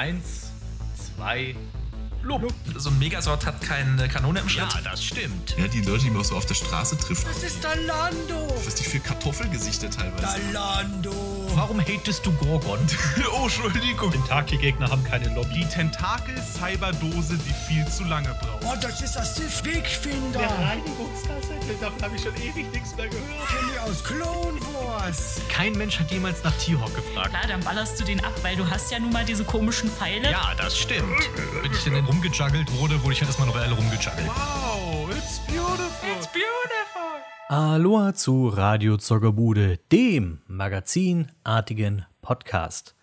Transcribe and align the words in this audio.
1, 0.00 0.22
2, 1.18 1.54
3. 1.54 1.79
Lob. 2.22 2.52
So 2.76 2.90
ein 2.90 2.98
Megasort 2.98 3.46
hat 3.46 3.60
keine 3.62 4.06
Kanone 4.08 4.40
im 4.40 4.48
Schritt. 4.48 4.72
Ja, 4.74 4.80
das 4.82 5.02
stimmt. 5.02 5.56
Ja, 5.56 5.66
die 5.68 5.80
Leute, 5.80 6.04
die 6.04 6.10
man 6.10 6.22
so 6.22 6.36
auf 6.36 6.44
der 6.44 6.54
Straße 6.54 6.98
trifft. 6.98 7.26
Das 7.26 7.42
ist 7.42 7.64
Dalando. 7.64 8.54
Was 8.64 8.74
die 8.74 8.84
für 8.84 9.00
Kartoffelgesichter 9.00 9.88
teilweise. 9.90 10.38
Dalando. 10.52 11.12
Warum 11.54 11.80
hatest 11.80 12.24
du 12.26 12.32
Gorgon? 12.32 12.78
oh, 13.32 13.44
Entschuldigung. 13.44 14.12
Tentakelgegner 14.12 14.90
haben 14.90 15.02
keine 15.04 15.34
Lobby. 15.34 15.60
Die 15.60 15.64
Tentakel-Cyberdose, 15.68 17.38
die 17.38 17.54
viel 17.68 17.86
zu 17.88 18.04
lange 18.04 18.28
braucht. 18.40 18.64
Oh, 18.64 18.76
das 18.80 19.00
ist 19.00 19.14
das 19.14 19.36
Sif-Wegfinder. 19.36 20.38
Der 20.38 20.50
Reinigungsgasse, 20.50 21.54
davon 21.80 22.02
habe 22.02 22.16
ich 22.16 22.22
schon 22.22 22.34
ewig 22.36 22.70
nichts 22.72 22.94
mehr 22.96 23.08
gehört. 23.08 23.48
Kenny 23.48 23.78
aus 23.78 24.04
Clone 24.04 24.60
Wars. 24.74 25.40
Kein 25.48 25.72
Mensch 25.72 25.98
hat 25.98 26.10
jemals 26.10 26.44
nach 26.44 26.56
T-Hawk 26.58 26.94
gefragt. 26.94 27.30
Klar, 27.30 27.46
dann 27.48 27.60
ballerst 27.60 27.98
du 27.98 28.04
den 28.04 28.22
ab, 28.22 28.32
weil 28.42 28.56
du 28.56 28.68
hast 28.68 28.90
ja 28.90 28.98
nun 28.98 29.12
mal 29.12 29.24
diese 29.24 29.44
komischen 29.44 29.90
Pfeile. 29.90 30.30
Ja, 30.30 30.54
das 30.56 30.78
stimmt. 30.78 31.18
Bin 31.62 31.72
ich 31.72 31.82
denn 31.84 31.96
in 31.96 32.09
rumgejuggelt 32.10 32.76
wurde, 32.80 33.00
wurde 33.04 33.12
ich 33.12 33.20
halt 33.20 33.28
erstmal 33.28 33.48
eine 33.48 33.56
Weile 33.56 33.72
rumgejuggelt. 33.72 34.26
Wow, 34.26 35.08
it's 35.10 35.38
beautiful. 35.46 36.08
Aloha 37.48 38.14
zu 38.14 38.48
Radio 38.48 38.96
Zoggerbude, 38.96 39.78
dem 39.92 40.40
magazinartigen 40.48 42.06
Podcast. 42.20 42.96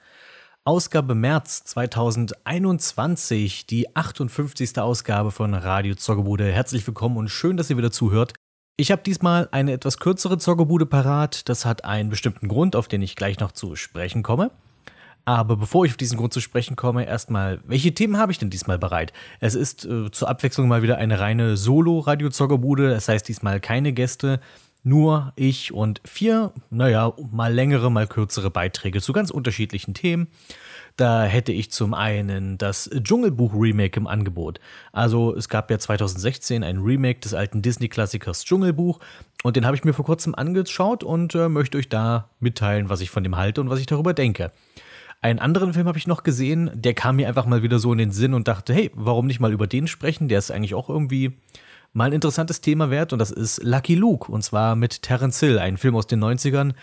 Ausgabe 0.65 1.15
März 1.15 1.63
2021, 1.63 3.65
die 3.65 3.95
58. 3.95 4.77
Ausgabe 4.79 5.31
von 5.31 5.53
Radio 5.53 5.95
Zoggerbude. 5.95 6.51
Herzlich 6.51 6.85
willkommen 6.85 7.15
und 7.15 7.29
schön, 7.29 7.55
dass 7.55 7.69
ihr 7.69 7.77
wieder 7.77 7.91
zuhört. 7.91 8.33
Ich 8.75 8.91
habe 8.91 9.03
diesmal 9.03 9.47
eine 9.51 9.71
etwas 9.71 9.99
kürzere 9.99 10.37
Zoggerbude 10.37 10.85
parat. 10.85 11.47
Das 11.47 11.63
hat 11.63 11.85
einen 11.85 12.09
bestimmten 12.09 12.49
Grund, 12.49 12.75
auf 12.75 12.89
den 12.89 13.01
ich 13.01 13.15
gleich 13.15 13.39
noch 13.39 13.53
zu 13.53 13.77
sprechen 13.77 14.21
komme. 14.21 14.51
Aber 15.27 15.57
bevor 15.57 15.83
ich 15.83 15.91
auf 15.91 15.97
diesen 15.97 16.17
Grund 16.17 16.31
zu 16.31 16.39
sprechen 16.39 16.77
komme, 16.77 17.05
erstmal, 17.05 17.59
welche 17.65 17.93
Themen 17.93 18.17
habe 18.17 18.31
ich 18.31 18.37
denn 18.37 18.49
diesmal 18.49 18.79
bereit? 18.79 19.11
Es 19.41 19.55
ist 19.55 19.83
äh, 19.83 20.09
zur 20.09 20.29
Abwechslung 20.29 20.69
mal 20.69 20.83
wieder 20.83 20.99
eine 20.99 21.19
reine 21.19 21.57
Solo-Radio-Zoggerbude. 21.57 22.91
Das 22.91 23.09
heißt 23.09 23.27
diesmal 23.27 23.59
keine 23.59 23.91
Gäste, 23.91 24.39
nur 24.83 25.33
ich 25.35 25.73
und 25.73 25.99
vier, 26.05 26.53
naja, 26.69 27.11
mal 27.29 27.53
längere, 27.53 27.91
mal 27.91 28.07
kürzere 28.07 28.49
Beiträge 28.49 29.01
zu 29.01 29.11
ganz 29.11 29.29
unterschiedlichen 29.29 29.93
Themen. 29.93 30.27
Da 30.95 31.25
hätte 31.25 31.51
ich 31.51 31.71
zum 31.71 31.93
einen 31.93 32.57
das 32.57 32.89
Dschungelbuch-Remake 32.89 33.99
im 33.99 34.07
Angebot. 34.07 34.61
Also 34.93 35.35
es 35.35 35.49
gab 35.49 35.69
ja 35.69 35.77
2016 35.77 36.63
ein 36.63 36.77
Remake 36.77 37.19
des 37.19 37.33
alten 37.33 37.61
Disney-Klassikers 37.61 38.45
Dschungelbuch 38.45 39.01
und 39.43 39.57
den 39.57 39.65
habe 39.65 39.75
ich 39.75 39.83
mir 39.83 39.91
vor 39.91 40.05
kurzem 40.05 40.35
angeschaut 40.35 41.03
und 41.03 41.35
äh, 41.35 41.49
möchte 41.49 41.77
euch 41.77 41.89
da 41.89 42.29
mitteilen, 42.39 42.87
was 42.87 43.01
ich 43.01 43.09
von 43.09 43.23
dem 43.23 43.35
halte 43.35 43.59
und 43.59 43.69
was 43.69 43.81
ich 43.81 43.87
darüber 43.87 44.13
denke. 44.13 44.53
Einen 45.21 45.39
anderen 45.39 45.73
Film 45.73 45.87
habe 45.87 45.97
ich 45.97 46.07
noch 46.07 46.23
gesehen, 46.23 46.69
der 46.73 46.93
kam 46.93 47.15
mir 47.15 47.27
einfach 47.27 47.45
mal 47.45 47.63
wieder 47.63 47.79
so 47.79 47.91
in 47.91 47.97
den 47.97 48.11
Sinn 48.11 48.33
und 48.33 48.47
dachte, 48.47 48.73
hey, 48.73 48.91
warum 48.93 49.25
nicht 49.27 49.39
mal 49.39 49.51
über 49.51 49.67
den 49.67 49.87
sprechen? 49.87 50.27
Der 50.27 50.39
ist 50.39 50.51
eigentlich 50.51 50.75
auch 50.75 50.89
irgendwie 50.89 51.37
mal 51.93 52.05
ein 52.05 52.13
interessantes 52.13 52.61
Thema 52.61 52.91
wert 52.91 53.13
und 53.13 53.19
das 53.19 53.31
ist 53.31 53.63
Lucky 53.63 53.95
Luke 53.95 54.31
und 54.31 54.43
zwar 54.43 54.75
mit 54.75 55.01
Terence 55.01 55.39
Hill, 55.39 55.57
ein 55.57 55.77
Film 55.77 55.95
aus 55.95 56.05
den 56.05 56.23
90ern, 56.23 56.73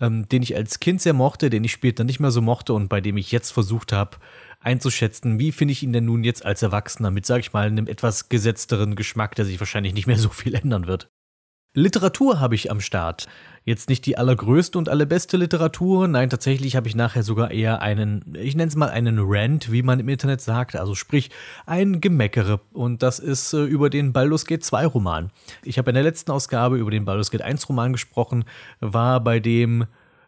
ähm, 0.00 0.26
den 0.28 0.42
ich 0.42 0.56
als 0.56 0.80
Kind 0.80 1.00
sehr 1.00 1.12
mochte, 1.12 1.50
den 1.50 1.62
ich 1.62 1.72
später 1.72 2.02
nicht 2.02 2.18
mehr 2.18 2.32
so 2.32 2.40
mochte 2.40 2.72
und 2.72 2.88
bei 2.88 3.00
dem 3.00 3.16
ich 3.16 3.30
jetzt 3.30 3.52
versucht 3.52 3.92
habe 3.92 4.18
einzuschätzen, 4.64 5.38
wie 5.38 5.52
finde 5.52 5.72
ich 5.72 5.82
ihn 5.82 5.92
denn 5.92 6.06
nun 6.06 6.24
jetzt 6.24 6.44
als 6.44 6.62
Erwachsener 6.62 7.10
mit, 7.10 7.26
sag 7.26 7.40
ich 7.40 7.52
mal, 7.52 7.66
einem 7.66 7.86
etwas 7.86 8.28
gesetzteren 8.28 8.96
Geschmack, 8.96 9.34
der 9.34 9.44
sich 9.44 9.60
wahrscheinlich 9.60 9.94
nicht 9.94 10.06
mehr 10.06 10.18
so 10.18 10.30
viel 10.30 10.54
ändern 10.54 10.86
wird. 10.86 11.08
Literatur 11.76 12.40
habe 12.40 12.54
ich 12.54 12.70
am 12.70 12.80
Start. 12.80 13.26
Jetzt 13.66 13.88
nicht 13.88 14.04
die 14.04 14.18
allergrößte 14.18 14.76
und 14.76 14.90
allerbeste 14.90 15.38
Literatur, 15.38 16.06
nein, 16.06 16.28
tatsächlich 16.28 16.76
habe 16.76 16.86
ich 16.86 16.94
nachher 16.94 17.22
sogar 17.22 17.50
eher 17.50 17.80
einen, 17.80 18.36
ich 18.38 18.54
nenne 18.54 18.68
es 18.68 18.76
mal 18.76 18.90
einen 18.90 19.18
Rant, 19.18 19.72
wie 19.72 19.82
man 19.82 20.00
im 20.00 20.08
Internet 20.10 20.42
sagt, 20.42 20.76
also 20.76 20.94
sprich 20.94 21.30
ein 21.64 22.02
Gemeckere. 22.02 22.60
Und 22.74 23.02
das 23.02 23.18
ist 23.18 23.54
äh, 23.54 23.64
über 23.64 23.88
den 23.88 24.12
Baldur's 24.12 24.44
Gate 24.44 24.62
2 24.62 24.84
Roman. 24.84 25.30
Ich 25.62 25.78
habe 25.78 25.90
in 25.90 25.94
der 25.94 26.02
letzten 26.02 26.30
Ausgabe 26.30 26.76
über 26.76 26.90
den 26.90 27.06
Baldur's 27.06 27.30
Gate 27.30 27.40
1 27.40 27.66
Roman 27.70 27.92
gesprochen, 27.92 28.44
war 28.80 29.24
bei 29.24 29.40
dem 29.40 29.86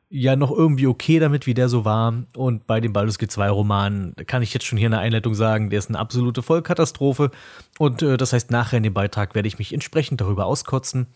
ja 0.08 0.36
noch 0.36 0.50
irgendwie 0.50 0.86
okay 0.86 1.18
damit, 1.18 1.46
wie 1.46 1.54
der 1.54 1.68
so 1.68 1.84
war. 1.84 2.14
Und 2.36 2.66
bei 2.66 2.80
dem 2.80 2.92
Baldur's 2.92 3.18
Gate 3.18 3.30
2 3.30 3.50
Roman 3.50 4.14
kann 4.26 4.42
ich 4.42 4.54
jetzt 4.54 4.64
schon 4.64 4.78
hier 4.78 4.86
in 4.86 4.92
der 4.92 5.00
Einleitung 5.00 5.34
sagen, 5.34 5.70
der 5.70 5.78
ist 5.80 5.88
eine 5.88 5.98
absolute 5.98 6.42
Vollkatastrophe. 6.42 7.30
Und 7.78 8.02
äh, 8.02 8.16
das 8.16 8.32
heißt, 8.32 8.50
nachher 8.50 8.76
in 8.76 8.84
dem 8.84 8.94
Beitrag 8.94 9.34
werde 9.34 9.48
ich 9.48 9.58
mich 9.58 9.72
entsprechend 9.72 10.20
darüber 10.20 10.46
auskotzen. 10.46 11.08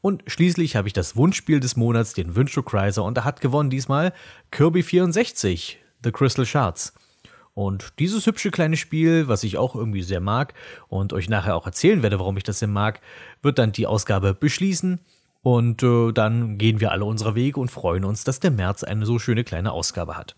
Und 0.00 0.22
schließlich 0.26 0.76
habe 0.76 0.88
ich 0.88 0.94
das 0.94 1.16
Wunschspiel 1.16 1.60
des 1.60 1.76
Monats, 1.76 2.14
den 2.14 2.36
Wünscho 2.36 2.62
Chrysler, 2.62 3.04
und 3.04 3.16
da 3.16 3.24
hat 3.24 3.40
gewonnen 3.40 3.70
diesmal 3.70 4.12
Kirby 4.50 4.82
64, 4.82 5.78
The 6.04 6.12
Crystal 6.12 6.46
Shards. 6.46 6.92
Und 7.54 7.94
dieses 7.98 8.26
hübsche 8.26 8.50
kleine 8.50 8.76
Spiel, 8.76 9.28
was 9.28 9.42
ich 9.42 9.56
auch 9.56 9.74
irgendwie 9.74 10.02
sehr 10.02 10.20
mag 10.20 10.52
und 10.88 11.14
euch 11.14 11.30
nachher 11.30 11.56
auch 11.56 11.64
erzählen 11.64 12.02
werde, 12.02 12.18
warum 12.18 12.36
ich 12.36 12.42
das 12.42 12.58
sehr 12.58 12.68
mag, 12.68 13.00
wird 13.40 13.58
dann 13.58 13.72
die 13.72 13.86
Ausgabe 13.86 14.34
beschließen. 14.34 15.00
Und 15.46 15.84
äh, 15.84 16.10
dann 16.10 16.58
gehen 16.58 16.80
wir 16.80 16.90
alle 16.90 17.04
unserer 17.04 17.36
Wege 17.36 17.60
und 17.60 17.70
freuen 17.70 18.04
uns, 18.04 18.24
dass 18.24 18.40
der 18.40 18.50
März 18.50 18.82
eine 18.82 19.06
so 19.06 19.20
schöne 19.20 19.44
kleine 19.44 19.70
Ausgabe 19.70 20.16
hat. 20.16 20.34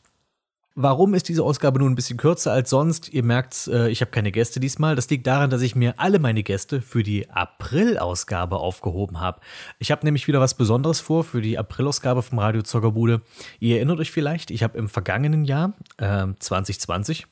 Warum 0.74 1.14
ist 1.14 1.30
diese 1.30 1.44
Ausgabe 1.44 1.78
nun 1.78 1.92
ein 1.92 1.94
bisschen 1.94 2.18
kürzer 2.18 2.52
als 2.52 2.68
sonst? 2.68 3.08
Ihr 3.14 3.22
merkt, 3.22 3.68
äh, 3.68 3.88
ich 3.88 4.02
habe 4.02 4.10
keine 4.10 4.32
Gäste 4.32 4.60
diesmal. 4.60 4.96
Das 4.96 5.08
liegt 5.08 5.26
daran, 5.26 5.48
dass 5.48 5.62
ich 5.62 5.74
mir 5.74 5.94
alle 5.96 6.18
meine 6.18 6.42
Gäste 6.42 6.82
für 6.82 7.02
die 7.02 7.30
April-Ausgabe 7.30 8.58
aufgehoben 8.58 9.18
habe. 9.18 9.40
Ich 9.78 9.90
habe 9.90 10.04
nämlich 10.04 10.28
wieder 10.28 10.40
was 10.40 10.52
Besonderes 10.52 11.00
vor 11.00 11.24
für 11.24 11.40
die 11.40 11.56
April-Ausgabe 11.56 12.20
vom 12.22 12.38
Radio 12.38 12.60
Zockerbude. 12.60 13.22
Ihr 13.60 13.76
erinnert 13.76 14.00
euch 14.00 14.10
vielleicht, 14.10 14.50
ich 14.50 14.62
habe 14.62 14.76
im 14.76 14.90
vergangenen 14.90 15.46
Jahr, 15.46 15.72
äh, 15.96 16.26
2020, 16.38 17.26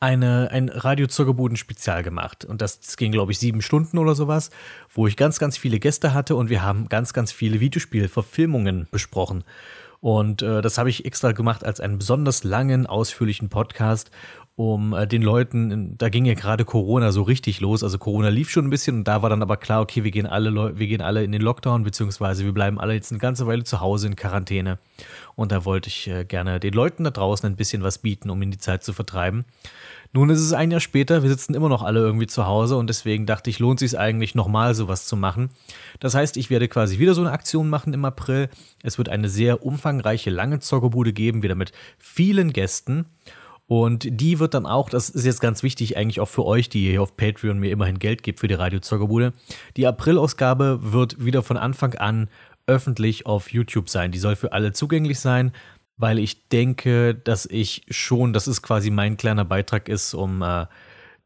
eine, 0.00 0.50
ein 0.50 0.68
Radio 0.68 1.06
Zuggerbuden 1.06 1.56
Spezial 1.56 2.02
gemacht. 2.02 2.44
Und 2.44 2.60
das, 2.60 2.80
das 2.80 2.96
ging, 2.96 3.12
glaube 3.12 3.32
ich, 3.32 3.38
sieben 3.38 3.62
Stunden 3.62 3.98
oder 3.98 4.14
sowas, 4.14 4.50
wo 4.92 5.06
ich 5.06 5.16
ganz, 5.16 5.38
ganz 5.38 5.56
viele 5.56 5.78
Gäste 5.78 6.14
hatte 6.14 6.36
und 6.36 6.50
wir 6.50 6.62
haben 6.62 6.88
ganz, 6.88 7.12
ganz 7.12 7.32
viele 7.32 7.60
Videospielverfilmungen 7.60 8.88
besprochen. 8.90 9.44
Und 10.00 10.42
äh, 10.42 10.60
das 10.60 10.76
habe 10.76 10.90
ich 10.90 11.06
extra 11.06 11.32
gemacht 11.32 11.64
als 11.64 11.80
einen 11.80 11.96
besonders 11.96 12.44
langen, 12.44 12.86
ausführlichen 12.86 13.48
Podcast, 13.48 14.10
um 14.56 14.92
äh, 14.92 15.06
den 15.06 15.22
Leuten, 15.22 15.98
da 15.98 16.08
ging 16.08 16.24
ja 16.24 16.34
gerade 16.34 16.64
Corona 16.64 17.10
so 17.10 17.22
richtig 17.22 17.60
los, 17.60 17.82
also 17.82 17.98
Corona 17.98 18.28
lief 18.28 18.50
schon 18.50 18.66
ein 18.66 18.70
bisschen 18.70 18.98
und 18.98 19.04
da 19.08 19.20
war 19.20 19.30
dann 19.30 19.42
aber 19.42 19.56
klar, 19.56 19.80
okay, 19.80 20.04
wir 20.04 20.12
gehen 20.12 20.26
alle, 20.26 20.50
Leu 20.50 20.72
wir 20.76 20.86
gehen 20.86 21.00
alle 21.00 21.24
in 21.24 21.32
den 21.32 21.42
Lockdown, 21.42 21.82
beziehungsweise 21.82 22.44
wir 22.44 22.52
bleiben 22.52 22.78
alle 22.78 22.94
jetzt 22.94 23.10
eine 23.10 23.18
ganze 23.18 23.48
Weile 23.48 23.64
zu 23.64 23.80
Hause 23.80 24.06
in 24.06 24.16
Quarantäne. 24.16 24.78
Und 25.34 25.50
da 25.50 25.64
wollte 25.64 25.88
ich 25.88 26.06
äh, 26.06 26.24
gerne 26.24 26.60
den 26.60 26.72
Leuten 26.72 27.02
da 27.02 27.10
draußen 27.10 27.48
ein 27.48 27.56
bisschen 27.56 27.82
was 27.82 27.98
bieten, 27.98 28.30
um 28.30 28.40
ihnen 28.40 28.52
die 28.52 28.58
Zeit 28.58 28.84
zu 28.84 28.92
vertreiben. 28.92 29.44
Nun 30.12 30.30
ist 30.30 30.40
es 30.40 30.52
ein 30.52 30.70
Jahr 30.70 30.80
später, 30.80 31.24
wir 31.24 31.30
sitzen 31.30 31.54
immer 31.54 31.68
noch 31.68 31.82
alle 31.82 31.98
irgendwie 31.98 32.28
zu 32.28 32.46
Hause 32.46 32.76
und 32.76 32.86
deswegen 32.86 33.26
dachte 33.26 33.50
ich, 33.50 33.58
lohnt 33.58 33.80
sich 33.80 33.98
eigentlich 33.98 34.36
nochmal 34.36 34.76
sowas 34.76 35.06
zu 35.06 35.16
machen. 35.16 35.48
Das 35.98 36.14
heißt, 36.14 36.36
ich 36.36 36.50
werde 36.50 36.68
quasi 36.68 37.00
wieder 37.00 37.14
so 37.14 37.22
eine 37.22 37.32
Aktion 37.32 37.68
machen 37.68 37.92
im 37.92 38.04
April. 38.04 38.48
Es 38.84 38.98
wird 38.98 39.08
eine 39.08 39.28
sehr 39.28 39.66
umfangreiche, 39.66 40.30
lange 40.30 40.60
Zockerbude 40.60 41.12
geben, 41.12 41.42
wieder 41.42 41.56
mit 41.56 41.72
vielen 41.98 42.52
Gästen. 42.52 43.06
Und 43.66 44.06
die 44.08 44.38
wird 44.38 44.54
dann 44.54 44.66
auch, 44.66 44.90
das 44.90 45.08
ist 45.08 45.24
jetzt 45.24 45.40
ganz 45.40 45.62
wichtig 45.62 45.96
eigentlich 45.96 46.20
auch 46.20 46.28
für 46.28 46.44
euch, 46.44 46.68
die 46.68 46.90
hier 46.90 47.02
auf 47.02 47.16
Patreon 47.16 47.58
mir 47.58 47.70
immerhin 47.70 47.98
Geld 47.98 48.22
gibt 48.22 48.40
für 48.40 48.48
die 48.48 48.54
Radio 48.54 48.80
Zockerbude. 48.80 49.32
Die 49.76 49.86
April-Ausgabe 49.86 50.92
wird 50.92 51.24
wieder 51.24 51.42
von 51.42 51.56
Anfang 51.56 51.94
an 51.94 52.28
öffentlich 52.66 53.26
auf 53.26 53.52
YouTube 53.52 53.88
sein. 53.88 54.12
Die 54.12 54.18
soll 54.18 54.36
für 54.36 54.52
alle 54.52 54.72
zugänglich 54.72 55.18
sein, 55.18 55.52
weil 55.96 56.18
ich 56.18 56.48
denke, 56.48 57.14
dass 57.14 57.46
ich 57.46 57.86
schon, 57.88 58.32
dass 58.32 58.46
es 58.46 58.62
quasi 58.62 58.90
mein 58.90 59.16
kleiner 59.16 59.44
Beitrag 59.44 59.88
ist, 59.88 60.12
um, 60.12 60.42
äh, 60.42 60.66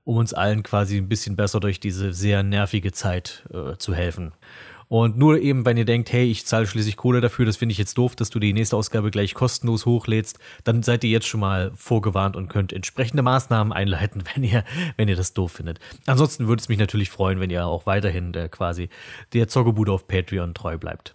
um 0.05 0.17
uns 0.17 0.33
allen 0.33 0.63
quasi 0.63 0.97
ein 0.97 1.09
bisschen 1.09 1.37
besser 1.37 1.59
durch 1.59 1.81
diese 1.81 2.13
sehr 2.13 2.43
nervige 2.43 2.93
Zeit 2.93 3.49
äh, 3.53 3.77
zu 3.79 3.95
helfen. 3.95 4.33
Und 4.89 5.19
nur 5.19 5.39
eben, 5.39 5.67
wenn 5.67 5.77
ihr 5.77 5.85
denkt, 5.85 6.13
hey, 6.13 6.31
ich 6.31 6.47
zahle 6.47 6.67
schließlich 6.67 6.97
Kohle 6.97 7.21
dafür, 7.21 7.45
das 7.45 7.59
finde 7.59 7.73
ich 7.73 7.79
jetzt 7.79 7.99
doof, 7.99 8.17
dass 8.17 8.31
du 8.31 8.39
die 8.39 8.55
nächste 8.55 8.77
Ausgabe 8.77 9.11
gleich 9.11 9.35
kostenlos 9.35 9.85
hochlädst, 9.85 10.39
dann 10.65 10.83
seid 10.83 11.05
ihr 11.05 11.11
jetzt 11.11 11.27
schon 11.27 11.41
mal 11.41 11.73
vorgewarnt 11.75 12.37
und 12.37 12.49
könnt 12.49 12.73
entsprechende 12.73 13.23
Maßnahmen 13.23 13.73
einleiten, 13.73 14.25
wenn 14.35 14.43
ihr, 14.43 14.65
wenn 14.97 15.09
ihr 15.09 15.17
das 15.17 15.35
doof 15.35 15.53
findet. 15.53 15.79
Ansonsten 16.07 16.49
würde 16.49 16.61
es 16.61 16.69
mich 16.69 16.79
natürlich 16.79 17.11
freuen, 17.11 17.39
wenn 17.41 17.51
ihr 17.51 17.67
auch 17.67 17.87
weiterhin 17.87 18.33
äh, 18.35 18.49
quasi 18.49 18.89
der 19.35 19.49
Zockerbude 19.49 19.93
auf 19.93 20.09
Patreon 20.09 20.55
treu 20.55 20.79
bleibt. 20.79 21.15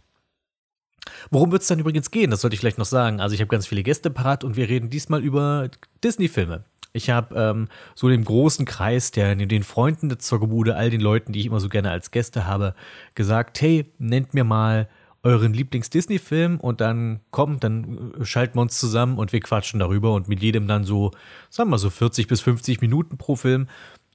Worum 1.31 1.51
wird 1.51 1.63
es 1.63 1.68
dann 1.68 1.80
übrigens 1.80 2.12
gehen? 2.12 2.31
Das 2.31 2.42
sollte 2.42 2.53
ich 2.53 2.59
vielleicht 2.59 2.77
noch 2.77 2.86
sagen. 2.86 3.19
Also 3.19 3.33
ich 3.33 3.42
habe 3.42 3.50
ganz 3.50 3.68
viele 3.68 3.83
Gäste 3.83 4.09
parat 4.09 4.44
und 4.44 4.56
wir 4.56 4.69
reden 4.69 4.89
diesmal 4.89 5.21
über 5.21 5.69
Disney-Filme. 6.03 6.63
Ich 6.94 7.10
habe 7.10 7.36
ähm, 7.36 7.68
so 7.95 8.07
den 8.07 8.24
großen 8.24 8.66
Kreis 8.66 9.12
der 9.12 9.36
den 9.36 9.63
Freunden 9.63 10.10
der 10.10 10.19
Zockerbude, 10.19 10.75
all 10.75 10.92
den 10.92 11.01
Leuten, 11.01 11.34
die 11.34 11.40
ich 11.40 11.48
immer 11.48 11.60
so 11.60 11.68
gerne 11.68 11.90
als 11.90 12.12
Gäste 12.12 12.45
habe, 12.45 12.75
gesagt, 13.16 13.60
hey, 13.62 13.92
nennt 13.98 14.34
mir 14.34 14.44
mal 14.44 14.88
euren 15.24 15.54
Lieblings-Disney-Film 15.54 16.60
und 16.60 16.81
dann 16.81 17.22
kommt, 17.31 17.63
dann 17.63 18.13
schalten 18.22 18.57
wir 18.57 18.62
uns 18.62 18.78
zusammen 18.78 19.18
und 19.18 19.34
wir 19.34 19.40
quatschen 19.40 19.80
darüber 19.80 20.13
und 20.13 20.28
mit 20.28 20.42
jedem 20.42 20.68
dann 20.68 20.84
so, 20.84 21.12
sagen 21.50 21.69
wir 21.69 21.72
mal 21.72 21.78
so 21.78 21.90
40 21.90 22.28
bis 22.28 22.42
50 22.42 22.81
Minuten 22.81 23.18
pro 23.18 23.36
Film. 23.36 23.68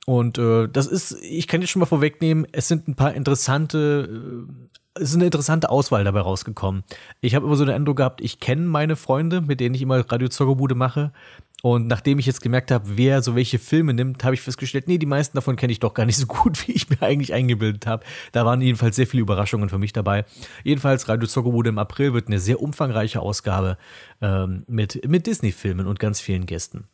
Und 0.07 0.39
äh, 0.39 0.69
das 0.69 0.87
ist, 0.87 1.17
ich 1.23 1.49
kann 1.49 1.61
jetzt 1.61 1.71
schon 1.71 1.81
mal 1.81 1.87
vorwegnehmen, 1.87 2.47
es 2.53 2.69
sind 2.69 2.89
ein 2.89 2.95
paar 2.95 3.15
interessante 3.15 4.47
äh, 4.49 4.69
es 5.01 5.11
ist 5.11 5.15
eine 5.15 5.27
interessante 5.27 5.71
Auswahl 5.71 6.05
dabei 6.05 6.21
rausgekommen. 6.21 6.83
Ich 7.21 7.35
habe 7.35 7.47
immer 7.47 7.57
so 7.57 7.65
den 7.65 7.75
Eindruck 7.75 7.99
gehabt, 7.99 8.21
ich 8.21 8.41
kenne 8.41 8.63
meine 8.63 8.97
Freunde, 8.97 9.41
mit 9.41 9.61
denen 9.61 9.75
ich 9.75 9.83
immer 9.83 10.01
Radio 10.11 10.29
Zockerbude 10.29 10.75
mache. 10.75 11.13
Und 11.63 11.89
nachdem 11.89 12.21
ich 12.21 12.27
jetzt 12.27 12.41
gemerkt 12.41 12.71
habe, 12.71 12.97
wer 12.97 13.21
so 13.21 13.35
welche 13.35 13.59
Filme 13.59 13.93
nimmt, 13.93 14.23
habe 14.23 14.35
ich 14.35 14.41
festgestellt, 14.41 14.87
nee, 14.87 14.99
die 14.99 15.07
meisten 15.07 15.37
davon 15.37 15.57
kenne 15.57 15.73
ich 15.73 15.81
doch 15.81 15.93
gar 15.93 16.07
nicht 16.07 16.17
so 16.17 16.27
gut, 16.27 16.67
wie 16.69 16.73
ich 16.73 16.89
mir 16.89 17.03
eigentlich 17.03 17.33
eingebildet 17.33 17.87
habe. 17.87 18.05
Da 18.33 18.47
waren 18.47 18.61
jedenfalls 18.61 18.97
sehr 18.97 19.07
viele 19.07 19.23
Überraschungen 19.23 19.69
für 19.69 19.79
mich 19.79 19.93
dabei. 19.93 20.25
Jedenfalls, 20.63 21.09
Radio 21.09 21.27
Zockerbude 21.27 21.71
im 21.71 21.79
April 21.79 22.15
wird 22.15 22.29
eine 22.29 22.39
sehr 22.39 22.63
umfangreiche 22.63 23.21
Ausgabe 23.21 23.77
ähm, 24.21 24.65
mit, 24.69 25.09
mit 25.09 25.27
Disney-Filmen 25.27 25.87
und 25.87 25.99
ganz 25.99 26.21
vielen 26.21 26.47
Gästen. 26.47 26.85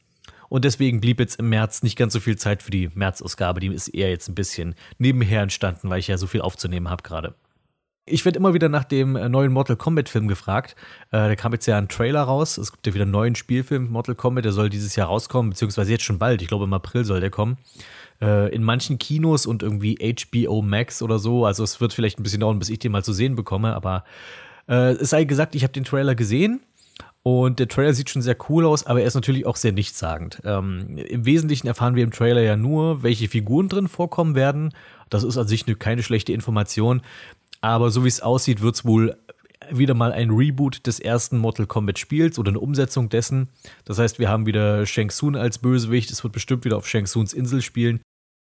Und 0.49 0.65
deswegen 0.65 1.01
blieb 1.01 1.21
jetzt 1.21 1.41
im 1.41 1.49
März 1.49 1.83
nicht 1.83 1.97
ganz 1.97 2.13
so 2.13 2.21
viel 2.21 2.37
Zeit 2.37 2.63
für 2.63 2.71
die 2.71 2.89
März-Ausgabe. 2.95 3.61
Die 3.61 3.69
ist 3.69 3.89
eher 3.89 4.11
jetzt 4.11 4.29
ein 4.29 4.35
bisschen 4.35 4.75
nebenher 4.99 5.43
entstanden, 5.43 5.91
weil 5.91 5.99
ich 5.99 6.09
ja 6.09 6.17
so 6.17 6.27
viel 6.27 6.41
aufzunehmen 6.41 6.89
habe 6.89 7.03
gerade. 7.03 7.35
Ich 8.07 8.27
werde 8.27 8.39
immer 8.39 8.53
wieder 8.53 8.69
nach 8.69 8.85
dem 8.85 9.17
äh, 9.17 9.31
neuen 9.31 9.51
Mortal 9.51 9.77
Kombat-Film 9.77 10.29
gefragt. 10.29 10.77
Äh, 11.11 11.29
da 11.29 11.37
kam 11.37 11.53
jetzt 11.53 11.65
ja 11.65 11.79
ein 11.79 11.89
Trailer 11.89 12.23
raus. 12.23 12.59
Es 12.59 12.71
gibt 12.71 12.87
ja 12.87 12.93
wieder 12.93 13.05
einen 13.05 13.13
neuen 13.13 13.35
Spielfilm, 13.35 13.91
Mortal 13.91 14.15
Kombat, 14.15 14.45
der 14.45 14.53
soll 14.53 14.69
dieses 14.69 14.95
Jahr 14.95 15.07
rauskommen, 15.07 15.51
beziehungsweise 15.51 15.91
jetzt 15.91 16.05
schon 16.05 16.19
bald. 16.19 16.43
Ich 16.43 16.49
glaube, 16.49 16.65
im 16.65 16.73
April 16.75 17.07
soll 17.07 17.21
der 17.21 17.31
kommen. 17.31 17.57
Äh, 18.21 18.55
in 18.55 18.63
manchen 18.63 18.99
Kinos 18.99 19.47
und 19.47 19.63
irgendwie 19.63 19.97
HBO 19.97 20.61
Max 20.61 21.01
oder 21.01 21.19
so. 21.19 21.47
Also 21.47 21.65
es 21.65 21.81
wird 21.81 21.95
vielleicht 21.95 22.19
ein 22.19 22.23
bisschen 22.23 22.41
dauern, 22.41 22.59
bis 22.59 22.69
ich 22.69 22.79
den 22.79 22.93
mal 22.93 23.03
zu 23.03 23.15
sehen 23.15 23.37
bekomme. 23.37 23.75
Aber 23.75 24.05
äh, 24.69 24.93
es 24.93 25.09
sei 25.09 25.25
gesagt, 25.25 25.55
ich 25.55 25.63
habe 25.63 25.73
den 25.73 25.85
Trailer 25.85 26.15
gesehen. 26.15 26.61
Und 27.23 27.59
der 27.59 27.69
Trailer 27.69 27.95
sieht 27.95 28.11
schon 28.11 28.21
sehr 28.21 28.37
cool 28.51 28.67
aus, 28.67 28.85
aber 28.85 29.01
er 29.01 29.07
ist 29.07 29.15
natürlich 29.15 29.47
auch 29.47 29.57
sehr 29.57 29.73
nichtssagend. 29.73 30.43
Ähm, 30.45 30.99
Im 30.99 31.25
Wesentlichen 31.25 31.67
erfahren 31.67 31.95
wir 31.95 32.05
im 32.05 32.11
Trailer 32.11 32.43
ja 32.43 32.55
nur, 32.55 33.03
welche 33.03 33.29
Figuren 33.29 33.71
drin 33.71 33.89
vorkommen 33.89 34.35
werden. 34.35 34.75
Das 35.09 35.25
ist 35.25 35.39
an 35.39 35.49
sich 35.49 35.67
eine, 35.67 35.75
keine 35.75 36.03
schlechte 36.03 36.35
Information. 36.35 37.01
Aber 37.65 37.91
so 37.91 38.05
wie 38.05 38.09
es 38.09 38.21
aussieht, 38.21 38.61
wird 38.61 38.75
es 38.75 38.85
wohl 38.85 39.17
wieder 39.71 39.95
mal 39.95 40.13
ein 40.13 40.29
Reboot 40.29 40.87
des 40.87 41.01
ersten 41.01 41.39
Mortal 41.39 41.65
Kombat 41.65 41.99
Spiels 41.99 42.39
oder 42.39 42.51
eine 42.51 42.61
Umsetzung 42.61 43.09
dessen. 43.09 43.49
Das 43.87 43.99
heißt, 43.99 44.19
wir 44.19 44.29
haben 44.29 44.45
wieder 44.45 44.85
Shang 44.85 45.09
Tsung 45.09 45.35
als 45.35 45.57
Bösewicht. 45.57 46.11
Es 46.11 46.23
wird 46.23 46.35
bestimmt 46.35 46.67
wieder 46.67 46.77
auf 46.77 46.87
Shang 46.87 47.07
Tsuns 47.07 47.33
Insel 47.33 47.63
spielen 47.63 48.03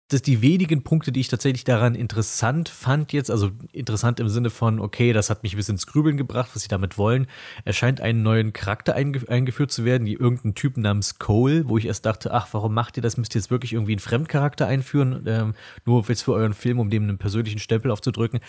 das 0.09 0.23
die 0.23 0.41
wenigen 0.41 0.83
Punkte, 0.83 1.13
die 1.13 1.21
ich 1.21 1.29
tatsächlich 1.29 1.65
daran 1.65 1.95
interessant 1.95 2.71
fand 2.71 3.13
jetzt, 3.13 3.31
also 3.31 3.51
interessant 3.73 4.21
im 4.21 4.31
Sinne 4.31 4.49
von, 4.49 4.81
okay, 4.81 5.13
das 5.13 5.29
hat 5.29 5.43
mich 5.43 5.53
ein 5.53 5.59
bisschen 5.59 5.75
ins 5.75 5.87
Grübeln 5.87 6.17
gebracht, 6.17 6.51
was 6.55 6.63
sie 6.63 6.69
damit 6.69 6.97
wollen. 6.97 7.27
Er 7.67 7.75
scheint 7.75 8.01
einen 8.01 8.23
neuen 8.23 8.55
Charakter 8.55 8.95
eingef 8.95 9.29
eingeführt 9.29 9.71
zu 9.71 9.85
werden, 9.85 10.07
die 10.07 10.15
irgendein 10.15 10.55
Typ 10.55 10.79
namens 10.79 11.19
Cole, 11.19 11.69
wo 11.69 11.77
ich 11.77 11.85
erst 11.85 12.07
dachte, 12.07 12.33
ach, 12.33 12.49
warum 12.53 12.73
macht 12.73 12.97
ihr 12.97 13.03
das? 13.03 13.19
Müsst 13.19 13.35
ihr 13.35 13.41
jetzt 13.41 13.51
wirklich 13.51 13.75
irgendwie 13.75 13.93
einen 13.93 13.99
Fremdcharakter 13.99 14.67
einführen, 14.67 15.25
ähm, 15.27 15.55
nur 15.85 16.03
jetzt 16.09 16.23
für 16.23 16.33
euren 16.33 16.55
Film, 16.55 16.81
um 16.81 16.89
dem 16.89 17.03
einen 17.03 17.19
persönlichen 17.19 17.59
Stempel 17.59 17.91
aufzudrücken. 17.91 18.41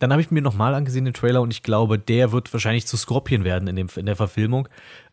Dann 0.00 0.10
habe 0.10 0.20
ich 0.20 0.32
mir 0.32 0.42
nochmal 0.42 0.74
angesehen 0.74 1.04
den 1.04 1.14
Trailer 1.14 1.42
und 1.42 1.52
ich 1.52 1.62
glaube, 1.62 1.96
der 1.96 2.32
wird 2.32 2.52
wahrscheinlich 2.52 2.86
zu 2.86 2.96
Scorpion 2.96 3.44
werden 3.44 3.68
in, 3.68 3.76
dem, 3.76 3.86
in 3.94 4.06
der 4.06 4.16
Verfilmung, 4.16 4.68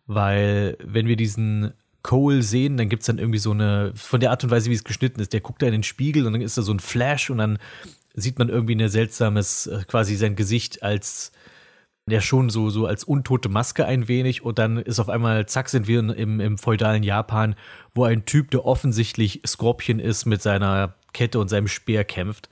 weil 0.08 0.78
wenn 0.84 1.06
wir 1.06 1.16
diesen 1.16 1.74
Cole 2.04 2.42
sehen, 2.42 2.78
dann 2.78 2.90
gibt 2.90 3.02
es 3.02 3.08
dann 3.08 3.20
irgendwie 3.20 3.40
so 3.40 3.52
eine, 3.52 3.92
von 3.96 4.20
der 4.20 4.32
Art 4.32 4.44
und 4.44 4.52
Weise, 4.52 4.70
wie 4.70 4.76
es 4.76 4.84
geschnitten 4.84 5.20
ist, 5.20 5.34
der 5.34 5.42
guckt 5.42 5.62
da 5.62 5.68
in 5.68 5.72
den 5.72 5.84
Spiegel 5.84 6.26
und 6.26 6.34
dann 6.34 6.42
ist 6.42 6.58
da 6.58 6.62
so 6.62 6.74
ein 6.74 6.80
Flash 6.80 7.30
und 7.30 7.38
dann 7.38 7.60
sieht 8.14 8.40
man 8.40 8.50
irgendwie 8.50 8.76
ein 8.76 8.90
seltsames, 8.90 9.68
äh, 9.68 9.84
quasi 9.88 10.16
sein 10.16 10.36
Gesicht 10.36 10.84
als, 10.84 11.32
der 12.08 12.22
schon 12.22 12.50
so, 12.50 12.70
so 12.70 12.86
als 12.86 13.04
untote 13.04 13.50
Maske 13.50 13.86
ein 13.86 14.08
wenig 14.08 14.44
und 14.44 14.60
dann 14.60 14.78
ist 14.78 15.00
auf 15.00 15.10
einmal, 15.10 15.46
zack, 15.46 15.70
sind 15.70 15.88
wir 15.88 16.00
im, 16.00 16.40
im 16.40 16.58
feudalen 16.58 17.04
Japan, 17.04 17.56
wo 17.94 18.04
ein 18.04 18.26
Typ, 18.26 18.52
der 18.52 18.66
offensichtlich 18.66 19.42
Scorpion 19.46 20.00
ist, 20.00 20.26
mit 20.26 20.42
seiner 20.42 20.96
Kette 21.14 21.40
und 21.40 21.50
seinem 21.50 21.68
Speer 21.68 22.04
kämpft. 22.04 22.50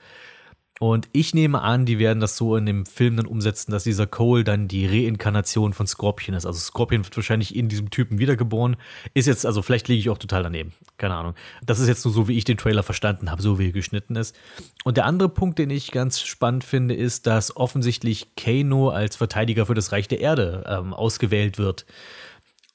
Und 0.82 1.10
ich 1.12 1.34
nehme 1.34 1.60
an, 1.60 1.84
die 1.84 1.98
werden 1.98 2.20
das 2.20 2.38
so 2.38 2.56
in 2.56 2.64
dem 2.64 2.86
Film 2.86 3.18
dann 3.18 3.26
umsetzen, 3.26 3.70
dass 3.70 3.84
dieser 3.84 4.06
Cole 4.06 4.44
dann 4.44 4.66
die 4.66 4.86
Reinkarnation 4.86 5.74
von 5.74 5.86
Scorpion 5.86 6.34
ist. 6.34 6.46
Also 6.46 6.58
Scorpion 6.58 7.04
wird 7.04 7.14
wahrscheinlich 7.14 7.54
in 7.54 7.68
diesem 7.68 7.90
Typen 7.90 8.18
wiedergeboren. 8.18 8.76
Ist 9.12 9.26
jetzt, 9.26 9.44
also 9.44 9.60
vielleicht 9.60 9.88
liege 9.88 10.00
ich 10.00 10.08
auch 10.08 10.16
total 10.16 10.42
daneben. 10.42 10.72
Keine 10.96 11.16
Ahnung. 11.16 11.34
Das 11.62 11.80
ist 11.80 11.88
jetzt 11.88 12.06
nur 12.06 12.14
so, 12.14 12.28
wie 12.28 12.38
ich 12.38 12.44
den 12.44 12.56
Trailer 12.56 12.82
verstanden 12.82 13.30
habe, 13.30 13.42
so 13.42 13.58
wie 13.58 13.66
er 13.66 13.72
geschnitten 13.72 14.16
ist. 14.16 14.34
Und 14.82 14.96
der 14.96 15.04
andere 15.04 15.28
Punkt, 15.28 15.58
den 15.58 15.68
ich 15.68 15.90
ganz 15.90 16.22
spannend 16.22 16.64
finde, 16.64 16.94
ist, 16.94 17.26
dass 17.26 17.54
offensichtlich 17.54 18.34
Kano 18.34 18.88
als 18.88 19.16
Verteidiger 19.16 19.66
für 19.66 19.74
das 19.74 19.92
Reich 19.92 20.08
der 20.08 20.20
Erde 20.20 20.64
ähm, 20.66 20.94
ausgewählt 20.94 21.58
wird. 21.58 21.84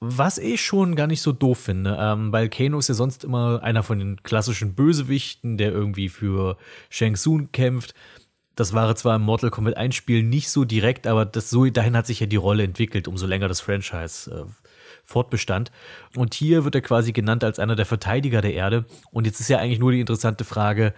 Was 0.07 0.37
ich 0.37 0.63
schon 0.63 0.95
gar 0.95 1.07
nicht 1.07 1.21
so 1.21 1.31
doof 1.31 1.57
finde, 1.57 1.97
ähm, 1.99 2.31
weil 2.31 2.47
Kano 2.47 2.77
ist 2.77 2.89
ja 2.89 2.93
sonst 2.93 3.23
immer 3.23 3.63
einer 3.63 3.81
von 3.81 3.97
den 3.97 4.21
klassischen 4.21 4.75
Bösewichten, 4.75 5.57
der 5.57 5.71
irgendwie 5.71 6.09
für 6.09 6.57
Shang 6.91 7.15
Tsung 7.15 7.51
kämpft. 7.51 7.95
Das 8.55 8.73
war 8.73 8.95
zwar 8.95 9.15
im 9.15 9.23
Mortal 9.23 9.49
Kombat 9.49 9.77
1 9.77 9.95
Spiel 9.95 10.21
nicht 10.21 10.49
so 10.49 10.63
direkt, 10.63 11.07
aber 11.07 11.25
das 11.25 11.49
so 11.49 11.65
dahin 11.65 11.97
hat 11.97 12.05
sich 12.05 12.19
ja 12.19 12.27
die 12.27 12.35
Rolle 12.35 12.63
entwickelt, 12.63 13.07
umso 13.07 13.25
länger 13.25 13.47
das 13.47 13.61
Franchise 13.61 14.29
äh, 14.29 14.45
fortbestand. 15.05 15.71
Und 16.15 16.35
hier 16.35 16.65
wird 16.65 16.75
er 16.75 16.81
quasi 16.81 17.11
genannt 17.11 17.43
als 17.43 17.57
einer 17.57 17.75
der 17.75 17.87
Verteidiger 17.87 18.41
der 18.41 18.53
Erde. 18.53 18.85
Und 19.11 19.25
jetzt 19.25 19.39
ist 19.39 19.49
ja 19.49 19.57
eigentlich 19.57 19.79
nur 19.79 19.91
die 19.91 20.01
interessante 20.01 20.43
Frage, 20.43 20.93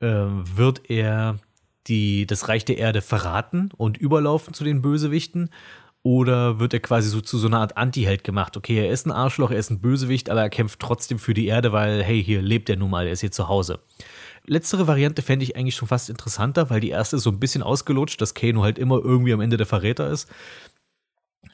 äh, 0.00 0.06
wird 0.06 0.90
er 0.90 1.38
die, 1.86 2.26
das 2.26 2.48
Reich 2.48 2.66
der 2.66 2.76
Erde 2.76 3.00
verraten 3.00 3.70
und 3.76 3.96
überlaufen 3.96 4.52
zu 4.52 4.62
den 4.62 4.82
Bösewichten? 4.82 5.48
Oder 6.04 6.58
wird 6.58 6.74
er 6.74 6.80
quasi 6.80 7.08
so 7.08 7.20
zu 7.20 7.38
so 7.38 7.46
einer 7.46 7.60
Art 7.60 7.76
Anti-Held 7.76 8.24
gemacht? 8.24 8.56
Okay, 8.56 8.78
er 8.78 8.90
ist 8.90 9.06
ein 9.06 9.12
Arschloch, 9.12 9.52
er 9.52 9.58
ist 9.58 9.70
ein 9.70 9.80
Bösewicht, 9.80 10.30
aber 10.30 10.42
er 10.42 10.50
kämpft 10.50 10.80
trotzdem 10.80 11.20
für 11.20 11.32
die 11.32 11.46
Erde, 11.46 11.72
weil, 11.72 12.02
hey, 12.02 12.22
hier 12.22 12.42
lebt 12.42 12.68
er 12.68 12.76
nun 12.76 12.90
mal, 12.90 13.06
er 13.06 13.12
ist 13.12 13.20
hier 13.20 13.30
zu 13.30 13.48
Hause. 13.48 13.78
Letztere 14.44 14.88
Variante 14.88 15.22
fände 15.22 15.44
ich 15.44 15.56
eigentlich 15.56 15.76
schon 15.76 15.86
fast 15.86 16.10
interessanter, 16.10 16.70
weil 16.70 16.80
die 16.80 16.90
erste 16.90 17.16
ist 17.16 17.22
so 17.22 17.30
ein 17.30 17.38
bisschen 17.38 17.62
ausgelutscht, 17.62 18.20
dass 18.20 18.34
Kano 18.34 18.64
halt 18.64 18.78
immer 18.78 18.98
irgendwie 18.98 19.32
am 19.32 19.40
Ende 19.40 19.56
der 19.56 19.66
Verräter 19.66 20.10
ist. 20.10 20.28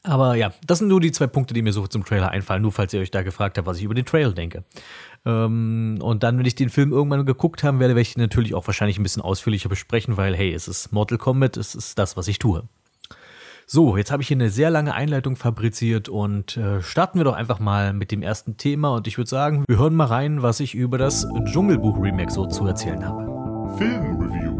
Aber 0.03 0.37
ja, 0.37 0.55
das 0.67 0.79
sind 0.79 0.89
nur 0.89 1.01
die 1.01 1.13
zwei 1.13 1.27
Punkte, 1.27 1.53
die 1.53 1.61
mir 1.61 1.73
so 1.73 1.87
zum 1.87 2.05
Trailer 2.05 2.31
einfallen, 2.31 2.63
nur 2.63 2.73
falls 2.73 2.95
ihr 2.95 3.01
euch 3.01 3.11
da 3.11 3.23
gefragt 3.23 3.59
habt, 3.59 3.67
was 3.67 3.79
ich 3.79 3.85
über 3.85 3.95
den 3.95 4.07
Trailer 4.07 4.33
denke. 4.33 4.65
Ähm, 5.27 5.99
und 6.01 6.23
dann, 6.23 6.39
wenn 6.39 6.47
ich 6.47 6.55
den 6.55 6.71
Film 6.71 6.93
irgendwann 6.93 7.27
geguckt 7.27 7.63
habe, 7.63 7.81
werde 7.81 8.01
ich 8.01 8.17
ihn 8.17 8.21
natürlich 8.21 8.55
auch 8.55 8.67
wahrscheinlich 8.67 8.99
ein 8.99 9.03
bisschen 9.03 9.23
ausführlicher 9.23 9.69
besprechen, 9.69 10.17
weil, 10.17 10.35
hey, 10.35 10.55
es 10.55 10.69
ist 10.69 10.93
Mortal 10.93 11.19
Kombat, 11.19 11.59
es 11.59 11.75
ist 11.75 11.99
das, 11.99 12.17
was 12.17 12.29
ich 12.29 12.39
tue. 12.39 12.67
So, 13.71 13.99
jetzt 13.99 14.11
habe 14.11 14.23
ich 14.23 14.29
hier 14.29 14.39
eine 14.39 14.49
sehr 14.49 14.71
lange 14.71 14.95
Einleitung 14.95 15.37
fabriziert 15.37 16.09
und 16.09 16.57
äh, 16.57 16.81
starten 16.81 17.19
wir 17.19 17.25
doch 17.25 17.35
einfach 17.35 17.59
mal 17.59 17.93
mit 17.93 18.11
dem 18.11 18.23
ersten 18.23 18.57
Thema. 18.57 18.95
Und 18.95 19.07
ich 19.07 19.19
würde 19.19 19.29
sagen, 19.29 19.63
wir 19.69 19.77
hören 19.77 19.95
mal 19.95 20.07
rein, 20.07 20.41
was 20.41 20.61
ich 20.61 20.75
über 20.75 20.97
das 20.97 21.27
Dschungelbuch-Remake 21.45 22.33
so 22.33 22.47
zu 22.47 22.67
erzählen 22.67 23.05
habe. 23.05 23.77
Filmreview. 23.77 24.57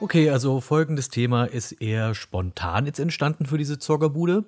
Okay, 0.00 0.30
also 0.30 0.62
folgendes 0.62 1.10
Thema 1.10 1.44
ist 1.44 1.72
eher 1.72 2.14
spontan 2.14 2.86
jetzt 2.86 2.98
entstanden 2.98 3.44
für 3.44 3.58
diese 3.58 3.78
Zoggerbude. 3.78 4.46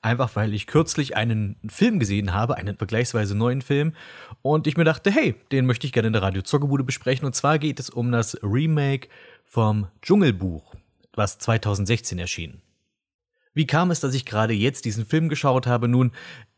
Einfach 0.00 0.34
weil 0.36 0.54
ich 0.54 0.66
kürzlich 0.66 1.18
einen 1.18 1.56
Film 1.68 1.98
gesehen 1.98 2.32
habe, 2.32 2.56
einen 2.56 2.78
vergleichsweise 2.78 3.34
neuen 3.34 3.60
Film. 3.60 3.92
Und 4.40 4.66
ich 4.66 4.78
mir 4.78 4.84
dachte, 4.84 5.10
hey, 5.10 5.34
den 5.52 5.66
möchte 5.66 5.86
ich 5.86 5.92
gerne 5.92 6.06
in 6.06 6.14
der 6.14 6.22
Radio 6.22 6.40
Zoggerbude 6.40 6.82
besprechen. 6.82 7.26
Und 7.26 7.34
zwar 7.34 7.58
geht 7.58 7.78
es 7.78 7.90
um 7.90 8.10
das 8.10 8.38
Remake 8.42 9.08
vom 9.44 9.88
Dschungelbuch 10.00 10.74
was 11.16 11.38
2016 11.38 12.18
erschien. 12.18 12.60
Wie 13.54 13.66
kam 13.66 13.90
es, 13.90 14.00
dass 14.00 14.14
ich 14.14 14.24
gerade 14.24 14.52
jetzt 14.52 14.84
diesen 14.84 15.06
Film 15.06 15.28
geschaut 15.28 15.66
habe? 15.66 15.86
Nun, 15.86 16.10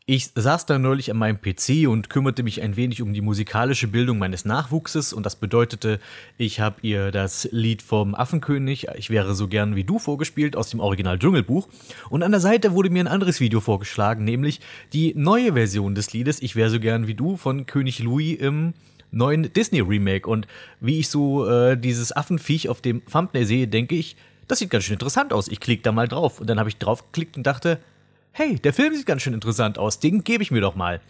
ich 0.08 0.30
saß 0.36 0.66
da 0.66 0.78
neulich 0.78 1.10
an 1.10 1.16
meinem 1.16 1.40
PC 1.40 1.88
und 1.88 2.08
kümmerte 2.08 2.44
mich 2.44 2.62
ein 2.62 2.76
wenig 2.76 3.02
um 3.02 3.12
die 3.12 3.20
musikalische 3.20 3.88
Bildung 3.88 4.18
meines 4.18 4.44
Nachwuchses 4.44 5.12
und 5.12 5.26
das 5.26 5.34
bedeutete, 5.34 5.98
ich 6.38 6.60
habe 6.60 6.76
ihr 6.82 7.10
das 7.10 7.48
Lied 7.50 7.82
vom 7.82 8.14
Affenkönig, 8.14 8.86
ich 8.96 9.10
wäre 9.10 9.34
so 9.34 9.48
gern 9.48 9.74
wie 9.74 9.82
du 9.82 9.98
vorgespielt 9.98 10.54
aus 10.54 10.70
dem 10.70 10.78
Original 10.78 11.18
Dschungelbuch 11.18 11.68
und 12.08 12.22
an 12.22 12.30
der 12.30 12.40
Seite 12.40 12.72
wurde 12.72 12.88
mir 12.88 13.00
ein 13.00 13.08
anderes 13.08 13.40
Video 13.40 13.60
vorgeschlagen, 13.60 14.24
nämlich 14.24 14.60
die 14.92 15.12
neue 15.16 15.54
Version 15.54 15.96
des 15.96 16.12
Liedes 16.12 16.40
Ich 16.40 16.54
wäre 16.54 16.70
so 16.70 16.78
gern 16.78 17.08
wie 17.08 17.14
du 17.14 17.36
von 17.36 17.66
König 17.66 17.98
Louis 17.98 18.38
im 18.38 18.74
neuen 19.10 19.52
Disney 19.52 19.80
Remake 19.80 20.30
und 20.30 20.46
wie 20.78 21.00
ich 21.00 21.08
so 21.08 21.48
äh, 21.48 21.76
dieses 21.76 22.16
Affenviech 22.16 22.68
auf 22.68 22.80
dem 22.80 23.04
Thumbnail 23.06 23.44
sehe, 23.44 23.66
denke 23.66 23.96
ich, 23.96 24.14
das 24.48 24.58
sieht 24.58 24.70
ganz 24.70 24.84
schön 24.84 24.94
interessant 24.94 25.32
aus. 25.32 25.48
Ich 25.48 25.60
klicke 25.60 25.82
da 25.82 25.92
mal 25.92 26.08
drauf. 26.08 26.40
Und 26.40 26.48
dann 26.48 26.58
habe 26.58 26.68
ich 26.68 26.78
draufgeklickt 26.78 27.36
und 27.36 27.46
dachte, 27.46 27.78
hey, 28.32 28.56
der 28.56 28.72
Film 28.72 28.94
sieht 28.94 29.06
ganz 29.06 29.22
schön 29.22 29.34
interessant 29.34 29.78
aus. 29.78 29.98
Den 29.98 30.24
gebe 30.24 30.42
ich 30.42 30.50
mir 30.50 30.60
doch 30.60 30.74
mal. 30.74 31.00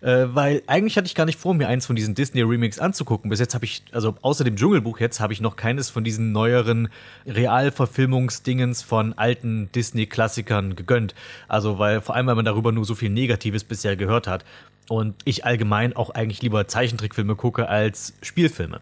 Äh, 0.00 0.26
weil 0.28 0.62
eigentlich 0.66 0.96
hatte 0.96 1.06
ich 1.06 1.14
gar 1.14 1.26
nicht 1.26 1.38
vor, 1.38 1.52
mir 1.52 1.68
eins 1.68 1.84
von 1.84 1.94
diesen 1.94 2.14
Disney-Remakes 2.14 2.78
anzugucken. 2.78 3.28
Bis 3.28 3.38
jetzt 3.38 3.54
habe 3.54 3.66
ich, 3.66 3.82
also 3.92 4.16
außer 4.22 4.44
dem 4.44 4.56
Dschungelbuch 4.56 4.98
jetzt, 4.98 5.20
habe 5.20 5.32
ich 5.32 5.40
noch 5.42 5.56
keines 5.56 5.90
von 5.90 6.04
diesen 6.04 6.32
neueren 6.32 6.88
Realverfilmungsdingens 7.26 8.82
von 8.82 9.12
alten 9.18 9.70
Disney-Klassikern 9.72 10.74
gegönnt. 10.74 11.14
Also, 11.48 11.78
weil 11.78 12.00
vor 12.00 12.14
allem, 12.14 12.26
weil 12.26 12.34
man 12.34 12.46
darüber 12.46 12.72
nur 12.72 12.86
so 12.86 12.94
viel 12.94 13.10
Negatives 13.10 13.64
bisher 13.64 13.96
gehört 13.96 14.26
hat. 14.26 14.44
Und 14.88 15.14
ich 15.24 15.44
allgemein 15.44 15.94
auch 15.94 16.10
eigentlich 16.10 16.42
lieber 16.42 16.66
Zeichentrickfilme 16.66 17.36
gucke 17.36 17.68
als 17.68 18.14
Spielfilme. 18.22 18.80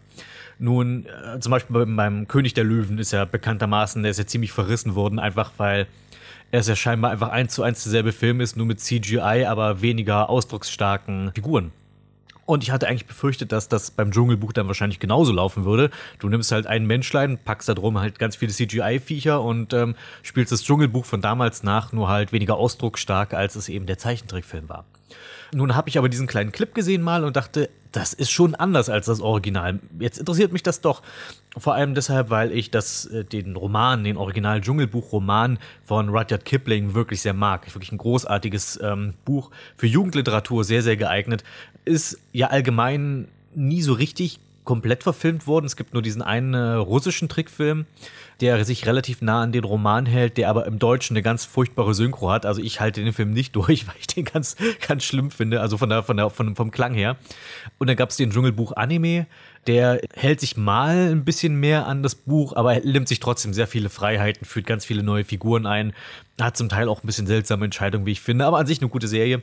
Nun, 0.59 1.05
äh, 1.05 1.39
zum 1.39 1.51
Beispiel 1.51 1.85
beim 1.85 2.27
König 2.27 2.53
der 2.53 2.65
Löwen 2.65 2.97
ist 2.97 3.11
ja 3.11 3.23
bekanntermaßen, 3.23 4.03
der 4.03 4.11
ist 4.11 4.19
ja 4.19 4.27
ziemlich 4.27 4.51
verrissen 4.51 4.93
worden, 4.93 5.17
einfach 5.17 5.53
weil 5.57 5.87
er 6.51 6.61
ja 6.61 6.75
scheinbar 6.75 7.11
einfach 7.11 7.29
eins 7.29 7.53
zu 7.53 7.63
eins 7.63 7.83
derselbe 7.83 8.11
Film 8.11 8.41
ist, 8.41 8.57
nur 8.57 8.65
mit 8.65 8.81
CGI, 8.81 9.45
aber 9.47 9.81
weniger 9.81 10.29
ausdrucksstarken 10.29 11.31
Figuren. 11.33 11.71
Und 12.45 12.63
ich 12.63 12.71
hatte 12.71 12.87
eigentlich 12.87 13.05
befürchtet, 13.05 13.51
dass 13.51 13.69
das 13.69 13.91
beim 13.91 14.11
Dschungelbuch 14.11 14.53
dann 14.53 14.67
wahrscheinlich 14.67 14.99
genauso 14.99 15.31
laufen 15.31 15.65
würde. 15.65 15.91
Du 16.17 16.27
nimmst 16.27 16.51
halt 16.51 16.65
einen 16.65 16.87
Menschlein, 16.87 17.37
packst 17.37 17.69
da 17.69 17.75
drum 17.75 17.99
halt 17.99 18.17
ganz 18.17 18.35
viele 18.35 18.51
CGI-Viecher 18.51 19.39
und 19.41 19.71
ähm, 19.73 19.95
spielst 20.23 20.51
das 20.51 20.63
Dschungelbuch 20.63 21.05
von 21.05 21.21
damals 21.21 21.61
nach, 21.61 21.93
nur 21.93 22.09
halt 22.09 22.33
weniger 22.33 22.55
ausdrucksstark, 22.55 23.35
als 23.35 23.55
es 23.55 23.69
eben 23.69 23.85
der 23.85 23.99
Zeichentrickfilm 23.99 24.67
war. 24.67 24.85
Nun 25.53 25.75
habe 25.75 25.89
ich 25.89 25.97
aber 25.97 26.09
diesen 26.09 26.27
kleinen 26.27 26.51
Clip 26.51 26.73
gesehen 26.73 27.01
mal 27.01 27.23
und 27.23 27.35
dachte, 27.35 27.69
das 27.91 28.13
ist 28.13 28.29
schon 28.29 28.53
anders 28.55 28.89
als 28.89 29.07
das 29.07 29.19
Original. 29.19 29.79
Jetzt 29.99 30.19
interessiert 30.19 30.51
mich 30.51 30.61
das 30.61 30.81
doch. 30.81 31.01
Vor 31.57 31.73
allem 31.73 31.95
deshalb, 31.95 32.29
weil 32.29 32.51
ich 32.51 32.69
das, 32.69 33.05
äh, 33.07 33.23
den 33.23 33.55
Roman, 33.55 34.03
den 34.03 34.17
Original 34.17 34.61
Dschungelbuch-Roman 34.61 35.57
von 35.83 36.09
Rudyard 36.09 36.45
Kipling 36.45 36.93
wirklich 36.93 37.21
sehr 37.21 37.33
mag. 37.33 37.73
Wirklich 37.73 37.91
ein 37.91 37.97
großartiges 37.97 38.79
ähm, 38.83 39.15
Buch 39.25 39.49
für 39.75 39.87
Jugendliteratur, 39.87 40.63
sehr, 40.63 40.83
sehr 40.83 40.97
geeignet. 40.97 41.43
Ist 41.85 42.19
ja 42.31 42.47
allgemein 42.47 43.27
nie 43.55 43.81
so 43.81 43.93
richtig 43.93 44.39
komplett 44.63 45.03
verfilmt 45.03 45.47
worden. 45.47 45.65
Es 45.65 45.75
gibt 45.75 45.93
nur 45.93 46.01
diesen 46.01 46.21
einen 46.21 46.53
äh, 46.53 46.73
russischen 46.73 47.29
Trickfilm, 47.29 47.85
der 48.41 48.63
sich 48.65 48.85
relativ 48.85 49.21
nah 49.21 49.41
an 49.41 49.51
den 49.51 49.63
Roman 49.63 50.05
hält, 50.05 50.37
der 50.37 50.49
aber 50.49 50.65
im 50.65 50.79
Deutschen 50.79 51.15
eine 51.15 51.23
ganz 51.23 51.45
furchtbare 51.45 51.93
Synchro 51.93 52.31
hat. 52.31 52.45
Also 52.45 52.61
ich 52.61 52.79
halte 52.79 53.03
den 53.03 53.13
Film 53.13 53.31
nicht 53.31 53.55
durch, 53.55 53.87
weil 53.87 53.95
ich 53.99 54.07
den 54.07 54.25
ganz, 54.25 54.55
ganz 54.87 55.03
schlimm 55.03 55.31
finde, 55.31 55.61
also 55.61 55.77
von 55.77 55.89
der, 55.89 56.03
von 56.03 56.17
der, 56.17 56.29
von, 56.29 56.55
vom 56.55 56.71
Klang 56.71 56.93
her. 56.93 57.17
Und 57.77 57.87
dann 57.87 57.95
gab 57.95 58.09
es 58.09 58.17
den 58.17 58.31
Dschungelbuch 58.31 58.73
Anime, 58.73 59.27
der 59.67 60.01
hält 60.13 60.39
sich 60.39 60.57
mal 60.57 61.11
ein 61.11 61.25
bisschen 61.25 61.59
mehr 61.59 61.85
an 61.85 62.01
das 62.01 62.15
Buch, 62.15 62.55
aber 62.55 62.75
er 62.75 62.85
nimmt 62.85 63.07
sich 63.07 63.19
trotzdem 63.19 63.53
sehr 63.53 63.67
viele 63.67 63.89
Freiheiten, 63.89 64.45
führt 64.45 64.65
ganz 64.65 64.85
viele 64.85 65.03
neue 65.03 65.25
Figuren 65.25 65.65
ein, 65.65 65.93
hat 66.39 66.57
zum 66.57 66.69
Teil 66.69 66.87
auch 66.87 67.03
ein 67.03 67.07
bisschen 67.07 67.27
seltsame 67.27 67.65
Entscheidungen, 67.65 68.05
wie 68.05 68.11
ich 68.13 68.21
finde, 68.21 68.45
aber 68.45 68.57
an 68.57 68.67
sich 68.67 68.81
eine 68.81 68.89
gute 68.89 69.07
Serie. 69.07 69.41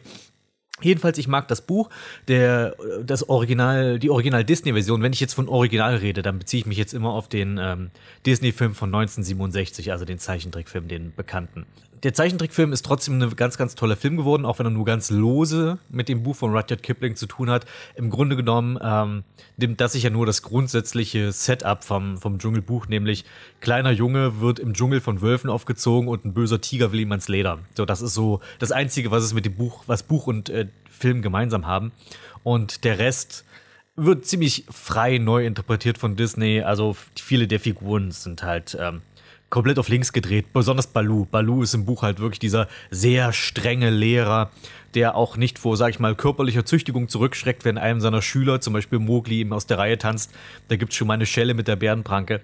Jedenfalls, 0.83 1.16
ich 1.16 1.26
mag 1.26 1.49
das 1.49 1.62
Buch, 1.62 1.88
der, 2.28 2.76
das 3.02 3.28
Original, 3.28 3.99
die 3.99 4.11
Original-Disney-Version. 4.11 5.02
Wenn 5.02 5.12
ich 5.12 5.21
jetzt 5.21 5.35
von 5.35 5.49
Original 5.49 5.97
rede, 5.97 6.23
dann 6.23 6.38
beziehe 6.38 6.61
ich 6.61 6.66
mich 6.66 6.76
jetzt 6.76 6.92
immer 6.92 7.11
auf 7.11 7.28
den 7.28 7.59
ähm, 7.59 7.90
Disney-Film 8.26 8.75
von 8.75 8.90
1967, 8.90 9.90
also 9.92 10.04
den 10.04 10.18
Zeichentrickfilm, 10.18 10.88
den 10.88 11.14
bekannten 11.14 11.64
der 12.06 12.14
Zeichentrickfilm 12.14 12.72
ist 12.72 12.86
trotzdem 12.86 13.20
ein 13.20 13.34
ganz, 13.34 13.58
ganz 13.58 13.75
toller 13.75 13.96
Film 13.96 14.16
geworden, 14.16 14.44
auch 14.44 14.60
wenn 14.60 14.66
er 14.66 14.70
nur 14.70 14.84
ganz 14.84 15.10
lose 15.10 15.78
mit 15.88 16.08
dem 16.08 16.22
Buch 16.22 16.36
von 16.36 16.54
Rudyard 16.54 16.80
Kipling 16.80 17.16
zu 17.16 17.26
tun 17.26 17.50
hat. 17.50 17.66
Im 17.96 18.10
Grunde 18.10 18.36
genommen 18.36 18.78
ähm, 18.80 19.25
nimmt 19.56 19.80
das 19.80 19.94
sich 19.94 20.04
ja 20.04 20.10
nur 20.10 20.25
das 20.25 20.42
grundsätzliche 20.42 21.32
Setup 21.32 21.82
vom, 21.82 22.16
vom 22.16 22.38
Dschungelbuch, 22.38 22.86
nämlich 22.86 23.25
kleiner 23.60 23.90
Junge 23.90 24.40
wird 24.40 24.60
im 24.60 24.72
Dschungel 24.72 25.00
von 25.00 25.20
Wölfen 25.20 25.50
aufgezogen 25.50 26.08
und 26.08 26.25
ein 26.25 26.32
böser 26.32 26.60
Tiger 26.60 26.92
will 26.92 27.00
ihm 27.00 27.10
ans 27.10 27.26
Leder. 27.26 27.58
So, 27.75 27.84
das 27.84 28.02
ist 28.02 28.14
so 28.14 28.38
das 28.60 28.70
Einzige, 28.70 29.10
was 29.10 29.25
es 29.25 29.34
mit 29.34 29.44
dem 29.44 29.56
Buch, 29.56 29.82
was 29.88 30.04
Buch 30.04 30.28
und 30.28 30.48
äh, 30.48 30.68
Film 30.88 31.22
gemeinsam 31.22 31.66
haben. 31.66 31.90
Und 32.44 32.84
der 32.84 33.00
Rest 33.00 33.44
wird 33.96 34.26
ziemlich 34.26 34.64
frei 34.70 35.18
neu 35.18 35.44
interpretiert 35.44 35.98
von 35.98 36.14
Disney. 36.14 36.60
Also 36.60 36.96
viele 37.16 37.48
der 37.48 37.58
Figuren 37.58 38.12
sind 38.12 38.44
halt 38.44 38.76
ähm, 38.80 39.02
komplett 39.50 39.78
auf 39.78 39.88
links 39.88 40.12
gedreht, 40.12 40.52
besonders 40.52 40.88
Balu. 40.88 41.24
Balu 41.24 41.62
ist 41.62 41.74
im 41.74 41.84
Buch 41.84 42.02
halt 42.02 42.18
wirklich 42.18 42.38
dieser 42.38 42.68
sehr 42.90 43.32
strenge 43.32 43.90
Lehrer, 43.90 44.50
der 44.94 45.14
auch 45.14 45.36
nicht 45.36 45.58
vor, 45.58 45.76
sag 45.76 45.90
ich 45.90 46.00
mal, 46.00 46.14
körperlicher 46.14 46.64
Züchtigung 46.64 47.08
zurückschreckt, 47.08 47.64
wenn 47.64 47.78
einem 47.78 48.00
seiner 48.00 48.22
Schüler, 48.22 48.60
zum 48.60 48.72
Beispiel 48.72 48.98
Mowgli, 48.98 49.40
ihm 49.40 49.52
aus 49.52 49.66
der 49.66 49.78
Reihe 49.78 49.98
tanzt. 49.98 50.32
Da 50.68 50.76
gibt's 50.76 50.96
schon 50.96 51.06
mal 51.06 51.14
eine 51.14 51.26
Schelle 51.26 51.54
mit 51.54 51.68
der 51.68 51.76
Bärenpranke. 51.76 52.40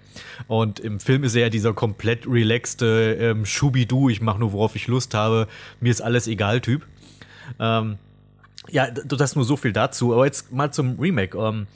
Und 0.49 0.79
im 0.79 1.01
Film 1.01 1.25
ist 1.25 1.35
er 1.35 1.43
ja 1.43 1.49
dieser 1.49 1.73
komplett 1.73 2.27
relaxte 2.27 3.17
ähm, 3.19 3.47
Schubidu, 3.47 4.09
ich 4.09 4.21
mache 4.21 4.39
nur, 4.39 4.53
worauf 4.53 4.77
ich 4.77 4.87
Lust 4.87 5.15
habe, 5.15 5.49
mir 5.81 5.91
ist 5.91 6.03
alles 6.03 6.29
egal 6.29 6.61
Typ. 6.61 6.87
Ähm, 7.59 7.99
ja, 8.71 8.91
das 8.91 9.35
nur 9.35 9.45
so 9.45 9.57
viel 9.57 9.73
dazu. 9.73 10.13
Aber 10.13 10.27
jetzt 10.27 10.53
mal 10.53 10.73
zum 10.73 10.99
Remake. 11.01 11.37
Ähm, 11.39 11.67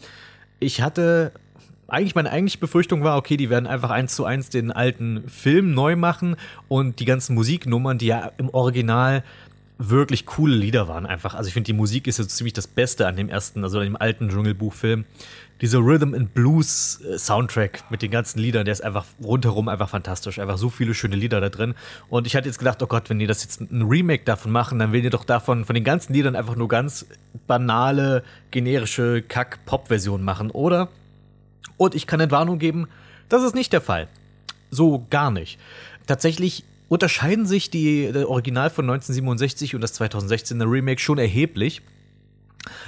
ich 0.60 0.82
hatte 0.82 1.32
eigentlich 1.88 2.14
meine 2.14 2.30
eigentliche 2.30 2.58
Befürchtung 2.58 3.04
war, 3.04 3.16
okay, 3.16 3.36
die 3.36 3.50
werden 3.50 3.66
einfach 3.66 3.90
eins 3.90 4.14
zu 4.14 4.24
eins 4.24 4.48
den 4.48 4.72
alten 4.72 5.28
Film 5.28 5.72
neu 5.72 5.96
machen 5.96 6.36
und 6.68 7.00
die 7.00 7.04
ganzen 7.04 7.34
Musiknummern, 7.34 7.98
die 7.98 8.06
ja 8.06 8.32
im 8.38 8.48
Original 8.50 9.22
wirklich 9.78 10.24
coole 10.24 10.54
Lieder 10.54 10.88
waren 10.88 11.06
einfach. 11.06 11.34
Also 11.34 11.48
ich 11.48 11.54
finde, 11.54 11.66
die 11.66 11.74
Musik 11.74 12.06
ist 12.06 12.18
jetzt 12.18 12.36
ziemlich 12.36 12.54
das 12.54 12.66
Beste 12.66 13.06
an 13.06 13.16
dem 13.16 13.28
ersten, 13.28 13.62
also 13.62 13.78
an 13.78 13.84
dem 13.84 13.96
alten 13.96 14.30
Dschungelbuchfilm. 14.30 15.04
Dieser 15.60 15.78
Rhythm 15.78 16.14
and 16.14 16.34
Blues 16.34 17.00
äh, 17.02 17.18
Soundtrack 17.18 17.90
mit 17.90 18.02
den 18.02 18.10
ganzen 18.10 18.38
Liedern, 18.38 18.64
der 18.64 18.72
ist 18.72 18.84
einfach 18.84 19.06
rundherum 19.22 19.68
einfach 19.68 19.88
fantastisch. 19.88 20.38
Einfach 20.38 20.58
so 20.58 20.70
viele 20.70 20.94
schöne 20.94 21.16
Lieder 21.16 21.40
da 21.40 21.50
drin. 21.50 21.74
Und 22.08 22.26
ich 22.26 22.36
hatte 22.36 22.48
jetzt 22.48 22.58
gedacht, 22.58 22.82
oh 22.82 22.86
Gott, 22.86 23.10
wenn 23.10 23.18
die 23.18 23.26
das 23.26 23.42
jetzt 23.42 23.60
ein 23.60 23.82
Remake 23.82 24.24
davon 24.24 24.50
machen, 24.50 24.78
dann 24.78 24.92
will 24.92 25.04
ihr 25.04 25.10
doch 25.10 25.24
davon, 25.24 25.64
von 25.64 25.74
den 25.74 25.84
ganzen 25.84 26.12
Liedern 26.14 26.36
einfach 26.36 26.56
nur 26.56 26.68
ganz 26.68 27.06
banale, 27.46 28.22
generische 28.50 29.22
Kack-Pop-Versionen 29.22 30.24
machen, 30.24 30.50
oder? 30.50 30.88
Und 31.76 31.94
ich 31.94 32.06
kann 32.06 32.20
Entwarnung 32.20 32.58
geben, 32.58 32.88
das 33.28 33.42
ist 33.42 33.54
nicht 33.54 33.72
der 33.72 33.80
Fall. 33.80 34.08
So 34.70 35.06
gar 35.10 35.30
nicht. 35.30 35.58
Tatsächlich 36.06 36.64
unterscheiden 36.88 37.46
sich 37.46 37.70
die 37.70 38.10
der 38.12 38.28
Original 38.28 38.70
von 38.70 38.84
1967 38.84 39.74
und 39.74 39.80
das 39.80 40.00
2016er 40.00 40.70
Remake 40.70 41.00
schon 41.00 41.18
erheblich. 41.18 41.82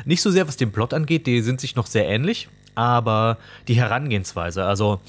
Nicht 0.05 0.23
so 0.23 0.31
sehr, 0.31 0.49
was 0.49 0.57
den 0.57 0.73
Plot 0.73 0.95
angeht, 0.95 1.27
die 1.27 1.41
sind 1.43 1.61
sich 1.61 1.77
noch 1.77 1.87
sehr 1.87 2.07
ähnlich, 2.09 2.49
aber 2.75 3.39
die 3.69 3.75
Herangehensweise, 3.75 4.65
also 4.65 5.01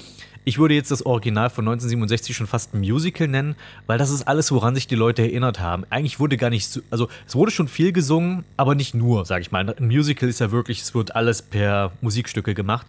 ich 0.44 0.58
würde 0.58 0.74
jetzt 0.74 0.90
das 0.90 1.04
Original 1.04 1.50
von 1.50 1.64
1967 1.64 2.34
schon 2.34 2.46
fast 2.46 2.72
ein 2.72 2.80
Musical 2.80 3.28
nennen, 3.28 3.56
weil 3.86 3.98
das 3.98 4.10
ist 4.10 4.26
alles, 4.26 4.50
woran 4.52 4.74
sich 4.74 4.86
die 4.86 4.94
Leute 4.94 5.22
erinnert 5.22 5.60
haben. 5.60 5.84
Eigentlich 5.90 6.18
wurde 6.18 6.36
gar 6.36 6.50
nicht 6.50 6.66
so, 6.66 6.80
also 6.90 7.08
es 7.26 7.34
wurde 7.34 7.50
schon 7.50 7.68
viel 7.68 7.92
gesungen, 7.92 8.44
aber 8.56 8.74
nicht 8.74 8.94
nur, 8.94 9.26
sag 9.26 9.42
ich 9.42 9.52
mal. 9.52 9.68
Ein 9.68 9.86
Musical 9.86 10.28
ist 10.28 10.40
ja 10.40 10.50
wirklich, 10.50 10.80
es 10.80 10.94
wird 10.94 11.14
alles 11.14 11.42
per 11.42 11.92
Musikstücke 12.00 12.54
gemacht. 12.54 12.86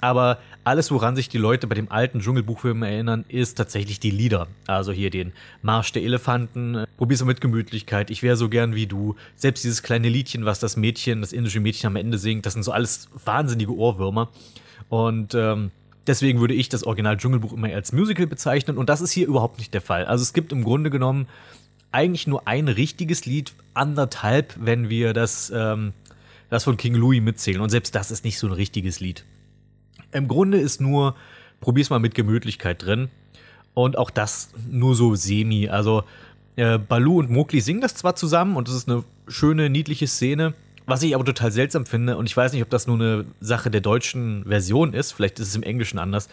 Aber 0.00 0.38
alles, 0.64 0.90
woran 0.90 1.16
sich 1.16 1.28
die 1.28 1.38
Leute 1.38 1.66
bei 1.66 1.74
dem 1.74 1.90
alten 1.90 2.20
Dschungelbuchfilm 2.20 2.82
erinnern, 2.82 3.24
ist 3.28 3.56
tatsächlich 3.56 4.00
die 4.00 4.10
Lieder. 4.10 4.48
Also 4.66 4.92
hier 4.92 5.10
den 5.10 5.32
Marsch 5.62 5.92
der 5.92 6.02
Elefanten, 6.02 6.84
probier's 6.96 7.24
mit 7.24 7.40
Gemütlichkeit, 7.40 8.10
ich 8.10 8.22
wäre 8.22 8.36
so 8.36 8.48
gern 8.48 8.74
wie 8.74 8.86
du. 8.86 9.16
Selbst 9.36 9.64
dieses 9.64 9.82
kleine 9.82 10.08
Liedchen, 10.08 10.44
was 10.44 10.58
das 10.58 10.76
Mädchen, 10.76 11.20
das 11.20 11.32
indische 11.32 11.60
Mädchen 11.60 11.86
am 11.88 11.96
Ende 11.96 12.18
singt, 12.18 12.46
das 12.46 12.54
sind 12.54 12.62
so 12.62 12.72
alles 12.72 13.08
wahnsinnige 13.24 13.74
Ohrwürmer. 13.74 14.30
Und 14.88 15.34
ähm, 15.34 15.70
deswegen 16.06 16.40
würde 16.40 16.54
ich 16.54 16.68
das 16.68 16.84
Original 16.84 17.16
Dschungelbuch 17.16 17.52
immer 17.52 17.68
als 17.68 17.92
Musical 17.92 18.26
bezeichnen. 18.26 18.78
Und 18.78 18.88
das 18.88 19.00
ist 19.00 19.12
hier 19.12 19.26
überhaupt 19.26 19.58
nicht 19.58 19.74
der 19.74 19.80
Fall. 19.80 20.04
Also 20.04 20.22
es 20.22 20.32
gibt 20.32 20.52
im 20.52 20.64
Grunde 20.64 20.90
genommen 20.90 21.26
eigentlich 21.92 22.26
nur 22.26 22.46
ein 22.46 22.68
richtiges 22.68 23.26
Lied, 23.26 23.52
anderthalb, 23.74 24.54
wenn 24.60 24.88
wir 24.88 25.12
das, 25.12 25.52
ähm, 25.54 25.92
das 26.48 26.64
von 26.64 26.76
King 26.76 26.94
Louis 26.94 27.20
mitzählen. 27.20 27.60
Und 27.60 27.70
selbst 27.70 27.94
das 27.94 28.10
ist 28.10 28.24
nicht 28.24 28.38
so 28.38 28.46
ein 28.46 28.52
richtiges 28.52 29.00
Lied. 29.00 29.24
Im 30.12 30.28
Grunde 30.28 30.58
ist 30.58 30.80
nur, 30.80 31.14
probier's 31.60 31.90
mal 31.90 31.98
mit 31.98 32.14
Gemütlichkeit 32.14 32.84
drin. 32.84 33.08
Und 33.74 33.96
auch 33.96 34.10
das 34.10 34.50
nur 34.68 34.94
so 34.94 35.14
semi. 35.14 35.68
Also, 35.68 36.04
äh, 36.56 36.78
Balu 36.78 37.20
und 37.20 37.30
Mowgli 37.30 37.60
singen 37.60 37.80
das 37.80 37.94
zwar 37.94 38.16
zusammen 38.16 38.56
und 38.56 38.68
es 38.68 38.74
ist 38.74 38.88
eine 38.88 39.04
schöne, 39.28 39.70
niedliche 39.70 40.06
Szene. 40.06 40.54
Was 40.86 41.02
ich 41.02 41.14
aber 41.14 41.24
total 41.24 41.52
seltsam 41.52 41.86
finde, 41.86 42.16
und 42.16 42.28
ich 42.28 42.36
weiß 42.36 42.52
nicht, 42.52 42.62
ob 42.62 42.70
das 42.70 42.86
nur 42.88 42.96
eine 42.96 43.24
Sache 43.40 43.70
der 43.70 43.80
deutschen 43.80 44.44
Version 44.44 44.92
ist, 44.92 45.12
vielleicht 45.12 45.38
ist 45.38 45.48
es 45.48 45.54
im 45.54 45.62
Englischen 45.62 45.98
anders. 45.98 46.28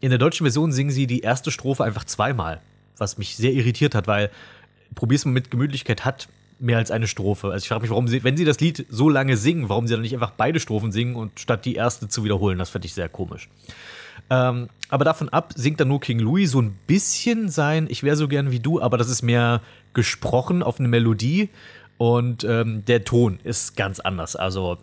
In 0.00 0.10
der 0.10 0.18
deutschen 0.18 0.44
Version 0.44 0.72
singen 0.72 0.90
sie 0.90 1.06
die 1.06 1.20
erste 1.20 1.50
Strophe 1.50 1.84
einfach 1.84 2.04
zweimal, 2.04 2.62
was 2.96 3.18
mich 3.18 3.36
sehr 3.36 3.52
irritiert 3.52 3.94
hat, 3.94 4.06
weil 4.06 4.30
Probier's 4.94 5.26
mal 5.26 5.32
mit 5.32 5.50
Gemütlichkeit 5.50 6.04
hat 6.04 6.28
mehr 6.58 6.78
als 6.78 6.90
eine 6.90 7.06
Strophe. 7.06 7.48
Also 7.48 7.64
ich 7.64 7.68
frage 7.68 7.82
mich, 7.82 7.90
warum 7.90 8.08
sie, 8.08 8.24
wenn 8.24 8.36
sie 8.36 8.44
das 8.44 8.60
Lied 8.60 8.86
so 8.88 9.08
lange 9.08 9.36
singen, 9.36 9.68
warum 9.68 9.86
sie 9.86 9.94
dann 9.94 10.02
nicht 10.02 10.14
einfach 10.14 10.32
beide 10.32 10.60
Strophen 10.60 10.92
singen 10.92 11.16
und 11.16 11.38
statt 11.40 11.64
die 11.64 11.74
erste 11.74 12.08
zu 12.08 12.24
wiederholen. 12.24 12.58
Das 12.58 12.70
fände 12.70 12.86
ich 12.86 12.94
sehr 12.94 13.08
komisch. 13.08 13.48
Ähm, 14.30 14.68
aber 14.88 15.04
davon 15.04 15.28
ab 15.28 15.52
singt 15.56 15.80
dann 15.80 15.88
nur 15.88 16.00
King 16.00 16.18
Louis 16.18 16.50
so 16.50 16.60
ein 16.60 16.78
bisschen 16.86 17.48
sein 17.48 17.86
Ich 17.88 18.02
wäre 18.02 18.16
so 18.16 18.28
gern 18.28 18.50
wie 18.50 18.60
du, 18.60 18.80
aber 18.80 18.98
das 18.98 19.08
ist 19.08 19.22
mehr 19.22 19.62
gesprochen 19.94 20.62
auf 20.62 20.78
eine 20.78 20.88
Melodie. 20.88 21.50
Und 21.96 22.44
ähm, 22.44 22.84
der 22.84 23.02
Ton 23.04 23.40
ist 23.42 23.76
ganz 23.76 23.98
anders. 23.98 24.36
Also 24.36 24.78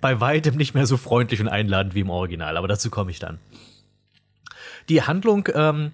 bei 0.00 0.20
weitem 0.20 0.56
nicht 0.56 0.74
mehr 0.74 0.86
so 0.86 0.96
freundlich 0.96 1.40
und 1.40 1.48
einladend 1.48 1.94
wie 1.94 2.00
im 2.00 2.10
Original, 2.10 2.56
aber 2.56 2.68
dazu 2.68 2.90
komme 2.90 3.10
ich 3.10 3.18
dann. 3.18 3.40
Die 4.88 5.02
Handlung 5.02 5.48
ähm, 5.52 5.90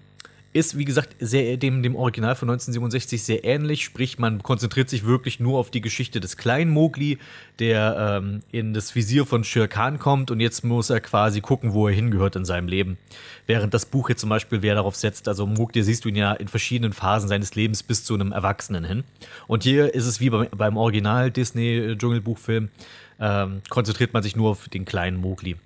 ist, 0.53 0.77
wie 0.77 0.85
gesagt, 0.85 1.15
sehr, 1.19 1.57
dem, 1.57 1.83
dem 1.83 1.95
Original 1.95 2.35
von 2.35 2.49
1967 2.49 3.23
sehr 3.23 3.43
ähnlich. 3.43 3.83
Sprich, 3.83 4.17
man 4.17 4.41
konzentriert 4.41 4.89
sich 4.89 5.05
wirklich 5.05 5.39
nur 5.39 5.59
auf 5.59 5.69
die 5.71 5.81
Geschichte 5.81 6.19
des 6.19 6.37
kleinen 6.37 6.71
Mowgli, 6.71 7.17
der 7.59 8.19
ähm, 8.21 8.41
in 8.51 8.73
das 8.73 8.95
Visier 8.95 9.25
von 9.25 9.43
Shere 9.43 9.67
Khan 9.67 9.99
kommt 9.99 10.31
und 10.31 10.39
jetzt 10.39 10.63
muss 10.63 10.89
er 10.89 11.01
quasi 11.01 11.41
gucken, 11.41 11.73
wo 11.73 11.87
er 11.87 11.93
hingehört 11.93 12.35
in 12.35 12.45
seinem 12.45 12.67
Leben. 12.67 12.97
Während 13.45 13.73
das 13.73 13.85
Buch 13.85 14.09
jetzt 14.09 14.21
zum 14.21 14.29
Beispiel 14.29 14.61
wer 14.61 14.75
darauf 14.75 14.95
setzt, 14.95 15.27
also 15.27 15.45
Mowgli 15.45 15.83
siehst 15.83 16.05
du 16.05 16.09
ihn 16.09 16.15
ja 16.15 16.33
in 16.33 16.47
verschiedenen 16.47 16.93
Phasen 16.93 17.29
seines 17.29 17.55
Lebens 17.55 17.83
bis 17.83 18.03
zu 18.03 18.15
einem 18.15 18.31
Erwachsenen 18.31 18.83
hin. 18.83 19.03
Und 19.47 19.63
hier 19.63 19.93
ist 19.93 20.05
es 20.05 20.19
wie 20.19 20.29
beim, 20.29 20.47
beim 20.55 20.77
Original 20.77 21.31
Disney-Dschungelbuchfilm, 21.31 22.69
ähm, 23.19 23.61
konzentriert 23.69 24.13
man 24.13 24.23
sich 24.23 24.35
nur 24.35 24.51
auf 24.51 24.69
den 24.69 24.85
kleinen 24.85 25.17
Mowgli. 25.17 25.57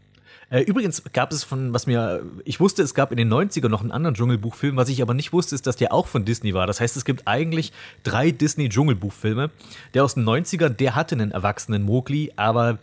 Äh, 0.52 0.62
übrigens 0.64 1.02
gab 1.14 1.32
es 1.32 1.46
von, 1.46 1.74
was 1.74 1.88
mir, 1.88 2.24
ich 2.44 2.60
wusste, 2.60 2.84
es 2.84 2.94
gab 2.94 3.12
in 3.12 3.18
den 3.18 3.34
90ern 3.34 3.70
noch 3.70 3.82
einen 3.82 3.92
anderen 3.92 4.16
Dschungelbuchfilm, 4.16 4.76
was 4.76 4.90
ich 4.90 5.02
aber 5.02 5.14
nicht 5.14 5.32
wusste, 5.32 5.56
ist, 5.56 5.66
dass 5.66 5.78
der 5.78 5.94
auch 5.94 6.08
von 6.08 6.26
Disney 6.26 6.54
war. 6.54 6.68
Das 6.68 6.82
heißt, 6.82 6.98
es 6.98 7.06
gibt 7.06 7.26
eigentlich 7.26 7.72
drei 8.04 8.32
Disney-Dschungelbuchfilme. 8.32 9.50
Der 9.94 10.04
aus 10.04 10.16
den 10.16 10.26
90ern, 10.26 10.70
der 10.70 10.96
hatte 10.96 11.16
einen 11.16 11.32
erwachsenen 11.32 11.84
Mowgli, 11.84 12.34
aber 12.36 12.80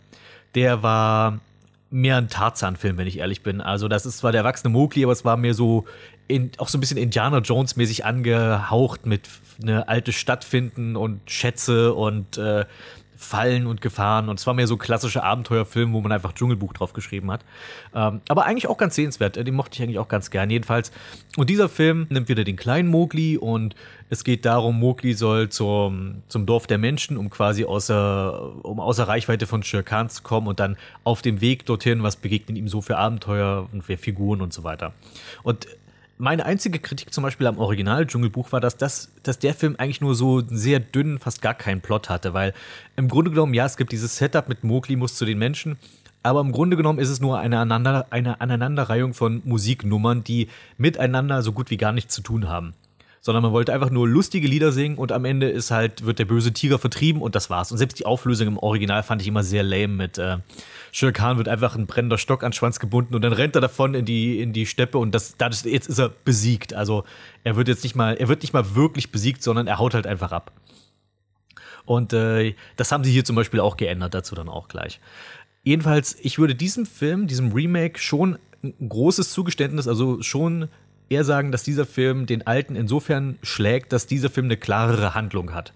der 0.55 0.81
war 0.81 1.39
mehr 1.91 2.17
ein 2.17 2.27
Tarzan-Film, 2.27 2.97
wenn 2.97 3.07
ich 3.07 3.19
ehrlich 3.19 3.43
bin. 3.43 3.61
Also 3.61 3.87
das 3.87 4.07
ist 4.07 4.17
zwar 4.17 4.31
der 4.31 4.41
erwachsene 4.41 4.73
Mowgli, 4.73 5.03
aber 5.03 5.13
es 5.13 5.23
war 5.23 5.37
mehr 5.37 5.53
so 5.53 5.85
in, 6.27 6.51
auch 6.57 6.69
so 6.69 6.77
ein 6.77 6.81
bisschen 6.81 6.97
Indiana 6.97 7.39
Jones-mäßig 7.39 8.03
angehaucht 8.03 9.05
mit 9.05 9.29
eine 9.61 9.87
alte 9.87 10.11
Stadt 10.11 10.43
finden 10.43 10.95
und 10.95 11.21
Schätze 11.29 11.93
und 11.93 12.37
äh, 12.37 12.65
Fallen 13.21 13.67
und 13.67 13.81
Gefahren. 13.81 14.29
Und 14.29 14.39
es 14.39 14.47
war 14.47 14.53
mehr 14.53 14.65
so 14.65 14.75
ein 14.75 14.79
klassischer 14.79 15.25
Abenteuerfilm, 15.25 15.91
wo 15.91 15.99
man 15.99 16.13
einfach 16.13 16.31
Dschungelbuch 16.31 16.71
drauf 16.71 16.93
geschrieben 16.93 17.29
hat. 17.29 17.43
Ähm, 17.93 18.21
aber 18.29 18.45
eigentlich 18.45 18.67
auch 18.67 18.77
ganz 18.77 18.95
sehenswert. 18.95 19.35
Den 19.35 19.53
mochte 19.55 19.75
ich 19.75 19.83
eigentlich 19.83 19.99
auch 19.99 20.07
ganz 20.07 20.31
gern, 20.31 20.49
jedenfalls. 20.49 20.93
Und 21.35 21.49
dieser 21.49 21.67
Film 21.67 22.07
nimmt 22.09 22.29
wieder 22.29 22.45
den 22.45 22.55
kleinen 22.55 22.87
Mowgli 22.87 23.37
und 23.37 23.75
es 24.09 24.23
geht 24.23 24.45
darum, 24.45 24.79
Mowgli 24.79 25.13
soll 25.13 25.49
zum, 25.49 26.23
zum 26.29 26.45
Dorf 26.45 26.65
der 26.65 26.77
Menschen, 26.77 27.17
um 27.17 27.29
quasi 27.29 27.65
außer, 27.65 28.65
um 28.65 28.79
außer 28.79 29.07
Reichweite 29.07 29.45
von 29.47 29.63
Shere 29.63 29.83
Khan 29.83 30.09
zu 30.09 30.23
kommen 30.23 30.47
und 30.47 30.61
dann 30.61 30.77
auf 31.03 31.21
dem 31.21 31.41
Weg 31.41 31.65
dorthin, 31.65 32.01
was 32.01 32.15
begegnen 32.15 32.55
ihm 32.55 32.69
so 32.69 32.81
für 32.81 32.97
Abenteuer 32.97 33.67
und 33.73 33.83
für 33.83 33.97
Figuren 33.97 34.41
und 34.41 34.53
so 34.53 34.63
weiter. 34.63 34.93
Und 35.43 35.67
meine 36.19 36.45
einzige 36.45 36.79
Kritik 36.79 37.13
zum 37.13 37.23
Beispiel 37.23 37.47
am 37.47 37.57
Original 37.57 38.05
Dschungelbuch 38.05 38.51
war, 38.51 38.59
dass, 38.59 38.75
das, 38.75 39.09
dass 39.23 39.39
der 39.39 39.53
Film 39.53 39.75
eigentlich 39.77 40.01
nur 40.01 40.15
so 40.15 40.43
sehr 40.45 40.81
dünnen, 40.81 41.17
fast 41.17 41.41
gar 41.41 41.53
keinen 41.53 41.79
Plot 41.79 42.09
hatte, 42.09 42.33
weil 42.33 42.53
im 42.97 43.07
Grunde 43.07 43.31
genommen, 43.31 43.53
ja, 43.53 43.65
es 43.65 43.77
gibt 43.77 43.93
dieses 43.93 44.17
Setup 44.17 44.49
mit 44.49 44.65
Mowgli 44.65 44.97
muss 44.97 45.15
zu 45.15 45.25
den 45.25 45.39
Menschen, 45.39 45.77
aber 46.21 46.41
im 46.41 46.51
Grunde 46.51 46.75
genommen 46.75 46.99
ist 46.99 47.09
es 47.09 47.21
nur 47.21 47.39
eine, 47.39 47.59
Aneinander, 47.59 48.07
eine 48.09 48.41
Aneinanderreihung 48.41 49.13
von 49.13 49.41
Musiknummern, 49.45 50.25
die 50.25 50.49
miteinander 50.77 51.41
so 51.41 51.53
gut 51.53 51.69
wie 51.69 51.77
gar 51.77 51.93
nichts 51.93 52.13
zu 52.13 52.21
tun 52.21 52.49
haben 52.49 52.73
sondern 53.21 53.43
man 53.43 53.51
wollte 53.51 53.73
einfach 53.73 53.89
nur 53.89 54.07
lustige 54.07 54.47
Lieder 54.47 54.71
singen 54.71 54.97
und 54.97 55.11
am 55.11 55.25
Ende 55.25 55.49
ist 55.49 55.71
halt, 55.71 56.05
wird 56.05 56.19
der 56.19 56.25
böse 56.25 56.53
Tiger 56.53 56.79
vertrieben 56.79 57.21
und 57.21 57.35
das 57.35 57.49
war's. 57.49 57.71
Und 57.71 57.77
selbst 57.77 57.99
die 57.99 58.05
Auflösung 58.05 58.47
im 58.47 58.57
Original 58.57 59.03
fand 59.03 59.21
ich 59.21 59.27
immer 59.27 59.43
sehr 59.43 59.63
lame 59.63 59.89
mit 59.89 60.17
äh, 60.17 60.37
Shere 60.91 61.13
Khan 61.13 61.37
wird 61.37 61.47
einfach 61.47 61.75
ein 61.75 61.87
brennender 61.87 62.17
Stock 62.17 62.43
an 62.43 62.53
Schwanz 62.53 62.79
gebunden 62.79 63.15
und 63.15 63.21
dann 63.21 63.33
rennt 63.33 63.55
er 63.55 63.61
davon 63.61 63.93
in 63.93 64.05
die, 64.05 64.41
in 64.41 64.53
die 64.53 64.65
Steppe 64.65 64.97
und 64.97 65.13
das, 65.13 65.37
das, 65.37 65.63
jetzt 65.63 65.87
ist 65.87 65.99
er 65.99 66.09
besiegt. 66.09 66.73
Also 66.73 67.03
er 67.43 67.55
wird 67.55 67.67
jetzt 67.67 67.83
nicht 67.83 67.95
mal, 67.95 68.15
er 68.15 68.27
wird 68.27 68.41
nicht 68.41 68.53
mal 68.53 68.75
wirklich 68.75 69.11
besiegt, 69.11 69.43
sondern 69.43 69.67
er 69.67 69.79
haut 69.79 69.93
halt 69.93 70.07
einfach 70.07 70.31
ab. 70.31 70.51
Und 71.85 72.13
äh, 72.13 72.55
das 72.75 72.91
haben 72.91 73.03
sie 73.03 73.11
hier 73.11 73.25
zum 73.25 73.35
Beispiel 73.35 73.59
auch 73.59 73.77
geändert, 73.77 74.13
dazu 74.13 74.35
dann 74.35 74.49
auch 74.49 74.67
gleich. 74.67 74.99
Jedenfalls, 75.63 76.17
ich 76.21 76.39
würde 76.39 76.55
diesem 76.55 76.85
Film, 76.85 77.27
diesem 77.27 77.51
Remake 77.51 77.99
schon 77.99 78.37
ein 78.63 78.89
großes 78.89 79.31
Zugeständnis, 79.31 79.87
also 79.87 80.21
schon 80.21 80.69
eher 81.09 81.23
sagen, 81.23 81.51
dass 81.51 81.63
dieser 81.63 81.85
Film 81.85 82.25
den 82.25 82.45
alten 82.45 82.75
insofern 82.75 83.39
schlägt, 83.41 83.93
dass 83.93 84.07
dieser 84.07 84.29
Film 84.29 84.45
eine 84.45 84.57
klarere 84.57 85.15
Handlung 85.15 85.53
hat. 85.53 85.73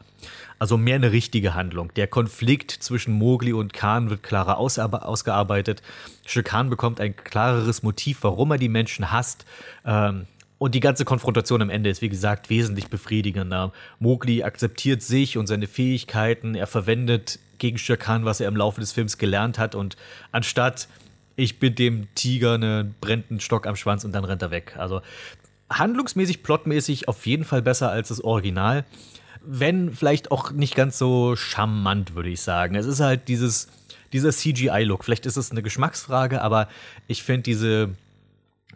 Also 0.63 0.77
mehr 0.77 0.95
eine 0.95 1.11
richtige 1.11 1.55
Handlung. 1.55 1.93
Der 1.95 2.07
Konflikt 2.07 2.71
zwischen 2.71 3.13
Mowgli 3.15 3.51
und 3.51 3.73
Khan 3.73 4.09
wird 4.09 4.23
klarer 4.23 4.57
ausgearbeitet. 4.57 5.81
Shere 6.25 6.43
Khan 6.43 6.69
bekommt 6.69 7.01
ein 7.01 7.17
klareres 7.17 7.83
Motiv, 7.83 8.19
warum 8.21 8.51
er 8.51 8.57
die 8.57 8.69
Menschen 8.69 9.11
hasst. 9.11 9.43
Ähm, 9.85 10.25
und 10.59 10.73
die 10.73 10.79
ganze 10.79 11.03
Konfrontation 11.03 11.61
am 11.61 11.69
Ende 11.69 11.89
ist, 11.89 12.01
wie 12.01 12.07
gesagt, 12.07 12.49
wesentlich 12.49 12.87
befriedigender. 12.87 13.73
Mowgli 13.99 14.43
akzeptiert 14.43 15.01
sich 15.01 15.37
und 15.37 15.47
seine 15.47 15.67
Fähigkeiten. 15.67 16.55
Er 16.55 16.67
verwendet 16.67 17.39
gegen 17.57 17.77
Shere 17.77 17.97
Khan, 17.97 18.23
was 18.23 18.39
er 18.39 18.47
im 18.47 18.55
Laufe 18.55 18.79
des 18.79 18.93
Films 18.93 19.17
gelernt 19.17 19.59
hat. 19.59 19.75
Und 19.75 19.97
anstatt 20.31 20.87
ich 21.35 21.59
bin 21.59 21.75
dem 21.75 22.07
Tiger 22.15 22.53
einen 22.53 22.95
brennenden 23.01 23.41
Stock 23.41 23.67
am 23.67 23.75
Schwanz 23.75 24.05
und 24.05 24.13
dann 24.13 24.23
rennt 24.23 24.41
er 24.41 24.51
weg. 24.51 24.75
Also 24.77 25.01
handlungsmäßig, 25.69 26.41
plotmäßig 26.41 27.09
auf 27.09 27.25
jeden 27.25 27.43
Fall 27.43 27.61
besser 27.61 27.91
als 27.91 28.07
das 28.07 28.23
Original. 28.23 28.85
Wenn 29.45 29.93
vielleicht 29.93 30.31
auch 30.31 30.51
nicht 30.51 30.75
ganz 30.75 30.97
so 30.97 31.35
charmant, 31.35 32.15
würde 32.15 32.29
ich 32.29 32.41
sagen. 32.41 32.75
Es 32.75 32.85
ist 32.85 32.99
halt 32.99 33.27
dieses, 33.27 33.67
dieser 34.13 34.31
CGI-Look. 34.31 35.03
Vielleicht 35.03 35.25
ist 35.25 35.37
es 35.37 35.51
eine 35.51 35.61
Geschmacksfrage, 35.61 36.41
aber 36.41 36.67
ich 37.07 37.23
finde 37.23 37.43
diese, 37.43 37.89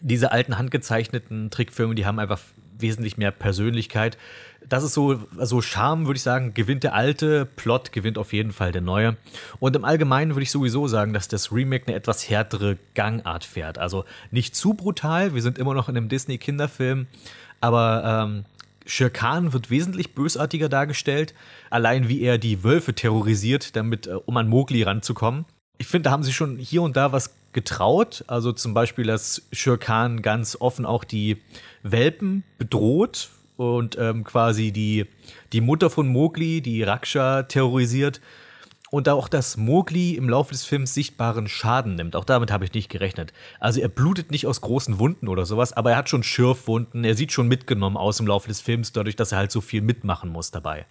diese 0.02 0.32
alten 0.32 0.58
handgezeichneten 0.58 1.50
Trickfilme, 1.50 1.96
die 1.96 2.06
haben 2.06 2.20
einfach 2.20 2.40
wesentlich 2.78 3.18
mehr 3.18 3.32
Persönlichkeit 3.32 4.18
das 4.70 4.84
ist 4.84 4.94
so, 4.94 5.20
so 5.38 5.62
Charme, 5.62 6.08
würde 6.08 6.18
ich 6.18 6.24
sagen, 6.24 6.54
gewinnt 6.54 6.84
der 6.84 6.94
alte, 6.94 7.46
Plot 7.46 7.92
gewinnt 7.92 8.18
auf 8.18 8.34
jeden 8.34 8.52
Fall 8.52 8.72
der 8.72 8.82
neue. 8.82 9.16
Und 9.60 9.76
im 9.76 9.86
Allgemeinen 9.86 10.32
würde 10.32 10.44
ich 10.44 10.52
sowieso 10.52 10.88
sagen, 10.88 11.14
dass 11.14 11.28
das 11.28 11.52
Remake 11.52 11.88
eine 11.88 11.96
etwas 11.96 12.30
härtere 12.30 12.78
Gangart 12.94 13.46
fährt. 13.46 13.78
Also 13.78 14.06
nicht 14.32 14.56
zu 14.56 14.74
brutal, 14.74 15.34
wir 15.34 15.42
sind 15.42 15.58
immer 15.58 15.74
noch 15.74 15.90
in 15.90 15.98
einem 15.98 16.10
Disney-Kinderfilm, 16.10 17.08
aber 17.62 18.28
ähm, 18.28 18.46
Shere 18.88 19.54
wird 19.54 19.70
wesentlich 19.70 20.16
bösartiger 20.16 20.70
dargestellt, 20.70 21.36
allein 21.70 22.10
wie 22.10 22.22
er 22.22 22.38
die 22.38 22.64
Wölfe 22.64 22.96
terrorisiert, 22.96 23.76
damit, 23.76 24.08
äh, 24.08 24.16
um 24.26 24.36
an 24.38 24.48
Mowgli 24.48 24.82
ranzukommen. 24.82 25.46
Ich 25.78 25.88
finde, 25.88 26.04
da 26.04 26.12
haben 26.12 26.24
sie 26.24 26.34
schon 26.34 26.58
hier 26.58 26.82
und 26.82 26.98
da 26.98 27.12
was 27.12 27.36
getraut. 27.54 28.24
Also 28.28 28.52
zum 28.52 28.74
Beispiel, 28.74 29.06
dass 29.06 29.44
Shere 29.52 29.78
ganz 29.78 30.58
offen 30.60 30.86
auch 30.86 31.04
die 31.04 31.38
Welpen 31.84 32.44
bedroht, 32.58 33.30
und 33.58 33.98
ähm, 34.00 34.24
quasi 34.24 34.72
die, 34.72 35.06
die 35.52 35.62
Mutter 35.62 35.90
von 35.90 36.08
Mowgli, 36.08 36.62
die 36.62 36.84
Raksha, 36.84 37.44
terrorisiert. 37.44 38.22
Und 38.90 39.10
auch, 39.10 39.28
dass 39.28 39.58
Mowgli 39.58 40.16
im 40.16 40.30
Laufe 40.30 40.54
des 40.54 40.64
Films 40.64 40.94
sichtbaren 40.94 41.48
Schaden 41.48 41.96
nimmt. 41.96 42.16
Auch 42.16 42.24
damit 42.24 42.52
habe 42.52 42.64
ich 42.64 42.74
nicht 42.74 42.90
gerechnet. 42.90 43.34
Also 43.60 43.82
er 43.82 43.90
blutet 43.90 44.32
nicht 44.32 44.48
aus 44.48 44.62
großen 44.62 44.98
Wunden 44.98 45.28
oder 45.28 45.46
sowas, 45.46 45.74
aber 45.74 45.92
er 45.92 45.98
hat 45.98 46.10
schon 46.10 46.24
Schürfwunden. 46.24 47.04
Er 47.04 47.16
sieht 47.16 47.34
schon 47.34 47.50
mitgenommen 47.50 47.98
aus 47.98 48.20
im 48.20 48.28
Laufe 48.28 48.48
des 48.48 48.62
Films, 48.62 48.94
dadurch, 48.94 49.18
dass 49.18 49.34
er 49.34 49.40
halt 49.40 49.52
so 49.52 49.60
viel 49.60 49.82
mitmachen 49.82 50.30
muss 50.30 50.52
dabei. 50.52 50.86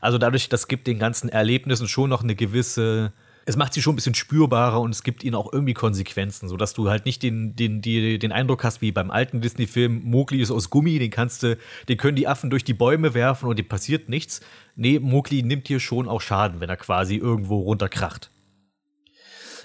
Also 0.00 0.18
dadurch, 0.18 0.48
das 0.48 0.66
gibt 0.66 0.88
den 0.88 0.98
ganzen 0.98 1.28
Erlebnissen 1.28 1.86
schon 1.86 2.10
noch 2.10 2.24
eine 2.24 2.34
gewisse 2.34 3.12
es 3.46 3.56
macht 3.56 3.74
sie 3.74 3.82
schon 3.82 3.92
ein 3.92 3.96
bisschen 3.96 4.14
spürbarer 4.14 4.80
und 4.80 4.90
es 4.90 5.02
gibt 5.02 5.22
ihnen 5.22 5.34
auch 5.34 5.52
irgendwie 5.52 5.74
Konsequenzen, 5.74 6.48
sodass 6.48 6.72
du 6.72 6.88
halt 6.88 7.04
nicht 7.04 7.22
den, 7.22 7.54
den, 7.56 7.82
die, 7.82 8.18
den 8.18 8.32
Eindruck 8.32 8.64
hast, 8.64 8.80
wie 8.80 8.92
beim 8.92 9.10
alten 9.10 9.40
Disney-Film, 9.40 10.02
Mowgli 10.04 10.40
ist 10.40 10.50
aus 10.50 10.70
Gummi, 10.70 10.98
den 10.98 11.10
kannst 11.10 11.42
du, 11.42 11.58
den 11.88 11.96
können 11.96 12.16
die 12.16 12.26
Affen 12.26 12.50
durch 12.50 12.64
die 12.64 12.74
Bäume 12.74 13.14
werfen 13.14 13.48
und 13.48 13.58
dem 13.58 13.68
passiert 13.68 14.08
nichts. 14.08 14.40
Nee, 14.76 14.98
Mowgli 14.98 15.42
nimmt 15.42 15.68
hier 15.68 15.80
schon 15.80 16.08
auch 16.08 16.20
Schaden, 16.20 16.60
wenn 16.60 16.70
er 16.70 16.76
quasi 16.76 17.16
irgendwo 17.16 17.60
runterkracht. 17.60 18.30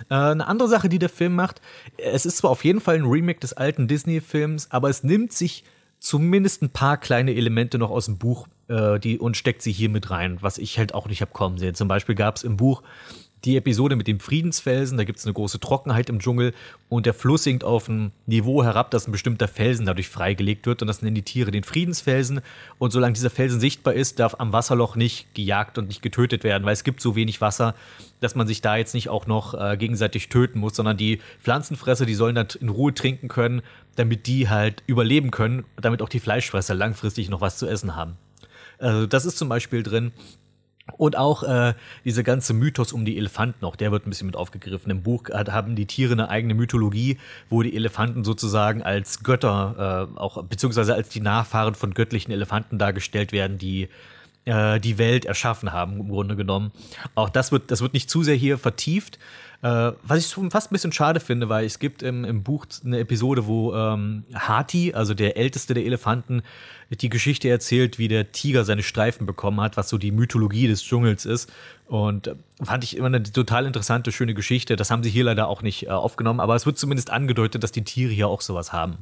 Äh, 0.09 0.15
eine 0.15 0.47
andere 0.47 0.67
Sache, 0.67 0.89
die 0.89 0.99
der 0.99 1.09
Film 1.09 1.35
macht, 1.35 1.61
es 1.97 2.25
ist 2.25 2.37
zwar 2.37 2.51
auf 2.51 2.63
jeden 2.63 2.81
Fall 2.81 2.95
ein 2.95 3.05
Remake 3.05 3.39
des 3.39 3.53
alten 3.53 3.87
Disney-Films, 3.87 4.71
aber 4.71 4.89
es 4.89 5.03
nimmt 5.03 5.31
sich 5.31 5.63
zumindest 5.99 6.61
ein 6.61 6.69
paar 6.69 6.97
kleine 6.97 7.33
Elemente 7.33 7.77
noch 7.77 7.91
aus 7.91 8.05
dem 8.05 8.17
Buch 8.17 8.47
äh, 8.67 8.99
die, 8.99 9.19
und 9.19 9.37
steckt 9.37 9.61
sie 9.61 9.71
hier 9.71 9.89
mit 9.89 10.09
rein, 10.09 10.37
was 10.41 10.57
ich 10.57 10.77
halt 10.77 10.93
auch 10.93 11.07
nicht 11.07 11.21
habe 11.21 11.31
kommen 11.31 11.57
sehen. 11.57 11.75
Zum 11.75 11.87
Beispiel 11.87 12.15
gab 12.15 12.37
es 12.37 12.43
im 12.43 12.57
Buch 12.57 12.83
die 13.45 13.55
Episode 13.55 13.95
mit 13.95 14.07
dem 14.07 14.19
Friedensfelsen, 14.19 14.97
da 14.97 15.03
gibt 15.03 15.19
es 15.19 15.25
eine 15.25 15.33
große 15.33 15.59
Trockenheit 15.59 16.09
im 16.09 16.19
Dschungel 16.19 16.53
und 16.89 17.05
der 17.05 17.13
Fluss 17.13 17.43
sinkt 17.43 17.63
auf 17.63 17.87
ein 17.87 18.11
Niveau 18.25 18.63
herab, 18.63 18.91
dass 18.91 19.07
ein 19.07 19.11
bestimmter 19.11 19.47
Felsen 19.47 19.85
dadurch 19.85 20.09
freigelegt 20.09 20.65
wird 20.65 20.81
und 20.81 20.87
das 20.87 21.01
nennen 21.01 21.15
die 21.15 21.21
Tiere 21.21 21.51
den 21.51 21.63
Friedensfelsen 21.63 22.41
und 22.77 22.91
solange 22.91 23.13
dieser 23.13 23.29
Felsen 23.29 23.59
sichtbar 23.59 23.93
ist, 23.93 24.19
darf 24.19 24.35
am 24.39 24.51
Wasserloch 24.51 24.95
nicht 24.95 25.33
gejagt 25.35 25.77
und 25.77 25.87
nicht 25.87 26.01
getötet 26.01 26.43
werden, 26.43 26.65
weil 26.65 26.73
es 26.73 26.83
gibt 26.83 27.01
so 27.01 27.15
wenig 27.15 27.39
Wasser, 27.39 27.75
dass 28.19 28.35
man 28.35 28.47
sich 28.47 28.61
da 28.61 28.75
jetzt 28.75 28.93
nicht 28.93 29.09
auch 29.09 29.25
noch 29.25 29.53
äh, 29.53 29.77
gegenseitig 29.77 30.29
töten 30.29 30.59
muss, 30.59 30.75
sondern 30.75 30.97
die 30.97 31.19
Pflanzenfresser, 31.41 32.05
die 32.05 32.15
sollen 32.15 32.35
dann 32.35 32.47
in 32.59 32.69
Ruhe 32.69 32.93
trinken 32.93 33.29
können, 33.29 33.61
damit 33.95 34.27
die 34.27 34.49
halt 34.49 34.83
überleben 34.87 35.31
können, 35.31 35.63
damit 35.77 36.01
auch 36.01 36.09
die 36.09 36.19
Fleischfresser 36.19 36.75
langfristig 36.75 37.29
noch 37.29 37.41
was 37.41 37.57
zu 37.57 37.67
essen 37.67 37.95
haben. 37.95 38.17
Also 38.79 39.07
das 39.07 39.25
ist 39.25 39.37
zum 39.37 39.49
Beispiel 39.49 39.83
drin. 39.83 40.11
Und 40.97 41.17
auch 41.17 41.43
äh, 41.43 41.73
diese 42.05 42.23
ganze 42.23 42.53
Mythos 42.53 42.93
um 42.93 43.05
die 43.05 43.17
Elefanten, 43.17 43.65
auch 43.65 43.75
der 43.75 43.91
wird 43.91 44.05
ein 44.05 44.09
bisschen 44.09 44.27
mit 44.27 44.35
aufgegriffen. 44.35 44.91
Im 44.91 45.03
Buch 45.03 45.23
haben 45.29 45.75
die 45.75 45.85
Tiere 45.85 46.13
eine 46.13 46.29
eigene 46.29 46.53
Mythologie, 46.53 47.17
wo 47.49 47.61
die 47.63 47.75
Elefanten 47.75 48.23
sozusagen 48.23 48.83
als 48.83 49.23
Götter, 49.23 50.09
äh, 50.15 50.19
auch 50.19 50.43
beziehungsweise 50.43 50.93
als 50.93 51.09
die 51.09 51.21
Nachfahren 51.21 51.75
von 51.75 51.93
göttlichen 51.93 52.31
Elefanten 52.31 52.77
dargestellt 52.77 53.31
werden, 53.31 53.57
die 53.57 53.89
äh, 54.45 54.79
die 54.79 54.97
Welt 54.97 55.25
erschaffen 55.25 55.73
haben, 55.73 55.99
im 55.99 56.09
Grunde 56.09 56.35
genommen. 56.35 56.71
Auch 57.13 57.29
das 57.29 57.51
wird, 57.51 57.71
das 57.71 57.81
wird 57.81 57.93
nicht 57.93 58.09
zu 58.09 58.23
sehr 58.23 58.35
hier 58.35 58.57
vertieft. 58.57 59.19
Äh, 59.61 59.91
was 60.03 60.19
ich 60.19 60.33
fast 60.51 60.71
ein 60.71 60.73
bisschen 60.73 60.93
schade 60.93 61.19
finde, 61.19 61.49
weil 61.49 61.65
es 61.65 61.79
gibt 61.79 62.01
im, 62.01 62.23
im 62.23 62.43
Buch 62.43 62.65
eine 62.85 62.99
Episode, 62.99 63.45
wo 63.45 63.75
ähm, 63.75 64.23
Hati, 64.33 64.93
also 64.93 65.13
der 65.13 65.35
älteste 65.35 65.73
der 65.73 65.85
Elefanten, 65.85 66.43
die 66.89 67.09
Geschichte 67.09 67.49
erzählt, 67.49 67.99
wie 67.99 68.07
der 68.07 68.31
Tiger 68.31 68.63
seine 68.63 68.83
Streifen 68.83 69.25
bekommen 69.25 69.59
hat, 69.59 69.75
was 69.75 69.89
so 69.89 69.97
die 69.97 70.11
Mythologie 70.11 70.67
des 70.67 70.81
Dschungels 70.83 71.25
ist. 71.25 71.51
Und 71.87 72.27
äh, 72.27 72.35
fand 72.63 72.85
ich 72.85 72.95
immer 72.95 73.07
eine 73.07 73.21
total 73.21 73.65
interessante, 73.65 74.13
schöne 74.13 74.33
Geschichte. 74.33 74.77
Das 74.77 74.91
haben 74.91 75.03
sie 75.03 75.09
hier 75.09 75.25
leider 75.25 75.49
auch 75.49 75.61
nicht 75.61 75.87
äh, 75.87 75.89
aufgenommen, 75.89 76.39
aber 76.39 76.55
es 76.55 76.65
wird 76.65 76.77
zumindest 76.77 77.09
angedeutet, 77.09 77.61
dass 77.61 77.73
die 77.73 77.83
Tiere 77.83 78.13
hier 78.13 78.29
auch 78.29 78.41
sowas 78.41 78.71
haben. 78.71 78.99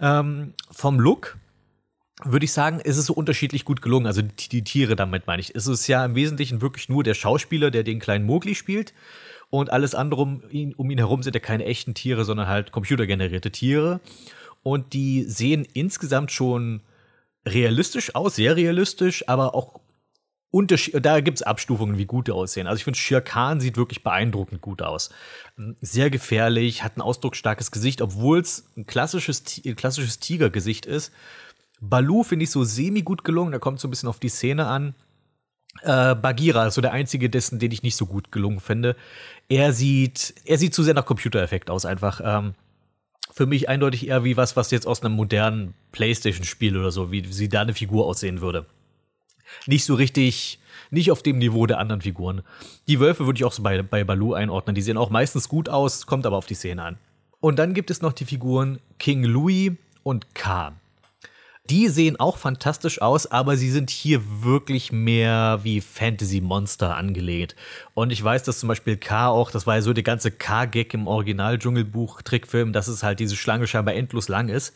Ähm, 0.00 0.54
vom 0.72 0.98
Look 0.98 1.36
würde 2.24 2.44
ich 2.44 2.52
sagen, 2.52 2.80
ist 2.80 2.96
es 2.96 3.06
so 3.06 3.14
unterschiedlich 3.14 3.64
gut 3.64 3.82
gelungen. 3.82 4.06
Also 4.06 4.22
die, 4.22 4.48
die 4.48 4.64
Tiere 4.64 4.96
damit 4.96 5.28
meine 5.28 5.40
ich. 5.40 5.54
Es 5.54 5.68
ist 5.68 5.86
ja 5.86 6.04
im 6.04 6.16
Wesentlichen 6.16 6.60
wirklich 6.60 6.88
nur 6.88 7.04
der 7.04 7.14
Schauspieler, 7.14 7.70
der 7.70 7.84
den 7.84 8.00
kleinen 8.00 8.24
Mowgli 8.24 8.56
spielt 8.56 8.92
und 9.58 9.70
alles 9.70 9.94
andere 9.94 10.22
um 10.22 10.42
ihn, 10.50 10.74
um 10.74 10.90
ihn 10.90 10.98
herum 10.98 11.22
sind 11.22 11.34
ja 11.34 11.40
keine 11.40 11.64
echten 11.64 11.94
Tiere, 11.94 12.24
sondern 12.24 12.48
halt 12.48 12.72
computergenerierte 12.72 13.52
Tiere. 13.52 14.00
Und 14.62 14.92
die 14.92 15.24
sehen 15.24 15.66
insgesamt 15.74 16.32
schon 16.32 16.80
realistisch 17.46 18.14
aus, 18.14 18.36
sehr 18.36 18.56
realistisch, 18.56 19.28
aber 19.28 19.54
auch 19.54 19.80
Unterschied, 20.50 21.04
da 21.04 21.20
gibt 21.20 21.38
es 21.38 21.42
Abstufungen, 21.42 21.98
wie 21.98 22.06
gut 22.06 22.28
die 22.28 22.32
aussehen. 22.32 22.66
Also 22.66 22.78
ich 22.78 22.84
finde, 22.84 22.98
Shere 22.98 23.22
Khan 23.22 23.60
sieht 23.60 23.76
wirklich 23.76 24.04
beeindruckend 24.04 24.60
gut 24.60 24.82
aus. 24.82 25.10
Sehr 25.80 26.10
gefährlich, 26.10 26.82
hat 26.82 26.96
ein 26.96 27.00
ausdrucksstarkes 27.00 27.70
Gesicht, 27.70 28.00
obwohl 28.00 28.40
es 28.40 28.64
ein 28.76 28.86
klassisches, 28.86 29.42
klassisches 29.76 30.20
Tigergesicht 30.20 30.86
ist. 30.86 31.12
Balu 31.80 32.22
finde 32.22 32.44
ich 32.44 32.50
so 32.50 32.64
semi 32.64 33.02
gut 33.02 33.24
gelungen, 33.24 33.52
da 33.52 33.58
kommt 33.58 33.80
so 33.80 33.88
ein 33.88 33.90
bisschen 33.90 34.08
auf 34.08 34.20
die 34.20 34.28
Szene 34.28 34.66
an. 34.66 34.94
Äh, 35.82 36.14
ist 36.66 36.74
so 36.74 36.80
der 36.80 36.92
einzige 36.92 37.28
dessen, 37.28 37.58
den 37.58 37.72
ich 37.72 37.82
nicht 37.82 37.96
so 37.96 38.06
gut 38.06 38.32
gelungen 38.32 38.60
finde. 38.60 38.96
Er 39.48 39.72
sieht, 39.72 40.34
er 40.44 40.58
sieht 40.58 40.74
zu 40.74 40.82
sehr 40.82 40.94
nach 40.94 41.06
Computereffekt 41.06 41.70
aus, 41.70 41.84
einfach. 41.84 42.20
Ähm, 42.24 42.54
für 43.32 43.46
mich 43.46 43.68
eindeutig 43.68 44.06
eher 44.06 44.22
wie 44.22 44.36
was, 44.36 44.56
was 44.56 44.70
jetzt 44.70 44.86
aus 44.86 45.02
einem 45.02 45.14
modernen 45.14 45.74
Playstation-Spiel 45.90 46.78
oder 46.78 46.92
so, 46.92 47.10
wie 47.10 47.24
sie 47.24 47.48
da 47.48 47.62
eine 47.62 47.74
Figur 47.74 48.06
aussehen 48.06 48.40
würde. 48.40 48.66
Nicht 49.66 49.84
so 49.84 49.94
richtig, 49.94 50.60
nicht 50.90 51.10
auf 51.10 51.22
dem 51.22 51.38
Niveau 51.38 51.66
der 51.66 51.78
anderen 51.78 52.00
Figuren. 52.00 52.42
Die 52.86 53.00
Wölfe 53.00 53.26
würde 53.26 53.38
ich 53.38 53.44
auch 53.44 53.52
so 53.52 53.62
bei, 53.62 53.82
bei 53.82 54.04
Baloo 54.04 54.34
einordnen. 54.34 54.74
Die 54.74 54.82
sehen 54.82 54.96
auch 54.96 55.10
meistens 55.10 55.48
gut 55.48 55.68
aus, 55.68 56.06
kommt 56.06 56.26
aber 56.26 56.36
auf 56.36 56.46
die 56.46 56.54
Szene 56.54 56.82
an. 56.82 56.98
Und 57.40 57.58
dann 57.58 57.74
gibt 57.74 57.90
es 57.90 58.02
noch 58.02 58.12
die 58.12 58.24
Figuren 58.24 58.78
King 58.98 59.24
Louis 59.24 59.72
und 60.04 60.34
K. 60.34 60.72
Die 61.70 61.88
sehen 61.88 62.20
auch 62.20 62.36
fantastisch 62.36 63.00
aus, 63.00 63.24
aber 63.26 63.56
sie 63.56 63.70
sind 63.70 63.88
hier 63.88 64.20
wirklich 64.42 64.92
mehr 64.92 65.60
wie 65.62 65.80
Fantasy-Monster 65.80 66.94
angelegt. 66.94 67.56
Und 67.94 68.12
ich 68.12 68.22
weiß, 68.22 68.42
dass 68.42 68.58
zum 68.58 68.68
Beispiel 68.68 68.98
K 68.98 69.28
auch, 69.28 69.50
das 69.50 69.66
war 69.66 69.76
ja 69.76 69.80
so 69.80 69.94
der 69.94 70.02
ganze 70.02 70.30
K-Gag 70.30 70.92
im 70.92 71.06
Original-Dschungelbuch-Trickfilm, 71.06 72.74
dass 72.74 72.86
es 72.86 73.02
halt 73.02 73.18
diese 73.18 73.34
Schlange 73.34 73.66
scheinbar 73.66 73.94
endlos 73.94 74.28
lang 74.28 74.50
ist. 74.50 74.74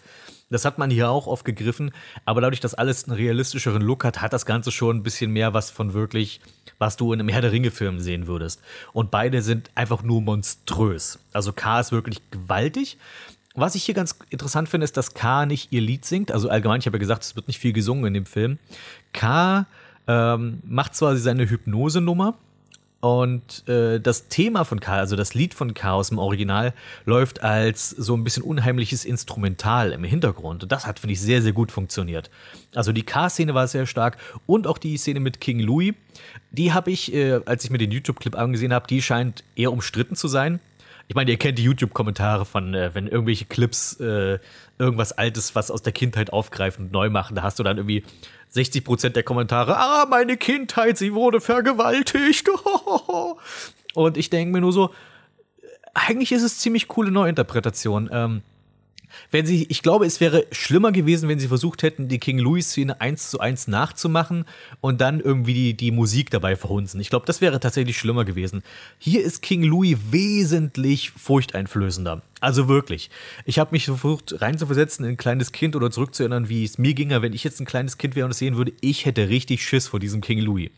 Das 0.49 0.65
hat 0.65 0.79
man 0.79 0.91
hier 0.91 1.11
auch 1.11 1.27
aufgegriffen, 1.27 1.91
aber 2.25 2.41
dadurch, 2.41 2.61
dass 2.61 2.73
alles 2.73 3.05
einen 3.05 3.19
realistischeren 3.19 3.83
Look 3.83 4.03
hat, 4.05 4.23
hat 4.23 4.33
das 4.33 4.47
Ganze 4.47 4.71
schon 4.73 4.97
ein 4.97 5.03
bisschen 5.03 5.31
mehr 5.31 5.53
was 5.53 5.71
von 5.71 5.93
wirklich, 5.93 6.41
was 6.79 6.97
du 6.97 7.13
in 7.13 7.21
einem 7.21 7.29
Herr 7.29 7.43
der 7.43 7.53
Ringe-Film 7.53 8.01
sehen 8.01 8.27
würdest. 8.27 8.63
Und 8.95 9.11
beide 9.11 9.43
sind 9.43 9.71
einfach 9.75 10.03
nur 10.03 10.23
monströs. 10.23 11.19
Also 11.35 11.53
K 11.53 11.81
ist 11.81 11.93
wirklich 11.93 12.23
gewaltig. 12.31 12.97
Was 13.59 13.75
ich 13.75 13.85
hier 13.85 13.95
ganz 13.95 14.17
interessant 14.31 14.69
finde, 14.69 14.85
ist, 14.85 14.97
dass 14.97 15.15
K 15.15 15.47
nicht 15.47 15.73
ihr 15.73 15.81
Lied 15.81 16.05
singt. 16.05 16.33
Also 16.33 16.49
allgemein, 16.49 16.81
ich 16.81 16.87
habe 16.87 16.97
ja 16.97 17.01
gesagt, 17.01 17.25
es 17.25 17.37
wird 17.37 17.49
nicht 17.49 17.59
viel 17.59 17.73
gesungen 17.73 18.07
in 18.07 18.15
dem 18.15 18.27
Film. 18.27 18.59
K 19.13 19.67
ähm, 20.07 20.61
macht 20.65 20.95
zwar 20.95 21.17
seine 21.17 21.49
Hypnose-Nummer, 21.49 22.35
und 23.01 23.69
äh, 23.69 24.01
das 24.01 24.27
Thema 24.27 24.65
von 24.65 24.81
K, 24.81 24.97
also 24.97 25.15
das 25.15 25.35
Lied 25.35 25.55
von 25.55 25.73
Chaos 25.73 26.11
im 26.11 26.19
Original, 26.19 26.75
läuft 27.05 27.45
als 27.45 27.91
so 27.91 28.17
ein 28.17 28.25
bisschen 28.25 28.43
unheimliches 28.43 29.05
Instrumental 29.05 29.93
im 29.93 30.03
Hintergrund. 30.03 30.65
Und 30.65 30.73
das 30.73 30.85
hat, 30.85 30.99
finde 30.99 31.13
ich, 31.13 31.21
sehr, 31.21 31.41
sehr 31.41 31.53
gut 31.53 31.71
funktioniert. 31.71 32.29
Also 32.75 32.91
die 32.91 33.05
K-Szene 33.05 33.55
war 33.55 33.69
sehr 33.69 33.87
stark 33.87 34.19
und 34.47 34.67
auch 34.67 34.79
die 34.79 34.97
Szene 34.97 35.21
mit 35.21 35.41
King 35.41 35.61
Louis, 35.61 35.95
die 36.51 36.73
habe 36.73 36.91
ich, 36.91 37.15
äh, 37.15 37.41
als 37.47 37.65
ich 37.65 37.71
mir 37.71 37.79
den 37.79 37.93
YouTube-Clip 37.93 38.37
angesehen 38.37 38.73
habe, 38.73 38.89
die 38.89 39.01
scheint 39.01 39.45
eher 39.55 39.73
umstritten 39.73 40.17
zu 40.17 40.27
sein. 40.27 40.59
Ich 41.09 41.15
meine, 41.15 41.31
ihr 41.31 41.39
kennt 41.39 41.59
die 41.59 41.65
YouTube-Kommentare 41.65 42.45
von, 42.45 42.75
äh, 42.75 42.95
wenn 42.95 43.09
irgendwelche 43.09 43.47
Clips 43.47 43.99
äh, 43.99 44.39
irgendwas 44.79 45.13
Altes, 45.13 45.55
was 45.55 45.71
aus 45.71 45.81
der 45.81 45.93
Kindheit 45.93 46.33
aufgreifen 46.33 46.87
und 46.87 46.93
neu 46.93 47.09
machen, 47.09 47.35
da 47.35 47.43
hast 47.43 47.59
du 47.59 47.63
dann 47.63 47.79
irgendwie 47.79 48.05
60 48.51 48.85
Prozent 48.85 49.17
der 49.17 49.23
Kommentare, 49.23 49.79
ah, 49.79 50.07
meine 50.09 50.37
Kindheit, 50.37 50.99
sie 50.99 51.15
wurde 51.15 51.41
vergewaltigt. 51.41 52.49
Und 53.95 54.17
ich 54.17 54.31
denke 54.31 54.53
mir 54.53 54.61
nur 54.61 54.73
so, 54.73 54.91
eigentlich 55.95 56.31
ist 56.31 56.43
es 56.43 56.59
ziemlich 56.59 56.89
coole 56.89 57.11
Neuinterpretation. 57.11 58.09
Ähm, 58.13 58.43
wenn 59.31 59.47
sie, 59.47 59.67
ich 59.69 59.83
glaube, 59.83 60.07
es 60.07 60.21
wäre 60.21 60.47
schlimmer 60.53 60.93
gewesen, 60.93 61.29
wenn 61.29 61.39
sie 61.39 61.49
versucht 61.49 61.83
hätten, 61.83 62.09
die 62.09 62.19
King 62.19 62.39
Louis-Szene 62.39 63.01
eins 63.01 63.31
zu 63.31 63.41
eins 63.41 63.69
nachzumachen 63.69 64.45
und 64.81 65.01
dann 65.01 65.21
irgendwie 65.21 65.55
die, 65.55 65.75
die 65.75 65.91
Musik 65.91 66.31
dabei 66.31 66.57
verhunzen. 66.57 67.01
Ich 67.01 67.11
glaube, 67.11 67.27
das 67.27 67.41
wäre 67.41 67.61
tatsächlich 67.61 67.99
schlimmer 67.99 68.25
gewesen. 68.25 68.63
Hier 68.99 69.23
ist 69.23 69.43
King 69.43 69.63
Louis 69.63 69.99
wesentlich 70.11 71.11
furchteinflößender. 71.11 72.23
Also 72.41 72.69
wirklich. 72.69 73.11
Ich 73.45 73.59
habe 73.59 73.73
mich 73.73 73.87
versucht 73.87 74.41
reinzuversetzen 74.41 75.05
in 75.05 75.13
ein 75.13 75.17
kleines 75.17 75.51
Kind 75.51 75.75
oder 75.75 75.91
zurückzuerinnern, 75.91 76.49
wie 76.49 76.65
es 76.65 76.79
mir 76.79 76.95
ginge, 76.95 77.21
wenn 77.21 77.33
ich 77.33 77.43
jetzt 77.43 77.61
ein 77.61 77.67
kleines 77.67 77.99
Kind 77.99 78.15
wäre 78.15 78.27
und 78.27 78.31
es 78.31 78.39
sehen 78.39 78.57
würde. 78.57 78.73
Ich 78.81 79.07
hätte 79.07 79.29
richtig 79.29 79.67
Schiss 79.67 79.89
vor 79.89 79.99
diesem 79.99 80.21
King 80.21 80.39
Louis. 80.39 80.71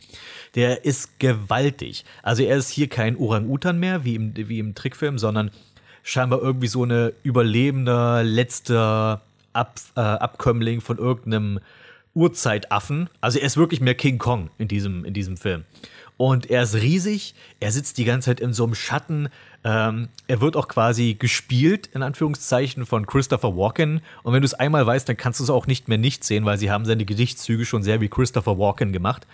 Der 0.55 0.85
ist 0.85 1.19
gewaltig. 1.19 2.05
Also 2.23 2.43
er 2.43 2.57
ist 2.57 2.71
hier 2.71 2.89
kein 2.89 3.17
Orang-Utan 3.17 3.79
mehr, 3.79 4.05
wie 4.05 4.15
im, 4.15 4.33
wie 4.37 4.59
im 4.59 4.75
Trickfilm, 4.75 5.19
sondern 5.19 5.51
scheinbar 6.03 6.41
irgendwie 6.41 6.69
so 6.69 6.83
eine 6.83 7.13
überlebender, 7.23 8.23
letzter 8.23 9.23
Ab, 9.53 9.81
äh, 9.97 10.01
Abkömmling 10.01 10.81
von 10.81 10.99
irgendeinem 10.99 11.61
Urzeitaffen. 12.15 13.09
Also 13.21 13.39
er 13.39 13.47
ist 13.47 13.57
wirklich 13.57 13.81
mehr 13.81 13.95
King 13.95 14.19
Kong 14.19 14.51
in 14.59 14.69
diesem, 14.69 15.05
in 15.05 15.15
diesem 15.15 15.37
Film. 15.37 15.65
Und 16.17 16.51
er 16.51 16.65
ist 16.65 16.75
riesig, 16.75 17.35
er 17.61 17.73
sitzt 17.73 17.97
die 17.97 18.05
ganze 18.05 18.27
Zeit 18.27 18.41
in 18.41 18.53
so 18.53 18.65
einem 18.65 18.75
Schatten. 18.75 19.31
Ähm, 19.65 20.09
er 20.27 20.41
wird 20.43 20.55
auch 20.55 20.69
quasi 20.69 21.15
gespielt, 21.19 21.89
in 21.95 22.03
Anführungszeichen, 22.03 22.85
von 22.85 23.07
Christopher 23.07 23.57
Walken. 23.57 24.03
Und 24.23 24.35
wenn 24.35 24.43
du 24.43 24.47
es 24.47 24.53
einmal 24.53 24.87
weißt, 24.87 25.09
dann 25.09 25.17
kannst 25.17 25.41
du 25.41 25.45
es 25.45 25.51
auch 25.51 25.67
nicht 25.67 25.89
mehr 25.89 25.97
nicht 25.97 26.23
sehen, 26.25 26.45
weil 26.45 26.59
sie 26.59 26.71
haben 26.71 26.85
seine 26.85 27.07
Gesichtszüge 27.07 27.65
schon 27.65 27.83
sehr 27.83 28.03
wie 28.03 28.09
Christopher 28.09 28.59
Walken 28.59 28.93
gemacht. 28.93 29.27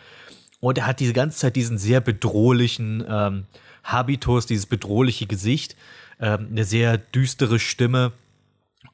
Und 0.60 0.78
er 0.78 0.86
hat 0.86 1.00
diese 1.00 1.12
ganze 1.12 1.38
Zeit 1.38 1.56
diesen 1.56 1.76
sehr 1.76 2.00
bedrohlichen 2.00 3.04
ähm, 3.08 3.46
Habitus, 3.82 4.46
dieses 4.46 4.66
bedrohliche 4.66 5.26
Gesicht 5.26 5.76
ähm, 6.20 6.48
eine 6.50 6.64
sehr 6.64 6.98
düstere 6.98 7.58
Stimme. 7.58 8.12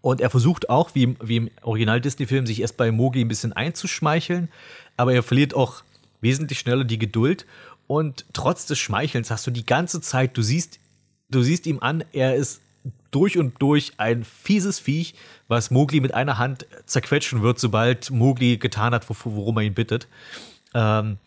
Und 0.01 0.21
er 0.21 0.31
versucht 0.31 0.69
auch, 0.71 0.95
wie, 0.95 1.05
im- 1.05 1.17
wie 1.23 1.37
im 1.37 1.51
Original-Disney-Film, 1.63 2.47
sich 2.47 2.61
erst 2.61 2.77
bei 2.77 2.91
Mogi 2.91 3.21
ein 3.21 3.29
bisschen 3.29 3.53
einzuschmeicheln, 3.53 4.49
aber 4.97 5.15
er 5.15 5.23
verliert 5.23 5.55
auch 5.55 5.83
wesentlich 6.21 6.59
schneller 6.59 6.85
die 6.85 6.99
Geduld. 6.99 7.47
Und 7.87 8.25
trotz 8.33 8.67
des 8.67 8.79
Schmeichelns 8.79 9.31
hast 9.31 9.47
du 9.47 9.51
die 9.51 9.67
ganze 9.67 10.01
Zeit, 10.01 10.37
du 10.37 10.43
siehst, 10.43 10.79
du 11.31 11.43
siehst 11.43 11.67
ihm 11.67 11.79
an, 11.81 12.05
er 12.13 12.35
ist 12.37 12.61
durch 13.11 13.39
und 13.39 13.61
durch 13.61 13.93
ein 13.99 14.25
fieses 14.25 14.81
Viech, 14.81 15.15
was 15.47 15.71
Mowgli 15.71 16.01
mit 16.01 16.15
einer 16.15 16.39
Hand 16.39 16.67
zerquetschen 16.87 17.43
wird, 17.43 17.59
sobald 17.59 18.11
Mowgli 18.11 18.57
getan 18.57 18.95
hat, 18.95 19.05
wor- 19.09 19.17
worum 19.25 19.59
er 19.59 19.65
ihn 19.65 19.75
bittet. 19.75 20.09
Ähm, 20.75 21.19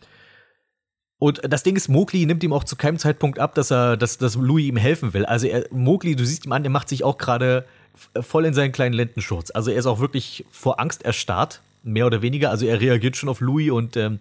und 1.18 1.40
das 1.48 1.62
Ding 1.62 1.76
ist, 1.76 1.88
Mowgli 1.88 2.26
nimmt 2.26 2.44
ihm 2.44 2.52
auch 2.52 2.64
zu 2.64 2.76
keinem 2.76 2.98
Zeitpunkt 2.98 3.38
ab, 3.38 3.54
dass 3.54 3.70
er, 3.70 3.96
dass, 3.96 4.18
dass 4.18 4.34
Louis 4.34 4.66
ihm 4.66 4.76
helfen 4.76 5.14
will. 5.14 5.24
Also 5.24 5.46
er, 5.46 5.66
Mowgli, 5.70 6.14
du 6.14 6.24
siehst 6.24 6.44
ihm 6.44 6.52
an, 6.52 6.62
der 6.62 6.70
macht 6.70 6.88
sich 6.88 7.04
auch 7.04 7.16
gerade 7.16 7.64
voll 8.20 8.44
in 8.44 8.52
seinen 8.52 8.72
kleinen 8.72 8.92
Lendenschurz. 8.92 9.50
Also 9.50 9.70
er 9.70 9.78
ist 9.78 9.86
auch 9.86 10.00
wirklich 10.00 10.44
vor 10.50 10.78
Angst 10.78 11.04
erstarrt, 11.04 11.62
mehr 11.82 12.06
oder 12.06 12.20
weniger. 12.20 12.50
Also 12.50 12.66
er 12.66 12.80
reagiert 12.80 13.16
schon 13.16 13.30
auf 13.30 13.40
Louis 13.40 13.70
und 13.70 13.96
ähm, 13.96 14.18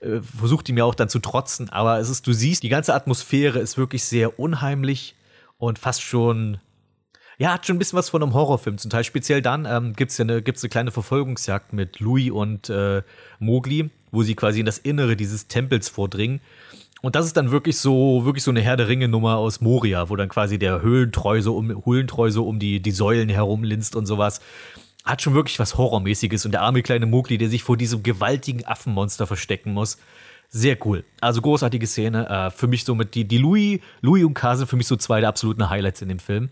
äh, 0.00 0.20
versucht 0.20 0.68
ihm 0.68 0.78
ja 0.78 0.84
auch 0.84 0.96
dann 0.96 1.08
zu 1.08 1.20
trotzen. 1.20 1.70
Aber 1.70 2.00
es 2.00 2.08
ist, 2.08 2.26
du 2.26 2.32
siehst, 2.32 2.64
die 2.64 2.68
ganze 2.68 2.94
Atmosphäre 2.94 3.60
ist 3.60 3.78
wirklich 3.78 4.02
sehr 4.02 4.40
unheimlich 4.40 5.14
und 5.58 5.78
fast 5.78 6.02
schon 6.02 6.58
ja, 7.38 7.52
hat 7.52 7.66
schon 7.66 7.76
ein 7.76 7.78
bisschen 7.78 7.98
was 7.98 8.10
von 8.10 8.22
einem 8.22 8.34
Horrorfilm. 8.34 8.78
Zum 8.78 8.90
Teil 8.90 9.04
speziell 9.04 9.42
dann 9.42 9.64
ähm, 9.64 9.94
gibt 9.94 10.10
es 10.10 10.18
ja 10.18 10.24
eine, 10.24 10.42
gibt's 10.42 10.62
eine 10.62 10.70
kleine 10.70 10.90
Verfolgungsjagd 10.90 11.72
mit 11.72 11.98
Louis 12.00 12.30
und 12.30 12.68
äh, 12.68 13.02
Mowgli, 13.38 13.90
wo 14.12 14.22
sie 14.22 14.36
quasi 14.36 14.60
in 14.60 14.66
das 14.66 14.78
Innere 14.78 15.16
dieses 15.16 15.48
Tempels 15.48 15.88
vordringen. 15.88 16.40
Und 17.00 17.16
das 17.16 17.26
ist 17.26 17.36
dann 17.36 17.50
wirklich 17.50 17.78
so, 17.78 18.24
wirklich 18.24 18.44
so 18.44 18.52
eine 18.52 18.60
Herr 18.60 18.76
der 18.76 18.86
Ringe-Nummer 18.86 19.36
aus 19.36 19.60
Moria, 19.60 20.08
wo 20.08 20.14
dann 20.14 20.28
quasi 20.28 20.58
der 20.58 20.82
Höhlentreu 20.82 21.42
so 21.42 21.56
um, 21.56 21.84
Höhlentreu 21.84 22.30
so 22.30 22.46
um 22.46 22.60
die, 22.60 22.80
die 22.80 22.92
Säulen 22.92 23.28
herumlinst 23.28 23.96
und 23.96 24.06
sowas. 24.06 24.40
Hat 25.04 25.20
schon 25.20 25.34
wirklich 25.34 25.58
was 25.58 25.76
Horrormäßiges. 25.76 26.44
Und 26.44 26.52
der 26.52 26.62
arme 26.62 26.82
kleine 26.82 27.06
Mowgli, 27.06 27.38
der 27.38 27.48
sich 27.48 27.64
vor 27.64 27.76
diesem 27.76 28.04
gewaltigen 28.04 28.64
Affenmonster 28.64 29.26
verstecken 29.26 29.72
muss. 29.72 29.98
Sehr 30.48 30.76
cool. 30.86 31.04
Also 31.20 31.40
großartige 31.40 31.88
Szene. 31.88 32.28
Äh, 32.28 32.50
für 32.50 32.68
mich 32.68 32.84
somit 32.84 33.16
die, 33.16 33.24
die 33.26 33.38
Louis, 33.38 33.80
Louis 34.00 34.24
und 34.24 34.34
K 34.34 34.54
sind 34.54 34.68
für 34.68 34.76
mich 34.76 34.86
so 34.86 34.94
zwei 34.94 35.18
der 35.18 35.30
absoluten 35.30 35.70
Highlights 35.70 36.02
in 36.02 36.08
dem 36.08 36.20
Film. 36.20 36.50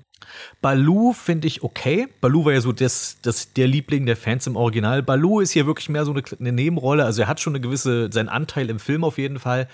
Baloo 0.61 1.13
finde 1.13 1.47
ich 1.49 1.63
okay. 1.63 2.09
Baloo 2.21 2.45
war 2.45 2.53
ja 2.53 2.61
so 2.61 2.73
das, 2.73 3.19
das, 3.23 3.53
der 3.53 3.67
Liebling 3.67 4.07
der 4.07 4.17
Fans 4.17 4.47
im 4.47 4.57
Original. 4.57 5.03
Baloo 5.03 5.41
ist 5.41 5.53
hier 5.53 5.67
wirklich 5.67 5.89
mehr 5.89 6.05
so 6.05 6.13
eine, 6.13 6.23
eine 6.39 6.53
Nebenrolle. 6.53 7.05
Also 7.05 7.23
er 7.23 7.29
hat 7.29 7.41
schon 7.41 7.55
eine 7.55 7.61
gewisse, 7.61 8.11
seinen 8.13 8.29
Anteil 8.29 8.71
im 8.71 8.79
Film 8.79 9.05
auf 9.05 9.19
jeden 9.19 9.39
Fall. 9.39 9.69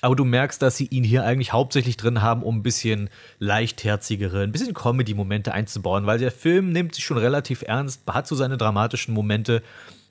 Aber 0.00 0.14
du 0.14 0.24
merkst, 0.24 0.62
dass 0.62 0.76
sie 0.76 0.86
ihn 0.86 1.02
hier 1.02 1.24
eigentlich 1.24 1.52
hauptsächlich 1.52 1.96
drin 1.96 2.22
haben, 2.22 2.42
um 2.42 2.58
ein 2.58 2.62
bisschen 2.62 3.10
leichtherzigere, 3.40 4.42
ein 4.42 4.52
bisschen 4.52 4.74
Comedy-Momente 4.74 5.52
einzubauen, 5.52 6.06
weil 6.06 6.18
der 6.18 6.30
Film 6.30 6.70
nimmt 6.70 6.94
sich 6.94 7.04
schon 7.04 7.18
relativ 7.18 7.62
ernst, 7.62 8.02
hat 8.06 8.28
so 8.28 8.36
seine 8.36 8.56
dramatischen 8.56 9.12
Momente. 9.12 9.62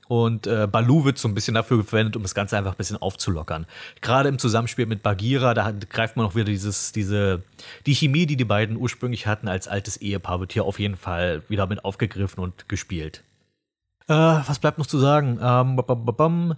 Und 0.08 0.48
äh, 0.48 0.68
Baloo 0.72 1.04
wird 1.04 1.18
so 1.18 1.28
ein 1.28 1.34
bisschen 1.34 1.54
dafür 1.54 1.84
verwendet, 1.84 2.16
um 2.16 2.24
das 2.24 2.34
Ganze 2.34 2.58
einfach 2.58 2.72
ein 2.72 2.78
bisschen 2.78 2.98
aufzulockern. 2.98 3.66
Gerade 4.02 4.30
im 4.30 4.40
Zusammenspiel 4.40 4.86
mit 4.86 5.04
Bagheera, 5.04 5.54
da 5.54 5.72
greift 5.72 6.16
man 6.16 6.26
auch 6.26 6.36
wieder 6.36 6.46
dieses, 6.46 6.94
diese, 6.94 7.44
die 7.86 7.94
Chemie, 7.94 8.26
die 8.26 8.38
die 8.38 8.46
beiden 8.46 8.78
ursprünglich 8.78 9.28
hatten 9.28 9.48
als 9.48 9.68
altes 9.68 9.98
Ehepaar, 9.98 10.40
wird 10.40 10.54
hier 10.54 10.64
auf 10.64 10.80
jeden 10.80 10.96
Fall 10.96 11.44
wieder 11.50 11.68
mit 11.68 11.84
aufgegriffen 11.84 12.42
und 12.42 12.70
gespielt. 12.70 13.24
Äh, 14.08 14.14
was 14.14 14.60
bleibt 14.60 14.78
noch 14.78 14.88
zu 14.88 14.98
sagen? 14.98 15.40
Ähm. 15.42 16.56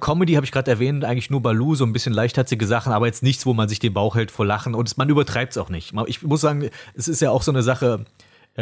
Comedy 0.00 0.32
habe 0.32 0.46
ich 0.46 0.52
gerade 0.52 0.70
erwähnt, 0.70 1.04
eigentlich 1.04 1.30
nur 1.30 1.42
Baloo, 1.42 1.74
so 1.74 1.84
ein 1.84 1.92
bisschen 1.92 2.14
leichtherzige 2.14 2.66
Sachen, 2.66 2.92
aber 2.92 3.06
jetzt 3.06 3.22
nichts, 3.22 3.46
wo 3.46 3.52
man 3.52 3.68
sich 3.68 3.78
den 3.78 3.92
Bauch 3.92 4.16
hält 4.16 4.30
vor 4.30 4.46
Lachen 4.46 4.74
und 4.74 4.96
man 4.96 5.08
übertreibt 5.08 5.52
es 5.52 5.58
auch 5.58 5.68
nicht. 5.68 5.92
Ich 6.06 6.22
muss 6.22 6.40
sagen, 6.40 6.70
es 6.94 7.06
ist 7.06 7.20
ja 7.20 7.30
auch 7.30 7.42
so 7.42 7.52
eine 7.52 7.62
Sache, 7.62 8.06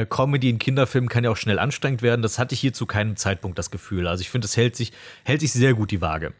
Comedy 0.06 0.50
in 0.50 0.58
Kinderfilmen 0.58 1.08
kann 1.08 1.24
ja 1.24 1.30
auch 1.30 1.36
schnell 1.36 1.58
anstrengend 1.58 2.02
werden. 2.02 2.22
Das 2.22 2.38
hatte 2.38 2.54
ich 2.54 2.60
hier 2.60 2.72
zu 2.72 2.86
keinem 2.86 3.16
Zeitpunkt 3.16 3.58
das 3.58 3.70
Gefühl. 3.70 4.06
Also 4.06 4.20
ich 4.22 4.30
finde, 4.30 4.46
es 4.46 4.56
hält 4.56 4.76
sich, 4.76 4.92
hält 5.24 5.40
sich 5.40 5.52
sehr 5.52 5.74
gut 5.74 5.90
die 5.90 6.00
Waage. 6.00 6.32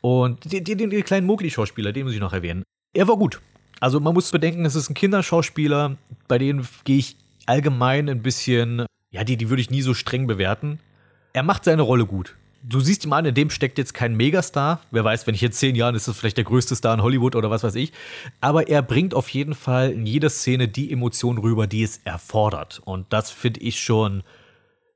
Und 0.00 0.52
den, 0.52 0.64
den, 0.64 0.90
den 0.90 1.04
kleinen 1.04 1.26
Mowgli-Schauspieler, 1.26 1.92
den 1.92 2.04
muss 2.04 2.14
ich 2.14 2.20
noch 2.20 2.32
erwähnen. 2.32 2.62
Er 2.94 3.08
war 3.08 3.16
gut. 3.16 3.40
Also 3.80 4.00
man 4.00 4.14
muss 4.14 4.30
bedenken, 4.30 4.64
es 4.64 4.74
ist 4.74 4.88
ein 4.88 4.94
Kinderschauspieler, 4.94 5.96
bei 6.28 6.38
denen 6.38 6.66
gehe 6.84 6.98
ich 6.98 7.16
allgemein 7.44 8.08
ein 8.08 8.22
bisschen, 8.22 8.86
ja, 9.10 9.22
die, 9.24 9.36
die 9.36 9.50
würde 9.50 9.60
ich 9.60 9.70
nie 9.70 9.82
so 9.82 9.92
streng 9.94 10.26
bewerten. 10.26 10.80
Er 11.32 11.42
macht 11.42 11.64
seine 11.64 11.82
Rolle 11.82 12.06
gut. 12.06 12.36
Du 12.62 12.80
siehst 12.80 13.04
ihm 13.04 13.12
an, 13.12 13.24
in 13.24 13.34
dem 13.34 13.50
steckt 13.50 13.78
jetzt 13.78 13.94
kein 13.94 14.16
Megastar. 14.16 14.80
Wer 14.90 15.04
weiß, 15.04 15.26
wenn 15.26 15.34
ich 15.34 15.40
jetzt 15.40 15.58
zehn 15.58 15.76
Jahren 15.76 15.94
ist 15.94 16.08
das 16.08 16.18
vielleicht 16.18 16.36
der 16.36 16.44
größte 16.44 16.74
Star 16.74 16.94
in 16.94 17.02
Hollywood 17.02 17.36
oder 17.36 17.50
was 17.50 17.62
weiß 17.62 17.76
ich. 17.76 17.92
Aber 18.40 18.68
er 18.68 18.82
bringt 18.82 19.14
auf 19.14 19.28
jeden 19.28 19.54
Fall 19.54 19.90
in 19.90 20.06
jeder 20.06 20.30
Szene 20.30 20.66
die 20.66 20.92
Emotion 20.92 21.38
rüber, 21.38 21.66
die 21.66 21.82
es 21.82 22.00
erfordert. 22.04 22.80
Und 22.84 23.06
das 23.12 23.30
finde 23.30 23.60
ich 23.60 23.80
schon, 23.80 24.24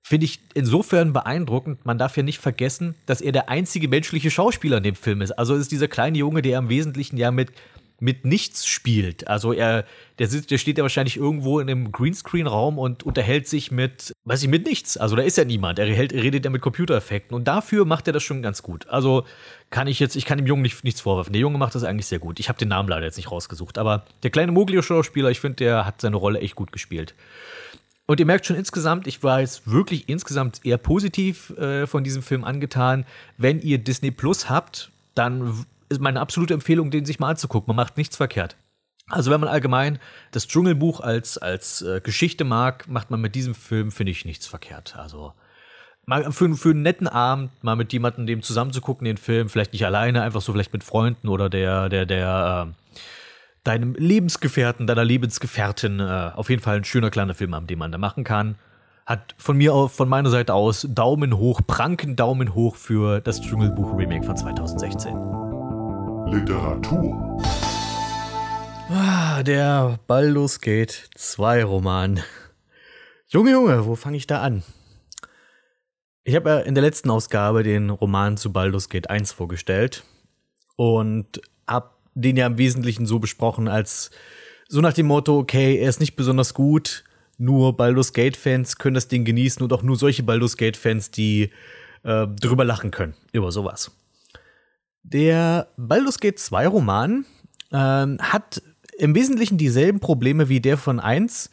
finde 0.03 0.25
ich 0.25 0.41
insofern 0.55 1.13
beeindruckend. 1.13 1.87
Man 1.87 1.99
darf 1.99 2.17
ja 2.17 2.25
nicht 2.25 2.39
vergessen, 2.39 2.97
dass 3.07 3.21
er 3.21 3.33
der 3.33 3.49
einzige 3.49 3.89
menschliche 3.89 4.31
Schauspieler 4.31 4.79
in 4.79 4.83
dem 4.83 4.97
Film 4.97 5.21
ist. 5.21 5.33
Also 5.33 5.55
ist 5.55 5.71
dieser 5.71 5.89
kleine 5.89 6.19
Junge, 6.19 6.43
der 6.43 6.59
im 6.59 6.69
Wesentlichen 6.69 7.17
ja 7.19 7.31
mit 7.31 7.53
mit 8.01 8.25
nichts 8.25 8.67
spielt. 8.67 9.29
Also 9.29 9.53
er, 9.53 9.85
der 10.19 10.27
sitzt, 10.27 10.51
der 10.51 10.59
steht 10.59 10.79
ja 10.79 10.83
wahrscheinlich 10.83 11.17
irgendwo 11.17 11.61
in 11.61 11.71
einem 11.71 11.93
Greenscreen-Raum 11.93 12.79
und 12.79 13.03
unterhält 13.03 13.47
sich 13.47 13.71
mit, 13.71 14.13
weiß 14.25 14.43
ich, 14.43 14.49
mit 14.49 14.67
nichts. 14.67 14.97
Also 14.97 15.17
da 15.17 15.23
ist 15.23 15.37
ja 15.37 15.45
niemand. 15.45 15.79
Er, 15.79 15.87
hält, 15.87 16.13
redet 16.13 16.45
ja 16.45 16.51
mit 16.51 16.63
Computereffekten 16.63 17.35
und 17.35 17.45
dafür 17.47 17.85
macht 17.85 18.07
er 18.07 18.13
das 18.13 18.23
schon 18.23 18.43
ganz 18.43 18.63
gut. 18.63 18.89
Also 18.89 19.25
kann 19.69 19.87
ich 19.87 20.01
jetzt, 20.01 20.17
ich 20.17 20.25
kann 20.25 20.39
dem 20.39 20.47
Jungen 20.47 20.63
nicht, 20.63 20.83
nichts 20.83 21.03
vorwerfen. 21.03 21.33
Der 21.33 21.41
Junge 21.41 21.59
macht 21.59 21.75
das 21.75 21.85
eigentlich 21.85 22.07
sehr 22.07 22.19
gut. 22.19 22.41
Ich 22.41 22.49
habe 22.49 22.59
den 22.59 22.69
Namen 22.69 22.89
leider 22.89 23.05
jetzt 23.05 23.17
nicht 23.17 23.31
rausgesucht, 23.31 23.79
aber 23.79 24.05
der 24.23 24.31
kleine 24.31 24.53
Mowgli-Schauspieler, 24.53 25.31
ich 25.31 25.41
finde, 25.41 25.57
der 25.57 25.87
hat 25.87 26.01
seine 26.01 26.17
Rolle 26.17 26.41
echt 26.41 26.55
gut 26.55 26.73
gespielt. 26.73 27.15
Und 28.07 28.19
ihr 28.19 28.27
merkt 28.27 28.45
schon 28.45 28.57
insgesamt, 28.57 29.07
ich 29.07 29.23
war 29.23 29.41
jetzt 29.41 29.71
wirklich 29.71 30.09
insgesamt 30.09 30.67
eher 30.67 30.79
positiv 30.79 31.51
äh, 31.51 31.87
von 31.87 32.03
diesem 32.03 32.23
Film 32.23 32.43
angetan. 32.43 33.07
Wenn 33.37 33.61
ihr 33.61 33.79
Disney 33.79 34.11
Plus 34.11 34.51
habt, 34.51 34.91
dann 35.15 35.65
ist 35.91 36.01
meine 36.01 36.21
absolute 36.21 36.55
Empfehlung, 36.55 36.91
den 36.91 37.05
sich 37.05 37.21
mal 37.21 37.31
anzugucken. 37.31 37.69
Man 37.69 37.77
macht 37.77 37.97
nichts 37.99 38.17
verkehrt. 38.17 38.57
Also 39.09 39.31
wenn 39.31 39.41
man 39.41 39.49
allgemein 39.49 39.99
das 40.31 40.47
Dschungelbuch 40.47 41.01
als, 41.01 41.37
als 41.37 41.83
äh, 41.83 42.01
Geschichte 42.01 42.45
mag, 42.45 42.89
macht 42.89 43.11
man 43.11 43.21
mit 43.21 43.35
diesem 43.35 43.55
Film, 43.55 43.91
finde 43.91 44.13
ich, 44.13 44.25
nichts 44.25 44.47
verkehrt. 44.47 44.97
Also 44.97 45.35
mal 46.07 46.31
für, 46.33 46.55
für 46.55 46.71
einen 46.71 46.83
netten 46.83 47.09
Abend, 47.09 47.51
mal 47.63 47.77
mit 47.77 47.93
jemandem 47.93 48.27
dem 48.27 48.43
zusammen 48.43 48.73
zu 48.73 48.81
gucken, 48.81 49.05
den 49.05 49.17
Film, 49.17 49.49
vielleicht 49.49 49.73
nicht 49.73 49.85
alleine, 49.85 50.23
einfach 50.23 50.41
so 50.41 50.53
vielleicht 50.53 50.73
mit 50.73 50.85
Freunden 50.85 51.29
oder 51.29 51.51
der, 51.51 51.89
der, 51.89 52.07
der, 52.07 52.69
äh, 52.69 52.95
deinem 53.65 53.95
Lebensgefährten, 53.95 54.87
deiner 54.87 55.05
Lebensgefährtin, 55.05 56.01
äh, 56.01 56.31
auf 56.35 56.49
jeden 56.49 56.63
Fall 56.63 56.77
ein 56.77 56.85
schöner 56.85 57.11
kleiner 57.11 57.35
Film, 57.35 57.67
den 57.67 57.79
man 57.79 57.93
da 57.93 57.99
machen 57.99 58.25
kann. 58.25 58.57
Hat 59.07 59.35
von 59.39 59.57
mir 59.57 59.75
auf, 59.75 59.93
von 59.95 60.09
meiner 60.09 60.31
Seite 60.31 60.55
aus 60.55 60.87
Daumen 60.89 61.37
hoch, 61.37 61.61
pranken 61.67 62.17
Daumen 62.17 62.55
hoch 62.55 62.77
für 62.77 63.21
das 63.21 63.41
Dschungelbuch 63.41 63.97
Remake 63.99 64.25
von 64.25 64.37
2016. 64.37 65.40
Literatur. 66.31 67.41
Ah, 68.89 69.43
der 69.43 69.99
Baldur's 70.07 70.61
Gate 70.61 71.11
2 71.17 71.65
Roman. 71.65 72.21
Junge, 73.27 73.51
Junge, 73.51 73.85
wo 73.87 73.97
fange 73.97 74.17
ich 74.17 74.29
da 74.29 74.41
an? 74.41 74.63
Ich 76.23 76.37
habe 76.37 76.51
ja 76.51 76.59
in 76.61 76.75
der 76.77 76.83
letzten 76.83 77.11
Ausgabe 77.11 77.65
den 77.65 77.91
Roman 77.91 78.37
zu 78.37 78.53
Baldur's 78.53 78.89
Gate 78.89 79.11
1 79.11 79.33
vorgestellt 79.33 80.05
und 80.77 81.41
habe 81.67 81.91
den 82.15 82.37
ja 82.37 82.47
im 82.47 82.59
Wesentlichen 82.59 83.07
so 83.07 83.19
besprochen, 83.19 83.67
als 83.67 84.13
so 84.69 84.81
nach 84.81 84.93
dem 84.93 85.07
Motto, 85.07 85.37
okay, 85.37 85.79
er 85.79 85.89
ist 85.89 85.99
nicht 85.99 86.15
besonders 86.15 86.55
gut, 86.55 87.03
nur 87.39 87.77
Baldur's 87.77 88.13
Gate-Fans 88.13 88.77
können 88.77 88.95
das 88.95 89.09
Ding 89.09 89.25
genießen 89.25 89.63
und 89.63 89.73
auch 89.73 89.83
nur 89.83 89.97
solche 89.97 90.23
Baldur's 90.23 90.57
Gate-Fans, 90.57 91.11
die 91.11 91.51
äh, 92.05 92.27
drüber 92.29 92.65
lachen 92.65 92.93
können, 92.93 93.15
über 93.33 93.51
sowas. 93.51 93.91
Der 95.03 95.69
Baldur's 95.77 96.21
Gate 96.21 96.39
2 96.39 96.69
Roman 96.69 97.25
ähm, 97.73 98.19
hat 98.21 98.63
im 98.99 99.15
Wesentlichen 99.15 99.59
dieselben 99.59 100.01
Probleme 100.01 100.49
wie 100.49 100.61
der 100.61 100.77
von 100.77 101.01
1, 101.01 101.51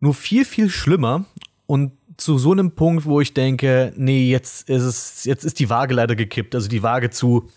nur 0.00 0.14
viel, 0.14 0.44
viel 0.44 0.68
schlimmer 0.68 1.24
und 1.66 1.92
zu 2.16 2.38
so 2.38 2.52
einem 2.52 2.72
Punkt, 2.72 3.06
wo 3.06 3.20
ich 3.20 3.34
denke, 3.34 3.92
nee, 3.96 4.30
jetzt 4.30 4.68
ist 4.68 4.82
es, 4.82 5.24
jetzt 5.24 5.44
ist 5.44 5.58
die 5.58 5.70
Waage 5.70 5.94
leider 5.94 6.14
gekippt. 6.14 6.54
Also 6.54 6.68
die 6.68 6.82
Waage 6.82 7.10
zu 7.10 7.48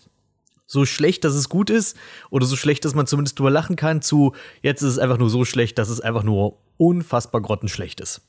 so 0.66 0.84
schlecht, 0.84 1.24
dass 1.24 1.34
es 1.34 1.48
gut 1.48 1.70
ist, 1.70 1.96
oder 2.30 2.46
so 2.46 2.56
schlecht, 2.56 2.84
dass 2.84 2.94
man 2.94 3.06
zumindest 3.06 3.38
drüber 3.38 3.50
lachen 3.50 3.76
kann, 3.76 4.02
zu 4.02 4.34
jetzt 4.62 4.82
ist 4.82 4.92
es 4.92 4.98
einfach 4.98 5.18
nur 5.18 5.30
so 5.30 5.44
schlecht, 5.44 5.78
dass 5.78 5.88
es 5.88 6.00
einfach 6.00 6.22
nur 6.22 6.58
unfassbar 6.76 7.40
grottenschlecht 7.40 8.00
ist. 8.00 8.22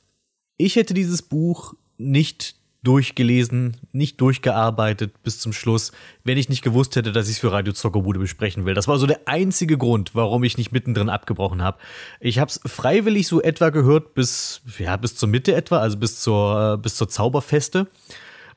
Ich 0.57 0.75
hätte 0.75 0.93
dieses 0.93 1.21
Buch 1.21 1.73
nicht 1.97 2.55
durchgelesen, 2.83 3.77
nicht 3.91 4.21
durchgearbeitet 4.21 5.21
bis 5.23 5.39
zum 5.39 5.51
Schluss, 5.51 5.91
wenn 6.23 6.37
ich 6.37 6.47
nicht 6.47 6.61
gewusst 6.61 6.95
hätte, 6.95 7.11
dass 7.11 7.27
ich 7.27 7.33
es 7.33 7.39
für 7.39 7.51
Radio 7.51 7.73
Zockerbude 7.73 8.19
besprechen 8.19 8.65
will. 8.65 8.73
Das 8.73 8.87
war 8.87 8.97
so 8.97 9.05
der 9.05 9.21
einzige 9.25 9.77
Grund, 9.77 10.15
warum 10.15 10.43
ich 10.43 10.57
nicht 10.57 10.71
mittendrin 10.71 11.09
abgebrochen 11.09 11.61
habe. 11.61 11.77
Ich 12.21 12.39
habe 12.39 12.49
es 12.49 12.61
freiwillig 12.65 13.27
so 13.27 13.41
etwa 13.41 13.69
gehört 13.69 14.13
bis 14.13 14.61
ja 14.77 14.95
bis 14.95 15.15
zur 15.15 15.27
Mitte 15.27 15.55
etwa, 15.55 15.79
also 15.79 15.97
bis 15.97 16.21
zur 16.21 16.77
bis 16.77 16.95
zur 16.95 17.09
Zauberfeste. 17.09 17.87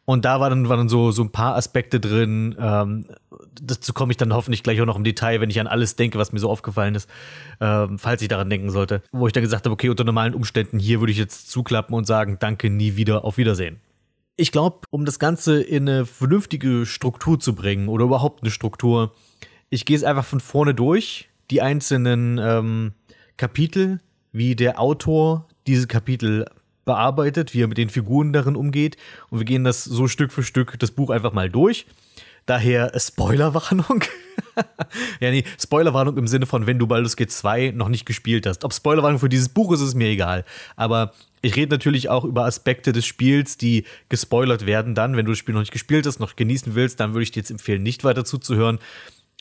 Und 0.04 0.24
da 0.24 0.40
war 0.40 0.50
dann, 0.50 0.68
waren 0.68 0.78
dann 0.78 0.88
so, 0.88 1.12
so 1.12 1.22
ein 1.22 1.30
paar 1.30 1.54
Aspekte 1.54 2.00
drin. 2.00 2.56
Ähm, 2.58 3.06
dazu 3.60 3.92
komme 3.92 4.12
ich 4.12 4.16
dann 4.16 4.34
hoffentlich 4.34 4.64
gleich 4.64 4.80
auch 4.80 4.86
noch 4.86 4.96
im 4.96 5.04
Detail, 5.04 5.40
wenn 5.40 5.48
ich 5.48 5.60
an 5.60 5.68
alles 5.68 5.94
denke, 5.94 6.18
was 6.18 6.32
mir 6.32 6.40
so 6.40 6.50
aufgefallen 6.50 6.96
ist, 6.96 7.08
ähm, 7.60 7.98
falls 8.00 8.20
ich 8.20 8.26
daran 8.26 8.50
denken 8.50 8.70
sollte. 8.70 9.02
Wo 9.12 9.28
ich 9.28 9.32
dann 9.32 9.44
gesagt 9.44 9.64
habe, 9.64 9.72
okay, 9.72 9.88
unter 9.90 10.02
normalen 10.02 10.34
Umständen 10.34 10.80
hier 10.80 11.00
würde 11.00 11.12
ich 11.12 11.18
jetzt 11.18 11.50
zuklappen 11.50 11.94
und 11.94 12.04
sagen, 12.04 12.38
danke, 12.40 12.68
nie 12.68 12.96
wieder, 12.96 13.24
auf 13.24 13.36
Wiedersehen. 13.36 13.80
Ich 14.36 14.50
glaube, 14.50 14.80
um 14.90 15.04
das 15.04 15.18
Ganze 15.18 15.62
in 15.62 15.88
eine 15.88 16.06
vernünftige 16.06 16.86
Struktur 16.86 17.38
zu 17.38 17.54
bringen 17.54 17.88
oder 17.88 18.06
überhaupt 18.06 18.42
eine 18.42 18.50
Struktur, 18.50 19.14
ich 19.68 19.84
gehe 19.84 19.96
es 19.96 20.04
einfach 20.04 20.24
von 20.24 20.40
vorne 20.40 20.74
durch, 20.74 21.28
die 21.50 21.60
einzelnen 21.60 22.38
ähm, 22.38 22.92
Kapitel, 23.36 24.00
wie 24.32 24.56
der 24.56 24.80
Autor 24.80 25.48
diese 25.66 25.86
Kapitel 25.86 26.46
bearbeitet, 26.84 27.54
wie 27.54 27.62
er 27.62 27.68
mit 27.68 27.78
den 27.78 27.90
Figuren 27.90 28.32
darin 28.32 28.56
umgeht. 28.56 28.96
Und 29.30 29.38
wir 29.38 29.44
gehen 29.44 29.64
das 29.64 29.84
so 29.84 30.08
Stück 30.08 30.32
für 30.32 30.42
Stück 30.42 30.78
das 30.78 30.90
Buch 30.90 31.10
einfach 31.10 31.32
mal 31.32 31.50
durch. 31.50 31.86
Daher 32.46 32.92
Spoilerwarnung. 32.98 34.02
ja, 35.20 35.30
nee, 35.30 35.44
Spoilerwarnung 35.60 36.16
im 36.16 36.26
Sinne 36.26 36.46
von, 36.46 36.66
wenn 36.66 36.78
du 36.78 36.86
Baldur's 36.86 37.16
Gate 37.16 37.30
2 37.30 37.72
noch 37.74 37.88
nicht 37.88 38.06
gespielt 38.06 38.46
hast. 38.46 38.64
Ob 38.64 38.72
Spoilerwarnung 38.72 39.20
für 39.20 39.28
dieses 39.28 39.48
Buch 39.48 39.72
ist, 39.72 39.80
ist 39.80 39.94
mir 39.94 40.08
egal. 40.08 40.44
Aber 40.76 41.12
ich 41.40 41.56
rede 41.56 41.72
natürlich 41.72 42.08
auch 42.08 42.24
über 42.24 42.44
Aspekte 42.44 42.92
des 42.92 43.06
Spiels, 43.06 43.56
die 43.56 43.84
gespoilert 44.08 44.66
werden 44.66 44.94
dann. 44.94 45.16
Wenn 45.16 45.26
du 45.26 45.32
das 45.32 45.38
Spiel 45.38 45.54
noch 45.54 45.60
nicht 45.60 45.72
gespielt 45.72 46.06
hast, 46.06 46.20
noch 46.20 46.36
genießen 46.36 46.74
willst, 46.74 47.00
dann 47.00 47.12
würde 47.12 47.24
ich 47.24 47.30
dir 47.30 47.40
jetzt 47.40 47.50
empfehlen, 47.50 47.82
nicht 47.82 48.04
weiter 48.04 48.24
zuzuhören. 48.24 48.78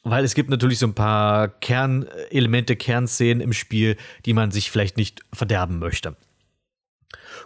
Weil 0.03 0.23
es 0.23 0.33
gibt 0.33 0.49
natürlich 0.49 0.79
so 0.79 0.87
ein 0.87 0.95
paar 0.95 1.47
Kernelemente, 1.47 2.75
Kernszenen 2.75 3.41
im 3.41 3.53
Spiel, 3.53 3.97
die 4.25 4.33
man 4.33 4.49
sich 4.49 4.71
vielleicht 4.71 4.97
nicht 4.97 5.21
verderben 5.31 5.77
möchte. 5.77 6.15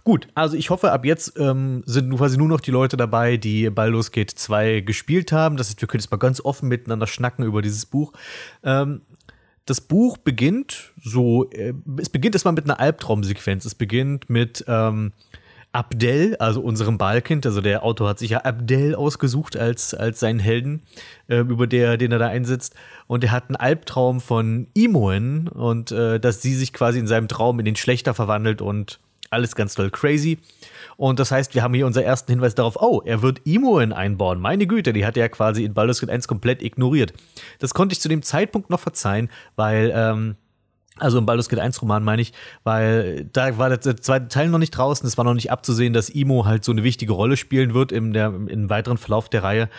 Gut, 0.05 0.27
also 0.35 0.55
ich 0.55 0.69
hoffe, 0.69 0.91
ab 0.91 1.03
jetzt 1.03 1.33
ähm, 1.39 1.81
sind 1.87 2.15
quasi 2.15 2.37
nur 2.37 2.47
noch 2.47 2.61
die 2.61 2.69
Leute 2.69 2.95
dabei, 2.95 3.37
die 3.37 3.71
Baldur's 3.71 4.11
Gate 4.11 4.29
2 4.29 4.81
gespielt 4.81 5.31
haben. 5.31 5.57
Das 5.57 5.67
heißt, 5.67 5.81
wir 5.81 5.87
können 5.87 6.01
jetzt 6.01 6.11
mal 6.11 6.17
ganz 6.17 6.39
offen 6.39 6.69
miteinander 6.69 7.07
schnacken 7.07 7.43
über 7.43 7.63
dieses 7.63 7.87
Buch. 7.87 8.13
Ähm, 8.63 9.01
das 9.65 9.81
Buch 9.81 10.17
beginnt 10.17 10.93
so, 11.03 11.49
äh, 11.49 11.73
es 11.97 12.09
beginnt 12.09 12.35
erstmal 12.35 12.53
mit 12.53 12.65
einer 12.65 12.79
Albtraumsequenz. 12.79 13.65
Es 13.65 13.73
beginnt 13.73 14.29
mit 14.29 14.63
ähm, 14.67 15.11
Abdel, 15.71 16.35
also 16.37 16.61
unserem 16.61 16.99
Balkind. 16.99 17.47
Also 17.47 17.61
der 17.61 17.83
Autor 17.83 18.09
hat 18.09 18.19
sich 18.19 18.29
ja 18.29 18.45
Abdel 18.45 18.93
ausgesucht 18.93 19.57
als, 19.57 19.95
als 19.95 20.19
seinen 20.19 20.39
Helden, 20.39 20.83
äh, 21.29 21.37
über 21.37 21.65
der, 21.65 21.97
den 21.97 22.11
er 22.11 22.19
da 22.19 22.27
einsetzt. 22.27 22.75
Und 23.07 23.23
er 23.23 23.31
hat 23.31 23.49
einen 23.49 23.55
Albtraum 23.55 24.21
von 24.21 24.67
Imoen 24.75 25.47
und 25.47 25.91
äh, 25.91 26.19
dass 26.19 26.43
sie 26.43 26.53
sich 26.53 26.73
quasi 26.73 26.99
in 26.99 27.07
seinem 27.07 27.27
Traum 27.27 27.57
in 27.57 27.65
den 27.65 27.75
Schlechter 27.75 28.13
verwandelt 28.13 28.61
und 28.61 28.99
alles 29.29 29.55
ganz 29.55 29.75
doll 29.75 29.89
crazy. 29.89 30.39
Und 30.97 31.19
das 31.19 31.31
heißt, 31.31 31.55
wir 31.55 31.63
haben 31.63 31.73
hier 31.73 31.85
unseren 31.85 32.03
ersten 32.03 32.31
Hinweis 32.31 32.55
darauf, 32.55 32.77
oh, 32.81 33.01
er 33.05 33.21
wird 33.21 33.41
Imoen 33.45 33.93
einbauen. 33.93 34.39
Meine 34.39 34.67
Güte, 34.67 34.93
die 34.93 35.05
hat 35.05 35.17
er 35.17 35.25
ja 35.25 35.29
quasi 35.29 35.63
in 35.63 35.73
Baldur's 35.73 35.99
Gate 35.99 36.09
1 36.09 36.27
komplett 36.27 36.61
ignoriert. 36.61 37.13
Das 37.59 37.73
konnte 37.73 37.93
ich 37.93 37.99
zu 37.99 38.09
dem 38.09 38.21
Zeitpunkt 38.21 38.69
noch 38.69 38.79
verzeihen, 38.79 39.29
weil, 39.55 39.91
ähm, 39.93 40.35
also 40.97 41.17
im 41.17 41.25
Baldur's 41.25 41.49
Gate 41.49 41.59
1 41.59 41.81
Roman 41.81 42.03
meine 42.03 42.21
ich, 42.21 42.31
weil 42.63 43.25
da 43.33 43.57
war 43.57 43.69
der 43.69 43.81
zweite 43.81 44.29
Teil 44.29 44.47
noch 44.47 44.59
nicht 44.59 44.71
draußen. 44.71 45.05
Es 45.05 45.17
war 45.17 45.25
noch 45.25 45.33
nicht 45.33 45.51
abzusehen, 45.51 45.91
dass 45.91 46.09
Imo 46.09 46.45
halt 46.45 46.63
so 46.63 46.71
eine 46.71 46.83
wichtige 46.83 47.11
Rolle 47.11 47.35
spielen 47.35 47.73
wird 47.73 47.91
im, 47.91 48.13
der, 48.13 48.27
im 48.27 48.69
weiteren 48.69 48.97
Verlauf 48.97 49.27
der 49.27 49.43
Reihe. 49.43 49.69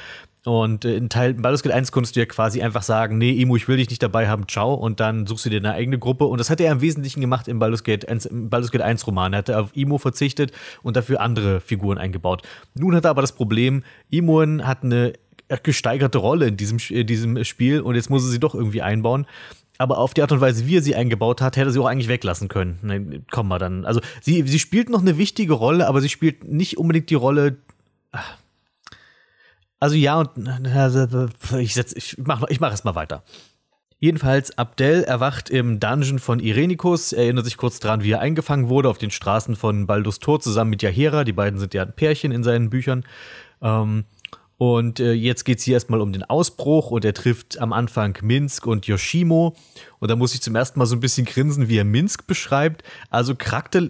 Und 0.46 0.84
äh, 0.84 0.96
in 0.96 1.08
Teil 1.08 1.34
Baldur's 1.34 1.62
Gate 1.62 1.72
1 1.72 1.90
konntest 1.90 2.14
du 2.14 2.20
ja 2.20 2.26
quasi 2.26 2.62
einfach 2.62 2.82
sagen, 2.82 3.18
nee, 3.18 3.32
Imo, 3.32 3.56
ich 3.56 3.66
will 3.66 3.78
dich 3.78 3.90
nicht 3.90 4.02
dabei 4.02 4.28
haben, 4.28 4.46
ciao. 4.46 4.74
Und 4.74 5.00
dann 5.00 5.26
suchst 5.26 5.44
du 5.46 5.50
dir 5.50 5.56
eine 5.56 5.72
eigene 5.72 5.98
Gruppe. 5.98 6.26
Und 6.26 6.38
das 6.38 6.50
hat 6.50 6.60
er 6.60 6.70
im 6.70 6.80
Wesentlichen 6.80 7.20
gemacht 7.20 7.48
im 7.48 7.58
Baldur's 7.58 7.82
Gate, 7.82 8.04
im 8.04 8.48
Baldur's 8.48 8.70
Gate 8.70 8.82
1 8.82 9.06
Roman. 9.08 9.32
Er 9.32 9.38
hat 9.38 9.50
auf 9.50 9.70
Imo 9.74 9.98
verzichtet 9.98 10.52
und 10.82 10.96
dafür 10.96 11.20
andere 11.20 11.60
Figuren 11.60 11.98
eingebaut. 11.98 12.42
Nun 12.74 12.94
hat 12.94 13.04
er 13.04 13.10
aber 13.10 13.22
das 13.22 13.34
Problem, 13.34 13.82
Imoen 14.08 14.66
hat 14.66 14.84
eine 14.84 15.14
gesteigerte 15.64 16.18
Rolle 16.18 16.46
in 16.46 16.56
diesem, 16.56 16.78
in 16.90 17.06
diesem 17.06 17.44
Spiel 17.44 17.80
und 17.80 17.96
jetzt 17.96 18.10
muss 18.10 18.24
er 18.24 18.30
sie 18.30 18.40
doch 18.40 18.54
irgendwie 18.54 18.82
einbauen. 18.82 19.26
Aber 19.78 19.98
auf 19.98 20.14
die 20.14 20.22
Art 20.22 20.32
und 20.32 20.40
Weise, 20.40 20.66
wie 20.66 20.76
er 20.76 20.82
sie 20.82 20.94
eingebaut 20.94 21.40
hat, 21.40 21.56
hätte 21.56 21.68
er 21.68 21.72
sie 21.72 21.80
auch 21.80 21.86
eigentlich 21.86 22.08
weglassen 22.08 22.48
können. 22.48 22.78
Nee, 22.82 23.20
komm 23.30 23.48
mal 23.48 23.58
dann. 23.58 23.84
Also, 23.84 24.00
sie, 24.22 24.42
sie 24.46 24.58
spielt 24.58 24.88
noch 24.88 25.00
eine 25.00 25.18
wichtige 25.18 25.52
Rolle, 25.52 25.86
aber 25.86 26.00
sie 26.00 26.08
spielt 26.08 26.44
nicht 26.44 26.78
unbedingt 26.78 27.10
die 27.10 27.14
Rolle. 27.14 27.56
Ach, 28.12 28.38
Also 29.78 29.96
ja 29.96 30.18
und 30.18 30.30
ich, 31.58 31.76
ich 31.76 32.18
mache 32.18 32.46
ich 32.48 32.60
mach 32.60 32.70
erst 32.70 32.84
mal 32.84 32.94
weiter. 32.94 33.22
Jedenfalls, 33.98 34.56
Abdel 34.58 35.04
erwacht 35.04 35.48
im 35.48 35.80
Dungeon 35.80 36.18
von 36.18 36.38
Irenicus, 36.38 37.14
erinnert 37.14 37.46
sich 37.46 37.56
kurz 37.56 37.80
dran, 37.80 38.02
wie 38.02 38.10
er 38.10 38.20
eingefangen 38.20 38.68
wurde 38.68 38.90
auf 38.90 38.98
den 38.98 39.10
Straßen 39.10 39.56
von 39.56 39.86
Baldus 39.86 40.18
Tor 40.18 40.38
zusammen 40.38 40.70
mit 40.70 40.82
Yahera. 40.82 41.24
Die 41.24 41.32
beiden 41.32 41.58
sind 41.58 41.72
ja 41.72 41.82
ein 41.82 41.96
Pärchen 41.96 42.30
in 42.30 42.44
seinen 42.44 42.68
Büchern. 42.68 43.04
Ähm, 43.62 44.04
und 44.58 45.00
äh, 45.00 45.12
jetzt 45.12 45.44
geht 45.44 45.58
es 45.58 45.64
hier 45.64 45.74
erstmal 45.74 46.00
um 46.00 46.14
den 46.14 46.22
Ausbruch 46.22 46.90
und 46.90 47.04
er 47.04 47.12
trifft 47.12 47.58
am 47.58 47.74
Anfang 47.74 48.16
Minsk 48.22 48.66
und 48.66 48.86
Yoshimo. 48.86 49.54
Und 49.98 50.10
da 50.10 50.16
muss 50.16 50.34
ich 50.34 50.40
zum 50.40 50.54
ersten 50.54 50.78
Mal 50.78 50.86
so 50.86 50.96
ein 50.96 51.00
bisschen 51.00 51.26
grinsen, 51.26 51.68
wie 51.68 51.76
er 51.76 51.84
Minsk 51.84 52.26
beschreibt. 52.26 52.82
Also 53.10 53.34
charakter 53.34 53.88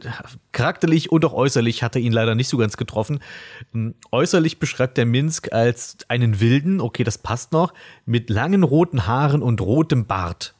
charakterlich 0.50 1.12
und 1.12 1.24
auch 1.24 1.34
äußerlich 1.34 1.84
hat 1.84 1.94
er 1.94 2.02
ihn 2.02 2.12
leider 2.12 2.34
nicht 2.34 2.48
so 2.48 2.56
ganz 2.56 2.76
getroffen. 2.76 3.20
Ähm, 3.74 3.94
äußerlich 4.10 4.58
beschreibt 4.58 4.98
er 4.98 5.06
Minsk 5.06 5.52
als 5.52 5.98
einen 6.08 6.40
Wilden, 6.40 6.80
okay, 6.80 7.04
das 7.04 7.18
passt 7.18 7.52
noch, 7.52 7.72
mit 8.04 8.28
langen 8.28 8.64
roten 8.64 9.06
Haaren 9.06 9.42
und 9.42 9.60
rotem 9.60 10.06
Bart. 10.06 10.54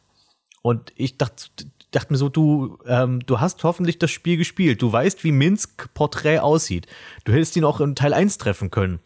Und 0.62 0.92
ich 0.94 1.18
dachte, 1.18 1.46
dachte 1.90 2.12
mir 2.12 2.18
so, 2.18 2.28
du, 2.28 2.78
ähm, 2.86 3.26
du 3.26 3.40
hast 3.40 3.64
hoffentlich 3.64 3.98
das 3.98 4.12
Spiel 4.12 4.36
gespielt. 4.36 4.82
Du 4.82 4.92
weißt, 4.92 5.24
wie 5.24 5.32
Minsk 5.32 5.92
Porträt 5.94 6.38
aussieht. 6.38 6.86
Du 7.24 7.32
hättest 7.32 7.56
ihn 7.56 7.64
auch 7.64 7.80
in 7.80 7.96
Teil 7.96 8.14
1 8.14 8.38
treffen 8.38 8.70
können. 8.70 9.00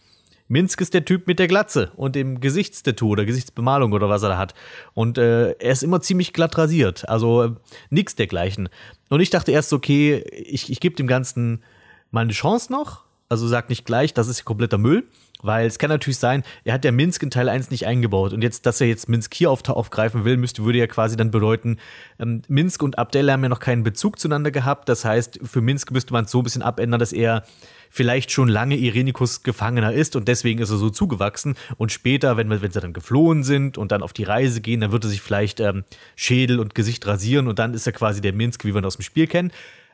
Minsk 0.50 0.80
ist 0.80 0.94
der 0.94 1.04
Typ 1.04 1.28
mit 1.28 1.38
der 1.38 1.46
Glatze 1.46 1.92
und 1.94 2.16
dem 2.16 2.40
Gesichtstattoo 2.40 3.10
oder 3.10 3.24
Gesichtsbemalung 3.24 3.92
oder 3.92 4.08
was 4.08 4.24
er 4.24 4.30
da 4.30 4.36
hat. 4.36 4.54
Und 4.94 5.16
äh, 5.16 5.52
er 5.52 5.70
ist 5.70 5.84
immer 5.84 6.00
ziemlich 6.00 6.32
glatt 6.32 6.58
rasiert. 6.58 7.08
Also 7.08 7.44
äh, 7.44 7.50
nix 7.90 8.16
dergleichen. 8.16 8.68
Und 9.10 9.20
ich 9.20 9.30
dachte 9.30 9.52
erst, 9.52 9.72
okay, 9.72 10.24
ich, 10.32 10.68
ich 10.68 10.80
gebe 10.80 10.96
dem 10.96 11.06
Ganzen 11.06 11.62
mal 12.10 12.22
eine 12.22 12.32
Chance 12.32 12.72
noch. 12.72 13.04
Also 13.31 13.49
sag 13.49 13.71
nicht 13.71 13.87
gleich, 13.87 14.12
das 14.12 14.29
ist 14.29 14.45
kompletter 14.45 14.77
Müll. 14.77 15.05
Weil 15.43 15.66
es 15.66 15.79
kann 15.79 15.88
natürlich 15.88 16.19
sein, 16.19 16.43
er 16.64 16.75
hat 16.75 16.85
ja 16.85 16.93
Minsk 16.93 17.23
in 17.23 17.31
Teil 17.31 17.49
1 17.49 17.71
nicht 17.71 17.87
eingebaut. 17.87 18.33
Und 18.33 18.43
jetzt, 18.43 18.66
dass 18.66 18.81
er 18.81 18.88
jetzt 18.88 19.09
Minsk 19.09 19.33
hier 19.33 19.51
auf, 19.51 19.66
aufgreifen 19.69 20.25
will, 20.25 20.37
müsste, 20.37 20.64
würde 20.64 20.79
ja 20.79 20.87
quasi 20.87 21.16
dann 21.16 21.31
bedeuten, 21.31 21.79
ähm, 22.19 22.43
Minsk 22.49 22.83
und 22.83 22.99
Abdel 22.99 23.33
haben 23.33 23.43
ja 23.43 23.49
noch 23.49 23.61
keinen 23.61 23.83
Bezug 23.83 24.19
zueinander 24.19 24.51
gehabt. 24.51 24.88
Das 24.88 25.05
heißt, 25.05 25.40
für 25.43 25.62
Minsk 25.62 25.93
müsste 25.93 26.12
man 26.12 26.27
es 26.27 26.31
so 26.31 26.40
ein 26.40 26.45
bisschen 26.45 26.61
abändern, 26.61 27.01
dass 27.01 27.12
er 27.12 27.45
vielleicht 27.88 28.31
schon 28.31 28.49
lange 28.49 28.77
Irenikus 28.77 29.43
Gefangener 29.43 29.93
ist 29.93 30.14
und 30.14 30.29
deswegen 30.29 30.61
ist 30.61 30.71
er 30.71 30.77
so 30.77 30.90
zugewachsen. 30.90 31.55
Und 31.79 31.90
später, 31.90 32.37
wenn, 32.37 32.51
wenn 32.51 32.71
sie 32.71 32.81
dann 32.81 32.93
geflohen 32.93 33.43
sind 33.43 33.79
und 33.79 33.93
dann 33.93 34.03
auf 34.03 34.12
die 34.12 34.25
Reise 34.25 34.61
gehen, 34.61 34.81
dann 34.81 34.93
wird 34.93 35.05
er 35.05 35.11
sich 35.11 35.23
vielleicht 35.23 35.61
ähm, 35.61 35.85
Schädel 36.16 36.61
und 36.61 36.75
Gesicht 36.75 37.07
rasieren 37.07 37.49
und 37.49 37.59
dann 37.59 37.75
ist 37.75 37.87
er 37.87 37.93
quasi 37.93 38.21
der 38.21 38.33
Minsk, 38.33 38.64
wie 38.64 38.75
wir 38.75 38.83
ihn 38.83 38.85
aus 38.85 38.97
dem 38.97 39.03
Spiel 39.03 39.27
kennen. 39.27 39.53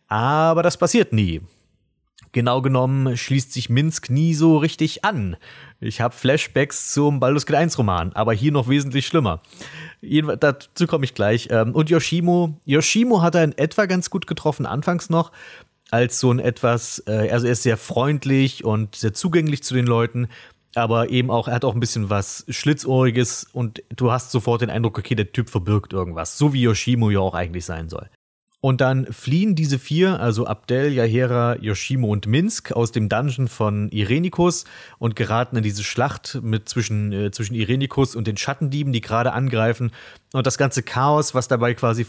Aber 0.09 0.63
das 0.63 0.77
passiert 0.77 1.13
nie. 1.13 1.41
Genau 2.33 2.61
genommen 2.61 3.17
schließt 3.17 3.53
sich 3.53 3.71
Minsk 3.71 4.11
nie 4.11 4.35
so 4.35 4.59
richtig 4.59 5.05
an. 5.05 5.37
Ich 5.81 6.01
habe 6.01 6.15
Flashbacks 6.15 6.93
zum 6.93 7.19
Baldur's 7.21 7.47
Gate 7.47 7.57
1 7.57 7.79
Roman, 7.79 8.13
aber 8.13 8.35
hier 8.35 8.53
noch 8.53 8.69
wesentlich 8.69 9.07
schlimmer. 9.07 9.41
Dazu 10.03 10.87
komme 10.87 11.05
ich 11.05 11.15
gleich. 11.15 11.49
Ähm, 11.51 11.75
und 11.75 11.89
Yoshimo, 11.89 12.59
Yoshimo 12.65 13.23
hat 13.23 13.35
er 13.35 13.45
in 13.45 13.57
etwa 13.57 13.87
ganz 13.87 14.11
gut 14.11 14.27
getroffen, 14.27 14.67
anfangs 14.67 15.09
noch 15.09 15.33
als 15.91 16.21
so 16.21 16.31
ein 16.31 16.39
etwas, 16.39 17.03
äh, 17.07 17.31
also 17.31 17.47
er 17.47 17.53
ist 17.53 17.63
sehr 17.63 17.77
freundlich 17.77 18.65
und 18.65 18.97
sehr 18.97 19.15
zugänglich 19.15 19.63
zu 19.63 19.75
den 19.75 19.87
Leuten, 19.87 20.29
aber 20.75 21.11
eben 21.11 21.31
auch, 21.31 21.49
er 21.49 21.55
hat 21.55 21.65
auch 21.65 21.75
ein 21.75 21.81
bisschen 21.81 22.11
was 22.11 22.45
Schlitzohriges 22.49 23.47
und 23.53 23.83
du 23.95 24.11
hast 24.11 24.31
sofort 24.31 24.63
den 24.63 24.71
Eindruck, 24.71 24.99
okay, 24.99 25.15
der 25.15 25.33
Typ 25.33 25.49
verbirgt 25.49 25.93
irgendwas, 25.93 26.37
so 26.37 26.53
wie 26.53 26.63
Yoshimo 26.63 27.11
ja 27.11 27.21
auch 27.21 27.35
eigentlich 27.35 27.65
sein 27.65 27.89
soll. 27.89 28.09
Und 28.61 28.81
dann 28.81 29.07
fliehen 29.13 29.55
diese 29.55 29.79
vier, 29.79 30.19
also 30.19 30.47
Abdel, 30.47 30.93
Yahera, 30.93 31.57
Yoshimo 31.61 32.09
und 32.09 32.27
Minsk, 32.27 32.73
aus 32.73 32.91
dem 32.91 33.09
Dungeon 33.09 33.49
von 33.49 33.89
Irenicus 33.91 34.65
und 34.99 35.15
geraten 35.15 35.57
in 35.57 35.63
diese 35.63 35.85
Schlacht 35.85 36.41
mit 36.43 36.69
zwischen, 36.69 37.13
äh, 37.13 37.31
zwischen 37.31 37.55
Irenicus 37.55 38.17
und 38.17 38.27
den 38.27 38.37
Schattendieben, 38.37 38.93
die 38.93 39.03
gerade 39.03 39.33
angreifen. 39.33 39.93
Und 40.33 40.47
das 40.47 40.59
ganze 40.59 40.83
Chaos, 40.83 41.35
was 41.35 41.49
dabei 41.49 41.75
quasi 41.75 42.07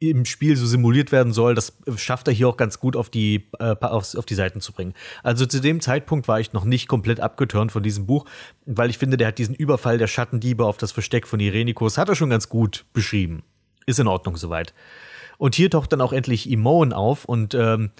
im 0.00 0.24
Spiel 0.24 0.56
so 0.56 0.66
simuliert 0.66 1.12
werden 1.12 1.32
soll, 1.32 1.54
das 1.54 1.72
schafft 1.96 2.28
er 2.28 2.34
hier 2.34 2.48
auch 2.48 2.56
ganz 2.56 2.80
gut 2.80 2.96
auf 2.96 3.08
die, 3.08 3.48
äh, 3.58 3.76
auf, 3.80 4.14
auf 4.14 4.26
die 4.26 4.34
Seiten 4.34 4.60
zu 4.60 4.72
bringen. 4.72 4.94
Also 5.22 5.46
zu 5.46 5.60
dem 5.60 5.80
Zeitpunkt 5.80 6.28
war 6.28 6.40
ich 6.40 6.52
noch 6.52 6.64
nicht 6.64 6.88
komplett 6.88 7.20
abgeturnt 7.20 7.72
von 7.72 7.82
diesem 7.82 8.06
Buch, 8.06 8.26
weil 8.66 8.90
ich 8.90 8.98
finde, 8.98 9.16
der 9.16 9.28
hat 9.28 9.38
diesen 9.38 9.54
Überfall 9.54 9.98
der 9.98 10.08
Schattendiebe 10.08 10.64
auf 10.64 10.76
das 10.76 10.92
Versteck 10.92 11.26
von 11.26 11.40
Irenicus, 11.40 11.96
hat 11.96 12.08
er 12.08 12.16
schon 12.16 12.30
ganz 12.30 12.48
gut 12.48 12.84
beschrieben. 12.92 13.44
Ist 13.86 14.00
in 14.00 14.08
Ordnung 14.08 14.36
soweit. 14.36 14.74
Und 15.38 15.54
hier 15.54 15.70
taucht 15.70 15.92
dann 15.92 16.00
auch 16.00 16.12
endlich 16.12 16.50
Imon 16.50 16.92
auf 16.92 17.24
und 17.24 17.54
ähm, 17.54 17.90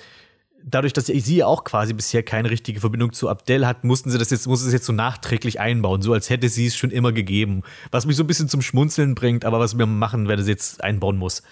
dadurch, 0.64 0.92
dass 0.92 1.06
sie 1.06 1.44
auch 1.44 1.64
quasi 1.64 1.92
bisher 1.92 2.22
keine 2.22 2.50
richtige 2.50 2.80
Verbindung 2.80 3.12
zu 3.12 3.28
Abdel 3.28 3.66
hat, 3.66 3.84
mussten 3.84 4.10
sie 4.10 4.18
das 4.18 4.30
jetzt, 4.30 4.46
mussten 4.46 4.66
es 4.66 4.72
jetzt 4.72 4.86
so 4.86 4.92
nachträglich 4.92 5.60
einbauen, 5.60 6.02
so 6.02 6.12
als 6.12 6.30
hätte 6.30 6.48
sie 6.48 6.66
es 6.66 6.76
schon 6.76 6.90
immer 6.90 7.12
gegeben. 7.12 7.62
Was 7.90 8.06
mich 8.06 8.16
so 8.16 8.24
ein 8.24 8.26
bisschen 8.26 8.48
zum 8.48 8.62
Schmunzeln 8.62 9.14
bringt, 9.14 9.44
aber 9.44 9.60
was 9.60 9.78
wir 9.78 9.86
machen, 9.86 10.28
wenn 10.28 10.38
es 10.38 10.48
jetzt 10.48 10.82
einbauen 10.82 11.16
muss. 11.16 11.42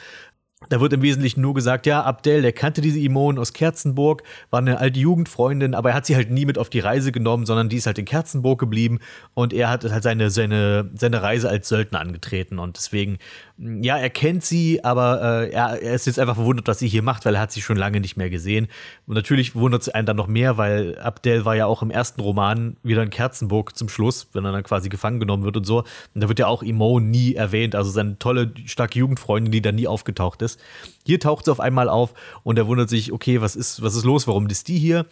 Da 0.68 0.80
wird 0.80 0.92
im 0.92 1.02
Wesentlichen 1.02 1.40
nur 1.40 1.54
gesagt, 1.54 1.86
ja, 1.86 2.02
Abdel, 2.02 2.42
der 2.42 2.52
kannte 2.52 2.80
diese 2.80 3.00
Imon 3.00 3.38
aus 3.38 3.52
Kerzenburg, 3.52 4.22
war 4.50 4.60
eine 4.60 4.78
alte 4.78 5.00
Jugendfreundin, 5.00 5.74
aber 5.74 5.90
er 5.90 5.96
hat 5.96 6.06
sie 6.06 6.14
halt 6.14 6.30
nie 6.30 6.46
mit 6.46 6.56
auf 6.56 6.70
die 6.70 6.78
Reise 6.78 7.12
genommen, 7.12 7.46
sondern 7.46 7.68
die 7.68 7.76
ist 7.76 7.86
halt 7.86 7.98
in 7.98 8.04
Kerzenburg 8.04 8.60
geblieben 8.60 9.00
und 9.34 9.52
er 9.52 9.70
hat 9.70 9.84
halt 9.84 10.02
seine, 10.02 10.30
seine, 10.30 10.90
seine 10.94 11.20
Reise 11.20 11.48
als 11.48 11.68
Söldner 11.68 12.00
angetreten 12.00 12.58
und 12.58 12.76
deswegen 12.76 13.18
ja, 13.58 13.96
er 13.96 14.10
kennt 14.10 14.44
sie, 14.44 14.82
aber 14.82 15.20
äh, 15.22 15.50
er, 15.50 15.82
er, 15.82 15.94
ist 15.94 16.06
jetzt 16.06 16.18
einfach 16.18 16.36
verwundert, 16.36 16.66
was 16.68 16.78
sie 16.78 16.88
hier 16.88 17.02
macht, 17.02 17.24
weil 17.24 17.34
er 17.34 17.40
hat 17.40 17.52
sie 17.52 17.60
schon 17.60 17.76
lange 17.76 18.00
nicht 18.00 18.16
mehr 18.16 18.30
gesehen. 18.30 18.68
Und 19.06 19.14
natürlich 19.14 19.54
wundert 19.54 19.82
es 19.82 19.88
einen 19.88 20.06
dann 20.06 20.16
noch 20.16 20.26
mehr, 20.26 20.56
weil 20.56 20.98
Abdel 20.98 21.44
war 21.44 21.54
ja 21.54 21.66
auch 21.66 21.82
im 21.82 21.90
ersten 21.90 22.20
Roman 22.20 22.76
wieder 22.82 23.02
in 23.02 23.10
Kerzenburg 23.10 23.76
zum 23.76 23.88
Schluss, 23.88 24.28
wenn 24.32 24.44
er 24.44 24.52
dann 24.52 24.62
quasi 24.62 24.88
gefangen 24.88 25.20
genommen 25.20 25.44
wird 25.44 25.56
und 25.56 25.64
so. 25.64 25.80
Und 26.14 26.22
da 26.22 26.28
wird 26.28 26.38
ja 26.38 26.46
auch 26.46 26.62
Imo 26.62 26.98
nie 26.98 27.34
erwähnt, 27.34 27.74
also 27.74 27.90
seine 27.90 28.18
tolle, 28.18 28.52
starke 28.64 28.98
Jugendfreundin, 28.98 29.52
die 29.52 29.62
da 29.62 29.70
nie 29.70 29.86
aufgetaucht 29.86 30.42
ist. 30.42 30.58
Hier 31.04 31.20
taucht 31.20 31.44
sie 31.44 31.52
auf 31.52 31.60
einmal 31.60 31.88
auf 31.88 32.14
und 32.42 32.58
er 32.58 32.66
wundert 32.66 32.88
sich, 32.88 33.12
okay, 33.12 33.40
was 33.40 33.56
ist, 33.56 33.82
was 33.82 33.94
ist 33.94 34.04
los, 34.04 34.26
warum 34.26 34.46
ist 34.46 34.68
die 34.68 34.78
hier? 34.78 35.06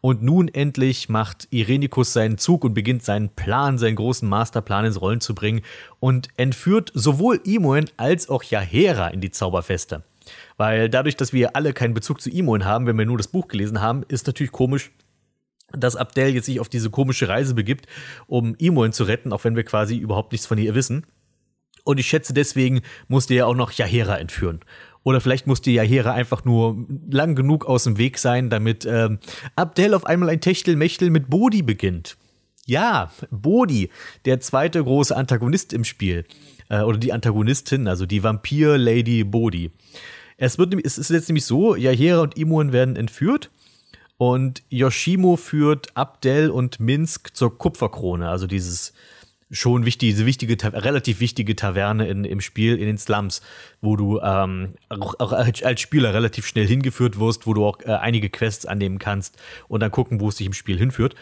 Und 0.00 0.22
nun 0.22 0.48
endlich 0.48 1.08
macht 1.08 1.48
Irenicus 1.50 2.12
seinen 2.12 2.38
Zug 2.38 2.64
und 2.64 2.72
beginnt 2.72 3.02
seinen 3.02 3.28
Plan, 3.28 3.76
seinen 3.76 3.96
großen 3.96 4.28
Masterplan 4.28 4.86
ins 4.86 5.00
Rollen 5.00 5.20
zu 5.20 5.34
bringen 5.34 5.60
und 5.98 6.28
entführt 6.36 6.90
sowohl 6.94 7.40
Imoen 7.44 7.90
als 7.98 8.28
auch 8.28 8.42
Yahera 8.42 9.08
in 9.08 9.20
die 9.20 9.30
Zauberfeste. 9.30 10.02
Weil 10.56 10.88
dadurch, 10.88 11.16
dass 11.16 11.32
wir 11.32 11.54
alle 11.54 11.72
keinen 11.72 11.94
Bezug 11.94 12.20
zu 12.20 12.30
Imoen 12.30 12.64
haben, 12.64 12.86
wenn 12.86 12.98
wir 12.98 13.06
nur 13.06 13.18
das 13.18 13.28
Buch 13.28 13.48
gelesen 13.48 13.80
haben, 13.80 14.04
ist 14.08 14.26
natürlich 14.26 14.52
komisch, 14.52 14.90
dass 15.72 15.96
Abdel 15.96 16.34
jetzt 16.34 16.46
sich 16.46 16.60
auf 16.60 16.68
diese 16.68 16.90
komische 16.90 17.28
Reise 17.28 17.54
begibt, 17.54 17.86
um 18.26 18.54
Imoen 18.56 18.92
zu 18.92 19.04
retten, 19.04 19.32
auch 19.32 19.44
wenn 19.44 19.56
wir 19.56 19.64
quasi 19.64 19.96
überhaupt 19.96 20.32
nichts 20.32 20.46
von 20.46 20.58
ihr 20.58 20.74
wissen. 20.74 21.06
Und 21.84 21.98
ich 21.98 22.08
schätze, 22.08 22.34
deswegen 22.34 22.82
musste 23.08 23.34
er 23.34 23.46
auch 23.46 23.54
noch 23.54 23.72
Yahera 23.72 24.18
entführen. 24.18 24.60
Oder 25.02 25.20
vielleicht 25.20 25.46
musste 25.46 25.70
Yahera 25.70 26.12
einfach 26.12 26.44
nur 26.44 26.86
lang 27.10 27.34
genug 27.34 27.64
aus 27.64 27.84
dem 27.84 27.96
Weg 27.96 28.18
sein, 28.18 28.50
damit 28.50 28.84
ähm, 28.84 29.18
Abdel 29.56 29.94
auf 29.94 30.04
einmal 30.04 30.28
ein 30.28 30.40
Techtelmechtel 30.40 31.10
mit 31.10 31.30
Bodhi 31.30 31.62
beginnt. 31.62 32.16
Ja, 32.66 33.10
Bodhi, 33.30 33.90
der 34.26 34.40
zweite 34.40 34.82
große 34.82 35.16
Antagonist 35.16 35.72
im 35.72 35.84
Spiel. 35.84 36.24
Äh, 36.68 36.82
oder 36.82 36.98
die 36.98 37.12
Antagonistin, 37.12 37.88
also 37.88 38.06
die 38.06 38.22
Vampir-Lady 38.22 39.24
Bodhi. 39.24 39.70
Es, 40.36 40.58
wird, 40.58 40.74
es 40.84 40.98
ist 40.98 41.10
jetzt 41.10 41.28
nämlich 41.28 41.44
so, 41.44 41.74
Yahera 41.76 42.20
und 42.20 42.36
Imuan 42.36 42.72
werden 42.72 42.96
entführt 42.96 43.50
und 44.16 44.62
Yoshimo 44.68 45.36
führt 45.36 45.96
Abdel 45.96 46.50
und 46.50 46.78
Minsk 46.78 47.34
zur 47.34 47.56
Kupferkrone, 47.56 48.28
also 48.28 48.46
dieses 48.46 48.92
schon 49.50 49.84
wichtig, 49.84 50.10
diese 50.10 50.26
wichtige, 50.26 50.56
relativ 50.62 51.20
wichtige 51.20 51.56
Taverne 51.56 52.06
in, 52.08 52.24
im 52.24 52.40
Spiel 52.40 52.76
in 52.76 52.86
den 52.86 52.98
Slums, 52.98 53.42
wo 53.80 53.96
du 53.96 54.20
ähm, 54.20 54.74
auch, 54.88 55.14
auch, 55.18 55.32
als 55.32 55.80
Spieler 55.80 56.14
relativ 56.14 56.46
schnell 56.46 56.66
hingeführt 56.66 57.18
wirst, 57.18 57.46
wo 57.46 57.54
du 57.54 57.64
auch 57.64 57.80
äh, 57.80 57.92
einige 57.92 58.30
Quests 58.30 58.66
annehmen 58.66 58.98
kannst 58.98 59.36
und 59.68 59.80
dann 59.80 59.90
gucken, 59.90 60.20
wo 60.20 60.28
es 60.28 60.36
dich 60.36 60.46
im 60.46 60.52
Spiel 60.52 60.78
hinführt. 60.78 61.14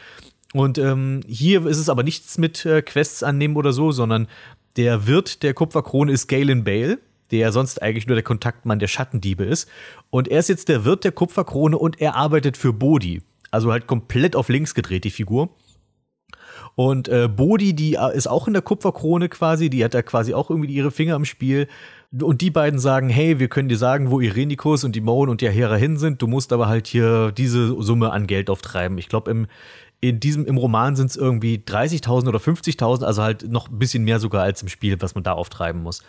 Und 0.52 0.78
ähm, 0.78 1.20
hier 1.26 1.66
ist 1.66 1.78
es 1.78 1.88
aber 1.88 2.02
nichts 2.02 2.38
mit 2.38 2.64
äh, 2.64 2.82
Quests 2.82 3.22
annehmen 3.22 3.56
oder 3.56 3.72
so, 3.72 3.92
sondern 3.92 4.28
der 4.76 5.06
Wirt 5.06 5.42
der 5.42 5.54
Kupferkrone 5.54 6.12
ist 6.12 6.28
Galen 6.28 6.64
Bale, 6.64 6.98
der 7.30 7.52
sonst 7.52 7.82
eigentlich 7.82 8.06
nur 8.06 8.14
der 8.14 8.24
Kontaktmann 8.24 8.78
der 8.78 8.86
Schattendiebe 8.88 9.44
ist. 9.44 9.68
Und 10.10 10.28
er 10.28 10.40
ist 10.40 10.48
jetzt 10.48 10.68
der 10.68 10.84
Wirt 10.84 11.04
der 11.04 11.12
Kupferkrone 11.12 11.76
und 11.76 12.00
er 12.00 12.14
arbeitet 12.14 12.56
für 12.56 12.72
Bodhi. 12.72 13.22
Also 13.50 13.72
halt 13.72 13.86
komplett 13.86 14.36
auf 14.36 14.48
links 14.48 14.74
gedreht, 14.74 15.04
die 15.04 15.10
Figur. 15.10 15.50
Und 16.78 17.08
äh, 17.08 17.26
Bodhi, 17.26 17.74
die 17.74 17.94
äh, 17.94 18.16
ist 18.16 18.28
auch 18.28 18.46
in 18.46 18.52
der 18.52 18.62
Kupferkrone 18.62 19.28
quasi, 19.28 19.68
die 19.68 19.82
hat 19.82 19.94
da 19.94 20.02
quasi 20.02 20.32
auch 20.32 20.48
irgendwie 20.48 20.72
ihre 20.72 20.92
Finger 20.92 21.16
im 21.16 21.24
Spiel. 21.24 21.66
Und 22.22 22.40
die 22.40 22.52
beiden 22.52 22.78
sagen, 22.78 23.08
hey, 23.08 23.40
wir 23.40 23.48
können 23.48 23.68
dir 23.68 23.76
sagen, 23.76 24.12
wo 24.12 24.20
Irenikus 24.20 24.84
und 24.84 24.94
die 24.94 25.00
Moan 25.00 25.28
und 25.28 25.40
die 25.40 25.50
Hera 25.50 25.74
hin 25.74 25.96
sind. 25.96 26.22
Du 26.22 26.28
musst 26.28 26.52
aber 26.52 26.68
halt 26.68 26.86
hier 26.86 27.32
diese 27.32 27.82
Summe 27.82 28.12
an 28.12 28.28
Geld 28.28 28.48
auftreiben. 28.48 28.96
Ich 28.96 29.08
glaube, 29.08 29.28
im, 29.28 29.48
in 30.00 30.20
diesem, 30.20 30.46
im 30.46 30.56
Roman 30.56 30.94
sind 30.94 31.10
es 31.10 31.16
irgendwie 31.16 31.56
30.000 31.56 32.28
oder 32.28 32.38
50.000, 32.38 33.02
also 33.02 33.24
halt 33.24 33.50
noch 33.50 33.68
ein 33.68 33.80
bisschen 33.80 34.04
mehr 34.04 34.20
sogar 34.20 34.44
als 34.44 34.62
im 34.62 34.68
Spiel, 34.68 35.00
was 35.00 35.16
man 35.16 35.24
da 35.24 35.32
auftreiben 35.32 35.82
muss. 35.82 36.04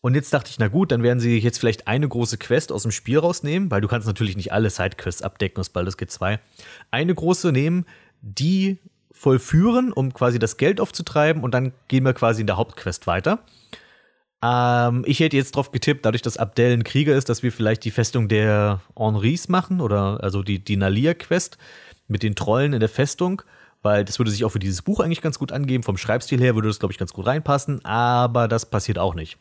Und 0.00 0.16
jetzt 0.16 0.34
dachte 0.34 0.50
ich, 0.50 0.58
na 0.58 0.66
gut, 0.66 0.90
dann 0.90 1.04
werden 1.04 1.20
sie 1.20 1.38
jetzt 1.38 1.58
vielleicht 1.58 1.86
eine 1.86 2.08
große 2.08 2.38
Quest 2.38 2.72
aus 2.72 2.82
dem 2.82 2.90
Spiel 2.90 3.20
rausnehmen, 3.20 3.70
weil 3.70 3.80
du 3.80 3.86
kannst 3.86 4.08
natürlich 4.08 4.36
nicht 4.36 4.52
alle 4.52 4.68
Sidequests 4.68 5.22
abdecken 5.22 5.60
aus 5.60 5.68
Baldur's 5.68 5.96
Gate 5.96 6.10
2. 6.10 6.40
Eine 6.90 7.14
große 7.14 7.52
nehmen, 7.52 7.86
die 8.20 8.78
vollführen, 9.12 9.92
um 9.92 10.12
quasi 10.12 10.38
das 10.38 10.56
Geld 10.56 10.80
aufzutreiben 10.80 11.42
und 11.42 11.52
dann 11.52 11.72
gehen 11.88 12.04
wir 12.04 12.14
quasi 12.14 12.40
in 12.40 12.46
der 12.46 12.56
Hauptquest 12.56 13.06
weiter. 13.06 13.40
Ähm, 14.42 15.04
ich 15.06 15.20
hätte 15.20 15.36
jetzt 15.36 15.54
drauf 15.56 15.70
getippt, 15.70 16.04
dadurch, 16.04 16.22
dass 16.22 16.36
Abdel 16.36 16.72
ein 16.72 16.84
Krieger 16.84 17.14
ist, 17.14 17.28
dass 17.28 17.42
wir 17.42 17.52
vielleicht 17.52 17.84
die 17.84 17.90
Festung 17.90 18.28
der 18.28 18.80
Henris 18.96 19.48
machen 19.48 19.80
oder 19.80 20.18
also 20.22 20.42
die, 20.42 20.58
die 20.58 20.76
Nalia-Quest 20.76 21.58
mit 22.08 22.22
den 22.22 22.34
Trollen 22.34 22.72
in 22.72 22.80
der 22.80 22.88
Festung, 22.88 23.42
weil 23.82 24.04
das 24.04 24.18
würde 24.18 24.30
sich 24.30 24.44
auch 24.44 24.50
für 24.50 24.58
dieses 24.58 24.82
Buch 24.82 25.00
eigentlich 25.00 25.22
ganz 25.22 25.38
gut 25.38 25.52
angeben. 25.52 25.84
Vom 25.84 25.96
Schreibstil 25.96 26.40
her 26.40 26.54
würde 26.54 26.68
das, 26.68 26.80
glaube 26.80 26.92
ich, 26.92 26.98
ganz 26.98 27.12
gut 27.12 27.26
reinpassen, 27.26 27.84
aber 27.84 28.48
das 28.48 28.66
passiert 28.66 28.98
auch 28.98 29.14
nicht. 29.14 29.38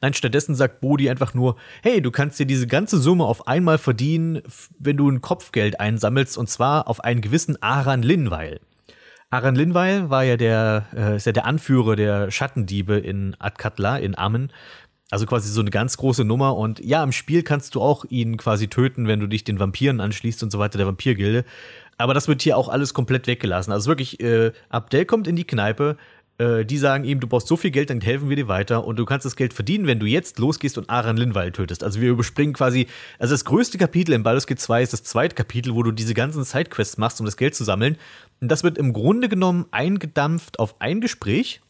Nein, 0.00 0.14
stattdessen 0.14 0.54
sagt 0.54 0.80
Bodhi 0.80 1.08
einfach 1.08 1.34
nur, 1.34 1.56
hey, 1.82 2.02
du 2.02 2.10
kannst 2.10 2.38
dir 2.38 2.46
diese 2.46 2.66
ganze 2.66 2.98
Summe 2.98 3.24
auf 3.24 3.46
einmal 3.46 3.78
verdienen, 3.78 4.42
wenn 4.78 4.96
du 4.96 5.08
ein 5.08 5.20
Kopfgeld 5.20 5.80
einsammelst, 5.80 6.36
und 6.36 6.48
zwar 6.48 6.88
auf 6.88 7.02
einen 7.04 7.20
gewissen 7.20 7.62
Aran 7.62 8.02
Linweil. 8.02 8.60
Aran 9.30 9.54
Linweil 9.54 10.10
war 10.10 10.24
ja 10.24 10.36
der, 10.36 10.86
äh, 10.94 11.16
ist 11.16 11.24
ja 11.24 11.32
der 11.32 11.46
Anführer 11.46 11.96
der 11.96 12.30
Schattendiebe 12.30 12.98
in 12.98 13.34
Adkatla, 13.38 13.96
in 13.96 14.16
Ammen. 14.16 14.52
Also 15.10 15.26
quasi 15.26 15.48
so 15.50 15.60
eine 15.60 15.70
ganz 15.70 15.96
große 15.96 16.24
Nummer. 16.24 16.56
Und 16.56 16.80
ja, 16.80 17.02
im 17.02 17.12
Spiel 17.12 17.42
kannst 17.42 17.74
du 17.74 17.80
auch 17.80 18.04
ihn 18.08 18.36
quasi 18.36 18.68
töten, 18.68 19.08
wenn 19.08 19.20
du 19.20 19.26
dich 19.26 19.44
den 19.44 19.58
Vampiren 19.58 20.00
anschließt 20.00 20.42
und 20.42 20.50
so 20.50 20.58
weiter, 20.58 20.76
der 20.76 20.86
Vampirgilde. 20.86 21.44
Aber 21.96 22.12
das 22.12 22.28
wird 22.28 22.42
hier 22.42 22.58
auch 22.58 22.68
alles 22.68 22.92
komplett 22.92 23.26
weggelassen. 23.26 23.72
Also 23.72 23.88
wirklich, 23.88 24.20
äh, 24.20 24.52
Abdel 24.68 25.06
kommt 25.06 25.26
in 25.26 25.36
die 25.36 25.46
Kneipe, 25.46 25.96
äh, 26.42 26.64
die 26.64 26.78
sagen 26.78 27.04
ihm, 27.04 27.20
du 27.20 27.28
brauchst 27.28 27.46
so 27.46 27.56
viel 27.56 27.70
Geld, 27.70 27.90
dann 27.90 28.00
helfen 28.00 28.28
wir 28.28 28.36
dir 28.36 28.48
weiter 28.48 28.84
und 28.84 28.98
du 28.98 29.04
kannst 29.04 29.24
das 29.24 29.36
Geld 29.36 29.54
verdienen, 29.54 29.86
wenn 29.86 30.00
du 30.00 30.06
jetzt 30.06 30.38
losgehst 30.38 30.76
und 30.76 30.90
Aran 30.90 31.16
Linwald 31.16 31.54
tötest. 31.54 31.84
Also 31.84 32.00
wir 32.00 32.10
überspringen 32.10 32.52
quasi, 32.52 32.88
also 33.18 33.34
das 33.34 33.44
größte 33.44 33.78
Kapitel 33.78 34.12
in 34.12 34.22
Baldur's 34.22 34.46
Gate 34.46 34.60
2 34.60 34.82
ist 34.82 34.92
das 34.92 35.04
zweite 35.04 35.34
Kapitel, 35.34 35.74
wo 35.74 35.82
du 35.82 35.92
diese 35.92 36.14
ganzen 36.14 36.42
Sidequests 36.44 36.98
machst, 36.98 37.20
um 37.20 37.26
das 37.26 37.36
Geld 37.36 37.54
zu 37.54 37.64
sammeln. 37.64 37.96
Und 38.40 38.48
das 38.48 38.64
wird 38.64 38.76
im 38.76 38.92
Grunde 38.92 39.28
genommen 39.28 39.66
eingedampft 39.70 40.58
auf 40.58 40.80
ein 40.80 41.00
Gespräch. 41.00 41.60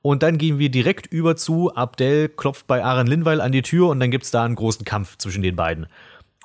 Und 0.00 0.22
dann 0.22 0.38
gehen 0.38 0.58
wir 0.58 0.70
direkt 0.70 1.06
über 1.06 1.36
zu, 1.36 1.74
Abdel 1.74 2.28
klopft 2.28 2.66
bei 2.66 2.84
Aran 2.84 3.08
Linweil 3.08 3.40
an 3.40 3.52
die 3.52 3.62
Tür 3.62 3.88
und 3.88 4.00
dann 4.00 4.10
gibt 4.10 4.24
es 4.24 4.30
da 4.30 4.44
einen 4.44 4.54
großen 4.54 4.84
Kampf 4.84 5.18
zwischen 5.18 5.42
den 5.42 5.56
beiden. 5.56 5.86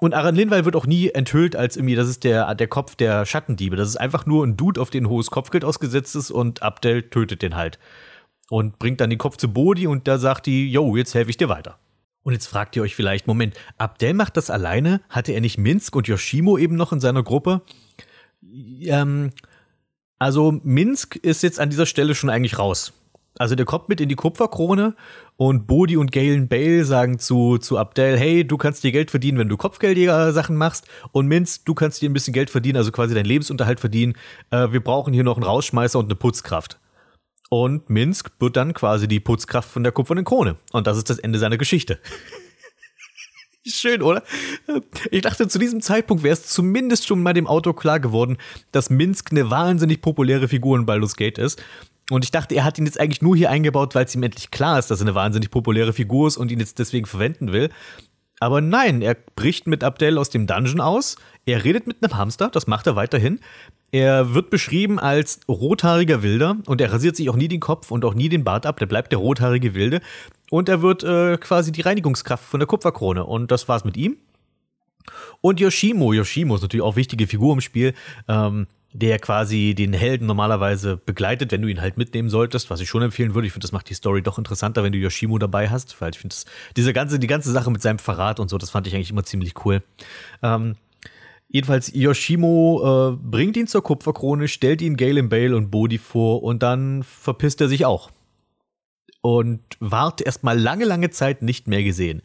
Und 0.03 0.13
Aran 0.13 0.35
Linweil 0.35 0.65
wird 0.65 0.75
auch 0.75 0.85
nie 0.85 1.11
enthüllt 1.11 1.55
als 1.55 1.77
irgendwie, 1.77 1.95
das 1.95 2.09
ist 2.09 2.25
der, 2.25 2.55
der 2.55 2.67
Kopf 2.67 2.95
der 2.95 3.25
Schattendiebe. 3.25 3.77
Das 3.77 3.87
ist 3.87 3.95
einfach 3.95 4.25
nur 4.25 4.45
ein 4.45 4.57
Dude, 4.57 4.81
auf 4.81 4.89
den 4.89 5.07
hohes 5.07 5.31
Kopfgeld 5.31 5.63
ausgesetzt 5.63 6.13
ist 6.17 6.29
und 6.29 6.61
Abdel 6.61 7.03
tötet 7.03 7.41
den 7.41 7.55
halt. 7.55 7.79
Und 8.49 8.79
bringt 8.79 8.99
dann 8.99 9.09
den 9.09 9.17
Kopf 9.17 9.37
zu 9.37 9.53
Bodhi 9.53 9.87
und 9.87 10.05
da 10.09 10.17
sagt 10.17 10.45
die, 10.45 10.69
yo, 10.69 10.97
jetzt 10.97 11.15
helfe 11.15 11.29
ich 11.29 11.37
dir 11.37 11.47
weiter. 11.47 11.79
Und 12.23 12.33
jetzt 12.33 12.47
fragt 12.47 12.75
ihr 12.75 12.81
euch 12.81 12.97
vielleicht, 12.97 13.27
Moment, 13.27 13.55
Abdel 13.77 14.13
macht 14.13 14.35
das 14.35 14.49
alleine? 14.49 14.99
Hatte 15.07 15.31
er 15.31 15.39
nicht 15.39 15.57
Minsk 15.57 15.95
und 15.95 16.05
Yoshimo 16.09 16.57
eben 16.57 16.75
noch 16.75 16.91
in 16.91 16.99
seiner 16.99 17.23
Gruppe? 17.23 17.61
Ähm, 18.81 19.31
also 20.19 20.59
Minsk 20.65 21.15
ist 21.15 21.43
jetzt 21.43 21.61
an 21.61 21.69
dieser 21.69 21.85
Stelle 21.85 22.13
schon 22.13 22.29
eigentlich 22.29 22.59
raus. 22.59 22.91
Also 23.37 23.55
der 23.55 23.65
kommt 23.65 23.89
mit 23.89 23.99
in 23.99 24.09
die 24.09 24.15
Kupferkrone 24.15 24.95
und 25.37 25.65
Bodhi 25.65 25.97
und 25.97 26.11
Galen 26.11 26.47
Bale 26.47 26.85
sagen 26.85 27.17
zu, 27.17 27.57
zu 27.57 27.77
Abdel, 27.77 28.17
hey, 28.17 28.45
du 28.45 28.57
kannst 28.57 28.83
dir 28.83 28.91
Geld 28.91 29.09
verdienen, 29.09 29.39
wenn 29.39 29.49
du 29.49 29.57
Kopfgeldjäger-Sachen 29.57 30.55
machst 30.55 30.87
und 31.11 31.27
Minz, 31.27 31.63
du 31.63 31.73
kannst 31.73 32.01
dir 32.01 32.09
ein 32.09 32.13
bisschen 32.13 32.33
Geld 32.33 32.51
verdienen, 32.51 32.77
also 32.77 32.91
quasi 32.91 33.15
deinen 33.15 33.25
Lebensunterhalt 33.25 33.79
verdienen. 33.79 34.13
Äh, 34.51 34.71
wir 34.71 34.83
brauchen 34.83 35.13
hier 35.13 35.23
noch 35.23 35.37
einen 35.37 35.45
Rausschmeißer 35.45 35.97
und 35.97 36.05
eine 36.05 36.15
Putzkraft. 36.15 36.79
Und 37.49 37.89
Minsk 37.89 38.31
wird 38.39 38.55
dann 38.55 38.73
quasi 38.73 39.07
die 39.07 39.19
Putzkraft 39.19 39.69
von 39.69 39.83
der 39.83 39.91
kupfernen 39.91 40.25
Krone. 40.25 40.57
Und 40.71 40.87
das 40.87 40.97
ist 40.97 41.09
das 41.09 41.19
Ende 41.19 41.39
seiner 41.39 41.57
Geschichte. 41.57 41.99
Schön, 43.65 44.01
oder? 44.01 44.23
Ich 45.09 45.21
dachte, 45.21 45.47
zu 45.47 45.57
diesem 45.57 45.79
Zeitpunkt 45.79 46.23
wäre 46.23 46.33
es 46.33 46.47
zumindest 46.47 47.07
schon 47.07 47.23
mal 47.23 47.33
dem 47.33 47.47
Autor 47.47 47.75
klar 47.75 47.99
geworden, 47.99 48.37
dass 48.71 48.89
Minsk 48.89 49.31
eine 49.31 49.49
wahnsinnig 49.49 50.01
populäre 50.01 50.47
Figur 50.47 50.77
in 50.77 50.85
Baldur's 50.85 51.15
Gate 51.15 51.37
ist. 51.37 51.63
Und 52.09 52.25
ich 52.25 52.31
dachte, 52.31 52.55
er 52.55 52.63
hat 52.63 52.77
ihn 52.77 52.85
jetzt 52.85 52.99
eigentlich 52.99 53.21
nur 53.21 53.35
hier 53.35 53.49
eingebaut, 53.49 53.95
weil 53.95 54.05
es 54.05 54.15
ihm 54.15 54.23
endlich 54.23 54.51
klar 54.51 54.77
ist, 54.77 54.91
dass 54.91 54.99
er 54.99 55.05
eine 55.05 55.15
wahnsinnig 55.15 55.51
populäre 55.51 55.93
Figur 55.93 56.27
ist 56.27 56.37
und 56.37 56.51
ihn 56.51 56.59
jetzt 56.59 56.79
deswegen 56.79 57.05
verwenden 57.05 57.51
will. 57.53 57.69
Aber 58.39 58.59
nein, 58.59 59.01
er 59.01 59.15
bricht 59.35 59.67
mit 59.67 59.85
Abdel 59.85 60.17
aus 60.17 60.29
dem 60.29 60.47
Dungeon 60.47 60.81
aus. 60.81 61.15
Er 61.45 61.63
redet 61.63 61.87
mit 61.87 62.03
einem 62.03 62.17
Hamster, 62.17 62.49
das 62.49 62.67
macht 62.67 62.87
er 62.87 62.95
weiterhin. 62.97 63.39
Er 63.91 64.33
wird 64.33 64.49
beschrieben 64.49 64.99
als 64.99 65.39
rothaariger 65.47 66.23
Wilder 66.23 66.57
und 66.65 66.81
er 66.81 66.91
rasiert 66.91 67.15
sich 67.15 67.29
auch 67.29 67.35
nie 67.35 67.47
den 67.47 67.59
Kopf 67.59 67.91
und 67.91 68.03
auch 68.03 68.15
nie 68.15 68.27
den 68.27 68.43
Bart 68.43 68.65
ab. 68.65 68.79
Der 68.79 68.85
bleibt 68.85 69.11
der 69.11 69.19
rothaarige 69.19 69.75
Wilde. 69.75 70.01
Und 70.49 70.67
er 70.67 70.81
wird 70.81 71.03
äh, 71.03 71.37
quasi 71.37 71.71
die 71.71 71.81
Reinigungskraft 71.81 72.43
von 72.43 72.59
der 72.59 72.67
Kupferkrone. 72.67 73.23
Und 73.25 73.51
das 73.51 73.69
war's 73.69 73.85
mit 73.85 73.95
ihm. 73.95 74.17
Und 75.41 75.59
Yoshimo, 75.59 76.11
Yoshimo 76.13 76.55
ist 76.55 76.61
natürlich 76.63 76.83
auch 76.83 76.95
wichtige 76.95 77.27
Figur 77.27 77.53
im 77.53 77.61
Spiel. 77.61 77.93
Ähm, 78.27 78.67
der 78.93 79.17
quasi 79.17 79.73
den 79.75 79.91
Helden 79.91 80.27
normalerweise 80.27 80.97
begleitet, 80.97 81.51
wenn 81.51 81.63
du 81.63 81.67
ihn 81.67 81.81
halt 81.81 81.97
mitnehmen 81.97 82.29
solltest, 82.29 82.69
was 82.69 82.79
ich 82.79 82.87
schon 82.87 83.01
empfehlen 83.01 83.33
würde. 83.33 83.47
Ich 83.47 83.53
finde, 83.53 83.65
das 83.65 83.71
macht 83.71 83.89
die 83.89 83.95
Story 83.95 84.21
doch 84.21 84.37
interessanter, 84.37 84.83
wenn 84.83 84.91
du 84.91 84.99
Yoshimo 84.99 85.39
dabei 85.39 85.69
hast, 85.69 85.99
weil 85.99 86.11
ich 86.11 86.19
finde, 86.19 86.35
diese 86.77 86.93
ganze, 86.93 87.17
die 87.17 87.27
ganze 87.27 87.51
Sache 87.51 87.71
mit 87.71 87.81
seinem 87.81 87.97
Verrat 87.97 88.39
und 88.39 88.49
so, 88.49 88.57
das 88.59 88.69
fand 88.69 88.85
ich 88.85 88.95
eigentlich 88.95 89.09
immer 89.09 89.23
ziemlich 89.23 89.65
cool. 89.65 89.81
Ähm, 90.43 90.75
jedenfalls, 91.47 91.91
Yoshimo 91.93 93.13
äh, 93.13 93.17
bringt 93.17 93.57
ihn 93.57 93.65
zur 93.65 93.81
Kupferkrone, 93.81 94.47
stellt 94.47 94.81
ihn 94.83 94.95
Galen 94.95 95.27
Bale 95.27 95.57
und 95.57 95.71
Bodhi 95.71 95.97
vor 95.97 96.43
und 96.43 96.61
dann 96.61 97.01
verpisst 97.01 97.61
er 97.61 97.69
sich 97.69 97.85
auch. 97.85 98.11
Und 99.21 99.61
ward 99.79 100.21
erstmal 100.21 100.59
lange, 100.59 100.85
lange 100.85 101.09
Zeit 101.09 101.41
nicht 101.41 101.67
mehr 101.67 101.83
gesehen. 101.83 102.21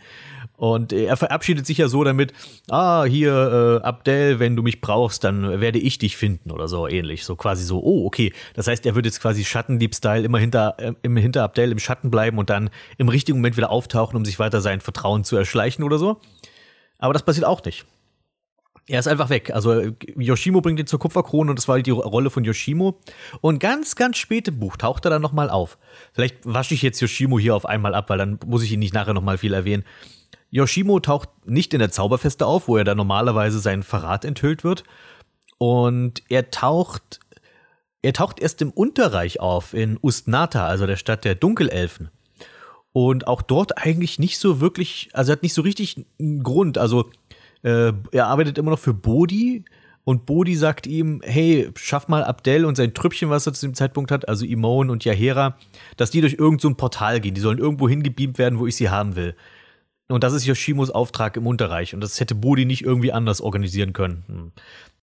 Und 0.59 0.93
er 0.93 1.17
verabschiedet 1.17 1.67
sich 1.67 1.79
ja 1.79 1.87
so 1.87 2.03
damit, 2.03 2.33
ah, 2.69 3.05
hier, 3.05 3.81
äh, 3.81 3.87
Abdel, 3.87 4.41
wenn 4.41 4.57
du 4.57 4.65
mich 4.65 4.81
brauchst, 4.81 5.23
dann 5.23 5.61
werde 5.61 5.79
ich 5.79 5.99
dich 5.99 6.17
finden 6.17 6.51
oder 6.51 6.67
so 6.67 6.89
ähnlich. 6.89 7.25
So 7.25 7.37
quasi 7.37 7.63
so, 7.63 7.81
oh, 7.81 8.05
okay. 8.05 8.33
Das 8.55 8.67
heißt, 8.67 8.85
er 8.85 8.97
wird 8.97 9.07
jetzt 9.07 9.23
quasi 9.23 9.45
Schattendieb-Style 9.45 10.25
immer 10.25 10.41
hinter, 10.41 10.75
äh, 10.79 10.95
im, 11.03 11.17
hinter 11.17 11.45
Abdel 11.45 11.71
im 11.71 11.79
Schatten 11.79 12.11
bleiben 12.11 12.39
und 12.39 12.51
dann 12.51 12.71
im 12.97 13.09
richtigen 13.09 13.39
Moment 13.39 13.57
wieder 13.57 13.71
auftauchen, 13.71 14.17
um 14.17 14.25
sich 14.25 14.41
weiter 14.41 14.61
sein 14.61 14.81
Vertrauen 14.81 15.23
zu 15.23 15.37
erschleichen 15.37 15.85
oder 15.85 15.97
so. 15.97 16.21
Aber 16.99 17.13
das 17.13 17.23
passiert 17.23 17.47
auch 17.47 17.65
nicht. 17.65 17.87
Er 18.89 18.99
ist 18.99 19.07
einfach 19.07 19.31
weg. 19.31 19.53
Also 19.55 19.93
Yoshimo 20.17 20.61
bringt 20.61 20.81
ihn 20.81 20.89
zur 20.89 20.99
Kupferkrone 20.99 21.51
und 21.51 21.57
das 21.57 21.69
war 21.69 21.81
die 21.81 21.91
Rolle 21.93 22.31
von 22.31 22.43
Yoshimo. 22.43 22.99
Und 23.41 23.61
ganz, 23.61 23.95
ganz 23.95 24.17
spät 24.17 24.49
im 24.49 24.59
Buch 24.59 24.77
taucht 24.77 25.05
er 25.05 25.11
dann 25.11 25.23
nochmal 25.23 25.51
auf. 25.51 25.79
Vielleicht 26.15 26.39
wasche 26.43 26.75
ich 26.75 26.83
jetzt 26.83 27.01
Yoshimo 27.01 27.39
hier 27.39 27.55
auf 27.55 27.65
einmal 27.65 27.95
ab, 27.95 28.11
weil 28.11 28.19
dann 28.19 28.41
muss 28.45 28.65
ich 28.65 28.73
ihn 28.73 28.81
nicht 28.81 28.95
nachher 28.95 29.15
nochmal 29.15 29.39
viel 29.39 29.53
erwähnen. 29.53 29.85
Yoshimo 30.51 31.01
taucht 31.01 31.29
nicht 31.47 31.74
in 31.74 31.81
der 31.81 31.91
Zauberfeste 31.91 32.47
auf, 32.47 32.68
wo 32.68 32.76
er 32.76 32.85
da 32.85 32.95
normalerweise 32.95 33.59
sein 33.59 33.83
Verrat 33.83 34.24
enthüllt 34.24 34.64
wird. 34.64 34.85
Und 35.59 36.22
er 36.29 36.51
taucht, 36.51 37.20
er 38.03 38.12
taucht 38.12 38.41
erst 38.41 38.62
im 38.62 38.70
Unterreich 38.70 39.41
auf, 39.41 39.74
in 39.74 39.99
Ustnata, 40.01 40.66
also 40.66 40.87
der 40.87 40.97
Stadt 40.97 41.24
der 41.24 41.35
Dunkelelfen. 41.35 42.11
Und 42.93 43.26
auch 43.26 43.43
dort 43.43 43.79
eigentlich 43.79 44.18
nicht 44.18 44.39
so 44.39 44.61
wirklich, 44.61 45.11
also 45.12 45.33
er 45.33 45.37
hat 45.37 45.43
nicht 45.43 45.55
so 45.55 45.62
richtig 45.62 46.07
einen 46.18 46.43
Grund. 46.43 46.79
Also 46.79 47.11
äh, 47.62 47.93
er 48.12 48.26
arbeitet 48.26 48.57
immer 48.59 48.70
noch 48.70 48.79
für 48.79 48.95
Bodhi, 48.95 49.64
und 50.09 50.24
Bodhi 50.24 50.55
sagt 50.55 50.87
ihm, 50.87 51.20
hey, 51.22 51.70
schaff 51.76 52.09
mal 52.09 52.24
Abdel 52.24 52.64
und 52.64 52.79
sein 52.79 52.95
Trüppchen, 52.95 53.29
was 53.29 53.47
er 53.47 53.53
zu 53.53 53.66
dem 53.66 53.74
Zeitpunkt 53.74 54.11
hat, 54.11 54.26
also 54.26 54.47
Imon 54.47 54.89
und 54.89 55.05
Yahera, 55.05 55.59
dass 55.99 56.11
die 56.11 56.22
durch 56.22 56.33
irgendein 56.33 56.61
so 56.61 56.74
Portal 56.76 57.20
gehen. 57.20 57.35
Die 57.35 57.43
sollen 57.43 57.59
irgendwo 57.59 57.91
hingebeamt 57.91 58.39
werden, 58.39 58.59
wo 58.59 58.66
ich 58.66 58.74
sie 58.74 58.89
haben 58.89 59.16
will. 59.16 59.37
Und 60.09 60.25
das 60.25 60.33
ist 60.33 60.47
Yoshimos 60.47 60.91
Auftrag 60.91 61.37
im 61.37 61.47
Unterreich. 61.47 61.95
Und 61.95 62.01
das 62.01 62.19
hätte 62.19 62.35
Bodhi 62.35 62.65
nicht 62.65 62.83
irgendwie 62.83 63.13
anders 63.13 63.41
organisieren 63.41 63.93
können. 63.93 64.25
Hm. 64.27 64.53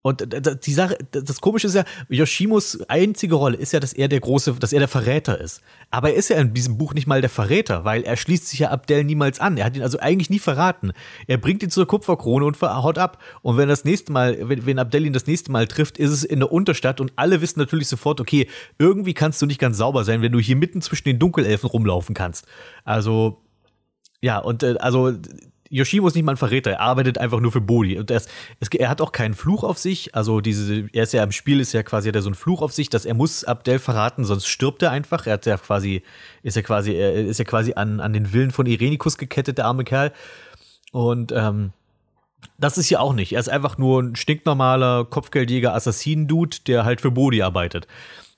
Und 0.05 0.23
die 0.67 0.73
Sache, 0.73 0.99
das 1.09 1.41
Komische 1.41 1.65
ist 1.65 1.73
ja, 1.73 1.83
Yoshimos 2.09 2.79
einzige 2.89 3.33
Rolle 3.33 3.57
ist 3.57 3.73
ja, 3.73 3.79
dass 3.79 3.91
er 3.91 4.07
der 4.07 4.19
große, 4.19 4.53
dass 4.53 4.71
er 4.71 4.77
der 4.77 4.87
Verräter 4.87 5.41
ist. 5.41 5.61
Aber 5.89 6.11
er 6.11 6.15
ist 6.15 6.29
ja 6.29 6.37
in 6.37 6.53
diesem 6.53 6.77
Buch 6.77 6.93
nicht 6.93 7.07
mal 7.07 7.21
der 7.21 7.29
Verräter, 7.31 7.85
weil 7.85 8.03
er 8.03 8.15
schließt 8.15 8.47
sich 8.47 8.59
ja 8.59 8.69
Abdel 8.69 9.03
niemals 9.03 9.39
an. 9.39 9.57
Er 9.57 9.65
hat 9.65 9.75
ihn 9.75 9.81
also 9.81 9.97
eigentlich 9.97 10.29
nie 10.29 10.37
verraten. 10.37 10.91
Er 11.25 11.39
bringt 11.39 11.63
ihn 11.63 11.71
zur 11.71 11.87
Kupferkrone 11.87 12.45
und 12.45 12.61
haut 12.61 12.99
ab. 12.99 13.19
Und 13.41 13.57
wenn 13.57 13.67
das 13.67 13.83
nächste 13.83 14.11
Mal, 14.11 14.37
wenn, 14.47 14.67
wenn 14.67 14.77
Abdel 14.77 15.07
ihn 15.07 15.13
das 15.13 15.25
nächste 15.25 15.51
Mal 15.51 15.65
trifft, 15.65 15.97
ist 15.97 16.11
es 16.11 16.23
in 16.23 16.37
der 16.37 16.51
Unterstadt 16.51 17.01
und 17.01 17.11
alle 17.15 17.41
wissen 17.41 17.59
natürlich 17.59 17.87
sofort, 17.87 18.21
okay, 18.21 18.47
irgendwie 18.77 19.15
kannst 19.15 19.41
du 19.41 19.47
nicht 19.47 19.59
ganz 19.59 19.77
sauber 19.77 20.03
sein, 20.03 20.21
wenn 20.21 20.31
du 20.31 20.37
hier 20.37 20.55
mitten 20.55 20.83
zwischen 20.83 21.05
den 21.05 21.17
Dunkelelfen 21.17 21.67
rumlaufen 21.67 22.13
kannst. 22.13 22.45
Also, 22.83 23.41
ja, 24.25 24.39
und 24.39 24.63
äh, 24.63 24.75
also 24.79 25.13
Yoshimo 25.69 26.07
ist 26.07 26.15
nicht 26.15 26.23
mal 26.23 26.31
ein 26.31 26.37
Verräter, 26.37 26.71
er 26.71 26.81
arbeitet 26.81 27.19
einfach 27.19 27.39
nur 27.39 27.51
für 27.51 27.61
Bodhi. 27.61 27.99
Und 27.99 28.09
er, 28.09 28.17
ist, 28.17 28.29
es, 28.59 28.69
er 28.69 28.89
hat 28.89 29.01
auch 29.01 29.11
keinen 29.11 29.35
Fluch 29.35 29.63
auf 29.63 29.77
sich. 29.77 30.15
Also 30.15 30.41
diese, 30.41 30.89
er 30.93 31.03
ist 31.03 31.13
ja 31.13 31.23
im 31.23 31.31
Spiel 31.31 31.59
ist 31.59 31.73
ja 31.73 31.83
quasi 31.83 32.07
hat 32.07 32.15
er 32.15 32.23
so 32.23 32.29
einen 32.29 32.35
Fluch 32.35 32.63
auf 32.63 32.73
sich, 32.73 32.89
dass 32.89 33.05
er 33.05 33.13
muss 33.13 33.43
Abdel 33.43 33.77
verraten, 33.77 34.25
sonst 34.25 34.47
stirbt 34.47 34.81
er 34.81 34.89
einfach. 34.89 35.27
Er 35.27 35.33
hat 35.33 35.45
ja 35.45 35.57
quasi, 35.57 36.01
ist 36.41 36.55
ja 36.55 36.63
quasi, 36.63 36.93
er 36.93 37.13
ist 37.13 37.37
ja 37.37 37.45
quasi 37.45 37.73
an, 37.75 37.99
an 37.99 38.13
den 38.13 38.33
Willen 38.33 38.49
von 38.49 38.65
Irenikus 38.65 39.19
gekettet, 39.19 39.59
der 39.59 39.65
arme 39.65 39.83
Kerl. 39.83 40.11
Und 40.91 41.31
ähm, 41.31 41.71
das 42.57 42.79
ist 42.79 42.89
ja 42.89 42.99
auch 42.99 43.13
nicht. 43.13 43.33
Er 43.33 43.39
ist 43.41 43.49
einfach 43.49 43.77
nur 43.77 44.01
ein 44.01 44.15
stinknormaler 44.15 45.05
Kopfgeldjäger, 45.05 45.75
Assassinen-Dude, 45.75 46.57
der 46.65 46.83
halt 46.83 46.99
für 46.99 47.11
Bodhi 47.11 47.43
arbeitet. 47.43 47.85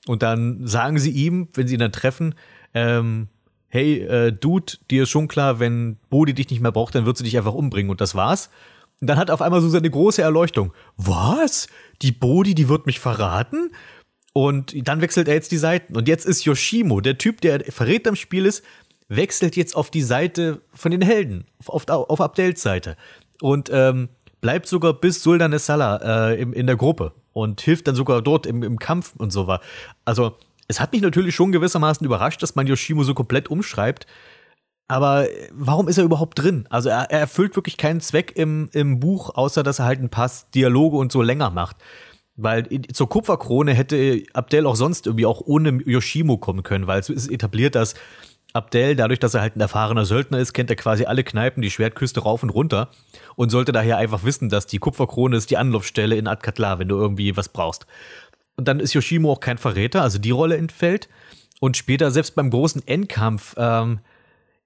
Und 0.06 0.22
dann 0.22 0.68
sagen 0.68 1.00
sie 1.00 1.12
ihm, 1.12 1.48
wenn 1.54 1.66
sie 1.66 1.76
ihn 1.76 1.80
dann 1.80 1.94
treffen, 1.94 2.36
ähm, 2.74 3.30
hey, 3.70 4.02
äh, 4.02 4.32
Dude, 4.32 4.74
dir 4.90 5.04
ist 5.04 5.10
schon 5.10 5.28
klar, 5.28 5.60
wenn 5.60 5.98
Bodhi 6.10 6.34
dich 6.34 6.50
nicht 6.50 6.62
mehr 6.62 6.72
braucht, 6.72 6.96
dann 6.96 7.06
wird 7.06 7.18
sie 7.18 7.24
dich 7.24 7.38
einfach 7.38 7.54
umbringen 7.54 7.90
und 7.90 8.02
das 8.02 8.16
war's. 8.16 8.50
Und 9.00 9.08
dann 9.08 9.18
hat 9.18 9.30
auf 9.30 9.42
einmal 9.42 9.62
so 9.62 9.70
seine 9.70 9.90
große 9.90 10.22
Erleuchtung. 10.22 10.74
Was? 10.96 11.68
Die 12.02 12.12
Bodhi, 12.12 12.56
die 12.56 12.70
wird 12.70 12.86
mich 12.86 13.00
verraten? 13.00 13.72
Und 14.34 14.88
dann 14.88 15.02
wechselt 15.02 15.28
er 15.28 15.34
jetzt 15.34 15.52
die 15.52 15.58
Seiten. 15.58 15.96
Und 15.96 16.08
jetzt 16.08 16.26
ist 16.26 16.46
Yoshimo, 16.46 17.02
der 17.02 17.18
Typ, 17.18 17.42
der 17.42 17.60
Verräter 17.72 18.10
im 18.10 18.16
Spiel 18.16 18.46
ist, 18.46 18.64
wechselt 19.08 19.56
jetzt 19.56 19.76
auf 19.76 19.90
die 19.90 20.02
Seite 20.02 20.62
von 20.74 20.92
den 20.92 21.02
Helden, 21.02 21.46
auf, 21.66 21.88
auf 21.88 22.22
Abdels 22.22 22.62
Seite. 22.62 22.98
Und 23.42 23.70
ähm, 23.72 24.10
bleibt 24.42 24.68
sogar 24.68 24.94
bis 24.94 25.24
Sultan 25.24 25.58
Salah 25.58 26.30
äh, 26.30 26.42
in, 26.42 26.54
in 26.54 26.68
der 26.68 26.76
Gruppe 26.76 27.14
und 27.34 27.62
hilft 27.62 27.88
dann 27.88 27.96
sogar 27.96 28.22
dort 28.22 28.46
im, 28.46 28.64
im 28.64 28.80
Kampf 28.80 29.14
und 29.18 29.32
so 29.32 29.48
war. 29.48 29.62
Also, 30.06 30.38
es 30.68 30.80
hat 30.80 30.92
mich 30.92 31.02
natürlich 31.02 31.36
schon 31.36 31.52
gewissermaßen 31.52 32.06
überrascht, 32.06 32.44
dass 32.44 32.56
man 32.56 32.68
Yoshimo 32.68 33.04
so 33.04 33.14
komplett 33.14 33.50
umschreibt. 33.50 34.06
Aber 34.90 35.28
warum 35.52 35.88
ist 35.88 35.98
er 35.98 36.06
überhaupt 36.06 36.40
drin? 36.40 36.66
Also 36.70 36.90
er, 36.90 37.12
er 37.12 37.20
erfüllt 37.20 37.56
wirklich 37.56 37.78
keinen 37.78 38.00
Zweck 38.00 38.34
im, 38.36 38.70
im 38.72 39.00
Buch, 39.00 39.36
außer 39.36 39.64
dass 39.64 39.80
er 39.80 39.86
halt 39.86 40.00
ein 40.00 40.10
paar 40.10 40.32
Dialoge 40.56 40.98
und 40.98 41.12
so 41.12 41.22
länger 41.22 41.50
macht. 41.50 41.78
Weil 42.36 42.68
zur 42.94 43.10
Kupferkrone 43.10 43.74
hätte 43.74 44.24
Abdel 44.34 44.66
auch 44.66 44.76
sonst 44.76 45.08
irgendwie 45.08 45.26
auch 45.26 45.42
ohne 45.42 45.82
Yoshimo 45.86 46.38
kommen 46.38 46.64
können, 46.64 46.88
weil 46.88 47.00
es 47.00 47.10
ist 47.10 47.32
etabliert, 47.32 47.76
dass 47.76 47.96
Abdel, 48.54 48.96
dadurch, 48.96 49.20
dass 49.20 49.34
er 49.34 49.42
halt 49.42 49.56
ein 49.56 49.62
erfahrener 49.62 50.06
Söldner 50.06 50.40
ist, 50.40 50.54
kennt 50.54 50.70
er 50.70 50.76
quasi 50.78 51.06
alle 51.06 51.24
Kneipen, 51.24 51.62
die 51.62 51.70
Schwertküste 51.70 52.22
rauf 52.22 52.44
und 52.44 52.50
runter 52.50 52.90
und 53.36 53.50
sollte 53.50 53.72
daher 53.72 53.98
einfach 53.98 54.24
wissen, 54.24 54.50
dass 54.50 54.68
die 54.68 54.80
Kupferkrone 54.80 55.36
ist 55.36 55.52
die 55.52 55.58
Anlaufstelle 55.58 56.16
in 56.16 56.28
Adkatla, 56.28 56.80
wenn 56.80 56.88
du 56.88 56.96
irgendwie 56.96 57.36
was 57.36 57.50
brauchst. 57.50 57.86
Und 58.58 58.68
dann 58.68 58.80
ist 58.80 58.94
Yoshimo 58.94 59.32
auch 59.32 59.40
kein 59.40 59.58
Verräter, 59.58 60.02
also 60.02 60.18
die 60.18 60.32
Rolle 60.32 60.58
entfällt. 60.58 61.08
Und 61.60 61.78
später, 61.78 62.12
selbst 62.12 62.36
beim 62.36 62.50
großen 62.50 62.86
Endkampf, 62.88 63.56
ähm, 63.58 64.00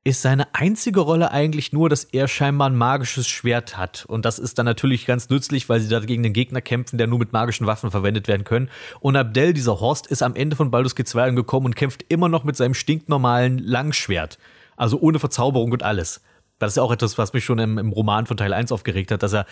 ist 0.03 0.23
seine 0.23 0.55
einzige 0.55 1.01
Rolle 1.01 1.31
eigentlich 1.31 1.73
nur, 1.73 1.87
dass 1.87 2.05
er 2.05 2.27
scheinbar 2.27 2.69
ein 2.69 2.75
magisches 2.75 3.27
Schwert 3.27 3.77
hat. 3.77 4.05
Und 4.07 4.25
das 4.25 4.39
ist 4.39 4.57
dann 4.57 4.65
natürlich 4.65 5.05
ganz 5.05 5.29
nützlich, 5.29 5.69
weil 5.69 5.79
sie 5.79 5.89
da 5.89 5.99
gegen 5.99 6.23
den 6.23 6.33
Gegner 6.33 6.61
kämpfen, 6.61 6.97
der 6.97 7.05
nur 7.05 7.19
mit 7.19 7.33
magischen 7.33 7.67
Waffen 7.67 7.91
verwendet 7.91 8.27
werden 8.27 8.43
können. 8.43 8.69
Und 8.99 9.15
Abdel, 9.15 9.53
dieser 9.53 9.79
Horst, 9.79 10.07
ist 10.07 10.23
am 10.23 10.35
Ende 10.35 10.55
von 10.55 10.71
Baldur's 10.71 10.95
Gate 10.95 11.07
2 11.07 11.23
angekommen 11.23 11.67
und 11.67 11.75
kämpft 11.75 12.05
immer 12.09 12.29
noch 12.29 12.43
mit 12.43 12.55
seinem 12.55 12.73
stinknormalen 12.73 13.59
Langschwert. 13.59 14.39
Also 14.75 14.99
ohne 14.99 15.19
Verzauberung 15.19 15.71
und 15.71 15.83
alles. 15.83 16.21
Das 16.61 16.73
ist 16.73 16.77
ja 16.77 16.83
auch 16.83 16.91
etwas, 16.91 17.17
was 17.17 17.33
mich 17.33 17.43
schon 17.43 17.59
im, 17.59 17.77
im, 17.77 17.91
Roman 17.91 18.25
von 18.25 18.37
Teil 18.37 18.53
1 18.53 18.71
aufgeregt 18.71 19.11
hat, 19.11 19.23
dass 19.23 19.33
er, 19.33 19.45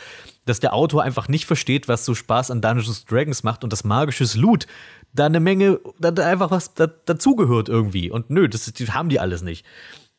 dass 0.45 0.60
der 0.60 0.74
Autor 0.74 1.03
einfach 1.03 1.28
nicht 1.28 1.45
versteht, 1.45 1.88
was 1.88 2.05
so 2.05 2.16
Spaß 2.16 2.51
an 2.51 2.62
Dungeons 2.62 3.05
Dragons 3.05 3.43
macht 3.43 3.64
und 3.64 3.74
das 3.74 3.84
magisches 3.84 4.36
Loot 4.36 4.68
da 5.14 5.26
eine 5.26 5.39
Menge, 5.39 5.80
da, 5.99 6.12
da 6.12 6.28
einfach 6.28 6.51
was 6.51 6.74
da, 6.74 6.88
dazugehört 6.88 7.70
irgendwie. 7.70 8.12
Und 8.12 8.30
nö, 8.30 8.47
das, 8.47 8.72
das 8.72 8.93
haben 8.93 9.10
die 9.10 9.20
alles 9.20 9.41
nicht. 9.41 9.66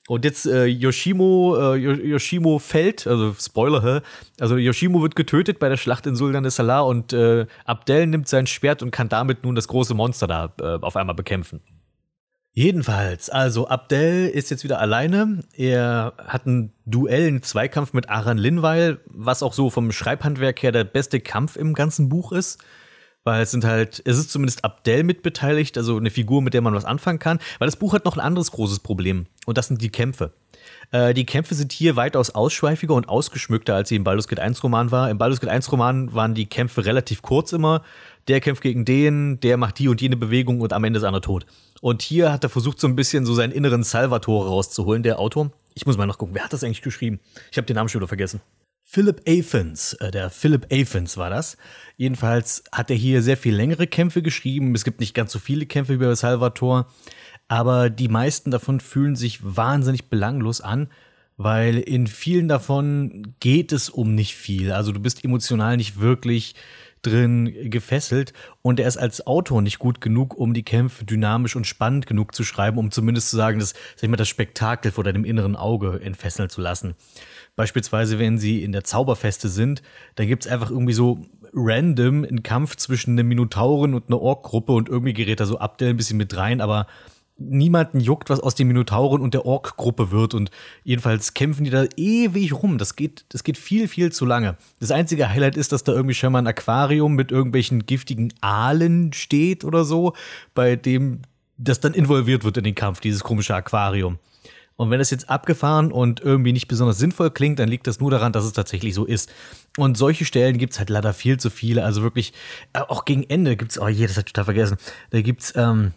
Und 0.08 0.24
jetzt 0.24 0.46
äh, 0.46 0.64
Yoshimo, 0.64 1.56
äh, 1.56 1.76
Yoshimo 1.76 2.58
fällt, 2.58 3.06
also 3.06 3.32
Spoiler, 3.38 3.82
hä? 3.82 4.00
also 4.40 4.56
Yoshimo 4.56 5.02
wird 5.02 5.14
getötet 5.14 5.60
bei 5.60 5.68
der 5.68 5.76
Schlacht 5.76 6.04
in 6.06 6.16
Sultan 6.16 6.44
und 6.84 7.12
äh, 7.12 7.46
Abdel 7.64 8.08
nimmt 8.08 8.26
sein 8.26 8.48
Schwert 8.48 8.82
und 8.82 8.90
kann 8.90 9.08
damit 9.08 9.44
nun 9.44 9.54
das 9.54 9.68
große 9.68 9.94
Monster 9.94 10.26
da 10.26 10.52
äh, 10.60 10.78
auf 10.80 10.96
einmal 10.96 11.14
bekämpfen. 11.14 11.60
Jedenfalls, 12.52 13.30
also 13.30 13.68
Abdel 13.68 14.28
ist 14.28 14.50
jetzt 14.50 14.64
wieder 14.64 14.80
alleine. 14.80 15.44
Er 15.52 16.14
hat 16.18 16.46
ein 16.46 16.72
Duell, 16.84 17.28
einen 17.28 17.42
Zweikampf 17.42 17.92
mit 17.92 18.08
Aran 18.08 18.38
Linweil, 18.38 18.98
was 19.06 19.42
auch 19.42 19.52
so 19.52 19.70
vom 19.70 19.92
Schreibhandwerk 19.92 20.62
her 20.62 20.72
der 20.72 20.84
beste 20.84 21.20
Kampf 21.20 21.56
im 21.56 21.74
ganzen 21.74 22.08
Buch 22.08 22.32
ist 22.32 22.58
weil 23.24 23.42
es 23.42 23.50
sind 23.50 23.64
halt, 23.64 24.02
es 24.04 24.18
ist 24.18 24.30
zumindest 24.30 24.64
Abdel 24.64 25.04
mitbeteiligt, 25.04 25.76
also 25.76 25.96
eine 25.96 26.10
Figur, 26.10 26.42
mit 26.42 26.54
der 26.54 26.62
man 26.62 26.74
was 26.74 26.84
anfangen 26.84 27.18
kann, 27.18 27.38
weil 27.58 27.66
das 27.66 27.76
Buch 27.76 27.92
hat 27.92 28.04
noch 28.04 28.16
ein 28.16 28.20
anderes 28.20 28.50
großes 28.52 28.80
Problem 28.80 29.26
und 29.46 29.58
das 29.58 29.68
sind 29.68 29.82
die 29.82 29.90
Kämpfe. 29.90 30.32
Äh, 30.90 31.14
die 31.14 31.26
Kämpfe 31.26 31.54
sind 31.54 31.72
hier 31.72 31.96
weitaus 31.96 32.30
ausschweifiger 32.30 32.94
und 32.94 33.08
ausgeschmückter, 33.08 33.74
als 33.74 33.90
sie 33.90 33.96
im 33.96 34.04
Baldur's 34.04 34.28
Gate 34.28 34.40
1 34.40 34.62
Roman 34.62 34.90
war. 34.90 35.10
Im 35.10 35.18
Baldur's 35.18 35.40
Gate 35.40 35.50
1 35.50 35.70
Roman 35.70 36.14
waren 36.14 36.34
die 36.34 36.46
Kämpfe 36.46 36.84
relativ 36.86 37.22
kurz 37.22 37.52
immer. 37.52 37.82
Der 38.28 38.40
kämpft 38.40 38.62
gegen 38.62 38.84
den, 38.84 39.40
der 39.40 39.56
macht 39.56 39.78
die 39.78 39.88
und 39.88 40.00
jene 40.00 40.16
Bewegung 40.16 40.60
und 40.60 40.72
am 40.72 40.84
Ende 40.84 40.98
ist 40.98 41.04
einer 41.04 41.20
tot. 41.20 41.46
Und 41.80 42.02
hier 42.02 42.30
hat 42.32 42.44
er 42.44 42.50
versucht, 42.50 42.78
so 42.78 42.86
ein 42.86 42.96
bisschen 42.96 43.24
so 43.24 43.34
seinen 43.34 43.52
inneren 43.52 43.82
Salvatore 43.82 44.48
rauszuholen, 44.48 45.02
der 45.02 45.18
Autor. 45.18 45.50
Ich 45.74 45.86
muss 45.86 45.96
mal 45.96 46.06
nachgucken, 46.06 46.34
wer 46.34 46.44
hat 46.44 46.52
das 46.52 46.62
eigentlich 46.62 46.82
geschrieben? 46.82 47.20
Ich 47.50 47.56
habe 47.56 47.66
den 47.66 47.76
Namen 47.76 47.88
schon 47.88 48.00
wieder 48.00 48.08
vergessen. 48.08 48.40
Philip 48.84 49.22
Athens, 49.26 49.92
äh, 49.94 50.10
der 50.10 50.30
Philip 50.30 50.66
Athens 50.70 51.16
war 51.16 51.30
das. 51.30 51.56
Jedenfalls 51.96 52.64
hat 52.72 52.90
er 52.90 52.96
hier 52.96 53.22
sehr 53.22 53.36
viel 53.36 53.54
längere 53.54 53.86
Kämpfe 53.86 54.20
geschrieben. 54.20 54.74
Es 54.74 54.84
gibt 54.84 55.00
nicht 55.00 55.14
ganz 55.14 55.30
so 55.32 55.38
viele 55.38 55.64
Kämpfe 55.64 55.94
wie 55.94 56.04
bei 56.04 56.14
Salvatore, 56.14 56.86
aber 57.46 57.88
die 57.88 58.08
meisten 58.08 58.50
davon 58.50 58.80
fühlen 58.80 59.14
sich 59.14 59.38
wahnsinnig 59.42 60.10
belanglos 60.10 60.60
an, 60.60 60.88
weil 61.36 61.78
in 61.78 62.08
vielen 62.08 62.48
davon 62.48 63.34
geht 63.38 63.72
es 63.72 63.88
um 63.88 64.14
nicht 64.14 64.34
viel. 64.34 64.72
Also 64.72 64.90
du 64.92 64.98
bist 64.98 65.24
emotional 65.24 65.76
nicht 65.76 66.00
wirklich 66.00 66.56
drin 67.02 67.70
gefesselt 67.70 68.32
und 68.62 68.80
er 68.80 68.88
ist 68.88 68.96
als 68.96 69.26
Autor 69.26 69.62
nicht 69.62 69.78
gut 69.78 70.00
genug, 70.00 70.36
um 70.36 70.54
die 70.54 70.62
Kämpfe 70.62 71.04
dynamisch 71.04 71.56
und 71.56 71.66
spannend 71.66 72.06
genug 72.06 72.34
zu 72.34 72.44
schreiben, 72.44 72.78
um 72.78 72.90
zumindest 72.90 73.30
zu 73.30 73.36
sagen, 73.36 73.58
dass 73.58 73.70
sag 73.70 74.02
ich 74.02 74.08
mal, 74.08 74.16
das 74.16 74.28
Spektakel 74.28 74.92
vor 74.92 75.04
deinem 75.04 75.24
inneren 75.24 75.56
Auge 75.56 76.00
entfesseln 76.02 76.50
zu 76.50 76.60
lassen. 76.60 76.94
Beispielsweise, 77.56 78.18
wenn 78.18 78.38
sie 78.38 78.62
in 78.62 78.72
der 78.72 78.84
Zauberfeste 78.84 79.48
sind, 79.48 79.82
da 80.14 80.24
gibt 80.24 80.44
es 80.44 80.50
einfach 80.50 80.70
irgendwie 80.70 80.92
so 80.92 81.26
random 81.52 82.24
einen 82.24 82.42
Kampf 82.42 82.76
zwischen 82.76 83.18
einem 83.18 83.28
Minotauren 83.28 83.94
und 83.94 84.08
einer 84.08 84.20
Ork-Gruppe 84.20 84.72
und 84.72 84.88
irgendwie 84.88 85.12
gerät 85.12 85.40
da 85.40 85.46
so 85.46 85.58
Abdel 85.58 85.90
ein 85.90 85.96
bisschen 85.96 86.16
mit 86.16 86.36
rein, 86.36 86.60
aber 86.60 86.86
niemanden 87.40 88.00
juckt, 88.00 88.30
was 88.30 88.40
aus 88.40 88.54
den 88.54 88.68
Minotauren 88.68 89.22
und 89.22 89.34
der 89.34 89.46
Ork-Gruppe 89.46 90.10
wird. 90.10 90.34
Und 90.34 90.50
jedenfalls 90.84 91.34
kämpfen 91.34 91.64
die 91.64 91.70
da 91.70 91.84
ewig 91.96 92.52
rum. 92.52 92.78
Das 92.78 92.94
geht, 92.94 93.24
das 93.30 93.42
geht 93.42 93.58
viel, 93.58 93.88
viel 93.88 94.12
zu 94.12 94.24
lange. 94.24 94.56
Das 94.78 94.90
einzige 94.90 95.28
Highlight 95.28 95.56
ist, 95.56 95.72
dass 95.72 95.84
da 95.84 95.92
irgendwie 95.92 96.14
schon 96.14 96.32
mal 96.32 96.40
ein 96.40 96.46
Aquarium 96.46 97.14
mit 97.14 97.32
irgendwelchen 97.32 97.86
giftigen 97.86 98.32
Aalen 98.40 99.12
steht 99.12 99.64
oder 99.64 99.84
so, 99.84 100.12
bei 100.54 100.76
dem 100.76 101.22
das 101.56 101.80
dann 101.80 101.94
involviert 101.94 102.44
wird 102.44 102.56
in 102.56 102.64
den 102.64 102.74
Kampf, 102.74 103.00
dieses 103.00 103.22
komische 103.22 103.54
Aquarium. 103.54 104.18
Und 104.76 104.90
wenn 104.90 104.98
es 104.98 105.10
jetzt 105.10 105.28
abgefahren 105.28 105.92
und 105.92 106.20
irgendwie 106.20 106.54
nicht 106.54 106.66
besonders 106.66 106.96
sinnvoll 106.96 107.30
klingt, 107.30 107.58
dann 107.58 107.68
liegt 107.68 107.86
das 107.86 108.00
nur 108.00 108.10
daran, 108.10 108.32
dass 108.32 108.46
es 108.46 108.54
tatsächlich 108.54 108.94
so 108.94 109.04
ist. 109.04 109.30
Und 109.76 109.98
solche 109.98 110.24
Stellen 110.24 110.56
gibt 110.56 110.72
es 110.72 110.78
halt 110.78 110.88
leider 110.88 111.12
viel 111.12 111.38
zu 111.38 111.50
viele. 111.50 111.84
Also 111.84 112.00
wirklich, 112.00 112.32
äh, 112.72 112.78
auch 112.80 113.04
gegen 113.04 113.24
Ende 113.24 113.56
gibt 113.56 113.72
es, 113.72 113.78
oh 113.78 113.88
je, 113.88 114.06
das 114.06 114.16
hab 114.16 114.26
ich 114.26 114.32
total 114.32 114.46
vergessen. 114.46 114.78
Da 115.10 115.20
gibt's, 115.20 115.52
ähm, 115.54 115.92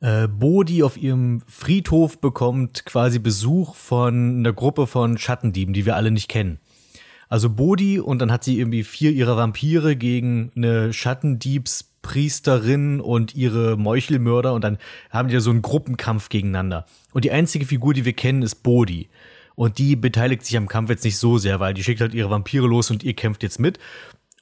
äh, 0.00 0.28
Bodhi 0.28 0.82
auf 0.82 0.96
ihrem 0.96 1.42
Friedhof 1.46 2.20
bekommt 2.20 2.84
quasi 2.84 3.18
Besuch 3.18 3.74
von 3.74 4.38
einer 4.38 4.52
Gruppe 4.52 4.86
von 4.86 5.18
Schattendieben, 5.18 5.74
die 5.74 5.86
wir 5.86 5.96
alle 5.96 6.10
nicht 6.10 6.28
kennen. 6.28 6.58
Also 7.28 7.48
Bodhi 7.50 8.00
und 8.00 8.18
dann 8.20 8.32
hat 8.32 8.42
sie 8.42 8.58
irgendwie 8.58 8.82
vier 8.82 9.12
ihrer 9.12 9.36
Vampire 9.36 9.94
gegen 9.94 10.50
eine 10.56 10.92
Schattendiebs 10.92 11.90
Priesterin 12.02 13.00
und 13.00 13.34
ihre 13.34 13.76
Meuchelmörder 13.76 14.54
und 14.54 14.64
dann 14.64 14.78
haben 15.10 15.28
die 15.28 15.34
ja 15.34 15.40
so 15.40 15.50
einen 15.50 15.62
Gruppenkampf 15.62 16.28
gegeneinander. 16.28 16.86
Und 17.12 17.24
die 17.24 17.30
einzige 17.30 17.66
Figur, 17.66 17.94
die 17.94 18.04
wir 18.04 18.14
kennen, 18.14 18.42
ist 18.42 18.62
Bodhi. 18.62 19.08
Und 19.54 19.76
die 19.76 19.96
beteiligt 19.96 20.44
sich 20.46 20.56
am 20.56 20.68
Kampf 20.68 20.88
jetzt 20.88 21.04
nicht 21.04 21.18
so 21.18 21.36
sehr, 21.36 21.60
weil 21.60 21.74
die 21.74 21.84
schickt 21.84 22.00
halt 22.00 22.14
ihre 22.14 22.30
Vampire 22.30 22.66
los 22.66 22.90
und 22.90 23.02
ihr 23.02 23.12
kämpft 23.12 23.42
jetzt 23.42 23.60
mit. 23.60 23.78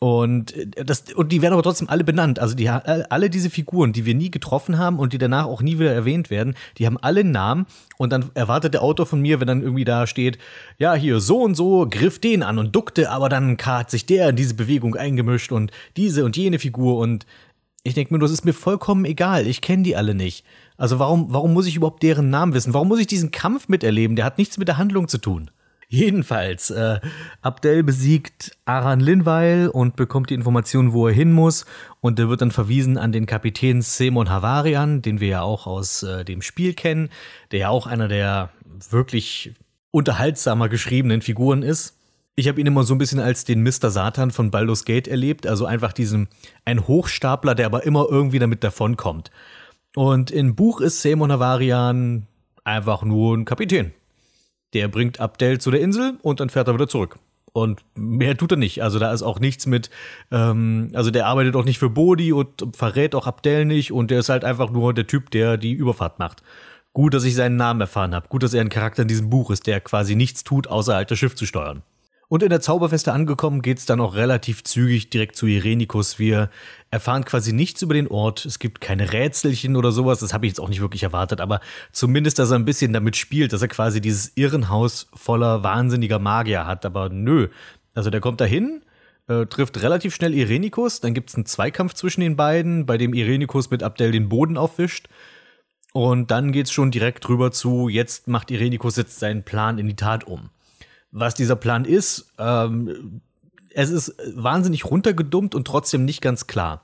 Und, 0.01 0.55
äh, 0.57 0.85
das, 0.85 1.05
und 1.15 1.33
die 1.33 1.43
werden 1.43 1.55
aber 1.55 1.63
trotzdem 1.63 1.89
alle 1.89 2.05
benannt. 2.05 2.39
Also 2.39 2.55
die, 2.55 2.69
alle 2.69 3.31
diese 3.31 3.51
Figuren, 3.51 3.93
die 3.93 4.05
wir 4.05 4.15
nie 4.15 4.31
getroffen 4.31 4.79
haben 4.79 4.99
und 4.99 5.13
die 5.13 5.19
danach 5.19 5.47
auch 5.47 5.61
nie 5.61 5.79
wieder 5.79 5.93
erwähnt 5.93 6.31
werden, 6.31 6.55
die 6.79 6.87
haben 6.87 6.99
alle 6.99 7.25
Namen. 7.25 7.67
Und 7.97 8.13
dann 8.13 8.31
erwartet 8.35 8.75
der 8.75 8.83
Autor 8.83 9.07
von 9.07 9.21
mir, 9.21 9.41
wenn 9.41 9.49
dann 9.49 9.63
irgendwie 9.63 9.85
da 9.85 10.07
steht, 10.07 10.39
ja, 10.79 10.95
hier 10.95 11.21
so 11.21 11.43
und 11.43 11.57
so 11.57 11.87
griff 11.89 12.21
den 12.21 12.43
an 12.43 12.59
und 12.59 12.75
duckte, 12.75 13.11
aber 13.11 13.29
dann 13.29 13.59
hat 13.59 13.91
sich 13.91 14.07
der 14.07 14.29
in 14.29 14.37
diese 14.37 14.55
Bewegung 14.55 14.95
eingemischt 14.95 15.51
und 15.51 15.73
diese 15.97 16.25
und 16.25 16.37
jene 16.37 16.59
Figur. 16.59 16.99
Und 16.99 17.27
ich 17.83 17.95
denke 17.95 18.15
mir, 18.15 18.21
das 18.21 18.31
ist 18.31 18.45
mir 18.45 18.55
vollkommen 18.55 19.05
egal. 19.05 19.47
Ich 19.47 19.61
kenne 19.61 19.83
die 19.83 19.97
alle 19.97 20.15
nicht. 20.15 20.45
Also 20.77 21.01
warum, 21.01 21.33
warum 21.33 21.53
muss 21.53 21.67
ich 21.67 21.75
überhaupt 21.75 22.05
deren 22.05 22.31
Namen 22.31 22.55
wissen? 22.55 22.73
Warum 22.73 22.87
muss 22.87 23.01
ich 23.01 23.09
diesen 23.09 23.33
Kampf 23.33 23.69
miterleben? 23.69 24.15
Der 24.15 24.25
hat 24.25 24.39
nichts 24.39 24.59
mit 24.59 24.69
der 24.69 24.79
Handlung 24.79 25.09
zu 25.09 25.19
tun. 25.19 25.51
Jedenfalls, 25.91 26.69
äh, 26.69 27.01
Abdel 27.41 27.83
besiegt 27.83 28.55
Aran 28.67 29.01
Linweil 29.01 29.69
und 29.69 29.97
bekommt 29.97 30.29
die 30.29 30.35
Information, 30.35 30.93
wo 30.93 31.09
er 31.09 31.15
hin 31.15 31.33
muss. 31.33 31.65
Und 32.01 32.19
er 32.19 32.29
wird 32.29 32.43
dann 32.43 32.51
verwiesen 32.51 32.99
an 32.99 33.11
den 33.11 33.25
Kapitän 33.25 33.81
Semon 33.81 34.29
Havarian, 34.29 35.01
den 35.01 35.19
wir 35.19 35.29
ja 35.29 35.43
auch 35.43 35.67
aus 35.67 36.03
äh, 36.03 36.27
dem 36.27 36.43
Spiel 36.43 36.75
kennen, 36.75 37.09
der 37.53 37.61
ja 37.61 37.69
auch 37.71 37.87
einer 37.87 38.07
der 38.07 38.51
wirklich 38.91 39.55
unterhaltsamer 39.91 40.69
geschriebenen 40.69 41.23
Figuren 41.23 41.63
ist. 41.63 41.97
Ich 42.37 42.49
habe 42.49 42.61
ihn 42.61 42.67
immer 42.67 42.85
so 42.85 42.95
ein 42.95 42.99
bisschen 42.99 43.19
als 43.19 43.45
den 43.45 43.63
Mr. 43.63 43.91
Satan 43.91 44.31
von 44.31 44.51
Baldur's 44.51 44.85
Gate 44.85 45.09
erlebt, 45.09 45.47
also 45.47 45.65
einfach 45.65 45.95
diesen 45.95 46.29
ein 46.67 46.87
Hochstapler, 46.87 47.55
der 47.55 47.65
aber 47.65 47.85
immer 47.85 48.07
irgendwie 48.11 48.39
damit 48.39 48.63
davonkommt. 48.63 49.31
Und 49.97 50.31
im 50.31 50.55
Buch 50.55 50.83
ist 50.83 51.01
Semon 51.01 51.33
Havarian 51.33 52.27
einfach 52.63 53.03
nur 53.03 53.35
ein 53.35 53.47
Kapitän. 53.47 53.93
Der 54.75 54.89
bringt 54.89 55.21
Abdel 55.21 55.61
zu 55.61 55.71
der 55.71 55.81
Insel 55.81 56.19
und 56.23 56.41
dann 56.41 56.51
fährt 56.51 56.69
er 56.69 56.75
wieder 56.75 56.89
zurück. 56.89 57.19
Und 57.53 57.81
mehr 57.95 58.37
tut 58.37 58.53
er 58.53 58.59
nicht. 58.59 58.83
Also 58.83 58.99
da 58.99 59.13
ist 59.13 59.23
auch 59.23 59.41
nichts 59.41 59.67
mit, 59.67 59.91
ähm, 60.31 60.91
also 60.95 61.11
der 61.11 61.27
arbeitet 61.27 61.57
auch 61.57 61.65
nicht 61.65 61.79
für 61.79 61.91
Bodhi 61.91 62.33
und 62.33 62.65
verrät 62.75 63.15
auch 63.15 63.27
Abdel 63.27 63.65
nicht 63.65 63.93
und 63.93 64.11
der 64.11 64.21
ist 64.21 64.29
halt 64.29 64.45
einfach 64.45 64.71
nur 64.71 64.95
der 64.95 65.07
Typ, 65.07 65.31
der 65.31 65.57
die 65.57 65.73
Überfahrt 65.73 66.19
macht. 66.19 66.43
Gut, 66.93 67.15
dass 67.15 67.25
ich 67.25 67.35
seinen 67.35 67.57
Namen 67.57 67.81
erfahren 67.81 68.15
habe. 68.15 68.29
Gut, 68.29 68.43
dass 68.43 68.55
er 68.55 68.61
ein 68.61 68.69
Charakter 68.71 69.03
in 69.03 69.09
diesem 69.09 69.31
Buch 69.31 69.51
ist, 69.51 69.67
der 69.67 69.81
quasi 69.81 70.15
nichts 70.15 70.45
tut, 70.45 70.67
außer 70.67 70.95
halt 70.95 71.11
das 71.11 71.19
Schiff 71.19 71.35
zu 71.35 71.47
steuern. 71.47 71.83
Und 72.31 72.43
in 72.43 72.51
der 72.51 72.61
Zauberfeste 72.61 73.15
angekommen, 73.15 73.63
geht's 73.63 73.87
dann 73.87 74.03
auch 74.03 74.15
relativ 74.15 74.63
zügig 74.63 75.09
direkt 75.09 75.35
zu 75.35 75.47
Irenikus. 75.47 76.19
Wir 76.19 76.51
erfahren 76.91 77.25
quasi 77.25 77.55
nichts 77.55 77.81
über 77.81 77.95
den 77.95 78.07
Ort. 78.07 78.45
Es 78.45 78.59
gibt 78.59 78.83
keine 78.83 79.15
Rätselchen 79.15 79.77
oder 79.77 79.93
sowas. 79.93 80.21
Das 80.21 80.35
habe 80.35 80.45
ich 80.45 80.51
jetzt 80.51 80.61
auch 80.61 80.69
nicht 80.69 80.83
wirklich 80.83 81.03
erwartet. 81.03 81.41
Aber 81.41 81.61
zumindest, 81.91 82.39
dass 82.39 82.51
er 82.51 82.59
ein 82.59 82.67
bisschen 82.67 82.93
damit 82.93 83.17
spielt, 83.17 83.55
dass 83.55 83.63
er 83.63 83.69
quasi 83.69 84.03
dieses 84.03 84.33
Irrenhaus 84.37 85.09
voller 85.15 85.63
wahnsinniger 85.63 86.19
Magier 86.19 86.67
hat. 86.67 86.85
Aber 86.85 87.09
nö. 87.09 87.49
Also 87.95 88.11
der 88.11 88.21
kommt 88.21 88.43
dahin, 88.43 88.83
äh, 89.27 89.47
trifft 89.47 89.83
relativ 89.83 90.15
schnell 90.15 90.35
Irenikus. 90.35 91.01
Dann 91.01 91.15
gibt's 91.15 91.35
einen 91.35 91.47
Zweikampf 91.47 91.95
zwischen 91.95 92.21
den 92.21 92.37
beiden, 92.37 92.85
bei 92.85 92.99
dem 92.99 93.15
Irenikus 93.15 93.71
mit 93.71 93.83
Abdel 93.83 94.13
den 94.13 94.29
Boden 94.29 94.59
aufwischt. 94.59 95.09
Und 95.95 96.31
dann 96.31 96.53
geht's 96.53 96.73
schon 96.73 96.91
direkt 96.91 97.27
rüber 97.31 97.53
zu, 97.53 97.89
jetzt 97.89 98.29
macht 98.29 98.51
Irenikus 98.51 98.97
jetzt 98.97 99.19
seinen 99.19 99.45
Plan 99.45 99.79
in 99.79 99.87
die 99.87 99.97
Tat 99.97 100.25
um 100.25 100.51
was 101.11 101.35
dieser 101.35 101.57
Plan 101.57 101.85
ist. 101.85 102.33
Ähm, 102.39 103.21
es 103.75 103.91
ist 103.91 104.15
wahnsinnig 104.35 104.85
runtergedummt 104.85 105.55
und 105.55 105.67
trotzdem 105.67 106.05
nicht 106.05 106.21
ganz 106.21 106.47
klar. 106.47 106.83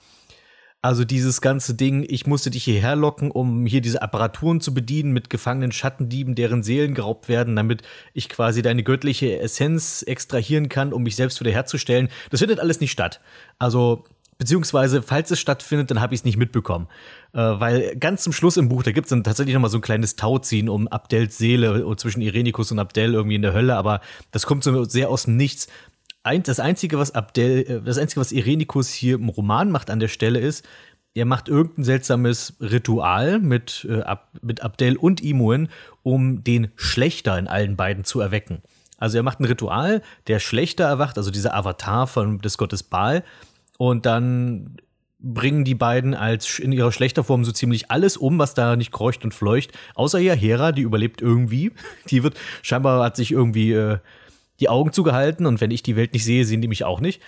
Also 0.84 1.04
dieses 1.04 1.40
ganze 1.40 1.72
Ding, 1.72 2.04
ich 2.06 2.26
musste 2.26 2.50
dich 2.50 2.64
hierher 2.64 2.94
locken, 2.94 3.30
um 3.30 3.64
hier 3.64 3.80
diese 3.80 4.02
Apparaturen 4.02 4.60
zu 4.60 4.74
bedienen 4.74 5.12
mit 5.12 5.30
gefangenen 5.30 5.72
Schattendieben, 5.72 6.34
deren 6.34 6.62
Seelen 6.62 6.92
geraubt 6.92 7.30
werden, 7.30 7.56
damit 7.56 7.80
ich 8.12 8.28
quasi 8.28 8.60
deine 8.60 8.82
göttliche 8.82 9.38
Essenz 9.38 10.02
extrahieren 10.02 10.68
kann, 10.68 10.92
um 10.92 11.02
mich 11.02 11.16
selbst 11.16 11.40
wiederherzustellen. 11.40 12.10
Das 12.28 12.40
findet 12.40 12.60
alles 12.60 12.80
nicht 12.80 12.92
statt. 12.92 13.22
Also 13.58 14.04
Beziehungsweise, 14.38 15.02
falls 15.02 15.30
es 15.30 15.40
stattfindet, 15.40 15.90
dann 15.90 16.00
habe 16.00 16.14
ich 16.14 16.20
es 16.20 16.24
nicht 16.24 16.36
mitbekommen. 16.36 16.88
Äh, 17.32 17.38
weil 17.38 17.96
ganz 17.96 18.22
zum 18.22 18.32
Schluss 18.32 18.56
im 18.56 18.68
Buch, 18.68 18.82
da 18.82 18.92
gibt 18.92 19.06
es 19.06 19.10
dann 19.10 19.24
tatsächlich 19.24 19.54
noch 19.54 19.62
mal 19.62 19.68
so 19.68 19.78
ein 19.78 19.82
kleines 19.82 20.16
Tauziehen 20.16 20.68
um 20.68 20.88
Abdels 20.88 21.38
Seele 21.38 21.84
zwischen 21.96 22.20
Irenikus 22.20 22.72
und 22.72 22.78
Abdel 22.78 23.14
irgendwie 23.14 23.36
in 23.36 23.42
der 23.42 23.52
Hölle, 23.52 23.76
aber 23.76 24.00
das 24.32 24.46
kommt 24.46 24.64
so 24.64 24.84
sehr 24.84 25.08
aus 25.08 25.24
dem 25.24 25.36
Nichts. 25.36 25.68
Ein, 26.22 26.42
das 26.42 26.58
Einzige, 26.58 26.98
was 26.98 27.14
Abdel, 27.14 27.64
äh, 27.68 27.80
das 27.82 27.98
Einzige, 27.98 28.20
was 28.20 28.32
Irenikus 28.32 28.90
hier 28.90 29.16
im 29.16 29.28
Roman 29.28 29.70
macht 29.70 29.90
an 29.90 30.00
der 30.00 30.08
Stelle 30.08 30.40
ist, 30.40 30.66
er 31.14 31.26
macht 31.26 31.48
irgendein 31.48 31.84
seltsames 31.84 32.54
Ritual 32.60 33.38
mit, 33.38 33.86
äh, 33.88 34.00
Ab, 34.00 34.30
mit 34.42 34.62
Abdel 34.62 34.96
und 34.96 35.22
Imuen, 35.22 35.68
um 36.02 36.42
den 36.42 36.72
Schlechter 36.74 37.38
in 37.38 37.46
allen 37.46 37.76
beiden 37.76 38.04
zu 38.04 38.20
erwecken. 38.20 38.62
Also 38.98 39.16
er 39.18 39.22
macht 39.22 39.40
ein 39.40 39.44
Ritual, 39.44 40.02
der 40.26 40.40
Schlechter 40.40 40.84
erwacht, 40.84 41.16
also 41.16 41.30
dieser 41.30 41.54
Avatar 41.54 42.06
von 42.06 42.38
des 42.38 42.58
Gottes 42.58 42.82
Baal, 42.82 43.22
und 43.78 44.06
dann 44.06 44.76
bringen 45.18 45.64
die 45.64 45.74
beiden 45.74 46.14
als 46.14 46.58
in 46.58 46.70
ihrer 46.72 46.92
schlechter 46.92 47.24
Form 47.24 47.44
so 47.44 47.52
ziemlich 47.52 47.90
alles 47.90 48.16
um, 48.16 48.38
was 48.38 48.54
da 48.54 48.76
nicht 48.76 48.92
kreucht 48.92 49.24
und 49.24 49.32
fleucht. 49.32 49.72
Außer 49.94 50.18
ja 50.18 50.34
Hera, 50.34 50.72
die 50.72 50.82
überlebt 50.82 51.22
irgendwie. 51.22 51.72
Die 52.10 52.22
wird 52.22 52.36
scheinbar 52.62 53.02
hat 53.02 53.16
sich 53.16 53.32
irgendwie 53.32 53.72
äh, 53.72 53.98
die 54.60 54.68
Augen 54.68 54.92
zugehalten 54.92 55.46
und 55.46 55.60
wenn 55.60 55.70
ich 55.70 55.82
die 55.82 55.96
Welt 55.96 56.12
nicht 56.12 56.24
sehe, 56.24 56.44
sehen 56.44 56.60
die 56.60 56.68
mich 56.68 56.84
auch 56.84 57.00
nicht. 57.00 57.20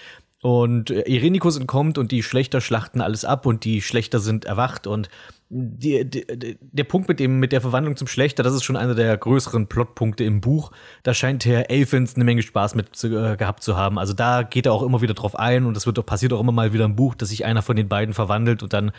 Und 0.46 0.92
äh, 0.92 1.00
Irenikus 1.08 1.58
entkommt 1.58 1.98
und 1.98 2.12
die 2.12 2.22
Schlechter 2.22 2.60
schlachten 2.60 3.00
alles 3.00 3.24
ab 3.24 3.46
und 3.46 3.64
die 3.64 3.82
Schlechter 3.82 4.20
sind 4.20 4.44
erwacht 4.44 4.86
und 4.86 5.08
die, 5.48 6.08
die, 6.08 6.56
der 6.60 6.84
Punkt 6.84 7.08
mit 7.08 7.18
dem 7.18 7.40
mit 7.40 7.50
der 7.50 7.60
Verwandlung 7.60 7.96
zum 7.96 8.06
Schlechter, 8.06 8.44
das 8.44 8.54
ist 8.54 8.62
schon 8.62 8.76
einer 8.76 8.94
der 8.94 9.16
größeren 9.16 9.66
Plotpunkte 9.66 10.22
im 10.22 10.40
Buch. 10.40 10.70
Da 11.02 11.14
scheint 11.14 11.44
Herr 11.46 11.68
Elfins 11.68 12.14
eine 12.14 12.22
Menge 12.22 12.42
Spaß 12.42 12.76
mit 12.76 13.02
äh, 13.02 13.36
gehabt 13.36 13.64
zu 13.64 13.76
haben. 13.76 13.98
Also 13.98 14.12
da 14.12 14.44
geht 14.44 14.66
er 14.66 14.72
auch 14.72 14.84
immer 14.84 15.00
wieder 15.00 15.14
drauf 15.14 15.36
ein 15.36 15.66
und 15.66 15.74
das 15.74 15.84
wird 15.84 15.98
auch 15.98 16.06
passiert 16.06 16.32
auch 16.32 16.40
immer 16.40 16.52
mal 16.52 16.72
wieder 16.72 16.84
im 16.84 16.94
Buch, 16.94 17.16
dass 17.16 17.30
sich 17.30 17.44
einer 17.44 17.62
von 17.62 17.74
den 17.74 17.88
beiden 17.88 18.14
verwandelt 18.14 18.62
und 18.62 18.72
dann 18.72 18.92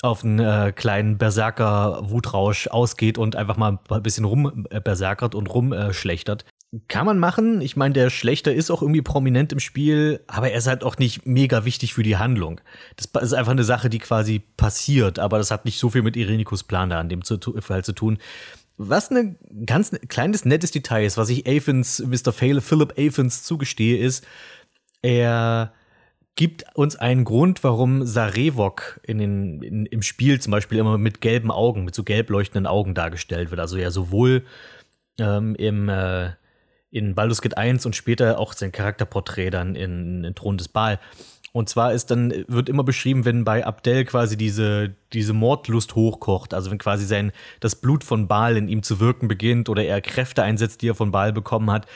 auf 0.00 0.22
einen 0.22 0.38
äh, 0.38 0.70
kleinen 0.70 1.18
Berserker-Wutrausch 1.18 2.68
ausgeht 2.68 3.18
und 3.18 3.34
einfach 3.34 3.56
mal 3.56 3.80
ein 3.90 4.02
bisschen 4.04 4.26
rumberserkert 4.26 5.34
und 5.34 5.52
rumschlechtert. 5.52 6.44
Kann 6.88 7.06
man 7.06 7.18
machen. 7.18 7.60
Ich 7.60 7.76
meine, 7.76 7.92
der 7.92 8.10
Schlechter 8.10 8.52
ist 8.52 8.70
auch 8.70 8.82
irgendwie 8.82 9.02
prominent 9.02 9.52
im 9.52 9.60
Spiel, 9.60 10.20
aber 10.26 10.50
er 10.50 10.58
ist 10.58 10.66
halt 10.66 10.82
auch 10.82 10.96
nicht 10.98 11.26
mega 11.26 11.64
wichtig 11.64 11.94
für 11.94 12.02
die 12.02 12.16
Handlung. 12.16 12.60
Das 12.96 13.22
ist 13.22 13.34
einfach 13.34 13.52
eine 13.52 13.64
Sache, 13.64 13.90
die 13.90 13.98
quasi 13.98 14.40
passiert, 14.56 15.18
aber 15.18 15.38
das 15.38 15.50
hat 15.50 15.66
nicht 15.66 15.78
so 15.78 15.90
viel 15.90 16.02
mit 16.02 16.16
Irenikus 16.16 16.64
Plan 16.64 16.90
da 16.90 17.00
an 17.00 17.08
dem 17.08 17.22
Fall 17.22 17.84
zu 17.84 17.92
tun. 17.92 18.18
Was 18.76 19.10
ein 19.10 19.36
ganz 19.66 19.92
kleines, 20.08 20.44
nettes 20.44 20.72
Detail 20.72 21.04
ist, 21.04 21.16
was 21.16 21.28
ich 21.28 21.46
Athens, 21.46 22.02
Mr. 22.04 22.32
Philip 22.32 22.94
Athens 22.98 23.44
zugestehe, 23.44 23.98
ist, 23.98 24.26
er 25.02 25.72
gibt 26.34 26.64
uns 26.74 26.96
einen 26.96 27.24
Grund, 27.24 27.62
warum 27.62 28.04
Sarevok 28.04 29.00
in 29.04 29.18
den, 29.18 29.62
in, 29.62 29.86
im 29.86 30.02
Spiel 30.02 30.40
zum 30.40 30.50
Beispiel 30.50 30.78
immer 30.78 30.98
mit 30.98 31.20
gelben 31.20 31.52
Augen, 31.52 31.84
mit 31.84 31.94
so 31.94 32.02
gelb 32.02 32.30
leuchtenden 32.30 32.66
Augen 32.66 32.94
dargestellt 32.94 33.50
wird. 33.50 33.60
Also 33.60 33.76
ja 33.76 33.92
sowohl 33.92 34.44
ähm, 35.20 35.54
im 35.54 35.88
äh, 35.88 36.32
in 36.94 37.16
Baldur's 37.16 37.42
Gate 37.42 37.58
1 37.58 37.84
und 37.86 37.96
später 37.96 38.38
auch 38.38 38.52
sein 38.52 38.70
Charakterporträt 38.70 39.50
dann 39.50 39.74
in, 39.74 40.22
in 40.22 40.34
Thron 40.36 40.56
des 40.56 40.68
Baal. 40.68 41.00
Und 41.50 41.68
zwar 41.68 41.92
ist 41.92 42.10
dann, 42.12 42.32
wird 42.46 42.68
immer 42.68 42.84
beschrieben, 42.84 43.24
wenn 43.24 43.44
bei 43.44 43.66
Abdel 43.66 44.04
quasi 44.04 44.36
diese, 44.36 44.94
diese 45.12 45.32
Mordlust 45.32 45.96
hochkocht, 45.96 46.54
also 46.54 46.70
wenn 46.70 46.78
quasi 46.78 47.04
sein, 47.04 47.32
das 47.58 47.74
Blut 47.76 48.04
von 48.04 48.28
Baal 48.28 48.56
in 48.56 48.68
ihm 48.68 48.84
zu 48.84 49.00
wirken 49.00 49.26
beginnt 49.26 49.68
oder 49.68 49.84
er 49.84 50.00
Kräfte 50.00 50.44
einsetzt, 50.44 50.82
die 50.82 50.88
er 50.88 50.94
von 50.94 51.10
Baal 51.10 51.32
bekommen 51.32 51.70
hat, 51.72 51.86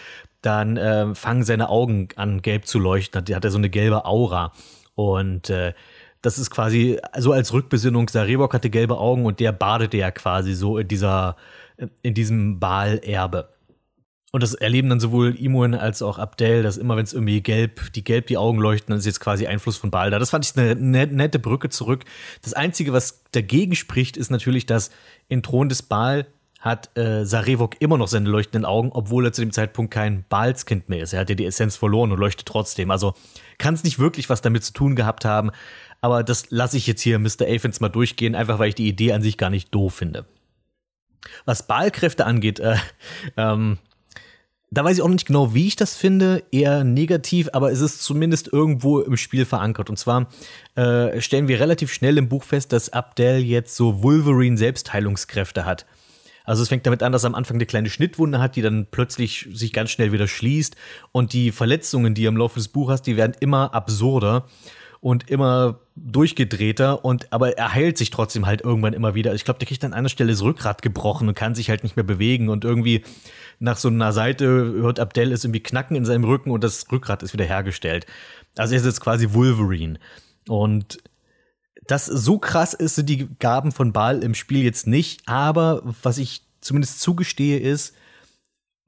dann 0.43 0.77
äh, 0.77 1.15
fangen 1.15 1.45
seine 1.45 1.69
Augen 1.69 2.09
an, 2.17 2.43
gelb 2.43 2.67
zu 2.67 2.81
leuchten. 2.81 3.25
Da 3.25 3.37
hat 3.37 3.45
er 3.45 3.53
so 3.53 3.59
eine 3.59 3.71
gelbe 3.71 4.05
Aura. 4.05 4.53
Und 4.97 5.49
äh, 5.49 5.75
das 6.23 6.39
ist 6.39 6.51
quasi 6.51 7.01
so 7.17 7.33
als 7.33 7.53
Rückbesinnung, 7.53 8.09
Sarevok 8.09 8.53
hatte 8.53 8.69
gelbe 8.69 8.99
Augen 8.99 9.27
und 9.27 9.39
der 9.39 9.53
badete 9.53 9.97
ja 9.97 10.11
quasi 10.11 10.55
so 10.55 10.79
in 10.79 10.89
dieser, 10.89 11.37
in 12.03 12.15
diesem 12.15 12.59
Baal-Erbe. 12.59 13.49
Und 14.31 14.43
das 14.43 14.53
erleben 14.53 14.91
dann 14.91 15.01
sowohl 15.01 15.35
Imuen 15.37 15.75
als 15.75 16.03
auch 16.03 16.19
Abdel, 16.19 16.63
dass 16.63 16.77
immer, 16.77 16.97
wenn 16.97 17.05
es 17.05 17.15
irgendwie 17.15 17.41
gelb, 17.41 17.93
die 17.95 18.05
gelb 18.05 18.27
die 18.27 18.37
Augen 18.37 18.59
leuchten, 18.59 18.93
dann 18.93 18.99
ist 18.99 19.07
jetzt 19.07 19.21
quasi 19.21 19.47
Einfluss 19.47 19.79
von 19.79 19.91
Baal 19.91 20.11
da. 20.11 20.19
Das 20.19 20.31
fand 20.31 20.45
ich 20.45 20.57
eine 20.57 20.75
nette 20.75 21.39
Brücke 21.39 21.71
zurück. 21.71 22.05
Das 22.43 22.53
Einzige, 22.53 22.93
was 22.93 23.25
dagegen 23.33 23.75
spricht, 23.75 24.19
ist 24.19 24.31
natürlich, 24.31 24.67
dass 24.67 24.91
in 25.29 25.43
Thron 25.43 25.71
des 25.71 25.83
Baal 25.83 26.27
hat 26.61 26.97
äh, 26.99 27.25
Sarevok 27.25 27.81
immer 27.81 27.97
noch 27.97 28.09
seine 28.09 28.29
leuchtenden 28.29 28.65
Augen, 28.65 28.91
obwohl 28.93 29.25
er 29.25 29.33
zu 29.33 29.43
dem 29.43 29.53
Zeitpunkt 29.53 29.95
kein 29.95 30.25
Baalskind 30.29 30.89
mehr 30.89 31.03
ist. 31.03 31.13
Er 31.13 31.21
hat 31.21 31.31
ja 31.31 31.37
die 31.37 31.47
Essenz 31.47 31.77
verloren 31.77 32.11
und 32.13 32.19
leuchtet 32.19 32.47
trotzdem. 32.47 32.91
Also 32.91 33.15
kann 33.59 33.75
es 33.75 33.85
nicht 33.85 33.99
wirklich 33.99 34.29
was 34.29 34.43
damit 34.43 34.65
zu 34.65 34.73
tun 34.73 34.97
gehabt 34.97 35.25
haben. 35.25 35.53
Aber 36.01 36.23
das 36.23 36.51
lasse 36.51 36.77
ich 36.77 36.87
jetzt 36.87 37.01
hier 37.01 37.19
Mr. 37.19 37.47
Aphens 37.49 37.81
mal 37.81 37.89
durchgehen, 37.89 38.35
einfach 38.35 38.59
weil 38.59 38.71
ich 38.71 38.75
die 38.75 38.89
Idee 38.89 39.13
an 39.13 39.23
sich 39.23 39.39
gar 39.39 39.51
nicht 39.51 39.75
doof 39.75 39.95
finde. 39.95 40.27
Was 41.45 41.67
Baalkräfte 41.67 42.27
angeht, 42.27 42.61
äh, 42.61 42.77
ähm, 43.37 43.79
da 44.71 44.85
weiß 44.85 44.99
ich 44.99 45.03
auch 45.03 45.09
nicht 45.09 45.27
genau, 45.27 45.55
wie 45.55 45.67
ich 45.67 45.77
das 45.77 45.97
finde, 45.97 46.43
eher 46.51 46.85
negativ, 46.85 47.49
aber 47.53 47.73
es 47.73 47.81
ist 47.81 48.03
zumindest 48.03 48.53
irgendwo 48.53 49.01
im 49.01 49.17
Spiel 49.17 49.47
verankert. 49.47 49.89
Und 49.89 49.99
zwar 49.99 50.29
äh, 50.75 51.21
stellen 51.21 51.49
wir 51.49 51.59
relativ 51.59 51.93
schnell 51.93 52.19
im 52.19 52.29
Buch 52.29 52.45
fest, 52.45 52.73
dass 52.73 52.93
Abdel 52.93 53.39
jetzt 53.39 53.77
so 53.77 54.03
Wolverine-Selbstheilungskräfte 54.03 55.65
hat. 55.65 55.87
Also 56.45 56.63
es 56.63 56.69
fängt 56.69 56.87
damit 56.87 57.03
an, 57.03 57.13
dass 57.13 57.25
er 57.25 57.29
am 57.29 57.35
Anfang 57.35 57.57
eine 57.57 57.67
kleine 57.67 57.91
Schnittwunde 57.91 58.41
hat, 58.41 58.57
die 58.57 58.63
dann 58.63 58.87
plötzlich 58.91 59.49
sich 59.53 59.73
ganz 59.73 59.91
schnell 59.91 60.13
wieder 60.13 60.27
schließt. 60.27 60.77
Und 61.13 61.33
die 61.33 61.53
Verletzungen, 61.53 62.15
die 62.15 62.25
er 62.25 62.31
im 62.31 62.39
Laufe 62.39 62.59
des 62.59 62.69
Buches 62.69 62.95
hast, 62.95 63.03
die 63.03 63.19
werden 63.19 63.37
immer 63.41 63.75
absurder 63.75 64.47
und 65.01 65.31
immer 65.31 65.79
durchgedrehter 65.97 67.05
und 67.05 67.33
aber 67.33 67.57
er 67.57 67.75
heilt 67.75 67.99
sich 67.99 68.11
trotzdem 68.11 68.47
halt 68.47 68.63
irgendwann 68.63 68.93
immer 68.93 69.15
wieder. 69.15 69.35
Ich 69.35 69.45
glaube, 69.45 69.59
der 69.59 69.69
kriegt 69.69 69.85
an 69.85 69.93
einer 69.93 70.09
Stelle 70.09 70.33
das 70.33 70.43
Rückgrat 70.43 70.83
gebrochen 70.83 71.29
und 71.29 71.35
kann 71.35 71.55
sich 71.55 71.71
halt 71.71 71.83
nicht 71.83 71.97
mehr 71.97 72.05
bewegen 72.05 72.49
und 72.49 72.65
irgendwie 72.65 73.05
nach 73.59 73.77
so 73.77 73.89
einer 73.89 74.13
Seite 74.13 74.47
hört 74.47 75.01
Abdel 75.01 75.33
es 75.33 75.45
irgendwie 75.45 75.63
knacken 75.63 75.97
in 75.97 76.05
seinem 76.05 76.25
Rücken 76.25 76.51
und 76.51 76.65
das 76.65 76.91
Rückgrat 76.91 77.23
ist 77.23 77.33
wieder 77.33 77.45
hergestellt. 77.45 78.07
Also 78.57 78.75
er 78.75 78.81
ist 78.81 78.87
jetzt 78.87 79.01
quasi 79.01 79.33
Wolverine 79.33 79.99
und 80.49 80.99
das 81.87 82.07
so 82.07 82.39
krass 82.39 82.75
ist 82.75 83.09
die 83.09 83.29
Gaben 83.39 83.73
von 83.73 83.93
Baal 83.93 84.23
im 84.23 84.35
Spiel 84.35 84.63
jetzt 84.63 84.87
nicht, 84.87 85.23
aber 85.27 85.83
was 86.03 86.19
ich 86.19 86.43
zumindest 86.61 87.01
zugestehe 87.01 87.59
ist, 87.59 87.95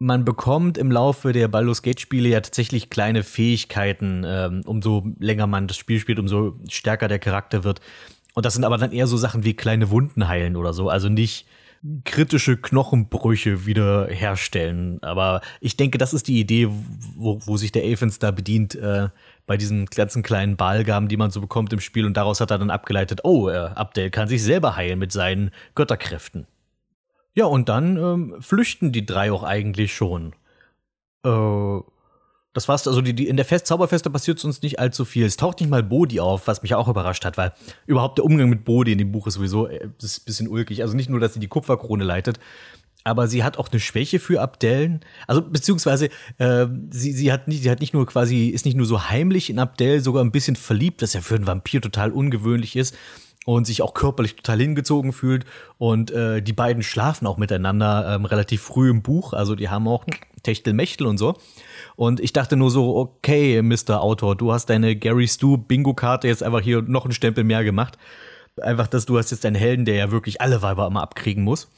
man 0.01 0.25
bekommt 0.25 0.79
im 0.79 0.91
Laufe 0.91 1.33
der 1.33 1.47
Baldur's 1.47 1.83
Gate 1.83 2.01
Spiele 2.01 2.31
ja 2.31 2.41
tatsächlich 2.41 2.89
kleine 2.89 3.23
Fähigkeiten. 3.23 4.25
Ähm, 4.27 4.63
umso 4.65 5.07
länger 5.19 5.47
man 5.47 5.69
das 5.69 5.77
Spiel 5.77 6.01
spielt, 6.01 6.19
umso 6.19 6.59
stärker 6.69 7.07
der 7.07 7.19
Charakter 7.19 7.65
wird. 7.65 7.81
Und 8.35 8.47
das 8.47 8.55
sind 8.55 8.65
aber 8.65 8.79
dann 8.79 8.93
eher 8.93 9.07
so 9.07 9.19
Sachen 9.19 9.45
wie 9.45 9.55
kleine 9.55 9.91
Wunden 9.91 10.27
heilen 10.27 10.57
oder 10.57 10.73
so. 10.73 10.89
Also 10.89 11.11
nicht 11.11 11.47
kritische 12.05 12.57
Knochenbrüche 12.57 13.67
wieder 13.67 14.07
herstellen. 14.09 15.03
Aber 15.03 15.43
ich 15.61 15.77
denke, 15.77 15.99
das 15.99 16.15
ist 16.15 16.29
die 16.29 16.41
Idee, 16.41 16.69
wo, 17.17 17.39
wo 17.45 17.59
sich 17.59 17.71
der 17.71 17.85
Aphens 17.85 18.19
da 18.19 18.31
bedient, 18.31 18.75
äh, 18.77 19.09
bei 19.47 19.59
diesen 19.59 19.85
ganzen 19.85 20.23
kleinen 20.23 20.57
Ballgaben, 20.57 21.09
die 21.09 21.19
man 21.19 21.31
so 21.31 21.43
bekommt 21.43 21.75
im 21.75 21.81
Spiel. 21.81 22.07
Und 22.07 22.17
daraus 22.17 22.41
hat 22.41 22.51
er 22.51 22.59
dann 22.59 22.71
abgeleitet, 22.71 23.21
oh, 23.25 23.51
äh, 23.51 23.57
Abdel 23.75 24.09
kann 24.11 24.29
sich 24.29 24.43
selber 24.43 24.77
heilen 24.77 24.99
mit 24.99 25.13
seinen 25.13 25.51
Götterkräften. 25.75 26.47
Ja, 27.35 27.45
und 27.47 27.69
dann 27.69 27.97
ähm, 27.97 28.37
flüchten 28.41 28.93
die 28.93 29.07
drei 29.07 29.31
auch 29.33 29.45
eigentlich 29.45 29.95
schon. 29.95 30.35
Äh, 31.25 31.81
das 32.53 32.67
war's, 32.67 32.89
also 32.89 33.01
die, 33.01 33.15
die, 33.15 33.29
in 33.29 33.37
der 33.37 33.45
Fest 33.45 33.67
Zauberfeste 33.67 34.11
passiert 34.11 34.45
uns 34.45 34.61
nicht 34.63 34.81
allzu 34.81 35.05
viel. 35.05 35.25
Es 35.25 35.37
taucht 35.37 35.61
nicht 35.61 35.71
mal 35.71 35.85
Bodi 35.85 36.19
auf, 36.19 36.49
was 36.49 36.63
mich 36.63 36.75
auch 36.75 36.89
überrascht 36.89 37.25
hat, 37.25 37.37
weil 37.37 37.53
überhaupt 37.87 38.19
der 38.19 38.25
Umgang 38.25 38.49
mit 38.49 38.65
Bodi 38.65 38.93
in 38.93 38.99
dem 38.99 39.13
Buch 39.13 39.29
ist 39.29 39.35
sowieso 39.35 39.69
äh, 39.69 39.89
ist 40.03 40.23
ein 40.23 40.25
bisschen 40.25 40.49
ulkig. 40.49 40.83
Also 40.83 40.97
nicht 40.97 41.09
nur, 41.09 41.21
dass 41.21 41.35
sie 41.35 41.41
die 41.41 41.47
Kupferkrone 41.47 42.03
leitet, 42.03 42.41
aber 43.05 43.29
sie 43.29 43.45
hat 43.45 43.57
auch 43.57 43.69
eine 43.71 43.79
Schwäche 43.79 44.19
für 44.19 44.41
Abdellen. 44.41 45.01
Also 45.29 45.43
beziehungsweise 45.43 46.09
äh, 46.39 46.67
sie, 46.91 47.13
sie 47.13 47.33
hat 47.33 47.47
nicht, 47.47 47.63
sie 47.63 47.71
hat 47.71 47.81
nicht 47.81 47.95
nur 47.95 48.05
quasi, 48.07 48.49
ist 48.49 48.65
nicht 48.65 48.77
nur 48.77 48.87
so 48.87 49.09
heimlich 49.09 49.49
in 49.49 49.61
Abdel, 49.61 50.01
sogar 50.01 50.25
ein 50.25 50.33
bisschen 50.33 50.57
verliebt, 50.57 51.03
was 51.03 51.13
ja 51.13 51.21
für 51.21 51.37
einen 51.37 51.47
Vampir 51.47 51.81
total 51.81 52.11
ungewöhnlich 52.11 52.75
ist 52.75 52.97
und 53.47 53.67
sich 53.67 53.83
auch 53.83 53.95
körperlich 53.95 54.37
total 54.37 54.59
hingezogen 54.59 55.13
fühlt. 55.13 55.45
Und 55.79 56.11
äh, 56.11 56.43
die 56.43 56.53
beiden 56.53 56.83
schlafen 56.83 57.27
auch 57.27 57.39
miteinander 57.39 58.15
ähm, 58.15 58.25
relativ 58.25 58.63
früh 58.63 58.91
im 58.91 59.03
Buch. 59.03 59.33
Also 59.33 59.55
die 59.55 59.69
haben 59.69 59.89
auch 59.89 60.05
Techtelmechtel 60.43 61.07
und 61.07 61.19
so. 61.19 61.35
Und 61.97 62.21
ich 62.21 62.33
dachte 62.33 62.57
nur 62.57 62.71
so, 62.71 62.97
okay, 62.97 63.63
Mr. 63.63 64.01
Autor, 64.01 64.37
du 64.37 64.53
hast 64.53 64.67
deine 64.67 64.97
Gary 64.97 65.29
Stu 65.29 65.57
Bingo-Karte 65.57 66.29
jetzt 66.29 66.43
einfach 66.43 66.61
hier 66.61 66.83
noch 66.83 67.05
einen 67.05 67.15
Stempel 67.15 67.45
mehr 67.45 67.65
gemacht. 67.65 67.99
Einfach, 68.61 68.89
dass 68.89 69.07
du 69.07 69.19
hast 69.19 69.31
jetzt 69.31 69.47
einen 69.47 69.57
Helden, 69.57 69.85
der 69.85 69.95
ja 69.95 70.11
wirklich 70.11 70.41
alle 70.41 70.61
Weiber 70.63 70.87
immer 70.87 71.03
abkriegen 71.03 71.45
muss. 71.45 71.71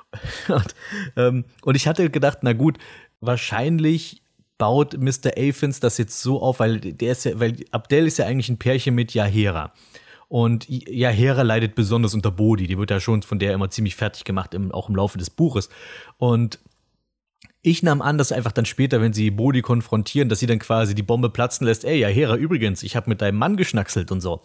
und, 0.48 0.74
ähm, 1.16 1.44
und 1.62 1.76
ich 1.76 1.86
hatte 1.86 2.10
gedacht, 2.10 2.38
na 2.42 2.52
gut, 2.52 2.78
wahrscheinlich 3.20 4.22
baut 4.58 4.96
Mr. 4.98 5.32
Aphens 5.36 5.80
das 5.80 5.98
jetzt 5.98 6.20
so 6.20 6.40
auf, 6.40 6.60
weil 6.60 6.80
der 6.80 7.12
ist 7.12 7.24
ja, 7.24 7.38
weil 7.40 7.56
Abdel 7.70 8.06
ist 8.06 8.18
ja 8.18 8.26
eigentlich 8.26 8.48
ein 8.48 8.58
Pärchen 8.58 8.94
mit 8.94 9.14
Yahera. 9.14 9.72
Und 10.34 10.66
Yahera 10.68 11.42
leidet 11.42 11.76
besonders 11.76 12.12
unter 12.12 12.32
Bodhi. 12.32 12.66
Die 12.66 12.76
wird 12.76 12.90
ja 12.90 12.98
schon 12.98 13.22
von 13.22 13.38
der 13.38 13.54
immer 13.54 13.70
ziemlich 13.70 13.94
fertig 13.94 14.24
gemacht, 14.24 14.52
im, 14.52 14.72
auch 14.72 14.88
im 14.88 14.96
Laufe 14.96 15.16
des 15.16 15.30
Buches. 15.30 15.68
Und 16.18 16.58
ich 17.62 17.84
nahm 17.84 18.02
an, 18.02 18.18
dass 18.18 18.32
einfach 18.32 18.50
dann 18.50 18.64
später, 18.64 19.00
wenn 19.00 19.12
sie 19.12 19.30
Bodhi 19.30 19.62
konfrontieren, 19.62 20.28
dass 20.28 20.40
sie 20.40 20.46
dann 20.46 20.58
quasi 20.58 20.96
die 20.96 21.04
Bombe 21.04 21.30
platzen 21.30 21.68
lässt. 21.68 21.84
Ey, 21.84 22.00
Yahera, 22.00 22.34
übrigens, 22.34 22.82
ich 22.82 22.96
habe 22.96 23.10
mit 23.10 23.22
deinem 23.22 23.38
Mann 23.38 23.56
geschnackselt 23.56 24.10
und 24.10 24.22
so. 24.22 24.42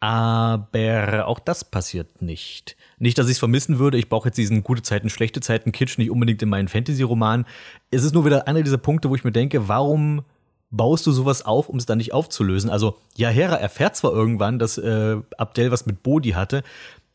Aber 0.00 1.26
auch 1.26 1.38
das 1.38 1.70
passiert 1.70 2.22
nicht. 2.22 2.78
Nicht, 2.98 3.18
dass 3.18 3.26
ich 3.26 3.32
es 3.32 3.38
vermissen 3.38 3.78
würde. 3.78 3.98
Ich 3.98 4.08
brauche 4.08 4.28
jetzt 4.28 4.38
diesen 4.38 4.62
gute 4.62 4.80
Zeiten, 4.80 5.10
schlechte 5.10 5.42
Zeiten 5.42 5.70
Kitsch 5.70 5.98
nicht 5.98 6.10
unbedingt 6.10 6.40
in 6.40 6.48
meinen 6.48 6.68
Fantasy-Roman. 6.68 7.44
Es 7.90 8.04
ist 8.04 8.14
nur 8.14 8.24
wieder 8.24 8.48
einer 8.48 8.62
dieser 8.62 8.78
Punkte, 8.78 9.10
wo 9.10 9.16
ich 9.16 9.24
mir 9.24 9.32
denke, 9.32 9.68
warum 9.68 10.22
baust 10.70 11.06
du 11.06 11.12
sowas 11.12 11.44
auf, 11.44 11.68
um 11.68 11.78
es 11.78 11.86
dann 11.86 11.98
nicht 11.98 12.12
aufzulösen? 12.12 12.70
Also, 12.70 12.96
ja, 13.16 13.28
Hera 13.28 13.56
erfährt 13.56 13.96
zwar 13.96 14.12
irgendwann, 14.12 14.58
dass 14.58 14.78
äh, 14.78 15.16
Abdel 15.36 15.70
was 15.70 15.86
mit 15.86 16.02
Bodhi 16.02 16.30
hatte, 16.30 16.62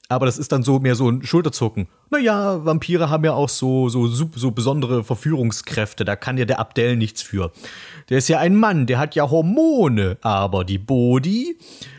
aber 0.07 0.25
das 0.25 0.37
ist 0.37 0.51
dann 0.51 0.63
so 0.63 0.79
mehr 0.79 0.95
so 0.95 1.09
ein 1.09 1.23
Schulterzucken. 1.23 1.87
Naja, 2.11 2.63
Vampire 2.63 3.09
haben 3.09 3.25
ja 3.25 3.33
auch 3.33 3.49
so, 3.49 3.89
so, 3.89 4.07
so 4.07 4.51
besondere 4.51 5.03
Verführungskräfte, 5.03 6.05
da 6.05 6.15
kann 6.15 6.37
ja 6.37 6.45
der 6.45 6.59
Abdel 6.59 6.95
nichts 6.95 7.21
für. 7.21 7.51
Der 8.09 8.19
ist 8.19 8.27
ja 8.27 8.39
ein 8.39 8.55
Mann, 8.55 8.85
der 8.85 8.99
hat 8.99 9.15
ja 9.15 9.29
Hormone, 9.29 10.17
aber 10.21 10.63
die 10.63 10.77
Bodhi, 10.77 11.57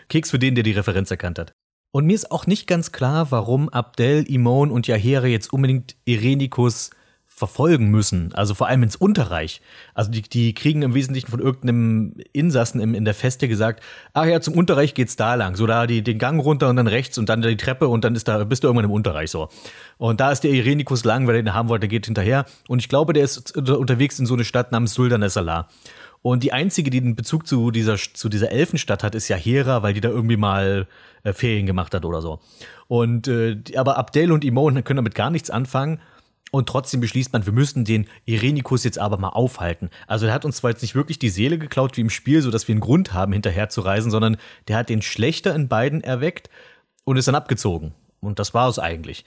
Keks 0.08 0.30
für 0.30 0.38
den, 0.38 0.54
der 0.54 0.62
die 0.62 0.72
Referenz 0.72 1.10
erkannt 1.10 1.38
hat. 1.38 1.52
Und 1.92 2.06
mir 2.06 2.14
ist 2.14 2.30
auch 2.30 2.46
nicht 2.46 2.66
ganz 2.66 2.92
klar, 2.92 3.30
warum 3.30 3.68
Abdel, 3.70 4.22
Imon 4.30 4.70
und 4.70 4.86
Yahere 4.86 5.28
jetzt 5.28 5.52
unbedingt 5.52 5.96
Irenikus 6.04 6.90
verfolgen 7.36 7.90
müssen, 7.90 8.32
also 8.32 8.54
vor 8.54 8.66
allem 8.66 8.82
ins 8.82 8.96
Unterreich. 8.96 9.60
Also 9.92 10.10
die, 10.10 10.22
die 10.22 10.54
kriegen 10.54 10.80
im 10.80 10.94
Wesentlichen 10.94 11.30
von 11.30 11.38
irgendeinem 11.38 12.14
Insassen 12.32 12.80
in, 12.80 12.94
in 12.94 13.04
der 13.04 13.12
Feste 13.12 13.46
gesagt, 13.46 13.82
ach 14.14 14.24
ja, 14.24 14.40
zum 14.40 14.54
Unterreich 14.54 14.94
geht's 14.94 15.16
da 15.16 15.34
lang, 15.34 15.54
so 15.54 15.66
da 15.66 15.86
die, 15.86 16.02
den 16.02 16.18
Gang 16.18 16.42
runter 16.42 16.70
und 16.70 16.76
dann 16.76 16.86
rechts 16.86 17.18
und 17.18 17.28
dann 17.28 17.42
die 17.42 17.58
Treppe 17.58 17.88
und 17.88 18.04
dann 18.04 18.14
ist 18.14 18.26
da, 18.26 18.42
bist 18.44 18.64
du 18.64 18.68
irgendwann 18.68 18.86
im 18.86 18.90
Unterreich 18.90 19.30
so. 19.30 19.50
Und 19.98 20.18
da 20.18 20.32
ist 20.32 20.44
der 20.44 20.50
Irenikus 20.50 21.04
lang, 21.04 21.26
weil 21.26 21.36
er 21.36 21.42
den 21.42 21.52
haben 21.52 21.68
wollte, 21.68 21.80
der 21.80 21.90
geht 21.90 22.06
hinterher. 22.06 22.46
Und 22.68 22.78
ich 22.78 22.88
glaube, 22.88 23.12
der 23.12 23.24
ist 23.24 23.54
unterwegs 23.54 24.18
in 24.18 24.24
so 24.24 24.32
eine 24.32 24.44
Stadt 24.44 24.72
namens 24.72 24.94
Sultanesala. 24.94 25.68
Und 26.22 26.42
die 26.42 26.54
einzige, 26.54 26.88
die 26.88 27.02
den 27.02 27.16
Bezug 27.16 27.46
zu 27.46 27.70
dieser, 27.70 27.96
zu 27.96 28.30
dieser 28.30 28.50
Elfenstadt 28.50 29.04
hat, 29.04 29.14
ist 29.14 29.28
ja 29.28 29.36
Hera, 29.36 29.82
weil 29.82 29.92
die 29.92 30.00
da 30.00 30.08
irgendwie 30.08 30.38
mal 30.38 30.88
äh, 31.22 31.34
Ferien 31.34 31.66
gemacht 31.66 31.94
hat 31.94 32.06
oder 32.06 32.22
so. 32.22 32.40
Und 32.88 33.28
äh, 33.28 33.58
aber 33.76 33.98
Abdel 33.98 34.32
und 34.32 34.42
Imon 34.42 34.82
können 34.84 34.96
damit 34.96 35.14
gar 35.14 35.30
nichts 35.30 35.50
anfangen. 35.50 36.00
Und 36.52 36.68
trotzdem 36.68 37.00
beschließt 37.00 37.32
man, 37.32 37.44
wir 37.44 37.52
müssten 37.52 37.84
den 37.84 38.06
Irenikus 38.24 38.84
jetzt 38.84 38.98
aber 38.98 39.18
mal 39.18 39.30
aufhalten. 39.30 39.90
Also 40.06 40.26
er 40.26 40.32
hat 40.32 40.44
uns 40.44 40.58
zwar 40.58 40.70
jetzt 40.70 40.82
nicht 40.82 40.94
wirklich 40.94 41.18
die 41.18 41.28
Seele 41.28 41.58
geklaut 41.58 41.96
wie 41.96 42.02
im 42.02 42.10
Spiel, 42.10 42.40
sodass 42.40 42.68
wir 42.68 42.72
einen 42.72 42.80
Grund 42.80 43.12
haben, 43.12 43.32
hinterher 43.32 43.68
zu 43.68 43.80
reisen, 43.80 44.10
sondern 44.10 44.36
der 44.68 44.76
hat 44.76 44.88
den 44.88 45.02
Schlechter 45.02 45.54
in 45.54 45.68
beiden 45.68 46.02
erweckt 46.02 46.48
und 47.04 47.16
ist 47.16 47.28
dann 47.28 47.34
abgezogen. 47.34 47.94
Und 48.20 48.38
das 48.38 48.54
war 48.54 48.68
es 48.68 48.78
eigentlich. 48.78 49.24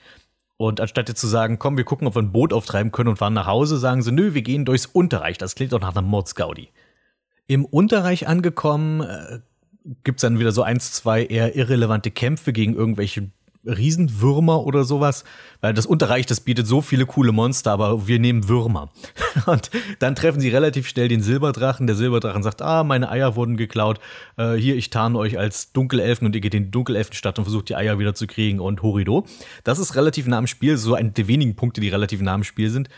Und 0.56 0.80
anstatt 0.80 1.08
jetzt 1.08 1.20
zu 1.20 1.26
sagen, 1.26 1.58
komm, 1.58 1.76
wir 1.76 1.84
gucken, 1.84 2.06
ob 2.06 2.16
wir 2.16 2.22
ein 2.22 2.32
Boot 2.32 2.52
auftreiben 2.52 2.92
können 2.92 3.08
und 3.08 3.16
fahren 3.16 3.32
nach 3.32 3.46
Hause, 3.46 3.78
sagen 3.78 4.02
sie, 4.02 4.12
nö, 4.12 4.34
wir 4.34 4.42
gehen 4.42 4.64
durchs 4.64 4.86
Unterreich. 4.86 5.38
Das 5.38 5.54
klingt 5.54 5.72
doch 5.72 5.80
nach 5.80 5.96
einer 5.96 6.06
Mordsgaudi. 6.06 6.68
Im 7.46 7.64
Unterreich 7.64 8.28
angekommen, 8.28 9.00
äh, 9.00 9.40
gibt's 10.04 10.22
dann 10.22 10.38
wieder 10.38 10.52
so 10.52 10.62
eins, 10.62 10.92
zwei 10.92 11.24
eher 11.24 11.56
irrelevante 11.56 12.10
Kämpfe 12.10 12.52
gegen 12.52 12.74
irgendwelche 12.74 13.30
Riesenwürmer 13.64 14.64
oder 14.64 14.84
sowas, 14.84 15.24
weil 15.60 15.74
das 15.74 15.84
Unterreich, 15.84 16.26
das 16.26 16.40
bietet 16.40 16.66
so 16.66 16.80
viele 16.80 17.04
coole 17.04 17.32
Monster, 17.32 17.72
aber 17.72 18.06
wir 18.06 18.18
nehmen 18.18 18.48
Würmer. 18.48 18.90
Und 19.46 19.70
dann 19.98 20.14
treffen 20.14 20.40
sie 20.40 20.48
relativ 20.48 20.88
schnell 20.88 21.08
den 21.08 21.20
Silberdrachen. 21.20 21.86
Der 21.86 21.96
Silberdrachen 21.96 22.42
sagt, 22.42 22.62
ah, 22.62 22.84
meine 22.84 23.10
Eier 23.10 23.36
wurden 23.36 23.56
geklaut. 23.56 24.00
Äh, 24.36 24.54
hier, 24.54 24.76
ich 24.76 24.90
tarne 24.90 25.18
euch 25.18 25.38
als 25.38 25.72
Dunkelelfen 25.72 26.26
und 26.26 26.34
ihr 26.34 26.40
geht 26.40 26.54
in 26.54 26.64
die 26.64 26.70
Dunkelelfenstadt 26.70 27.38
und 27.38 27.44
versucht 27.44 27.68
die 27.68 27.76
Eier 27.76 27.98
wieder 27.98 28.14
zu 28.14 28.26
kriegen 28.26 28.60
und 28.60 28.82
horido. 28.82 29.26
Das 29.64 29.78
ist 29.78 29.94
relativ 29.94 30.26
nah 30.26 30.38
am 30.38 30.46
Spiel, 30.46 30.76
so 30.76 30.94
ein 30.94 31.12
der 31.12 31.28
wenigen 31.28 31.54
Punkte, 31.54 31.80
die 31.80 31.88
relativ 31.88 32.20
nah 32.22 32.34
am 32.34 32.44
Spiel 32.44 32.70
sind. 32.70 32.88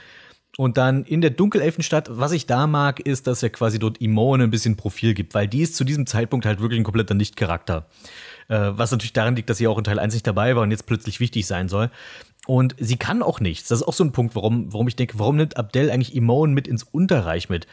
Und 0.59 0.77
dann 0.77 1.05
in 1.05 1.23
der 1.23 1.31
Dunkelelfenstadt, 1.31 2.09
was 2.11 2.33
ich 2.33 2.47
da 2.47 2.67
mag, 2.67 3.01
ist, 3.01 3.27
dass 3.27 3.43
er 3.43 3.49
quasi 3.49 3.79
dort 3.79 4.03
Imone 4.03 4.45
ein 4.45 4.51
bisschen 4.51 4.77
Profil 4.77 5.15
gibt, 5.15 5.33
weil 5.35 5.49
die 5.49 5.63
ist 5.63 5.77
zu 5.77 5.85
diesem 5.85 6.07
Zeitpunkt 6.07 6.45
halt 6.45 6.61
wirklich 6.61 6.79
ein 6.79 6.85
kompletter 6.85 7.15
Nicht-Charakter. 7.15 7.87
Äh, 8.49 8.73
was 8.73 8.91
natürlich 8.91 9.13
daran 9.13 9.37
liegt, 9.37 9.51
dass 9.51 9.59
sie 9.59 9.67
auch 9.67 9.79
in 9.79 9.85
Teil 9.85 9.99
1 9.99 10.15
nicht 10.15 10.27
dabei 10.27 10.55
war 10.57 10.63
und 10.63 10.71
jetzt 10.71 10.87
plötzlich 10.87 11.21
wichtig 11.21 11.47
sein 11.47 11.69
soll. 11.69 11.91
Und 12.47 12.75
sie 12.79 12.97
kann 12.97 13.23
auch 13.23 13.41
nichts. 13.41 13.69
Das 13.69 13.81
ist 13.81 13.87
auch 13.87 13.93
so 13.93 14.05
ein 14.05 14.13
Punkt, 14.13 14.35
warum, 14.35 14.73
warum 14.73 14.89
ich 14.89 14.97
denke, 14.97 15.19
warum 15.19 15.37
nimmt 15.37 15.57
Abdel 15.57 15.91
eigentlich 15.91 16.15
Imon 16.15 16.53
mit 16.53 16.67
ins 16.67 16.83
Unterreich 16.83 17.49
mit? 17.49 17.67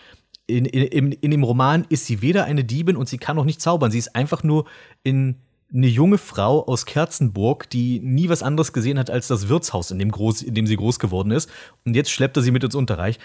In, 0.45 0.65
in, 0.65 0.83
in, 0.83 1.11
in 1.11 1.31
dem 1.31 1.43
Roman 1.43 1.85
ist 1.89 2.05
sie 2.05 2.21
weder 2.21 2.45
eine 2.45 2.63
Diebin 2.63 2.95
und 2.95 3.07
sie 3.09 3.17
kann 3.17 3.37
auch 3.39 3.45
nicht 3.45 3.61
zaubern. 3.61 3.91
Sie 3.91 3.99
ist 3.99 4.15
einfach 4.15 4.43
nur 4.43 4.65
in 5.03 5.37
eine 5.71 5.87
junge 5.87 6.17
Frau 6.17 6.65
aus 6.65 6.85
Kerzenburg, 6.85 7.69
die 7.69 7.99
nie 7.99 8.29
was 8.29 8.41
anderes 8.41 8.73
gesehen 8.73 8.97
hat 8.97 9.11
als 9.11 9.27
das 9.27 9.49
Wirtshaus, 9.49 9.91
in 9.91 9.99
dem, 9.99 10.11
groß, 10.11 10.41
in 10.41 10.55
dem 10.55 10.65
sie 10.65 10.75
groß 10.75 10.97
geworden 10.97 11.31
ist. 11.31 11.49
Und 11.85 11.95
jetzt 11.95 12.09
schleppt 12.09 12.37
er 12.37 12.43
sie 12.43 12.51
mit 12.51 12.63
ins 12.63 12.75
Unterreich. 12.75 13.19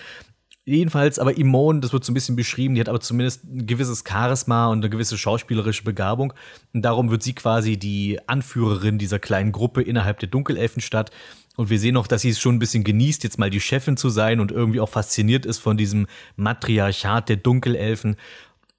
Jedenfalls, 0.66 1.18
aber 1.18 1.36
Imone, 1.36 1.80
das 1.80 1.92
wird 1.92 2.04
so 2.04 2.10
ein 2.10 2.14
bisschen 2.14 2.36
beschrieben, 2.36 2.74
die 2.74 2.80
hat 2.80 2.88
aber 2.88 3.00
zumindest 3.00 3.44
ein 3.44 3.66
gewisses 3.66 4.02
Charisma 4.08 4.68
und 4.68 4.78
eine 4.78 4.88
gewisse 4.88 5.18
schauspielerische 5.18 5.84
Begabung. 5.84 6.32
Und 6.72 6.82
darum 6.82 7.10
wird 7.10 7.22
sie 7.22 7.34
quasi 7.34 7.76
die 7.76 8.18
Anführerin 8.26 8.96
dieser 8.96 9.18
kleinen 9.18 9.52
Gruppe 9.52 9.82
innerhalb 9.82 10.20
der 10.20 10.30
Dunkelelfenstadt. 10.30 11.10
Und 11.56 11.68
wir 11.68 11.78
sehen 11.78 11.98
auch, 11.98 12.06
dass 12.06 12.22
sie 12.22 12.30
es 12.30 12.40
schon 12.40 12.56
ein 12.56 12.60
bisschen 12.60 12.82
genießt, 12.82 13.24
jetzt 13.24 13.38
mal 13.38 13.50
die 13.50 13.60
Chefin 13.60 13.98
zu 13.98 14.08
sein 14.08 14.40
und 14.40 14.52
irgendwie 14.52 14.80
auch 14.80 14.88
fasziniert 14.88 15.44
ist 15.44 15.58
von 15.58 15.76
diesem 15.76 16.06
Matriarchat 16.36 17.28
der 17.28 17.36
Dunkelelfen. 17.36 18.16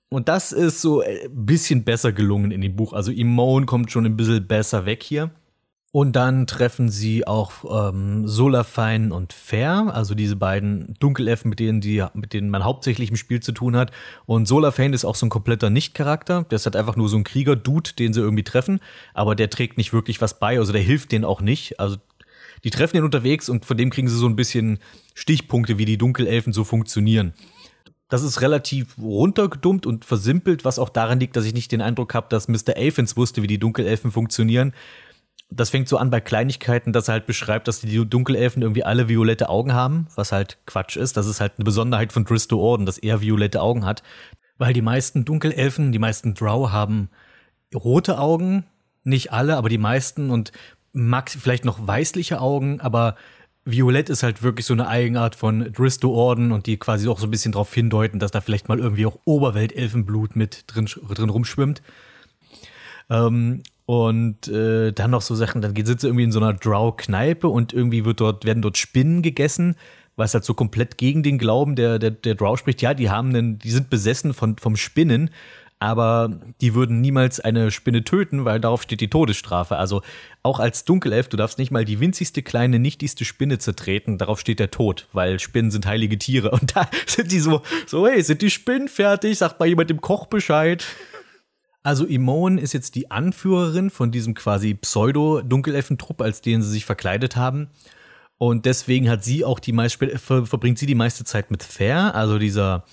Und 0.09 0.27
das 0.27 0.51
ist 0.53 0.81
so 0.81 1.01
ein 1.01 1.45
bisschen 1.45 1.83
besser 1.83 2.11
gelungen 2.13 2.49
in 2.49 2.61
dem 2.61 2.75
Buch. 2.75 2.93
Also 2.93 3.11
Imone 3.11 3.67
kommt 3.67 3.91
schon 3.91 4.05
ein 4.05 4.17
bisschen 4.17 4.47
besser 4.47 4.87
weg 4.87 5.03
hier. 5.03 5.29
Und 5.95 6.17
dann 6.17 6.45
treffen 6.45 6.89
sie 6.89 7.25
auch 7.25 7.63
ähm, 7.89 8.27
Solafein 8.27 9.13
und 9.13 9.31
Fair, 9.31 9.93
also 9.93 10.13
diese 10.13 10.35
beiden 10.35 10.93
Dunkelelfen, 10.99 11.47
mit 11.47 11.61
denen, 11.61 11.79
die, 11.79 12.03
mit 12.13 12.33
denen 12.33 12.49
man 12.49 12.65
hauptsächlich 12.65 13.11
im 13.11 13.15
Spiel 13.15 13.39
zu 13.39 13.53
tun 13.53 13.77
hat. 13.77 13.91
Und 14.25 14.45
Solafein 14.45 14.91
ist 14.91 15.05
auch 15.05 15.15
so 15.15 15.25
ein 15.25 15.29
kompletter 15.29 15.69
Nicht-Charakter. 15.69 16.43
Der 16.51 16.57
ist 16.57 16.65
halt 16.65 16.75
einfach 16.75 16.97
nur 16.97 17.07
so 17.07 17.15
ein 17.15 17.23
Krieger-Dude, 17.23 17.91
den 17.97 18.11
sie 18.11 18.19
irgendwie 18.19 18.43
treffen. 18.43 18.81
Aber 19.13 19.35
der 19.35 19.49
trägt 19.49 19.77
nicht 19.77 19.93
wirklich 19.93 20.19
was 20.19 20.37
bei, 20.37 20.59
also 20.59 20.73
der 20.73 20.81
hilft 20.81 21.13
denen 21.13 21.23
auch 21.23 21.39
nicht. 21.39 21.79
Also 21.79 21.95
die 22.65 22.71
treffen 22.71 22.97
ihn 22.97 23.05
unterwegs 23.05 23.47
und 23.47 23.63
von 23.63 23.77
dem 23.77 23.89
kriegen 23.89 24.09
sie 24.09 24.17
so 24.17 24.27
ein 24.27 24.35
bisschen 24.35 24.79
Stichpunkte, 25.13 25.77
wie 25.77 25.85
die 25.85 25.97
Dunkelelfen 25.97 26.51
so 26.51 26.65
funktionieren. 26.65 27.33
Das 28.09 28.21
ist 28.21 28.41
relativ 28.41 28.97
runtergedummt 28.97 29.85
und 29.85 30.03
versimpelt, 30.03 30.65
was 30.65 30.77
auch 30.77 30.89
daran 30.89 31.21
liegt, 31.21 31.37
dass 31.37 31.45
ich 31.45 31.53
nicht 31.53 31.71
den 31.71 31.81
Eindruck 31.81 32.13
habe, 32.13 32.27
dass 32.29 32.49
Mr. 32.49 32.75
Aphens 32.77 33.15
wusste, 33.15 33.41
wie 33.41 33.47
die 33.47 33.59
Dunkelelfen 33.59 34.11
funktionieren 34.11 34.73
das 35.55 35.69
fängt 35.69 35.87
so 35.87 35.97
an 35.97 36.09
bei 36.09 36.19
Kleinigkeiten, 36.19 36.91
dass 36.91 37.07
er 37.07 37.13
halt 37.13 37.25
beschreibt, 37.25 37.67
dass 37.67 37.79
die 37.79 38.05
Dunkelelfen 38.05 38.61
irgendwie 38.61 38.83
alle 38.83 39.07
violette 39.07 39.49
Augen 39.49 39.73
haben, 39.73 40.07
was 40.15 40.31
halt 40.31 40.57
Quatsch 40.65 40.97
ist. 40.97 41.17
Das 41.17 41.27
ist 41.27 41.39
halt 41.39 41.53
eine 41.57 41.65
Besonderheit 41.65 42.11
von 42.11 42.25
Dristo 42.25 42.59
Orden, 42.59 42.85
dass 42.85 42.97
er 42.97 43.21
violette 43.21 43.61
Augen 43.61 43.85
hat. 43.85 44.03
Weil 44.57 44.73
die 44.73 44.81
meisten 44.81 45.25
Dunkelelfen, 45.25 45.91
die 45.91 45.99
meisten 45.99 46.33
Drow 46.33 46.71
haben 46.71 47.09
rote 47.73 48.19
Augen, 48.19 48.65
nicht 49.03 49.31
alle, 49.31 49.57
aber 49.57 49.69
die 49.69 49.77
meisten 49.77 50.29
und 50.29 50.51
max 50.93 51.35
vielleicht 51.35 51.65
noch 51.65 51.85
weißliche 51.85 52.39
Augen, 52.39 52.79
aber 52.81 53.15
Violett 53.65 54.09
ist 54.09 54.21
halt 54.21 54.43
wirklich 54.43 54.65
so 54.67 54.73
eine 54.73 54.87
Eigenart 54.87 55.35
von 55.35 55.71
Dristo 55.73 56.13
Orden 56.13 56.51
und 56.51 56.67
die 56.67 56.77
quasi 56.77 57.07
auch 57.07 57.19
so 57.19 57.25
ein 57.25 57.31
bisschen 57.31 57.51
darauf 57.51 57.73
hindeuten, 57.73 58.19
dass 58.19 58.31
da 58.31 58.39
vielleicht 58.39 58.69
mal 58.69 58.79
irgendwie 58.79 59.07
auch 59.07 59.19
Oberweltelfenblut 59.25 60.35
mit 60.35 60.65
drin, 60.67 60.85
drin 60.85 61.29
rumschwimmt. 61.29 61.81
Ähm, 63.09 63.63
und 63.85 64.47
äh, 64.47 64.91
dann 64.91 65.11
noch 65.11 65.21
so 65.21 65.35
Sachen, 65.35 65.61
dann 65.61 65.75
sitzt 65.75 66.03
er 66.03 66.09
irgendwie 66.09 66.23
in 66.23 66.31
so 66.31 66.39
einer 66.39 66.53
Drow-Kneipe 66.53 67.47
und 67.47 67.73
irgendwie 67.73 68.03
wird 68.03 68.19
dort, 68.19 68.45
werden 68.45 68.61
dort 68.61 68.77
Spinnen 68.77 69.21
gegessen, 69.21 69.75
was 70.15 70.33
halt 70.33 70.43
so 70.43 70.53
komplett 70.53 70.97
gegen 70.97 71.23
den 71.23 71.37
Glauben 71.37 71.75
der, 71.75 71.99
der, 71.99 72.11
der 72.11 72.35
Drow 72.35 72.57
spricht. 72.57 72.81
Ja, 72.81 72.93
die 72.93 73.09
haben 73.09 73.29
einen, 73.29 73.59
die 73.59 73.71
sind 73.71 73.89
besessen 73.89 74.33
von, 74.33 74.57
vom 74.57 74.75
Spinnen, 74.75 75.29
aber 75.77 76.39
die 76.61 76.73
würden 76.73 77.01
niemals 77.01 77.39
eine 77.39 77.69
Spinne 77.69 78.03
töten, 78.03 78.45
weil 78.45 78.59
darauf 78.59 78.81
steht 78.81 79.01
die 79.01 79.09
Todesstrafe. 79.09 79.75
Also 79.75 80.01
auch 80.41 80.59
als 80.59 80.85
Dunkelelf, 80.85 81.27
du 81.27 81.37
darfst 81.37 81.59
nicht 81.59 81.69
mal 81.69 81.85
die 81.85 81.99
winzigste 81.99 82.41
kleine, 82.41 82.79
nichtigste 82.79 83.25
Spinne 83.25 83.59
zertreten, 83.59 84.17
darauf 84.17 84.39
steht 84.39 84.59
der 84.59 84.71
Tod, 84.71 85.07
weil 85.11 85.37
Spinnen 85.39 85.71
sind 85.71 85.85
heilige 85.85 86.17
Tiere. 86.17 86.51
Und 86.51 86.75
da 86.75 86.89
sind 87.05 87.31
die 87.31 87.39
so, 87.39 87.61
so, 87.85 88.07
hey, 88.07 88.23
sind 88.23 88.41
die 88.41 88.49
Spinnen 88.49 88.87
fertig? 88.87 89.37
Sagt 89.37 89.59
mal 89.59 89.67
jemand 89.67 89.89
dem 89.89 90.01
Koch 90.01 90.27
Bescheid. 90.27 90.85
Also 91.85 92.07
Imone 92.07 92.59
ist 92.59 92.73
jetzt 92.73 92.95
die 92.95 93.11
Anführerin 93.11 93.91
von 93.91 94.09
diesem 94.09 94.33
quasi 94.33 94.73
Pseudo-Dunkelelfentrupp, 94.73 96.19
als 96.19 96.41
den 96.41 96.63
sie 96.63 96.71
sich 96.71 96.83
verkleidet 96.83 97.35
haben. 97.35 97.69
Und 98.39 98.65
deswegen 98.65 99.07
hat 99.07 99.23
sie 99.23 99.45
auch 99.45 99.59
die 99.59 99.71
meiste, 99.71 100.17
ver, 100.17 100.47
verbringt 100.47 100.79
sie 100.79 100.87
die 100.87 100.95
meiste 100.95 101.25
Zeit 101.25 101.51
mit 101.51 101.61
Fair, 101.61 102.15
also 102.15 102.39
dieser, 102.39 102.85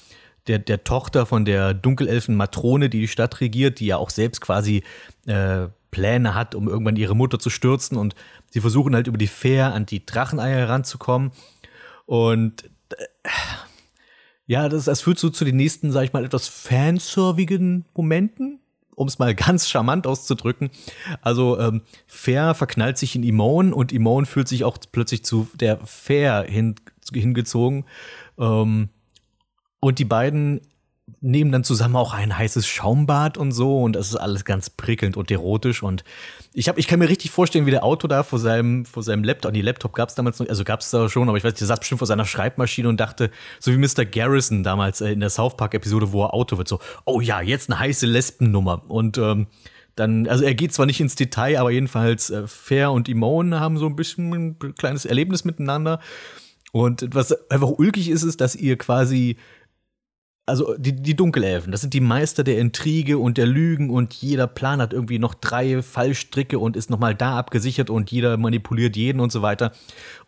der, 0.46 0.58
der 0.58 0.84
Tochter 0.84 1.24
von 1.24 1.46
der 1.46 1.72
Dunkelelfen-Matrone, 1.72 2.90
die 2.90 3.00
die 3.00 3.08
Stadt 3.08 3.40
regiert, 3.40 3.80
die 3.80 3.86
ja 3.86 3.96
auch 3.96 4.10
selbst 4.10 4.42
quasi 4.42 4.82
äh, 5.24 5.68
Pläne 5.90 6.34
hat, 6.34 6.54
um 6.54 6.68
irgendwann 6.68 6.96
ihre 6.96 7.16
Mutter 7.16 7.38
zu 7.38 7.48
stürzen. 7.48 7.96
Und 7.96 8.14
sie 8.50 8.60
versuchen 8.60 8.94
halt 8.94 9.06
über 9.06 9.16
die 9.16 9.26
Fair 9.26 9.72
an 9.72 9.86
die 9.86 10.04
Dracheneier 10.04 10.58
heranzukommen. 10.58 11.32
Und 12.04 12.64
äh, 12.90 13.28
ja, 14.44 14.68
das, 14.68 14.84
das 14.84 15.00
führt 15.00 15.18
so 15.18 15.30
zu 15.30 15.46
den 15.46 15.56
nächsten, 15.56 15.92
sag 15.92 16.04
ich 16.04 16.12
mal, 16.12 16.26
etwas 16.26 16.46
fanservigen 16.46 17.86
Momenten 17.94 18.58
um 19.02 19.08
es 19.08 19.18
mal 19.18 19.34
ganz 19.34 19.68
charmant 19.68 20.06
auszudrücken. 20.06 20.70
Also 21.20 21.58
ähm, 21.58 21.82
Fair 22.06 22.54
verknallt 22.54 22.98
sich 22.98 23.14
in 23.14 23.22
Imone 23.22 23.74
und 23.74 23.92
Imone 23.92 24.26
fühlt 24.26 24.48
sich 24.48 24.64
auch 24.64 24.78
plötzlich 24.90 25.24
zu 25.24 25.48
der 25.54 25.78
Fair 25.84 26.44
hin, 26.48 26.76
hingezogen. 27.12 27.84
Ähm, 28.38 28.88
und 29.80 29.98
die 29.98 30.04
beiden 30.04 30.60
nehmen 31.22 31.52
dann 31.52 31.62
zusammen 31.62 31.94
auch 31.96 32.12
ein 32.12 32.36
heißes 32.36 32.66
Schaumbad 32.66 33.38
und 33.38 33.52
so 33.52 33.80
und 33.80 33.94
das 33.94 34.08
ist 34.08 34.16
alles 34.16 34.44
ganz 34.44 34.70
prickelnd 34.70 35.16
und 35.16 35.30
erotisch 35.30 35.82
und 35.82 36.02
ich 36.52 36.68
habe 36.68 36.80
ich 36.80 36.88
kann 36.88 36.98
mir 36.98 37.08
richtig 37.08 37.30
vorstellen, 37.30 37.64
wie 37.64 37.70
der 37.70 37.84
Auto 37.84 38.08
da 38.08 38.24
vor 38.24 38.40
seinem 38.40 38.84
vor 38.84 39.04
seinem 39.04 39.22
Laptop, 39.22 39.52
die 39.52 39.62
Laptop 39.62 39.94
gab 39.94 40.08
es 40.08 40.16
damals 40.16 40.40
noch, 40.40 40.48
also 40.48 40.64
gab 40.64 40.80
es 40.80 40.90
da 40.90 41.08
schon, 41.08 41.28
aber 41.28 41.38
ich 41.38 41.44
weiß, 41.44 41.54
der 41.54 41.66
saß 41.66 41.78
bestimmt 41.78 42.00
vor 42.00 42.08
seiner 42.08 42.24
Schreibmaschine 42.24 42.88
und 42.88 42.98
dachte, 42.98 43.30
so 43.60 43.72
wie 43.72 43.78
Mr. 43.78 44.04
Garrison 44.04 44.64
damals 44.64 45.00
äh, 45.00 45.12
in 45.12 45.20
der 45.20 45.30
South 45.30 45.56
Park 45.56 45.74
Episode, 45.74 46.12
wo 46.12 46.24
er 46.24 46.34
Auto 46.34 46.58
wird, 46.58 46.66
so, 46.66 46.80
oh 47.04 47.20
ja, 47.20 47.40
jetzt 47.40 47.70
eine 47.70 47.78
heiße 47.78 48.06
Lesbennummer 48.06 48.82
und 48.88 49.16
ähm, 49.16 49.46
dann, 49.94 50.26
also 50.26 50.44
er 50.44 50.54
geht 50.54 50.72
zwar 50.72 50.86
nicht 50.86 51.00
ins 51.00 51.14
Detail, 51.14 51.58
aber 51.58 51.70
jedenfalls 51.70 52.30
äh, 52.30 52.46
Fair 52.46 52.90
und 52.92 53.08
Imone 53.08 53.60
haben 53.60 53.78
so 53.78 53.86
ein 53.86 53.94
bisschen 53.94 54.32
ein 54.32 54.74
kleines 54.74 55.04
Erlebnis 55.04 55.44
miteinander. 55.44 56.00
Und 56.72 57.06
was 57.12 57.50
einfach 57.50 57.68
ulkig 57.68 58.08
ist, 58.08 58.22
ist, 58.22 58.40
dass 58.40 58.56
ihr 58.56 58.78
quasi 58.78 59.36
also 60.52 60.74
die, 60.76 60.92
die 60.92 61.16
Dunkelelfen, 61.16 61.72
das 61.72 61.80
sind 61.80 61.94
die 61.94 62.02
Meister 62.02 62.44
der 62.44 62.58
Intrige 62.58 63.16
und 63.16 63.38
der 63.38 63.46
Lügen 63.46 63.88
und 63.88 64.12
jeder 64.12 64.46
Plan 64.46 64.82
hat 64.82 64.92
irgendwie 64.92 65.18
noch 65.18 65.32
drei 65.32 65.80
Fallstricke 65.80 66.58
und 66.58 66.76
ist 66.76 66.90
nochmal 66.90 67.14
da 67.14 67.38
abgesichert 67.38 67.88
und 67.88 68.10
jeder 68.10 68.36
manipuliert 68.36 68.94
jeden 68.94 69.20
und 69.20 69.32
so 69.32 69.40
weiter. 69.40 69.72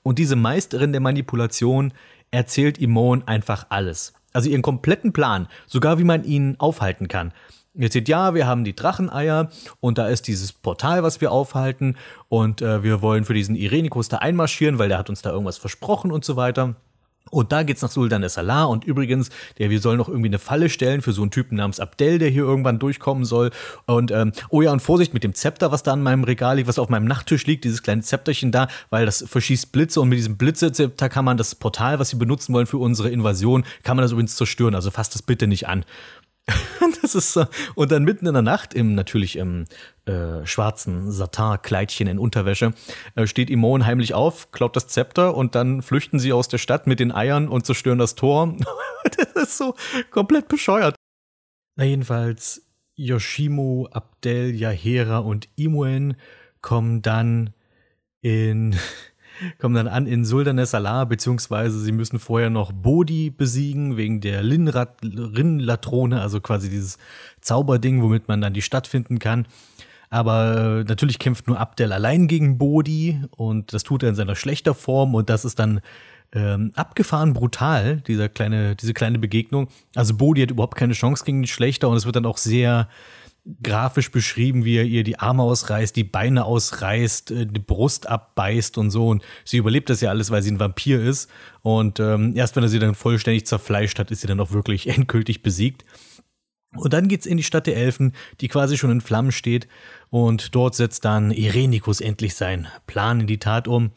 Und 0.03 0.18
diese 0.18 0.35
Meisterin 0.35 0.93
der 0.93 1.03
Manipulation 1.03 1.93
erzählt 2.31 2.79
Imon 2.79 3.29
einfach 3.29 3.66
alles. 3.68 4.14
Also 4.33 4.49
ihren 4.49 4.62
kompletten 4.62 5.12
Plan, 5.12 5.47
sogar 5.66 5.99
wie 5.99 6.05
man 6.05 6.25
ihn 6.25 6.57
aufhalten 6.59 7.07
kann. 7.07 7.35
Ihr 7.75 7.93
seht, 7.93 8.09
ja, 8.09 8.33
wir 8.33 8.47
haben 8.47 8.64
die 8.64 8.75
Dracheneier 8.75 9.51
und 9.81 9.99
da 9.99 10.09
ist 10.09 10.27
dieses 10.27 10.55
Portal, 10.55 11.03
was 11.03 11.20
wir 11.20 11.33
aufhalten 11.33 11.99
und 12.31 12.62
äh, 12.62 12.83
wir 12.83 13.03
wollen 13.03 13.27
für 13.27 13.35
diesen 13.35 13.57
Irenikus 13.57 14.09
da 14.09 14.16
einmarschieren, 14.18 14.79
weil 14.79 14.89
der 14.89 14.97
hat 14.97 15.11
uns 15.11 15.20
da 15.20 15.33
irgendwas 15.33 15.59
versprochen 15.59 16.11
und 16.11 16.25
so 16.25 16.37
weiter. 16.37 16.77
Und 17.35 17.53
da 17.53 17.62
geht's 17.62 17.82
nach 17.82 17.91
Sultan 17.91 18.22
des 18.22 18.35
Salah 18.35 18.64
und 18.64 18.85
übrigens, 18.85 19.30
der, 19.59 19.70
wir 19.70 19.80
sollen 19.80 19.99
noch 19.99 20.09
irgendwie 20.09 20.28
eine 20.28 20.39
Falle 20.39 20.68
stellen 20.68 21.03
für 21.03 21.12
so 21.12 21.22
einen 21.22 21.30
Typen 21.30 21.57
namens 21.57 21.80
Abdel, 21.80 22.18
der 22.18 22.28
hier 22.28 22.45
irgendwann 22.45 22.78
durchkommen 22.78 23.24
soll. 23.24 23.51
Und 23.87 24.11
ähm, 24.11 24.32
oh 24.51 24.62
ja, 24.62 24.72
und 24.72 24.80
Vorsicht 24.80 25.14
mit 25.14 25.24
dem 25.24 25.35
Zepter, 25.35 25.72
was 25.72 25.82
da 25.82 25.93
an 25.93 26.03
meinem 26.03 26.24
Regal 26.24 26.57
liegt, 26.57 26.68
was 26.68 26.78
auf 26.78 26.89
meinem 26.89 27.07
Nachttisch 27.07 27.47
liegt, 27.47 27.64
dieses 27.64 27.82
kleine 27.82 28.03
Zepterchen 28.03 28.53
da, 28.53 28.68
weil 28.91 29.07
das 29.07 29.24
verschießt 29.26 29.72
Blitze 29.72 30.01
und 30.01 30.09
mit 30.09 30.18
diesem 30.18 30.37
Blitzezepter 30.37 31.09
kann 31.09 31.24
man 31.24 31.37
das 31.37 31.55
Portal, 31.55 31.99
was 31.99 32.11
sie 32.11 32.16
benutzen 32.16 32.55
wollen 32.55 32.66
für 32.66 32.78
unsere 32.78 33.11
Invasion, 33.11 33.64
kann 33.82 33.97
man 33.97 34.03
das 34.03 34.12
übrigens 34.12 34.37
zerstören. 34.37 34.74
Also 34.74 34.91
fasst 34.91 35.14
das 35.14 35.22
bitte 35.22 35.47
nicht 35.47 35.68
an. 35.68 35.85
das 37.03 37.15
ist 37.15 37.33
so. 37.33 37.47
Und 37.75 37.91
dann 37.91 38.05
mitten 38.05 38.27
in 38.27 38.35
der 38.35 38.43
Nacht, 38.43 38.75
im 38.75 38.95
natürlich 38.95 39.37
im 39.37 39.65
äh, 40.07 40.45
schwarzen 40.47 41.11
Satin-Kleidchen 41.11 42.07
in 42.07 42.19
Unterwäsche, 42.19 42.75
äh, 43.15 43.27
steht 43.27 43.51
Imon 43.51 43.87
heimlich 43.87 44.15
auf, 44.15 44.51
klaut 44.53 44.77
das 44.77 44.89
Zepter 44.89 45.35
und 45.35 45.55
dann 45.55 45.83
flüchten 45.83 46.19
sie 46.19 46.33
aus 46.33 46.49
der 46.49 46.59
Stadt 46.59 46.87
mit 46.87 47.01
den 47.01 47.13
Eiern 47.13 47.49
und 47.49 47.65
zerstören 47.65 47.99
das 47.99 48.15
Tor. 48.15 48.57
das 49.17 49.43
ist 49.43 49.59
so 49.59 49.75
komplett 50.11 50.49
bescheuert. 50.49 50.97
Na 51.77 51.85
jedenfalls, 51.85 52.67
Yoshimo, 52.97 53.89
Abdel, 53.91 54.55
Yahera 54.55 55.19
und 55.19 55.49
Imuen 55.57 56.17
kommen 56.61 57.03
dann 57.03 57.53
in 58.21 58.77
kommen 59.59 59.74
dann 59.74 59.89
an 59.89 60.07
in 60.07 60.24
Sultanes 60.24 60.70
Salar, 60.70 61.07
beziehungsweise 61.07 61.78
sie 61.80 61.93
müssen 61.93 62.18
vorher 62.18 62.51
noch 62.51 62.72
Bodhi 62.72 63.30
besiegen, 63.30 63.97
wegen 63.97 64.20
der 64.20 64.43
Rin-Latrone, 64.43 66.20
also 66.20 66.41
quasi 66.41 66.70
dieses 66.70 66.99
Zauberding, 67.41 68.03
womit 68.03 68.28
man 68.28 68.41
dann 68.41 68.55
die 68.55 68.62
Stadt 68.62 68.87
finden 68.87 69.18
kann. 69.18 69.47
Aber 70.11 70.80
äh, 70.80 70.85
natürlich 70.85 71.18
kämpft 71.18 71.49
nur 71.49 71.59
Abdel 71.59 71.93
allein 71.93 72.28
gegen 72.28 72.57
Bodhi 72.59 73.20
und 73.37 73.72
das 73.72 73.82
tut 73.82 74.03
er 74.03 74.11
in 74.11 74.14
seiner 74.14 74.37
schlechter 74.37 74.74
Form 74.74 75.14
und 75.14 75.28
das 75.28 75.45
ist 75.45 75.59
dann 75.59 75.80
ähm, 76.32 76.72
abgefahren 76.74 77.32
brutal, 77.32 78.01
dieser 78.07 78.28
kleine, 78.28 78.76
diese 78.76 78.95
kleine 78.95 79.18
Begegnung. 79.18 79.68
Also 79.95 80.16
Bodhi 80.16 80.43
hat 80.43 80.51
überhaupt 80.51 80.76
keine 80.76 80.93
Chance 80.93 81.24
gegen 81.24 81.43
die 81.43 81.49
Schlechter 81.49 81.89
und 81.89 81.97
es 81.97 82.07
wird 82.07 82.16
dann 82.16 82.26
auch 82.26 82.39
sehr 82.39 82.89
grafisch 83.63 84.11
beschrieben, 84.11 84.65
wie 84.65 84.77
er 84.77 84.85
ihr 84.85 85.05
die 85.05 85.19
Arme 85.19 85.43
ausreißt, 85.43 85.95
die 85.95 86.05
Beine 86.05 86.45
ausreißt, 86.45 87.31
äh, 87.31 87.47
die 87.47 87.61
Brust 87.61 88.09
abbeißt 88.09 88.79
und 88.79 88.91
so. 88.91 89.09
Und 89.09 89.23
sie 89.45 89.59
überlebt 89.59 89.91
das 89.91 90.01
ja 90.01 90.11
alles, 90.11 90.31
weil 90.31 90.43
sie 90.43 90.51
ein 90.51 90.61
Vampir 90.61 91.03
ist. 91.03 91.31
Und 91.63 92.01
ähm, 92.01 92.35
erst 92.37 92.57
wenn 92.57 92.63
er 92.63 92.69
sie 92.69 92.79
dann 92.79 92.95
vollständig 92.95 93.47
zerfleischt 93.47 93.99
hat, 93.99 94.11
ist 94.11 94.23
sie 94.23 94.27
dann 94.27 94.41
auch 94.41 94.53
wirklich 94.53 94.89
endgültig 94.97 95.43
besiegt. 95.43 95.85
Und 96.77 96.93
dann 96.93 97.07
geht's 97.07 97.27
in 97.27 97.37
die 97.37 97.43
Stadt 97.43 97.67
der 97.67 97.77
Elfen, 97.77 98.13
die 98.41 98.49
quasi 98.49 98.77
schon 98.77 98.91
in 98.91 99.01
Flammen 99.01 99.31
steht. 99.31 99.69
Und 100.11 100.55
dort 100.55 100.75
setzt 100.75 101.05
dann 101.05 101.31
Irenikus 101.31 102.01
endlich 102.01 102.35
seinen 102.35 102.67
Plan 102.87 103.21
in 103.21 103.27
die 103.27 103.39
Tat 103.39 103.69
um 103.69 103.93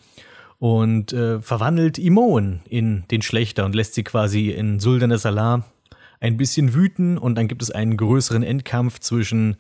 und 0.60 1.14
äh, 1.14 1.40
verwandelt 1.40 2.00
Imon 2.00 2.62
in 2.68 3.06
den 3.10 3.22
Schlechter 3.22 3.66
und 3.66 3.76
lässt 3.76 3.94
sie 3.94 4.04
quasi 4.04 4.50
in 4.50 4.80
Sultan 4.80 5.16
Salar 5.18 5.66
ein 6.20 6.38
bisschen 6.38 6.74
wüten 6.74 7.18
und 7.18 7.36
dann 7.36 7.48
gibt 7.48 7.62
es 7.62 7.72
einen 7.72 7.98
größeren 7.98 8.44
Endkampf 8.44 9.00
zwischen 9.00 9.58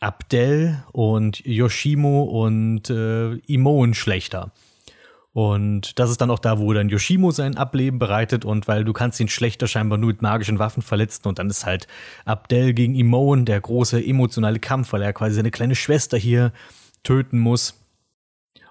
Abdel 0.00 0.82
und 0.92 1.44
Yoshimo 1.44 2.22
und 2.22 2.90
äh, 2.90 3.34
Imon 3.46 3.94
schlechter. 3.94 4.52
Und 5.32 5.98
das 5.98 6.10
ist 6.10 6.20
dann 6.20 6.30
auch 6.30 6.38
da, 6.38 6.58
wo 6.58 6.72
dann 6.72 6.88
Yoshimo 6.88 7.30
sein 7.30 7.56
Ableben 7.56 7.98
bereitet 7.98 8.44
und 8.44 8.66
weil 8.66 8.84
du 8.84 8.92
kannst 8.92 9.20
ihn 9.20 9.28
schlechter 9.28 9.68
scheinbar 9.68 9.98
nur 9.98 10.08
mit 10.08 10.22
magischen 10.22 10.58
Waffen 10.58 10.82
verletzen 10.82 11.28
und 11.28 11.38
dann 11.38 11.50
ist 11.50 11.66
halt 11.66 11.86
Abdel 12.24 12.72
gegen 12.74 12.94
Imon 12.94 13.44
der 13.44 13.60
große 13.60 14.04
emotionale 14.04 14.58
Kampf, 14.58 14.92
weil 14.92 15.02
er 15.02 15.12
quasi 15.12 15.36
seine 15.36 15.50
kleine 15.50 15.74
Schwester 15.74 16.18
hier 16.18 16.52
töten 17.04 17.38
muss. 17.38 17.78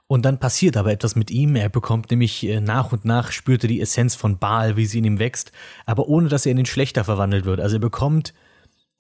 Und 0.08 0.24
dann 0.24 0.40
passiert 0.40 0.78
aber 0.78 0.92
etwas 0.92 1.16
mit 1.16 1.32
ihm. 1.32 1.56
Er 1.56 1.70
bekommt 1.70 2.10
nämlich 2.12 2.48
äh, 2.48 2.62
nach 2.62 2.94
und 2.94 3.04
nach 3.04 3.32
spürte 3.32 3.68
die 3.68 3.82
Essenz 3.82 4.16
von 4.16 4.40
Baal, 4.40 4.78
wie 4.78 4.86
sie 4.86 5.00
in 5.00 5.04
ihm 5.04 5.20
wächst, 5.20 5.52
aber 5.86 6.08
ohne 6.08 6.30
dass 6.30 6.46
er 6.46 6.52
in 6.52 6.58
den 6.58 6.66
Schlechter 6.66 7.04
verwandelt 7.04 7.46
wird. 7.46 7.60
Also 7.60 7.76
er 7.76 7.82
bekommt 7.82 8.34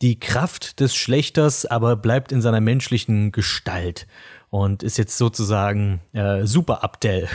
die 0.01 0.19
Kraft 0.19 0.79
des 0.79 0.95
Schlechters, 0.95 1.65
aber 1.65 1.95
bleibt 1.95 2.31
in 2.31 2.41
seiner 2.41 2.61
menschlichen 2.61 3.31
Gestalt 3.31 4.05
und 4.49 4.83
ist 4.83 4.97
jetzt 4.97 5.17
sozusagen 5.17 6.01
äh, 6.13 6.45
Super 6.45 6.83
Abdel. 6.83 7.27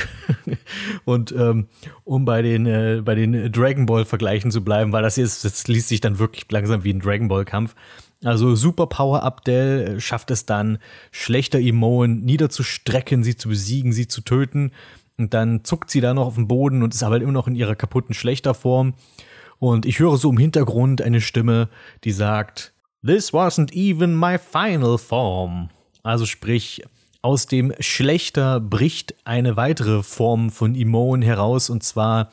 und 1.05 1.33
ähm, 1.33 1.69
um 2.05 2.25
bei 2.25 2.43
den, 2.43 2.67
äh, 2.67 3.03
bei 3.05 3.15
den 3.15 3.51
Dragon 3.53 3.87
Ball 3.87 4.05
Vergleichen 4.05 4.51
zu 4.51 4.63
bleiben, 4.63 4.93
weil 4.93 5.03
das 5.03 5.17
jetzt, 5.17 5.45
das 5.45 5.67
liest 5.67 5.89
sich 5.89 6.01
dann 6.01 6.19
wirklich 6.19 6.47
langsam 6.51 6.85
wie 6.85 6.93
ein 6.93 7.01
Dragon 7.01 7.29
Ball 7.29 7.45
Kampf. 7.45 7.75
Also 8.25 8.55
Superpower 8.55 9.23
Abdel 9.23 10.01
schafft 10.01 10.31
es 10.31 10.47
dann, 10.47 10.79
schlechter 11.11 11.59
Imoen 11.59 12.23
niederzustrecken, 12.25 13.25
sie 13.25 13.37
zu 13.37 13.49
besiegen, 13.49 13.93
sie 13.93 14.07
zu 14.07 14.21
töten. 14.21 14.71
Und 15.19 15.35
dann 15.35 15.65
zuckt 15.65 15.91
sie 15.91 16.01
da 16.01 16.15
noch 16.15 16.27
auf 16.27 16.35
den 16.37 16.49
Boden 16.49 16.83
und 16.83 16.95
ist 16.95 17.03
aber 17.03 17.21
immer 17.21 17.33
noch 17.33 17.49
in 17.49 17.57
ihrer 17.57 17.75
kaputten 17.75 18.15
schlechter 18.15 18.55
Form. 18.55 18.95
Und 19.59 19.87
ich 19.87 19.99
höre 19.99 20.17
so 20.17 20.31
im 20.31 20.39
Hintergrund 20.39 21.03
eine 21.03 21.21
Stimme, 21.21 21.69
die 22.05 22.13
sagt, 22.13 22.73
This 23.05 23.33
wasn't 23.33 23.73
even 23.73 24.19
my 24.19 24.39
final 24.39 24.97
form. 24.99 25.71
Also 26.05 26.25
sprich, 26.25 26.85
aus 27.21 27.47
dem 27.47 27.73
Schlechter 27.79 28.61
bricht 28.61 29.15
eine 29.25 29.57
weitere 29.57 30.03
Form 30.03 30.51
von 30.51 30.75
Imon 30.75 31.23
heraus 31.23 31.71
und 31.71 31.83
zwar 31.83 32.31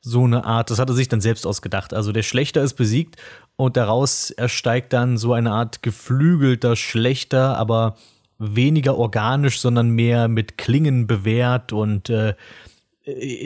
so 0.00 0.24
eine 0.24 0.44
Art, 0.44 0.70
das 0.70 0.78
hat 0.78 0.88
er 0.88 0.94
sich 0.94 1.08
dann 1.08 1.20
selbst 1.20 1.46
ausgedacht. 1.46 1.92
Also 1.92 2.12
der 2.12 2.22
Schlechter 2.22 2.62
ist 2.62 2.74
besiegt 2.74 3.16
und 3.56 3.76
daraus 3.76 4.30
ersteigt 4.30 4.92
dann 4.92 5.18
so 5.18 5.32
eine 5.32 5.52
Art 5.52 5.82
geflügelter 5.82 6.76
Schlechter, 6.76 7.56
aber 7.56 7.96
weniger 8.38 8.96
organisch, 8.96 9.60
sondern 9.60 9.90
mehr 9.90 10.28
mit 10.28 10.58
Klingen 10.58 11.06
bewehrt 11.06 11.72
und 11.72 12.10
äh, 12.10 12.34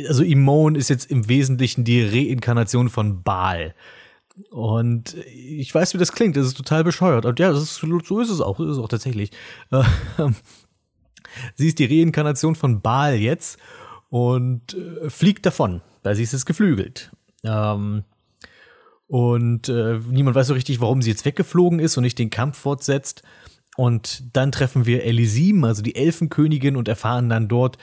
also 0.09 0.25
Imon 0.25 0.75
ist 0.75 0.89
jetzt 0.89 1.11
im 1.11 1.29
Wesentlichen 1.29 1.85
die 1.85 2.03
Reinkarnation 2.03 2.89
von 2.89 3.23
Baal. 3.23 3.75
Und 4.51 5.17
ich 5.27 5.75
weiß, 5.75 5.93
wie 5.93 5.99
das 5.99 6.13
klingt, 6.13 6.37
das 6.37 6.47
ist 6.47 6.57
total 6.57 6.83
bescheuert. 6.83 7.27
Und 7.27 7.39
ja, 7.39 7.51
ist, 7.51 7.77
so 7.77 8.21
ist 8.21 8.31
es 8.31 8.41
auch, 8.41 8.57
so 8.57 8.65
ist 8.65 8.71
es 8.71 8.79
auch 8.79 8.89
tatsächlich. 8.89 9.31
Ähm, 9.71 10.35
sie 11.55 11.69
ist 11.69 11.79
die 11.79 11.85
Reinkarnation 11.85 12.55
von 12.55 12.81
Baal 12.81 13.17
jetzt 13.17 13.59
und 14.09 14.75
äh, 14.75 15.11
fliegt 15.11 15.45
davon, 15.45 15.83
weil 16.03 16.15
sie 16.15 16.23
ist 16.23 16.33
jetzt 16.33 16.47
geflügelt. 16.47 17.13
Ähm, 17.45 18.05
und 19.11 19.69
äh, 19.69 19.99
niemand 20.09 20.37
weiß 20.37 20.47
so 20.47 20.55
richtig, 20.55 20.81
warum 20.81 21.03
sie 21.03 21.11
jetzt 21.11 21.25
weggeflogen 21.25 21.81
ist 21.81 21.97
und 21.97 22.05
nicht 22.05 22.21
den 22.21 22.31
Kampf 22.31 22.59
fortsetzt. 22.59 23.25
Und 23.77 24.23
dann 24.37 24.53
treffen 24.53 24.87
wir 24.87 25.03
Elisim, 25.03 25.65
also 25.65 25.83
die 25.83 25.97
Elfenkönigin, 25.97 26.77
und 26.77 26.87
erfahren 26.87 27.29
dann 27.29 27.49
dort, 27.49 27.77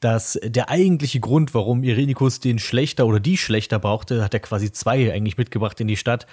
dass 0.00 0.38
der 0.44 0.68
eigentliche 0.68 1.20
Grund, 1.20 1.54
warum 1.54 1.84
Irenikus 1.84 2.38
den 2.38 2.58
Schlechter 2.58 3.06
oder 3.06 3.18
die 3.18 3.38
Schlechter 3.38 3.78
brauchte, 3.78 4.22
hat 4.22 4.34
er 4.34 4.40
quasi 4.40 4.72
zwei 4.72 5.10
eigentlich 5.10 5.38
mitgebracht 5.38 5.80
in 5.80 5.88
die 5.88 5.96
Stadt, 5.96 6.26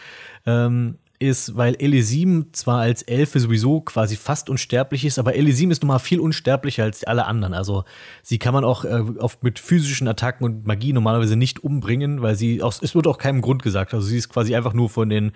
ähm, 0.46 0.98
ist, 1.22 1.56
weil 1.56 1.76
Elisim 1.76 2.48
zwar 2.52 2.82
als 2.82 3.04
Elfe 3.04 3.40
sowieso 3.40 3.82
quasi 3.82 4.16
fast 4.16 4.50
unsterblich 4.50 5.06
ist, 5.06 5.20
aber 5.20 5.36
Elisim 5.36 5.72
ist 5.72 5.84
nochmal 5.84 6.00
viel 6.00 6.20
unsterblicher 6.20 6.84
als 6.84 7.04
alle 7.04 7.26
anderen. 7.26 7.54
Also 7.54 7.84
sie 8.24 8.40
kann 8.40 8.54
man 8.54 8.64
auch 8.64 8.84
äh, 8.84 9.04
oft 9.20 9.44
mit 9.44 9.60
physischen 9.60 10.08
Attacken 10.08 10.44
und 10.46 10.66
Magie 10.66 10.94
normalerweise 10.94 11.36
nicht 11.36 11.64
umbringen, 11.64 12.22
weil 12.22 12.36
sie 12.36 12.62
aus, 12.62 12.80
es 12.82 12.96
wird 12.96 13.08
auch 13.08 13.18
keinem 13.18 13.42
Grund 13.42 13.62
gesagt. 13.64 13.94
Also 13.94 14.08
sie 14.08 14.18
ist 14.18 14.30
quasi 14.30 14.56
einfach 14.56 14.74
nur 14.74 14.90
von 14.90 15.10
den 15.10 15.32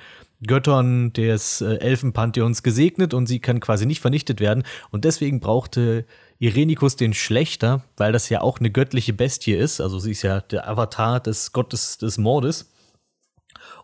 Göttern 0.45 1.13
des 1.13 1.61
äh, 1.61 1.75
Elfenpantheons 1.75 2.63
gesegnet 2.63 3.13
und 3.13 3.27
sie 3.27 3.39
kann 3.39 3.59
quasi 3.59 3.85
nicht 3.85 4.01
vernichtet 4.01 4.39
werden. 4.39 4.63
Und 4.91 5.05
deswegen 5.05 5.39
brauchte 5.39 6.05
Irenikus 6.39 6.95
den 6.95 7.13
Schlechter, 7.13 7.83
weil 7.95 8.11
das 8.11 8.29
ja 8.29 8.41
auch 8.41 8.59
eine 8.59 8.71
göttliche 8.71 9.13
Bestie 9.13 9.53
ist. 9.53 9.79
Also 9.79 9.99
sie 9.99 10.11
ist 10.11 10.23
ja 10.23 10.41
der 10.41 10.67
Avatar 10.67 11.19
des 11.19 11.53
Gottes 11.53 11.97
des 11.97 12.17
Mordes. 12.17 12.71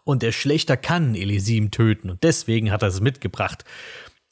Und 0.04 0.24
der 0.24 0.32
Schlechter 0.32 0.78
kann 0.78 1.16
Elisim 1.16 1.72
töten 1.72 2.10
und 2.10 2.24
deswegen 2.24 2.72
hat 2.72 2.82
er 2.82 2.88
es 2.88 3.02
mitgebracht. 3.02 3.64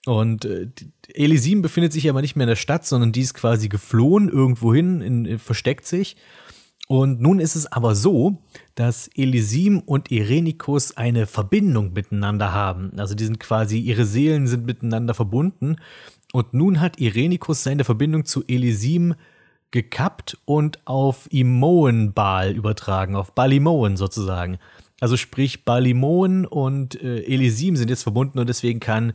Und 0.05 0.45
äh, 0.45 0.67
Elisim 1.13 1.61
befindet 1.61 1.93
sich 1.93 2.09
aber 2.09 2.21
nicht 2.21 2.35
mehr 2.35 2.45
in 2.45 2.49
der 2.49 2.55
Stadt, 2.55 2.85
sondern 2.85 3.11
die 3.11 3.21
ist 3.21 3.33
quasi 3.33 3.69
geflohen 3.69 4.29
irgendwohin, 4.29 5.01
in, 5.01 5.25
in, 5.25 5.39
versteckt 5.39 5.85
sich. 5.85 6.15
Und 6.87 7.21
nun 7.21 7.39
ist 7.39 7.55
es 7.55 7.71
aber 7.71 7.93
so, 7.93 8.41
dass 8.73 9.09
Elisim 9.13 9.79
und 9.79 10.09
Irenikus 10.09 10.97
eine 10.97 11.27
Verbindung 11.27 11.93
miteinander 11.93 12.51
haben. 12.51 12.93
Also 12.97 13.13
die 13.13 13.25
sind 13.25 13.39
quasi, 13.39 13.77
ihre 13.77 14.05
Seelen 14.05 14.47
sind 14.47 14.65
miteinander 14.65 15.13
verbunden. 15.13 15.75
Und 16.33 16.53
nun 16.55 16.79
hat 16.79 16.99
Irenikus 16.99 17.61
seine 17.61 17.83
Verbindung 17.83 18.25
zu 18.25 18.43
Elisim 18.47 19.13
gekappt 19.69 20.39
und 20.45 20.79
auf 20.85 21.27
Imoenbal 21.31 22.55
übertragen, 22.55 23.15
auf 23.15 23.33
Balimoen 23.33 23.97
sozusagen. 23.97 24.57
Also 24.99 25.17
sprich, 25.17 25.65
Balimoen 25.65 26.45
und 26.45 27.01
äh, 27.01 27.21
Elisim 27.23 27.75
sind 27.75 27.89
jetzt 27.89 28.03
verbunden 28.03 28.39
und 28.39 28.47
deswegen 28.47 28.79
kann 28.79 29.13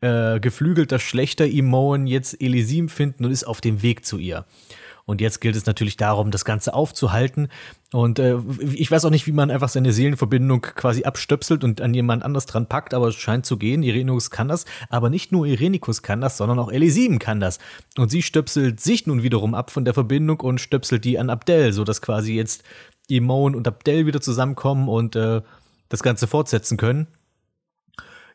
äh, 0.00 0.40
geflügelter 0.40 0.98
schlechter 0.98 1.46
Imoen 1.46 2.06
jetzt 2.06 2.40
Elisim 2.40 2.88
finden 2.88 3.24
und 3.24 3.30
ist 3.30 3.44
auf 3.44 3.60
dem 3.60 3.82
Weg 3.82 4.04
zu 4.04 4.18
ihr. 4.18 4.44
Und 5.04 5.20
jetzt 5.20 5.40
gilt 5.40 5.56
es 5.56 5.66
natürlich 5.66 5.96
darum, 5.96 6.30
das 6.30 6.44
Ganze 6.44 6.74
aufzuhalten. 6.74 7.48
Und 7.92 8.18
äh, 8.18 8.38
ich 8.72 8.90
weiß 8.90 9.04
auch 9.04 9.10
nicht, 9.10 9.26
wie 9.26 9.32
man 9.32 9.50
einfach 9.50 9.68
seine 9.68 9.92
Seelenverbindung 9.92 10.60
quasi 10.62 11.02
abstöpselt 11.02 11.64
und 11.64 11.80
an 11.80 11.92
jemand 11.92 12.22
anders 12.22 12.46
dran 12.46 12.68
packt, 12.68 12.94
aber 12.94 13.08
es 13.08 13.16
scheint 13.16 13.44
zu 13.44 13.56
gehen. 13.56 13.82
Irenikus 13.82 14.30
kann 14.30 14.48
das, 14.48 14.64
aber 14.90 15.10
nicht 15.10 15.32
nur 15.32 15.46
Irenikus 15.46 16.02
kann 16.02 16.20
das, 16.20 16.36
sondern 16.36 16.58
auch 16.60 16.70
Elisim 16.70 17.18
kann 17.18 17.40
das. 17.40 17.58
Und 17.98 18.10
sie 18.10 18.22
stöpselt 18.22 18.80
sich 18.80 19.06
nun 19.06 19.22
wiederum 19.22 19.54
ab 19.54 19.70
von 19.70 19.84
der 19.84 19.94
Verbindung 19.94 20.40
und 20.40 20.60
stöpselt 20.60 21.04
die 21.04 21.18
an 21.18 21.30
Abdel, 21.30 21.72
sodass 21.72 22.00
quasi 22.00 22.34
jetzt 22.34 22.62
Imon 23.16 23.54
und 23.54 23.66
Abdel 23.68 24.06
wieder 24.06 24.20
zusammenkommen 24.20 24.88
und 24.88 25.16
äh, 25.16 25.42
das 25.88 26.02
Ganze 26.02 26.26
fortsetzen 26.26 26.76
können. 26.76 27.06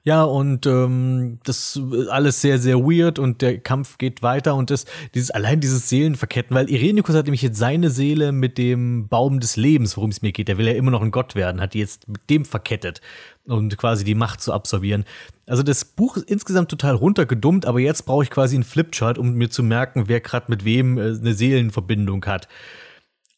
Ja, 0.08 0.24
und 0.24 0.66
ähm, 0.66 1.40
das 1.44 1.78
alles 2.10 2.40
sehr, 2.40 2.60
sehr 2.60 2.78
weird 2.80 3.20
und 3.20 3.42
der 3.42 3.58
Kampf 3.58 3.98
geht 3.98 4.24
weiter 4.24 4.56
und 4.56 4.70
das, 4.70 4.86
dieses, 5.14 5.32
allein 5.32 5.60
dieses 5.60 5.90
Seelenverketten, 5.90 6.56
weil 6.56 6.70
Irenikus 6.70 7.14
hat 7.14 7.26
nämlich 7.26 7.42
jetzt 7.42 7.58
seine 7.58 7.90
Seele 7.90 8.32
mit 8.32 8.58
dem 8.58 9.10
Baum 9.10 9.42
des 9.42 9.58
Lebens, 9.58 9.98
worum 9.98 10.12
es 10.12 10.22
mir 10.22 10.32
geht, 10.32 10.48
der 10.48 10.58
will 10.58 10.66
ja 10.66 10.76
immer 10.76 10.92
noch 10.92 11.02
ein 11.02 11.12
Gott 11.12 11.36
werden, 11.36 11.60
hat 11.60 11.74
die 11.74 11.80
jetzt 11.80 12.08
mit 12.08 12.22
dem 12.30 12.46
verkettet 12.46 13.02
und 13.48 13.78
quasi 13.78 14.06
die 14.06 14.16
Macht 14.16 14.40
zu 14.40 14.54
absorbieren. 14.54 15.04
Also 15.46 15.62
das 15.62 15.84
Buch 15.84 16.16
ist 16.16 16.30
insgesamt 16.30 16.72
total 16.72 16.96
runtergedummt, 16.96 17.66
aber 17.66 17.82
jetzt 17.82 18.06
brauche 18.06 18.24
ich 18.24 18.30
quasi 18.30 18.56
einen 18.56 18.64
Flipchart, 18.64 19.18
um 19.18 19.34
mir 19.34 19.50
zu 19.50 19.62
merken, 19.62 20.08
wer 20.08 20.22
gerade 20.22 20.46
mit 20.48 20.64
wem 20.64 20.98
äh, 20.98 21.02
eine 21.02 21.34
Seelenverbindung 21.34 22.26
hat. 22.26 22.48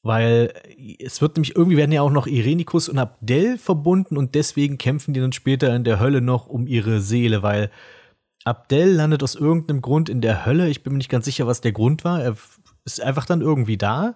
Weil 0.02 0.54
es 1.00 1.22
wird 1.22 1.36
nämlich 1.36 1.56
irgendwie 1.56 1.78
werden 1.78 1.92
ja 1.92 2.02
auch 2.02 2.12
noch 2.12 2.26
Irenikus 2.26 2.88
und 2.88 2.98
Abdel 2.98 3.58
verbunden 3.58 4.16
und 4.16 4.34
deswegen 4.34 4.78
kämpfen 4.78 5.14
die 5.14 5.20
dann 5.20 5.34
später 5.34 5.76
in 5.76 5.84
der 5.84 6.00
Hölle 6.00 6.22
noch 6.22 6.48
um 6.48 6.68
ihre 6.68 7.02
Seele, 7.02 7.44
weil 7.44 7.70
Abdel 8.46 8.94
landet 8.94 9.24
aus 9.24 9.36
irgendeinem 9.36 9.82
Grund 9.82 10.08
in 10.08 10.22
der 10.22 10.46
Hölle. 10.46 10.70
Ich 10.70 10.84
bin 10.84 10.94
mir 10.94 10.98
nicht 10.98 11.10
ganz 11.10 11.26
sicher, 11.26 11.48
was 11.48 11.60
der 11.60 11.74
Grund 11.74 12.06
war. 12.06 12.22
Er 12.22 12.36
ist 12.86 13.02
einfach 13.02 13.26
dann 13.26 13.42
irgendwie 13.42 13.78
da 13.78 14.16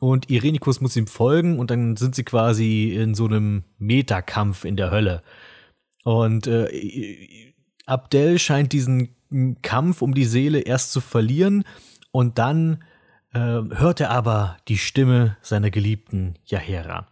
und 0.00 0.30
Irenikus 0.30 0.80
muss 0.80 0.96
ihm 0.96 1.08
folgen 1.08 1.58
und 1.58 1.70
dann 1.70 1.96
sind 1.96 2.14
sie 2.14 2.24
quasi 2.24 2.94
in 2.94 3.14
so 3.14 3.26
einem 3.26 3.64
Metakampf 3.78 4.64
in 4.64 4.76
der 4.76 4.90
Hölle. 4.90 5.22
Und 6.04 6.46
äh, 6.46 7.52
Abdel 7.86 8.38
scheint 8.38 8.72
diesen 8.72 9.16
Kampf 9.62 10.00
um 10.00 10.14
die 10.14 10.24
Seele 10.24 10.60
erst 10.60 10.92
zu 10.92 11.00
verlieren 11.00 11.64
und 12.12 12.38
dann 12.38 12.84
äh, 13.34 13.38
hört 13.38 14.00
er 14.00 14.10
aber 14.10 14.56
die 14.68 14.78
Stimme 14.78 15.36
seiner 15.42 15.70
geliebten 15.70 16.34
Jahera. 16.44 17.06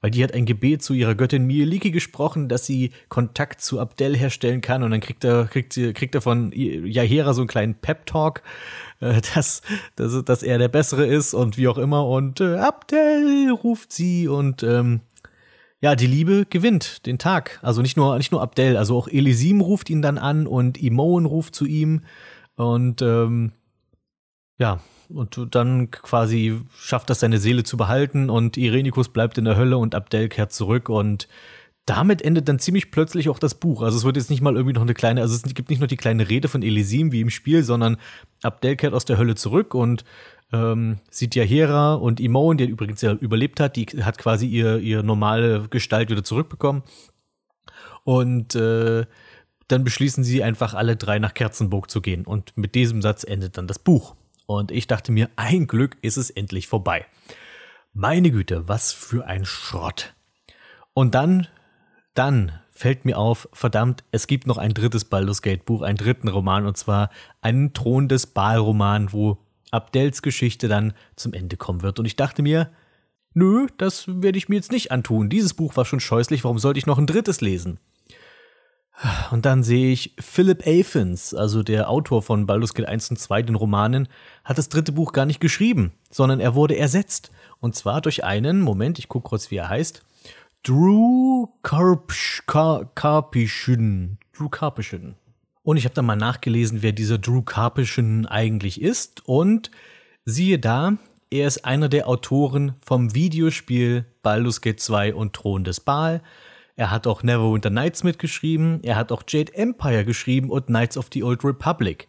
Weil 0.00 0.10
die 0.10 0.24
hat 0.24 0.32
ein 0.32 0.46
Gebet 0.46 0.82
zu 0.82 0.94
ihrer 0.94 1.14
Göttin 1.14 1.46
Mieliki 1.46 1.90
gesprochen, 1.90 2.48
dass 2.48 2.64
sie 2.64 2.90
Kontakt 3.10 3.60
zu 3.60 3.78
Abdel 3.78 4.16
herstellen 4.16 4.62
kann. 4.62 4.82
Und 4.82 4.92
dann 4.92 5.00
kriegt 5.00 5.24
er, 5.24 5.44
kriegt, 5.44 5.74
kriegt 5.74 6.14
er 6.14 6.22
von 6.22 6.52
Jahera 6.54 7.34
so 7.34 7.42
einen 7.42 7.48
kleinen 7.48 7.74
Pep-Talk, 7.74 8.42
äh, 9.00 9.20
dass, 9.34 9.60
dass, 9.96 10.24
dass 10.24 10.42
er 10.42 10.58
der 10.58 10.68
Bessere 10.68 11.06
ist 11.06 11.34
und 11.34 11.58
wie 11.58 11.68
auch 11.68 11.78
immer. 11.78 12.06
Und 12.06 12.40
äh, 12.40 12.56
Abdel 12.56 13.50
ruft 13.50 13.92
sie 13.92 14.26
und 14.26 14.62
ähm, 14.62 15.00
ja, 15.82 15.94
die 15.96 16.06
Liebe 16.06 16.46
gewinnt 16.48 17.06
den 17.06 17.18
Tag. 17.18 17.58
Also 17.62 17.82
nicht 17.82 17.96
nur, 17.96 18.16
nicht 18.16 18.32
nur 18.32 18.42
Abdel, 18.42 18.76
also 18.76 18.96
auch 18.96 19.08
Elisim 19.08 19.60
ruft 19.60 19.90
ihn 19.90 20.02
dann 20.02 20.18
an 20.18 20.46
und 20.46 20.82
Imoen 20.82 21.26
ruft 21.26 21.54
zu 21.54 21.66
ihm. 21.66 22.02
Und 22.56 23.00
ähm, 23.02 23.52
ja, 24.58 24.80
und 25.12 25.54
dann 25.54 25.90
quasi 25.90 26.60
schafft 26.78 27.10
das 27.10 27.20
seine 27.20 27.38
Seele 27.38 27.64
zu 27.64 27.76
behalten 27.76 28.30
und 28.30 28.56
Irenikus 28.56 29.08
bleibt 29.08 29.38
in 29.38 29.44
der 29.44 29.56
Hölle 29.56 29.78
und 29.78 29.94
Abdel 29.94 30.28
kehrt 30.28 30.52
zurück 30.52 30.88
und 30.88 31.28
damit 31.86 32.22
endet 32.22 32.48
dann 32.48 32.58
ziemlich 32.58 32.90
plötzlich 32.90 33.28
auch 33.28 33.38
das 33.38 33.54
Buch. 33.54 33.82
Also 33.82 33.98
es 33.98 34.04
wird 34.04 34.16
jetzt 34.16 34.30
nicht 34.30 34.42
mal 34.42 34.54
irgendwie 34.54 34.74
noch 34.74 34.82
eine 34.82 34.94
kleine, 34.94 35.22
also 35.22 35.34
es 35.34 35.54
gibt 35.54 35.70
nicht 35.70 35.80
nur 35.80 35.88
die 35.88 35.96
kleine 35.96 36.28
Rede 36.28 36.48
von 36.48 36.62
Elisim 36.62 37.10
wie 37.10 37.20
im 37.20 37.30
Spiel, 37.30 37.64
sondern 37.64 37.96
Abdel 38.42 38.76
kehrt 38.76 38.94
aus 38.94 39.04
der 39.04 39.18
Hölle 39.18 39.34
zurück 39.34 39.74
und 39.74 40.04
ähm, 40.52 40.98
sieht 41.10 41.34
ja 41.34 41.42
Hera 41.42 41.94
und 41.94 42.20
Imon, 42.20 42.58
der 42.58 42.68
übrigens 42.68 43.00
ja 43.02 43.12
überlebt 43.12 43.60
hat, 43.60 43.76
die 43.76 43.86
hat 43.86 44.18
quasi 44.18 44.46
ihr, 44.46 44.78
ihre 44.78 45.04
normale 45.04 45.68
Gestalt 45.68 46.10
wieder 46.10 46.24
zurückbekommen. 46.24 46.82
Und 48.04 48.54
äh, 48.54 49.06
dann 49.68 49.84
beschließen 49.84 50.24
sie 50.24 50.42
einfach 50.42 50.74
alle 50.74 50.96
drei 50.96 51.18
nach 51.18 51.34
Kerzenburg 51.34 51.90
zu 51.90 52.00
gehen. 52.00 52.24
Und 52.24 52.56
mit 52.56 52.74
diesem 52.74 53.02
Satz 53.02 53.24
endet 53.24 53.56
dann 53.56 53.66
das 53.66 53.78
Buch. 53.78 54.16
Und 54.50 54.72
ich 54.72 54.88
dachte 54.88 55.12
mir, 55.12 55.30
ein 55.36 55.68
Glück 55.68 55.96
ist 56.02 56.16
es 56.16 56.28
endlich 56.28 56.66
vorbei. 56.66 57.06
Meine 57.92 58.32
Güte, 58.32 58.66
was 58.66 58.92
für 58.92 59.24
ein 59.24 59.44
Schrott. 59.44 60.12
Und 60.92 61.14
dann, 61.14 61.46
dann 62.14 62.58
fällt 62.72 63.04
mir 63.04 63.16
auf, 63.16 63.48
verdammt, 63.52 64.02
es 64.10 64.26
gibt 64.26 64.48
noch 64.48 64.58
ein 64.58 64.74
drittes 64.74 65.04
Baldur's 65.04 65.42
Gate 65.42 65.64
Buch, 65.66 65.82
einen 65.82 65.98
dritten 65.98 66.26
Roman, 66.26 66.66
und 66.66 66.76
zwar 66.76 67.10
einen 67.40 67.74
Thron 67.74 68.08
des 68.08 68.26
Baal-Roman, 68.26 69.12
wo 69.12 69.38
Abdels 69.70 70.20
Geschichte 70.20 70.66
dann 70.66 70.94
zum 71.14 71.32
Ende 71.32 71.56
kommen 71.56 71.82
wird. 71.82 72.00
Und 72.00 72.06
ich 72.06 72.16
dachte 72.16 72.42
mir, 72.42 72.72
nö, 73.34 73.68
das 73.78 74.08
werde 74.08 74.36
ich 74.36 74.48
mir 74.48 74.56
jetzt 74.56 74.72
nicht 74.72 74.90
antun. 74.90 75.28
Dieses 75.28 75.54
Buch 75.54 75.76
war 75.76 75.84
schon 75.84 76.00
scheußlich, 76.00 76.42
warum 76.42 76.58
sollte 76.58 76.80
ich 76.80 76.86
noch 76.86 76.98
ein 76.98 77.06
drittes 77.06 77.40
lesen? 77.40 77.78
Und 79.30 79.46
dann 79.46 79.62
sehe 79.62 79.92
ich 79.92 80.14
Philip 80.18 80.66
Athens, 80.66 81.32
also 81.32 81.62
der 81.62 81.88
Autor 81.88 82.22
von 82.22 82.44
Baldur's 82.46 82.74
Gate 82.74 82.88
1 82.88 83.10
und 83.10 83.18
2, 83.18 83.42
den 83.42 83.54
Romanen, 83.54 84.08
hat 84.44 84.58
das 84.58 84.68
dritte 84.68 84.92
Buch 84.92 85.12
gar 85.12 85.24
nicht 85.24 85.40
geschrieben, 85.40 85.92
sondern 86.10 86.40
er 86.40 86.54
wurde 86.54 86.76
ersetzt. 86.76 87.30
Und 87.60 87.74
zwar 87.74 88.02
durch 88.02 88.24
einen, 88.24 88.60
Moment, 88.60 88.98
ich 88.98 89.08
gucke 89.08 89.30
kurz, 89.30 89.50
wie 89.50 89.56
er 89.56 89.70
heißt, 89.70 90.02
Drew 90.62 91.46
Karpischen. 91.62 92.98
Drew 94.36 94.48
Karpischen. 94.50 95.14
Und 95.62 95.76
ich 95.78 95.84
habe 95.84 95.94
dann 95.94 96.06
mal 96.06 96.16
nachgelesen, 96.16 96.82
wer 96.82 96.92
dieser 96.92 97.16
Drew 97.16 97.42
Karpischen 97.42 98.26
eigentlich 98.26 98.82
ist. 98.82 99.26
Und 99.26 99.70
siehe 100.26 100.58
da, 100.58 100.98
er 101.30 101.46
ist 101.46 101.64
einer 101.64 101.88
der 101.88 102.08
Autoren 102.08 102.74
vom 102.84 103.14
Videospiel 103.14 104.04
Baldur's 104.22 104.60
Gate 104.60 104.80
2 104.80 105.14
und 105.14 105.32
Thron 105.32 105.64
des 105.64 105.80
Baal 105.80 106.22
er 106.80 106.90
hat 106.90 107.06
auch 107.06 107.22
Neverwinter 107.22 107.68
Nights 107.68 108.04
mitgeschrieben, 108.04 108.82
er 108.82 108.96
hat 108.96 109.12
auch 109.12 109.22
Jade 109.28 109.54
Empire 109.54 110.06
geschrieben 110.06 110.48
und 110.48 110.68
Knights 110.68 110.96
of 110.96 111.10
the 111.12 111.22
Old 111.22 111.44
Republic. 111.44 112.08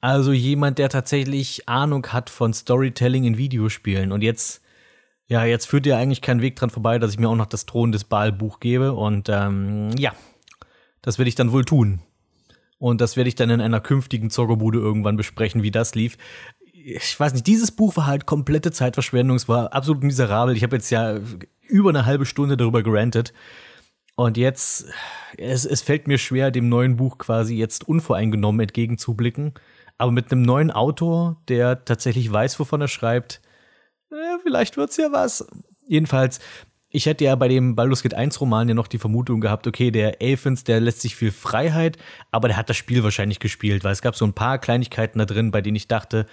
Also 0.00 0.32
jemand, 0.32 0.78
der 0.78 0.88
tatsächlich 0.88 1.68
Ahnung 1.68 2.04
hat 2.08 2.28
von 2.28 2.52
Storytelling 2.52 3.22
in 3.22 3.38
Videospielen. 3.38 4.10
Und 4.10 4.22
jetzt, 4.22 4.62
ja, 5.28 5.44
jetzt 5.44 5.66
führt 5.66 5.86
ja 5.86 5.96
eigentlich 5.96 6.22
kein 6.22 6.42
Weg 6.42 6.56
dran 6.56 6.70
vorbei, 6.70 6.98
dass 6.98 7.12
ich 7.12 7.20
mir 7.20 7.28
auch 7.28 7.36
noch 7.36 7.46
das 7.46 7.66
Thron 7.66 7.92
des 7.92 8.02
Baal 8.02 8.32
Buch 8.32 8.58
gebe. 8.58 8.94
Und 8.94 9.28
ähm, 9.28 9.90
ja, 9.96 10.12
das 11.00 11.18
werde 11.18 11.28
ich 11.28 11.36
dann 11.36 11.52
wohl 11.52 11.64
tun. 11.64 12.00
Und 12.78 13.00
das 13.00 13.16
werde 13.16 13.28
ich 13.28 13.36
dann 13.36 13.50
in 13.50 13.60
einer 13.60 13.80
künftigen 13.80 14.30
Zockerbude 14.30 14.80
irgendwann 14.80 15.16
besprechen, 15.16 15.62
wie 15.62 15.70
das 15.70 15.94
lief. 15.94 16.18
Ich 16.72 17.18
weiß 17.18 17.32
nicht, 17.32 17.46
dieses 17.46 17.70
Buch 17.70 17.96
war 17.96 18.06
halt 18.06 18.26
komplette 18.26 18.72
Zeitverschwendung. 18.72 19.36
Es 19.36 19.48
war 19.48 19.72
absolut 19.72 20.02
miserabel. 20.02 20.56
Ich 20.56 20.64
habe 20.64 20.74
jetzt 20.74 20.90
ja 20.90 21.20
über 21.68 21.90
eine 21.90 22.06
halbe 22.06 22.26
Stunde 22.26 22.56
darüber 22.56 22.82
gerantet. 22.82 23.32
Und 24.18 24.36
jetzt, 24.36 24.86
es, 25.36 25.64
es 25.64 25.80
fällt 25.80 26.08
mir 26.08 26.18
schwer, 26.18 26.50
dem 26.50 26.68
neuen 26.68 26.96
Buch 26.96 27.18
quasi 27.18 27.54
jetzt 27.54 27.86
unvoreingenommen 27.86 28.60
entgegenzublicken. 28.62 29.54
Aber 29.96 30.10
mit 30.10 30.32
einem 30.32 30.42
neuen 30.42 30.72
Autor, 30.72 31.40
der 31.46 31.84
tatsächlich 31.84 32.32
weiß, 32.32 32.58
wovon 32.58 32.80
er 32.80 32.88
schreibt, 32.88 33.40
äh, 34.10 34.38
vielleicht 34.42 34.76
wird's 34.76 34.96
ja 34.96 35.12
was. 35.12 35.46
Jedenfalls, 35.86 36.40
ich 36.90 37.06
hätte 37.06 37.22
ja 37.22 37.36
bei 37.36 37.46
dem 37.46 37.76
Baldur's 37.76 38.02
Gate 38.02 38.14
1 38.14 38.40
Roman 38.40 38.68
ja 38.68 38.74
noch 38.74 38.88
die 38.88 38.98
Vermutung 38.98 39.40
gehabt, 39.40 39.68
okay, 39.68 39.92
der 39.92 40.20
Elfens, 40.20 40.64
der 40.64 40.80
lässt 40.80 41.00
sich 41.00 41.14
viel 41.14 41.30
Freiheit, 41.30 41.96
aber 42.32 42.48
der 42.48 42.56
hat 42.56 42.68
das 42.68 42.76
Spiel 42.76 43.04
wahrscheinlich 43.04 43.38
gespielt, 43.38 43.84
weil 43.84 43.92
es 43.92 44.02
gab 44.02 44.16
so 44.16 44.24
ein 44.24 44.32
paar 44.32 44.58
Kleinigkeiten 44.58 45.20
da 45.20 45.26
drin, 45.26 45.52
bei 45.52 45.60
denen 45.60 45.76
ich 45.76 45.86
dachte, 45.86 46.26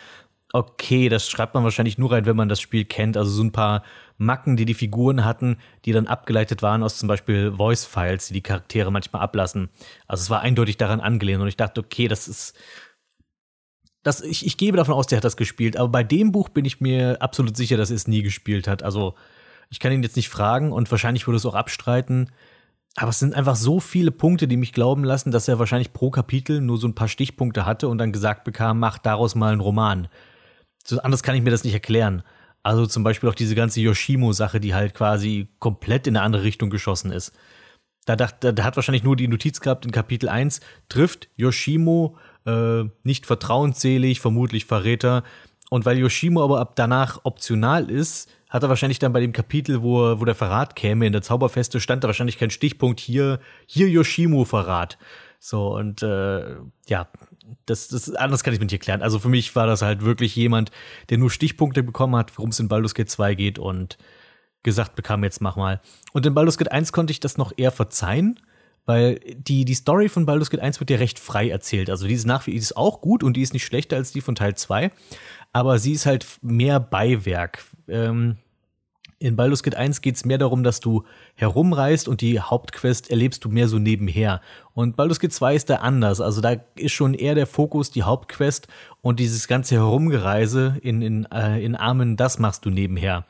okay, 0.54 1.10
das 1.10 1.30
schreibt 1.30 1.54
man 1.54 1.64
wahrscheinlich 1.64 1.98
nur 1.98 2.12
rein, 2.12 2.26
wenn 2.26 2.36
man 2.36 2.50
das 2.50 2.62
Spiel 2.62 2.86
kennt. 2.86 3.18
Also 3.18 3.32
so 3.32 3.44
ein 3.44 3.52
paar 3.52 3.84
Macken, 4.18 4.56
die 4.56 4.66
die 4.66 4.74
Figuren 4.74 5.26
hatten, 5.26 5.58
die 5.84 5.92
dann 5.92 6.08
abgeleitet 6.08 6.62
waren 6.62 6.84
aus 6.84 6.98
zum 6.98 7.08
Beispiel 7.08 7.52
Voice-Files, 7.54 8.28
die 8.28 8.36
die 8.36 8.42
Charaktere 8.42 8.92
manchmal 8.92 9.22
ablassen. 9.22 9.70
Also 10.08 10.22
es 10.22 10.30
war 10.30 10.42
eindeutig 10.42 10.78
daran 10.78 11.02
angelehnt 11.02 11.42
und 11.42 11.48
ich 11.48 11.58
dachte, 11.58 11.82
okay, 11.82 12.08
das 12.08 12.28
ist. 12.28 12.58
Das, 14.04 14.22
ich, 14.22 14.46
ich 14.46 14.58
gebe 14.58 14.78
davon 14.78 14.94
aus, 14.94 15.08
der 15.08 15.18
hat 15.18 15.24
das 15.24 15.36
gespielt, 15.36 15.78
aber 15.78 15.90
bei 15.90 16.04
dem 16.04 16.32
Buch 16.32 16.50
bin 16.50 16.64
ich 16.64 16.80
mir 16.80 17.18
absolut 17.24 17.58
sicher, 17.58 17.76
dass 17.76 17.90
er 17.90 17.96
es 17.96 18.08
nie 18.08 18.22
gespielt 18.22 18.68
hat. 18.68 18.84
Also 18.84 19.16
ich 19.72 19.80
kann 19.80 19.92
ihn 19.92 20.04
jetzt 20.04 20.16
nicht 20.16 20.30
fragen 20.30 20.72
und 20.72 20.92
wahrscheinlich 20.92 21.26
würde 21.26 21.38
es 21.38 21.46
auch 21.46 21.56
abstreiten. 21.56 22.30
Aber 22.96 23.10
es 23.10 23.20
sind 23.20 23.34
einfach 23.34 23.56
so 23.56 23.80
viele 23.80 24.12
Punkte, 24.12 24.48
die 24.48 24.58
mich 24.58 24.74
glauben 24.74 25.04
lassen, 25.04 25.32
dass 25.32 25.48
er 25.48 25.60
wahrscheinlich 25.60 25.92
pro 25.92 26.12
Kapitel 26.12 26.62
nur 26.62 26.78
so 26.78 26.88
ein 26.88 26.96
paar 26.96 27.08
Stichpunkte 27.08 27.66
hatte 27.66 27.90
und 27.90 27.98
dann 27.98 28.14
gesagt 28.14 28.44
bekam, 28.46 28.80
mach 28.80 29.00
daraus 29.00 29.36
mal 29.36 29.52
einen 29.52 29.60
Roman. 29.60 30.08
So 30.88 31.00
anders 31.00 31.24
kann 31.24 31.36
ich 31.36 31.42
mir 31.42 31.52
das 31.52 31.64
nicht 31.64 31.74
erklären. 31.74 32.24
Also 32.64 32.86
zum 32.86 33.04
Beispiel 33.04 33.30
auch 33.30 33.36
diese 33.36 33.56
ganze 33.56 33.82
Yoshimo-Sache, 33.82 34.60
die 34.60 34.74
halt 34.74 34.94
quasi 34.94 35.48
komplett 35.60 36.08
in 36.08 36.18
eine 36.18 36.26
andere 36.26 36.44
Richtung 36.44 36.70
geschossen 36.70 37.12
ist. 37.12 37.32
Da, 38.06 38.16
dachte, 38.16 38.54
da 38.54 38.64
hat 38.64 38.76
wahrscheinlich 38.76 39.04
nur 39.04 39.16
die 39.16 39.28
Notiz 39.28 39.60
gehabt 39.60 39.86
in 39.86 39.92
Kapitel 39.92 40.30
1, 40.30 40.62
trifft 40.90 41.28
Yoshimo 41.36 42.18
äh, 42.46 42.84
nicht 43.04 43.26
vertrauensselig, 43.26 44.20
vermutlich 44.20 44.66
Verräter. 44.66 45.24
Und 45.70 45.86
weil 45.86 45.98
Yoshimo 45.98 46.44
aber 46.44 46.60
ab 46.60 46.76
danach 46.76 47.20
optional 47.24 47.90
ist, 47.90 48.30
hat 48.50 48.64
er 48.64 48.70
wahrscheinlich 48.70 49.00
dann 49.00 49.14
bei 49.14 49.20
dem 49.22 49.34
Kapitel, 49.34 49.82
wo, 49.82 50.20
wo 50.20 50.26
der 50.26 50.36
Verrat 50.36 50.76
käme, 50.76 51.08
in 51.08 51.14
der 51.14 51.24
Zauberfeste, 51.24 51.80
stand 51.80 52.04
da 52.04 52.08
wahrscheinlich 52.08 52.38
kein 52.38 52.52
Stichpunkt 52.52 53.00
hier, 53.00 53.40
hier 53.66 53.90
Yoshimo-Verrat. 53.90 54.98
So, 55.40 55.76
und 55.76 56.02
äh, 56.04 56.56
ja, 56.88 57.08
das, 57.66 57.88
das 57.88 58.14
anders 58.16 58.44
kann 58.44 58.54
ich 58.54 58.60
mir 58.60 58.66
nicht 58.66 58.74
erklären. 58.74 59.02
Also 59.02 59.20
für 59.20 59.30
mich 59.30 59.56
war 59.56 59.68
das 59.68 59.82
halt 59.82 60.04
wirklich 60.04 60.36
jemand, 60.36 60.72
der 61.10 61.18
nur 61.18 61.30
Stichpunkte 61.30 61.84
bekommen 61.84 62.16
hat, 62.16 62.38
worum 62.38 62.50
es 62.50 62.60
in 62.60 62.68
Baldur's 62.68 62.96
Gate 62.96 63.10
2 63.10 63.36
geht 63.36 63.60
und 63.60 63.98
gesagt 64.64 64.96
bekam, 64.96 65.24
jetzt 65.24 65.42
mach 65.42 65.56
mal. 65.56 65.82
Und 66.14 66.26
in 66.26 66.34
Baldur's 66.34 66.58
Gate 66.58 66.72
1 66.72 66.92
konnte 66.92 67.12
ich 67.12 67.20
das 67.20 67.38
noch 67.38 67.54
eher 67.56 67.72
verzeihen, 67.72 68.40
weil 68.86 69.20
die, 69.36 69.66
die 69.66 69.74
Story 69.74 70.10
von 70.10 70.26
Baldur's 70.26 70.50
Gate 70.50 70.62
1 70.62 70.80
wird 70.80 70.90
ja 70.90 70.98
recht 70.98 71.20
frei 71.20 71.50
erzählt. 71.50 71.90
Also 71.90 72.08
die 72.08 72.14
ist 72.14 72.26
nach 72.26 72.46
wie 72.48 72.52
die 72.52 72.58
ist 72.58 72.78
auch 72.78 73.02
gut 73.02 73.24
und 73.24 73.38
die 73.38 73.42
ist 73.42 73.54
nicht 73.54 73.66
schlechter 73.66 73.96
als 73.96 74.12
die 74.12 74.22
von 74.22 74.36
Teil 74.36 74.56
2, 74.56 74.92
aber 75.54 75.80
sie 75.80 75.94
ist 75.94 76.06
halt 76.06 76.26
mehr 76.42 76.80
Beiwerk. 76.80 77.64
Ähm, 77.88 78.38
in 79.18 79.36
Baldur's 79.36 79.64
Gate 79.64 79.76
1 79.76 80.02
geht 80.02 80.16
es 80.16 80.26
mehr 80.26 80.38
darum, 80.38 80.64
dass 80.64 80.80
du 80.80 81.04
herumreist 81.36 82.08
und 82.08 82.22
die 82.22 82.40
Hauptquest 82.40 83.10
erlebst 83.10 83.46
du 83.46 83.50
mehr 83.50 83.68
so 83.68 83.80
nebenher. 83.80 84.42
Und 84.74 84.96
Baldur's 84.98 85.20
Gate 85.20 85.34
2 85.34 85.56
ist 85.56 85.70
da 85.70 85.78
anders. 85.78 86.20
Also 86.20 86.42
da 86.42 86.58
ist 86.76 86.92
schon 86.92 87.14
eher 87.14 87.36
der 87.36 87.48
Fokus 87.48 87.92
die 87.92 88.04
Hauptquest 88.04 88.68
und 89.02 89.20
dieses 89.20 89.48
ganze 89.48 89.76
Herumgereise 89.76 90.78
in, 90.82 91.02
in, 91.02 91.26
äh, 91.32 91.64
in 91.64 91.76
Armen, 91.76 92.18
das 92.18 92.40
machst 92.40 92.66
du 92.66 92.70
nebenher. 92.70 93.26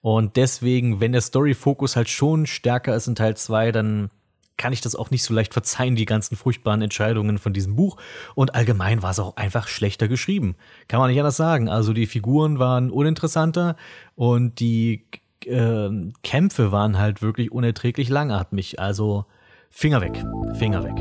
Und 0.00 0.36
deswegen, 0.36 1.00
wenn 1.00 1.12
der 1.12 1.20
Story-Fokus 1.20 1.96
halt 1.96 2.08
schon 2.08 2.46
stärker 2.46 2.94
ist 2.94 3.06
in 3.06 3.14
Teil 3.14 3.36
2, 3.36 3.72
dann 3.72 4.10
kann 4.56 4.72
ich 4.72 4.80
das 4.80 4.94
auch 4.94 5.10
nicht 5.10 5.24
so 5.24 5.34
leicht 5.34 5.52
verzeihen, 5.52 5.96
die 5.96 6.04
ganzen 6.04 6.36
furchtbaren 6.36 6.82
Entscheidungen 6.82 7.38
von 7.38 7.52
diesem 7.52 7.76
Buch. 7.76 7.96
Und 8.34 8.54
allgemein 8.54 9.02
war 9.02 9.10
es 9.10 9.18
auch 9.18 9.36
einfach 9.36 9.68
schlechter 9.68 10.08
geschrieben. 10.08 10.56
Kann 10.88 11.00
man 11.00 11.10
nicht 11.10 11.18
anders 11.18 11.36
sagen. 11.36 11.68
Also 11.68 11.92
die 11.92 12.06
Figuren 12.06 12.58
waren 12.58 12.90
uninteressanter 12.90 13.76
und 14.14 14.60
die 14.60 15.04
äh, 15.44 15.90
Kämpfe 16.22 16.72
waren 16.72 16.98
halt 16.98 17.20
wirklich 17.22 17.50
unerträglich 17.50 18.08
langatmig. 18.08 18.78
Also 18.78 19.26
Finger 19.70 20.00
weg, 20.00 20.24
Finger 20.56 20.84
weg. 20.84 20.96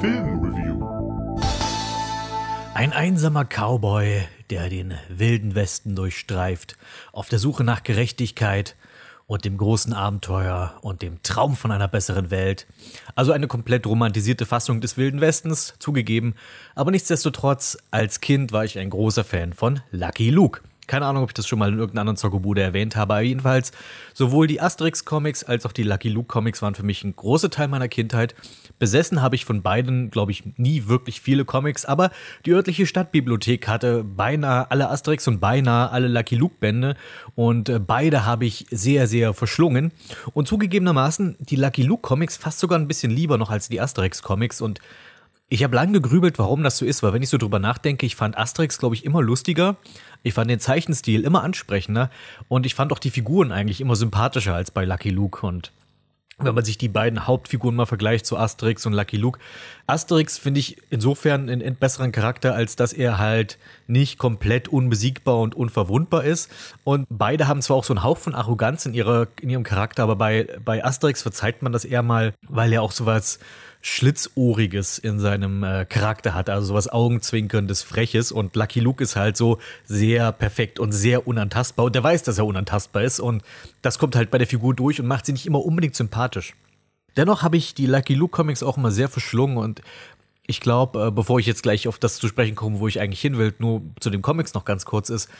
Filmreview. 0.00 0.84
Ein 2.74 2.92
einsamer 2.92 3.44
Cowboy, 3.44 4.22
der 4.50 4.68
den 4.68 4.94
wilden 5.08 5.54
Westen 5.54 5.94
durchstreift, 5.94 6.76
auf 7.12 7.28
der 7.28 7.38
Suche 7.38 7.64
nach 7.64 7.82
Gerechtigkeit 7.82 8.76
und 9.26 9.44
dem 9.44 9.56
großen 9.56 9.92
Abenteuer 9.92 10.74
und 10.82 11.02
dem 11.02 11.22
Traum 11.22 11.56
von 11.56 11.72
einer 11.72 11.88
besseren 11.88 12.30
Welt. 12.30 12.66
Also 13.14 13.32
eine 13.32 13.46
komplett 13.46 13.86
romantisierte 13.86 14.46
Fassung 14.46 14.80
des 14.80 14.96
Wilden 14.96 15.20
Westens, 15.20 15.74
zugegeben. 15.78 16.34
Aber 16.74 16.90
nichtsdestotrotz, 16.90 17.78
als 17.90 18.20
Kind 18.20 18.52
war 18.52 18.64
ich 18.64 18.78
ein 18.78 18.90
großer 18.90 19.24
Fan 19.24 19.52
von 19.52 19.80
Lucky 19.90 20.30
Luke. 20.30 20.60
Keine 20.86 21.06
Ahnung, 21.06 21.22
ob 21.22 21.30
ich 21.30 21.34
das 21.34 21.46
schon 21.46 21.58
mal 21.58 21.70
in 21.70 21.78
irgendeiner 21.78 22.02
anderen 22.02 22.16
Zockerbude 22.16 22.62
erwähnt 22.62 22.96
habe, 22.96 23.14
aber 23.14 23.22
jedenfalls, 23.22 23.72
sowohl 24.12 24.46
die 24.46 24.60
Asterix-Comics 24.60 25.44
als 25.44 25.64
auch 25.66 25.72
die 25.72 25.82
Lucky 25.82 26.08
Luke-Comics 26.08 26.62
waren 26.62 26.74
für 26.74 26.82
mich 26.82 27.04
ein 27.04 27.16
großer 27.16 27.50
Teil 27.50 27.68
meiner 27.68 27.88
Kindheit. 27.88 28.34
Besessen 28.78 29.22
habe 29.22 29.34
ich 29.34 29.44
von 29.44 29.62
beiden, 29.62 30.10
glaube 30.10 30.32
ich, 30.32 30.42
nie 30.56 30.86
wirklich 30.86 31.20
viele 31.20 31.44
Comics, 31.44 31.84
aber 31.84 32.10
die 32.44 32.52
örtliche 32.52 32.86
Stadtbibliothek 32.86 33.68
hatte 33.68 34.04
beinahe 34.04 34.70
alle 34.70 34.90
Asterix 34.90 35.26
und 35.28 35.40
beinahe 35.40 35.90
alle 35.90 36.08
Lucky 36.08 36.36
Luke-Bände 36.36 36.96
und 37.34 37.68
äh, 37.68 37.78
beide 37.78 38.24
habe 38.24 38.44
ich 38.44 38.66
sehr, 38.70 39.06
sehr 39.06 39.34
verschlungen. 39.34 39.92
Und 40.32 40.48
zugegebenermaßen 40.48 41.36
die 41.38 41.56
Lucky 41.56 41.82
Luke-Comics 41.82 42.36
fast 42.36 42.58
sogar 42.58 42.78
ein 42.78 42.88
bisschen 42.88 43.10
lieber 43.10 43.38
noch 43.38 43.50
als 43.50 43.68
die 43.68 43.80
Asterix-Comics 43.80 44.60
und 44.60 44.80
ich 45.48 45.62
habe 45.62 45.76
lange 45.76 45.92
gegrübelt, 45.92 46.38
warum 46.38 46.62
das 46.62 46.78
so 46.78 46.84
ist, 46.84 47.02
weil 47.02 47.12
wenn 47.12 47.22
ich 47.22 47.28
so 47.28 47.38
drüber 47.38 47.58
nachdenke, 47.58 48.06
ich 48.06 48.16
fand 48.16 48.38
Asterix, 48.38 48.78
glaube 48.78 48.94
ich, 48.94 49.04
immer 49.04 49.22
lustiger. 49.22 49.76
Ich 50.22 50.34
fand 50.34 50.50
den 50.50 50.60
Zeichenstil 50.60 51.22
immer 51.22 51.42
ansprechender 51.42 52.10
und 52.48 52.64
ich 52.64 52.74
fand 52.74 52.92
auch 52.92 52.98
die 52.98 53.10
Figuren 53.10 53.52
eigentlich 53.52 53.80
immer 53.80 53.94
sympathischer 53.94 54.54
als 54.54 54.70
bei 54.70 54.84
Lucky 54.84 55.10
Luke 55.10 55.46
und 55.46 55.70
wenn 56.38 56.54
man 56.54 56.64
sich 56.64 56.78
die 56.78 56.88
beiden 56.88 57.28
Hauptfiguren 57.28 57.76
mal 57.76 57.86
vergleicht, 57.86 58.26
so 58.26 58.36
Asterix 58.36 58.84
und 58.86 58.92
Lucky 58.92 59.16
Luke. 59.16 59.38
Asterix 59.86 60.36
finde 60.36 60.58
ich 60.58 60.78
insofern 60.90 61.48
einen 61.48 61.76
besseren 61.76 62.10
Charakter, 62.10 62.54
als 62.54 62.74
dass 62.74 62.92
er 62.92 63.18
halt 63.18 63.56
nicht 63.86 64.18
komplett 64.18 64.66
unbesiegbar 64.66 65.38
und 65.38 65.54
unverwundbar 65.54 66.24
ist. 66.24 66.50
Und 66.82 67.06
beide 67.08 67.46
haben 67.46 67.62
zwar 67.62 67.76
auch 67.76 67.84
so 67.84 67.94
einen 67.94 68.02
Hauch 68.02 68.18
von 68.18 68.34
Arroganz 68.34 68.84
in, 68.84 68.94
ihrer, 68.94 69.28
in 69.40 69.48
ihrem 69.48 69.62
Charakter, 69.62 70.02
aber 70.02 70.16
bei, 70.16 70.48
bei 70.64 70.84
Asterix 70.84 71.22
verzeiht 71.22 71.62
man 71.62 71.72
das 71.72 71.84
eher 71.84 72.02
mal, 72.02 72.34
weil 72.48 72.72
er 72.72 72.82
auch 72.82 72.92
sowas 72.92 73.38
Schlitzohriges 73.86 74.96
in 74.98 75.20
seinem 75.20 75.62
äh, 75.62 75.84
Charakter 75.84 76.32
hat, 76.32 76.48
also 76.48 76.68
sowas 76.68 76.88
Augenzwinkerndes, 76.88 77.82
Freches. 77.82 78.32
Und 78.32 78.56
Lucky 78.56 78.80
Luke 78.80 79.04
ist 79.04 79.14
halt 79.14 79.36
so 79.36 79.58
sehr 79.84 80.32
perfekt 80.32 80.80
und 80.80 80.92
sehr 80.92 81.28
unantastbar. 81.28 81.84
Und 81.84 81.94
der 81.94 82.02
weiß, 82.02 82.22
dass 82.22 82.38
er 82.38 82.46
unantastbar 82.46 83.02
ist. 83.02 83.20
Und 83.20 83.42
das 83.82 83.98
kommt 83.98 84.16
halt 84.16 84.30
bei 84.30 84.38
der 84.38 84.46
Figur 84.46 84.74
durch 84.74 85.00
und 85.00 85.06
macht 85.06 85.26
sie 85.26 85.32
nicht 85.32 85.44
immer 85.44 85.62
unbedingt 85.62 85.94
sympathisch. 85.94 86.54
Dennoch 87.18 87.42
habe 87.42 87.58
ich 87.58 87.74
die 87.74 87.84
Lucky 87.84 88.14
Luke 88.14 88.34
Comics 88.34 88.62
auch 88.62 88.78
immer 88.78 88.90
sehr 88.90 89.10
verschlungen. 89.10 89.58
Und 89.58 89.82
ich 90.46 90.60
glaube, 90.60 91.06
äh, 91.06 91.10
bevor 91.10 91.38
ich 91.38 91.46
jetzt 91.46 91.62
gleich 91.62 91.88
auf 91.88 91.98
das 91.98 92.16
zu 92.16 92.28
sprechen 92.28 92.54
komme, 92.54 92.78
wo 92.78 92.86
ich 92.86 93.00
eigentlich 93.00 93.20
hin 93.20 93.38
will, 93.38 93.54
nur 93.58 93.82
zu 94.00 94.10
den 94.10 94.20
Comics 94.20 94.52
noch 94.52 94.66
ganz 94.66 94.84
kurz 94.84 95.08
ist. 95.08 95.30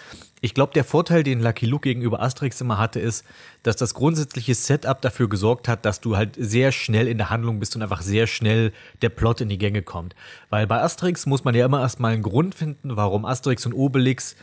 Ich 0.41 0.55
glaube, 0.55 0.73
der 0.73 0.85
Vorteil, 0.85 1.23
den 1.23 1.41
Lucky 1.41 1.67
Luke 1.67 1.83
gegenüber 1.89 2.23
Asterix 2.23 2.61
immer 2.61 2.79
hatte, 2.79 3.01
ist, 3.01 3.25
dass 3.63 3.77
das 3.77 3.93
grundsätzliche 3.93 4.55
Setup 4.55 5.01
dafür 5.03 5.29
gesorgt 5.29 5.69
hat, 5.69 5.85
dass 5.85 6.01
du 6.01 6.17
halt 6.17 6.37
sehr 6.39 6.73
schnell 6.73 7.07
in 7.07 7.19
der 7.19 7.29
Handlung 7.29 7.61
bist 7.61 7.77
und 7.77 7.83
einfach 7.83 8.01
sehr 8.01 8.27
schnell 8.27 8.73
der 9.03 9.11
Plot 9.11 9.43
in 9.43 9.51
die 9.51 9.59
Gänge 9.59 9.83
kommt. 9.83 10.15
Weil 10.49 10.67
bei 10.67 10.81
Asterix 10.81 11.27
muss 11.27 11.45
man 11.45 11.55
ja 11.55 11.67
immer 11.67 11.81
erstmal 11.81 12.15
einen 12.15 12.23
Grund 12.23 12.55
finden, 12.55 12.97
warum 12.97 13.27
Asterix 13.27 13.67
und 13.67 13.75
Obelix 13.75 14.37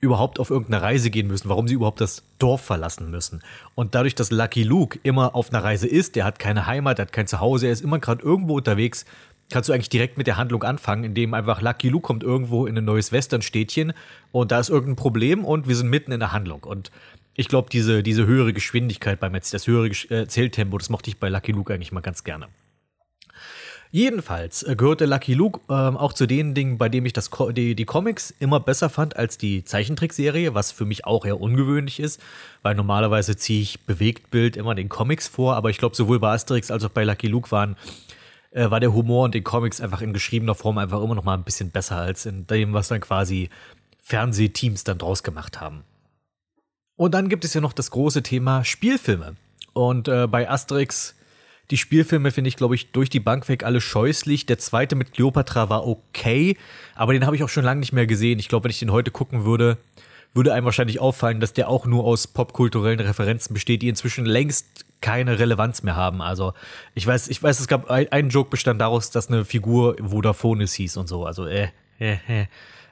überhaupt 0.00 0.38
auf 0.40 0.50
irgendeine 0.50 0.82
Reise 0.82 1.10
gehen 1.10 1.26
müssen, 1.26 1.48
warum 1.48 1.68
sie 1.68 1.74
überhaupt 1.74 2.00
das 2.00 2.22
Dorf 2.38 2.62
verlassen 2.62 3.10
müssen. 3.10 3.42
Und 3.74 3.94
dadurch, 3.94 4.14
dass 4.14 4.30
Lucky 4.30 4.62
Luke 4.62 4.98
immer 5.02 5.34
auf 5.34 5.52
einer 5.52 5.64
Reise 5.64 5.86
ist, 5.86 6.16
der 6.16 6.24
hat 6.24 6.38
keine 6.38 6.66
Heimat, 6.66 6.98
der 6.98 7.06
hat 7.06 7.12
kein 7.12 7.26
Zuhause, 7.26 7.66
er 7.66 7.72
ist 7.72 7.82
immer 7.82 7.98
gerade 7.98 8.22
irgendwo 8.22 8.56
unterwegs, 8.56 9.06
kannst 9.50 9.68
du 9.68 9.72
eigentlich 9.72 9.88
direkt 9.88 10.18
mit 10.18 10.26
der 10.26 10.36
Handlung 10.36 10.64
anfangen, 10.64 11.04
indem 11.04 11.34
einfach 11.34 11.60
Lucky 11.62 11.88
Luke 11.88 12.06
kommt 12.06 12.22
irgendwo 12.22 12.66
in 12.66 12.76
ein 12.76 12.84
neues 12.84 13.12
Westernstädtchen 13.12 13.92
und 14.32 14.50
da 14.50 14.58
ist 14.58 14.70
irgendein 14.70 14.96
Problem 14.96 15.44
und 15.44 15.68
wir 15.68 15.76
sind 15.76 15.88
mitten 15.88 16.12
in 16.12 16.20
der 16.20 16.32
Handlung. 16.32 16.64
Und 16.64 16.90
ich 17.34 17.48
glaube, 17.48 17.68
diese, 17.70 18.02
diese 18.02 18.26
höhere 18.26 18.52
Geschwindigkeit 18.52 19.20
beim 19.20 19.34
Erzähl, 19.34 19.58
das 19.58 19.66
höhere 19.66 19.90
Erzähltempo, 20.08 20.78
das 20.78 20.90
mochte 20.90 21.10
ich 21.10 21.18
bei 21.18 21.28
Lucky 21.28 21.52
Luke 21.52 21.72
eigentlich 21.72 21.92
mal 21.92 22.00
ganz 22.00 22.24
gerne. 22.24 22.48
Jedenfalls 23.92 24.64
äh, 24.64 24.74
gehörte 24.74 25.06
Lucky 25.06 25.32
Luke 25.34 25.60
ähm, 25.70 25.96
auch 25.96 26.12
zu 26.12 26.26
den 26.26 26.54
Dingen, 26.54 26.76
bei 26.76 26.88
denen 26.88 27.06
ich 27.06 27.12
das, 27.12 27.30
Co- 27.30 27.52
die, 27.52 27.76
die 27.76 27.84
Comics 27.84 28.34
immer 28.40 28.58
besser 28.58 28.90
fand 28.90 29.16
als 29.16 29.38
die 29.38 29.64
Zeichentrickserie, 29.64 30.54
was 30.54 30.72
für 30.72 30.84
mich 30.84 31.06
auch 31.06 31.24
eher 31.24 31.40
ungewöhnlich 31.40 32.00
ist, 32.00 32.20
weil 32.62 32.74
normalerweise 32.74 33.36
ziehe 33.36 33.62
ich 33.62 33.86
Bewegtbild 33.86 34.56
immer 34.56 34.74
den 34.74 34.88
Comics 34.88 35.28
vor, 35.28 35.54
aber 35.54 35.70
ich 35.70 35.78
glaube, 35.78 35.94
sowohl 35.94 36.18
bei 36.18 36.32
Asterix 36.32 36.70
als 36.72 36.84
auch 36.84 36.90
bei 36.90 37.04
Lucky 37.04 37.28
Luke 37.28 37.50
waren, 37.52 37.76
äh, 38.56 38.70
war 38.70 38.80
der 38.80 38.94
Humor 38.94 39.24
und 39.24 39.34
den 39.34 39.44
Comics 39.44 39.80
einfach 39.82 40.00
in 40.00 40.14
geschriebener 40.14 40.54
Form 40.54 40.78
einfach 40.78 41.02
immer 41.02 41.14
noch 41.14 41.24
mal 41.24 41.34
ein 41.34 41.44
bisschen 41.44 41.70
besser 41.70 41.96
als 41.96 42.24
in 42.24 42.46
dem, 42.46 42.72
was 42.72 42.88
dann 42.88 43.02
quasi 43.02 43.50
Fernsehteams 44.00 44.82
dann 44.82 44.98
draus 44.98 45.22
gemacht 45.22 45.60
haben. 45.60 45.84
Und 46.96 47.12
dann 47.12 47.28
gibt 47.28 47.44
es 47.44 47.52
ja 47.52 47.60
noch 47.60 47.74
das 47.74 47.90
große 47.90 48.22
Thema 48.22 48.64
Spielfilme. 48.64 49.36
Und 49.74 50.08
äh, 50.08 50.26
bei 50.26 50.48
Asterix, 50.48 51.14
die 51.70 51.76
Spielfilme 51.76 52.30
finde 52.30 52.48
ich, 52.48 52.56
glaube 52.56 52.74
ich, 52.74 52.92
durch 52.92 53.10
die 53.10 53.20
Bank 53.20 53.46
weg 53.50 53.62
alle 53.62 53.82
scheußlich. 53.82 54.46
Der 54.46 54.58
zweite 54.58 54.96
mit 54.96 55.12
Cleopatra 55.12 55.68
war 55.68 55.86
okay, 55.86 56.56
aber 56.94 57.12
den 57.12 57.26
habe 57.26 57.36
ich 57.36 57.44
auch 57.44 57.50
schon 57.50 57.64
lange 57.64 57.80
nicht 57.80 57.92
mehr 57.92 58.06
gesehen. 58.06 58.38
Ich 58.38 58.48
glaube, 58.48 58.64
wenn 58.64 58.70
ich 58.70 58.78
den 58.78 58.92
heute 58.92 59.10
gucken 59.10 59.44
würde, 59.44 59.76
würde 60.36 60.52
einem 60.52 60.66
wahrscheinlich 60.66 61.00
auffallen, 61.00 61.40
dass 61.40 61.52
der 61.52 61.68
auch 61.68 61.86
nur 61.86 62.04
aus 62.04 62.26
popkulturellen 62.26 63.00
Referenzen 63.00 63.54
besteht, 63.54 63.82
die 63.82 63.88
inzwischen 63.88 64.26
längst 64.26 64.84
keine 65.00 65.38
Relevanz 65.38 65.82
mehr 65.82 65.96
haben. 65.96 66.22
Also 66.22 66.52
ich 66.94 67.06
weiß, 67.06 67.28
ich 67.28 67.42
weiß, 67.42 67.60
es 67.60 67.68
gab 67.68 67.90
ein, 67.90 68.10
ein 68.12 68.28
Joke 68.28 68.50
bestand 68.50 68.80
daraus, 68.80 69.10
dass 69.10 69.28
eine 69.28 69.44
Figur 69.44 69.96
Vodafonis 70.00 70.74
hieß 70.74 70.96
und 70.96 71.08
so. 71.08 71.24
Also 71.24 71.46
äh, 71.46 71.68
äh, 71.98 72.18
äh. 72.28 72.46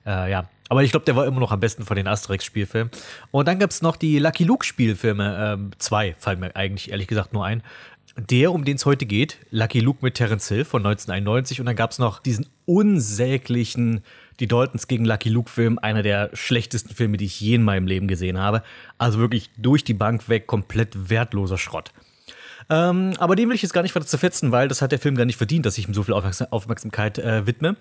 Äh, 0.06 0.30
ja, 0.30 0.48
aber 0.68 0.82
ich 0.82 0.90
glaube, 0.90 1.06
der 1.06 1.16
war 1.16 1.26
immer 1.26 1.40
noch 1.40 1.52
am 1.52 1.60
besten 1.60 1.84
von 1.84 1.96
den 1.96 2.06
Asterix-Spielfilmen. 2.06 2.90
Und 3.30 3.48
dann 3.48 3.58
gab 3.58 3.70
es 3.70 3.82
noch 3.82 3.96
die 3.96 4.18
Lucky 4.18 4.44
Luke-Spielfilme. 4.44 5.54
Ähm, 5.54 5.70
zwei 5.78 6.14
fallen 6.18 6.40
mir 6.40 6.54
eigentlich 6.56 6.90
ehrlich 6.90 7.06
gesagt 7.06 7.32
nur 7.32 7.44
ein. 7.44 7.62
Der, 8.16 8.52
um 8.52 8.64
den 8.64 8.76
es 8.76 8.86
heute 8.86 9.06
geht, 9.06 9.38
Lucky 9.50 9.80
Luke 9.80 10.00
mit 10.02 10.14
Terence 10.14 10.48
Hill 10.48 10.64
von 10.64 10.84
1991. 10.84 11.60
Und 11.60 11.66
dann 11.66 11.76
gab 11.76 11.90
es 11.90 11.98
noch 11.98 12.20
diesen 12.20 12.46
unsäglichen 12.66 14.02
Die 14.40 14.46
Daltons 14.46 14.88
gegen 14.88 15.04
Lucky 15.04 15.28
Luke-Film. 15.28 15.78
Einer 15.78 16.02
der 16.02 16.30
schlechtesten 16.32 16.94
Filme, 16.94 17.16
die 17.16 17.26
ich 17.26 17.40
je 17.40 17.54
in 17.54 17.62
meinem 17.62 17.86
Leben 17.86 18.08
gesehen 18.08 18.38
habe. 18.38 18.62
Also 18.98 19.18
wirklich 19.18 19.50
durch 19.56 19.84
die 19.84 19.94
Bank 19.94 20.28
weg, 20.28 20.46
komplett 20.46 21.10
wertloser 21.10 21.58
Schrott. 21.58 21.92
Ähm, 22.70 23.12
aber 23.18 23.36
dem 23.36 23.48
will 23.48 23.56
ich 23.56 23.62
jetzt 23.62 23.74
gar 23.74 23.82
nicht 23.82 23.94
weiter 23.94 24.06
zerfetzen, 24.06 24.52
weil 24.52 24.68
das 24.68 24.80
hat 24.80 24.92
der 24.92 24.98
Film 24.98 25.16
gar 25.16 25.26
nicht 25.26 25.36
verdient, 25.36 25.66
dass 25.66 25.76
ich 25.76 25.86
ihm 25.86 25.94
so 25.94 26.02
viel 26.02 26.14
Aufmerksam 26.14 26.48
Aufmerksamkeit 26.50 27.18
äh, 27.18 27.46
widme. 27.46 27.76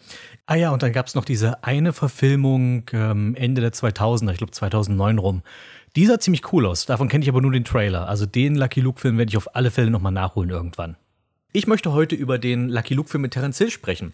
Ah 0.46 0.56
ja, 0.56 0.72
und 0.72 0.84
dann 0.84 0.92
gab 0.92 1.08
es 1.08 1.16
noch 1.16 1.26
diese 1.26 1.64
eine 1.64 1.94
Verfilmung 1.94 2.84
ähm, 2.92 3.36
Ende 3.36 3.62
der 3.62 3.72
2000er, 3.72 4.32
ich 4.32 4.38
glaube 4.38 4.52
2009 4.52 5.18
rum. 5.20 5.42
Die 5.96 6.06
sah 6.06 6.20
ziemlich 6.20 6.52
cool 6.52 6.66
aus. 6.66 6.86
Davon 6.86 7.08
kenne 7.08 7.24
ich 7.24 7.30
aber 7.30 7.42
nur 7.42 7.52
den 7.52 7.64
Trailer. 7.64 8.08
Also 8.08 8.26
den 8.26 8.56
Lucky 8.56 8.82
Luke-Film 8.82 9.18
werde 9.18 9.30
ich 9.30 9.38
auf 9.38 9.56
alle 9.56 9.70
Fälle 9.70 9.92
nochmal 9.92 10.12
nachholen 10.12 10.50
irgendwann. 10.50 10.98
Ich 11.54 11.68
möchte 11.68 11.94
heute 11.94 12.16
über 12.16 12.40
den 12.40 12.68
Lucky 12.68 12.96
Luke-Film 12.96 13.22
mit 13.22 13.34
Terence 13.34 13.60
Hill 13.60 13.70
sprechen. 13.70 14.12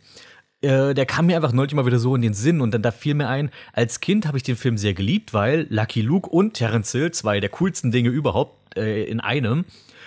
Äh, 0.61 0.93
der 0.93 1.05
kam 1.05 1.27
mir 1.27 1.37
einfach 1.37 1.53
neulich 1.53 1.73
mal 1.73 1.85
wieder 1.85 1.99
so 1.99 2.15
in 2.15 2.21
den 2.21 2.33
Sinn 2.33 2.59
und 2.59 2.73
dann 2.73 2.81
da 2.81 2.91
fiel 2.91 3.13
mir 3.13 3.29
ein, 3.29 3.49
als 3.73 3.99
Kind 4.01 4.27
habe 4.27 4.37
ich 4.37 4.43
den 4.43 4.57
Film 4.57 4.77
sehr 4.77 4.93
geliebt, 4.93 5.33
weil 5.33 5.67
Lucky 5.69 6.01
Luke 6.01 6.29
und 6.29 6.53
Terence 6.53 6.91
Hill, 6.91 7.11
zwei 7.11 7.39
der 7.39 7.49
coolsten 7.49 7.91
Dinge 7.91 8.09
überhaupt 8.09 8.77
äh, 8.77 9.03
in 9.03 9.19
einem, 9.21 9.65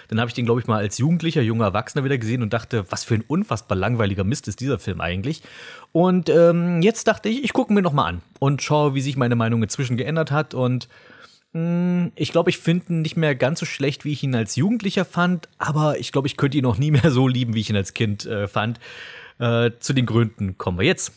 dann 0.09 0.21
habe 0.21 0.29
ich 0.29 0.35
den, 0.35 0.45
glaube 0.45 0.61
ich, 0.61 0.67
mal 0.67 0.77
als 0.77 0.99
Jugendlicher, 0.99 1.41
junger 1.41 1.65
Erwachsener 1.65 2.05
wieder 2.05 2.19
gesehen 2.19 2.43
und 2.43 2.53
dachte, 2.53 2.85
was 2.91 3.03
für 3.03 3.15
ein 3.15 3.25
unfassbar 3.27 3.79
langweiliger 3.79 4.25
Mist 4.25 4.47
ist 4.47 4.61
dieser 4.61 4.79
Film 4.79 5.01
eigentlich. 5.01 5.43
Und 5.93 6.29
ähm, 6.29 6.83
jetzt 6.83 7.09
dachte 7.09 7.31
ich, 7.31 7.45
ich 7.45 7.55
gucke 7.55 7.73
mir 7.73 7.81
noch 7.81 7.95
mal 7.95 8.07
an 8.07 8.23
und 8.39 8.61
schaue, 8.61 8.95
wie 8.95 9.01
sich 9.01 9.17
meine 9.17 9.37
Meinung 9.37 9.63
inzwischen 9.63 9.97
geändert 9.97 10.31
hat. 10.31 10.53
Und 10.53 10.89
mh, 11.55 12.11
ich 12.15 12.31
glaube, 12.31 12.51
ich 12.51 12.59
finde 12.59 12.93
ihn 12.93 13.01
nicht 13.01 13.17
mehr 13.17 13.35
ganz 13.35 13.61
so 13.61 13.65
schlecht, 13.65 14.05
wie 14.05 14.13
ich 14.13 14.23
ihn 14.23 14.35
als 14.35 14.55
Jugendlicher 14.57 15.07
fand. 15.07 15.49
Aber 15.57 15.99
ich 15.99 16.13
glaube, 16.13 16.29
ich 16.29 16.37
könnte 16.37 16.59
ihn 16.59 16.65
noch 16.65 16.77
nie 16.77 16.91
mehr 16.91 17.11
so 17.11 17.27
lieben, 17.27 17.55
wie 17.55 17.61
ich 17.61 17.71
ihn 17.71 17.77
als 17.77 17.95
Kind 17.95 18.27
äh, 18.27 18.49
fand. 18.49 18.81
Äh, 19.43 19.73
zu 19.81 19.93
den 19.93 20.07
Gründen 20.07 20.57
kommen 20.57 20.79
wir 20.79 20.87
jetzt. 20.87 21.13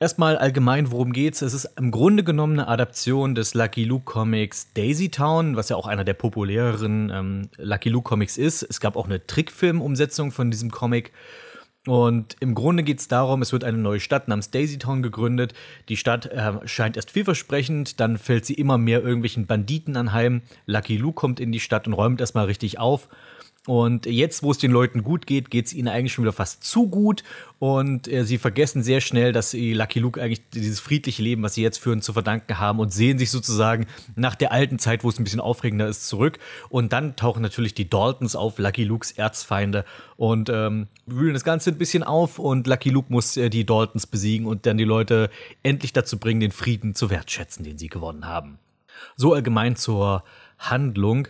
Erstmal 0.00 0.38
allgemein, 0.38 0.90
worum 0.90 1.12
geht's? 1.12 1.42
Es 1.42 1.52
ist 1.52 1.68
im 1.76 1.90
Grunde 1.90 2.24
genommen 2.24 2.54
eine 2.54 2.68
Adaption 2.68 3.34
des 3.34 3.52
Lucky 3.52 3.84
Luke 3.84 4.06
Comics 4.06 4.72
Daisy 4.72 5.10
Town, 5.10 5.54
was 5.54 5.68
ja 5.68 5.76
auch 5.76 5.86
einer 5.86 6.04
der 6.04 6.14
populäreren 6.14 7.10
ähm, 7.12 7.48
Lucky 7.58 7.90
Luke 7.90 8.08
Comics 8.08 8.38
ist. 8.38 8.62
Es 8.62 8.80
gab 8.80 8.96
auch 8.96 9.04
eine 9.04 9.26
Trickfilm-Umsetzung 9.26 10.32
von 10.32 10.50
diesem 10.50 10.70
Comic. 10.70 11.12
Und 11.86 12.36
im 12.40 12.54
Grunde 12.54 12.82
geht's 12.82 13.06
darum, 13.06 13.42
es 13.42 13.52
wird 13.52 13.64
eine 13.64 13.78
neue 13.78 14.00
Stadt 14.00 14.28
namens 14.28 14.50
Daisy 14.50 14.78
Town 14.78 15.02
gegründet. 15.02 15.52
Die 15.90 15.98
Stadt 15.98 16.24
äh, 16.26 16.66
scheint 16.66 16.96
erst 16.96 17.10
vielversprechend, 17.10 18.00
dann 18.00 18.16
fällt 18.16 18.46
sie 18.46 18.54
immer 18.54 18.78
mehr 18.78 19.02
irgendwelchen 19.02 19.46
Banditen 19.46 19.96
anheim. 19.96 20.40
Lucky 20.64 20.96
Luke 20.96 21.14
kommt 21.14 21.38
in 21.38 21.52
die 21.52 21.60
Stadt 21.60 21.86
und 21.86 21.92
räumt 21.92 22.20
erstmal 22.20 22.46
richtig 22.46 22.78
auf. 22.78 23.08
Und 23.66 24.06
jetzt, 24.06 24.42
wo 24.42 24.52
es 24.52 24.58
den 24.58 24.70
Leuten 24.70 25.02
gut 25.02 25.26
geht, 25.26 25.50
geht 25.50 25.66
es 25.66 25.74
ihnen 25.74 25.88
eigentlich 25.88 26.12
schon 26.12 26.24
wieder 26.24 26.32
fast 26.32 26.62
zu 26.62 26.88
gut. 26.88 27.24
Und 27.58 28.06
äh, 28.06 28.24
sie 28.24 28.38
vergessen 28.38 28.82
sehr 28.82 29.00
schnell, 29.00 29.32
dass 29.32 29.50
sie 29.50 29.72
Lucky 29.72 29.98
Luke 29.98 30.22
eigentlich 30.22 30.48
dieses 30.50 30.78
friedliche 30.78 31.22
Leben, 31.22 31.42
was 31.42 31.54
sie 31.54 31.62
jetzt 31.62 31.78
führen, 31.78 32.00
zu 32.00 32.12
verdanken 32.12 32.60
haben 32.60 32.78
und 32.78 32.92
sehen 32.92 33.18
sich 33.18 33.30
sozusagen 33.30 33.86
nach 34.14 34.36
der 34.36 34.52
alten 34.52 34.78
Zeit, 34.78 35.02
wo 35.02 35.08
es 35.08 35.18
ein 35.18 35.24
bisschen 35.24 35.40
aufregender 35.40 35.88
ist, 35.88 36.08
zurück. 36.08 36.38
Und 36.68 36.92
dann 36.92 37.16
tauchen 37.16 37.42
natürlich 37.42 37.74
die 37.74 37.90
Daltons 37.90 38.36
auf, 38.36 38.58
Lucky 38.58 38.84
Lukes 38.84 39.10
Erzfeinde, 39.12 39.84
und 40.16 40.48
ähm, 40.48 40.86
wühlen 41.06 41.34
das 41.34 41.44
Ganze 41.44 41.70
ein 41.70 41.78
bisschen 41.78 42.02
auf. 42.02 42.38
Und 42.38 42.66
Lucky 42.66 42.90
Luke 42.90 43.12
muss 43.12 43.36
äh, 43.36 43.50
die 43.50 43.66
Daltons 43.66 44.06
besiegen 44.06 44.46
und 44.46 44.64
dann 44.66 44.78
die 44.78 44.84
Leute 44.84 45.28
endlich 45.62 45.92
dazu 45.92 46.18
bringen, 46.18 46.40
den 46.40 46.52
Frieden 46.52 46.94
zu 46.94 47.10
wertschätzen, 47.10 47.64
den 47.64 47.78
sie 47.78 47.88
gewonnen 47.88 48.26
haben. 48.26 48.58
So 49.16 49.34
allgemein 49.34 49.76
zur 49.76 50.24
Handlung. 50.58 51.28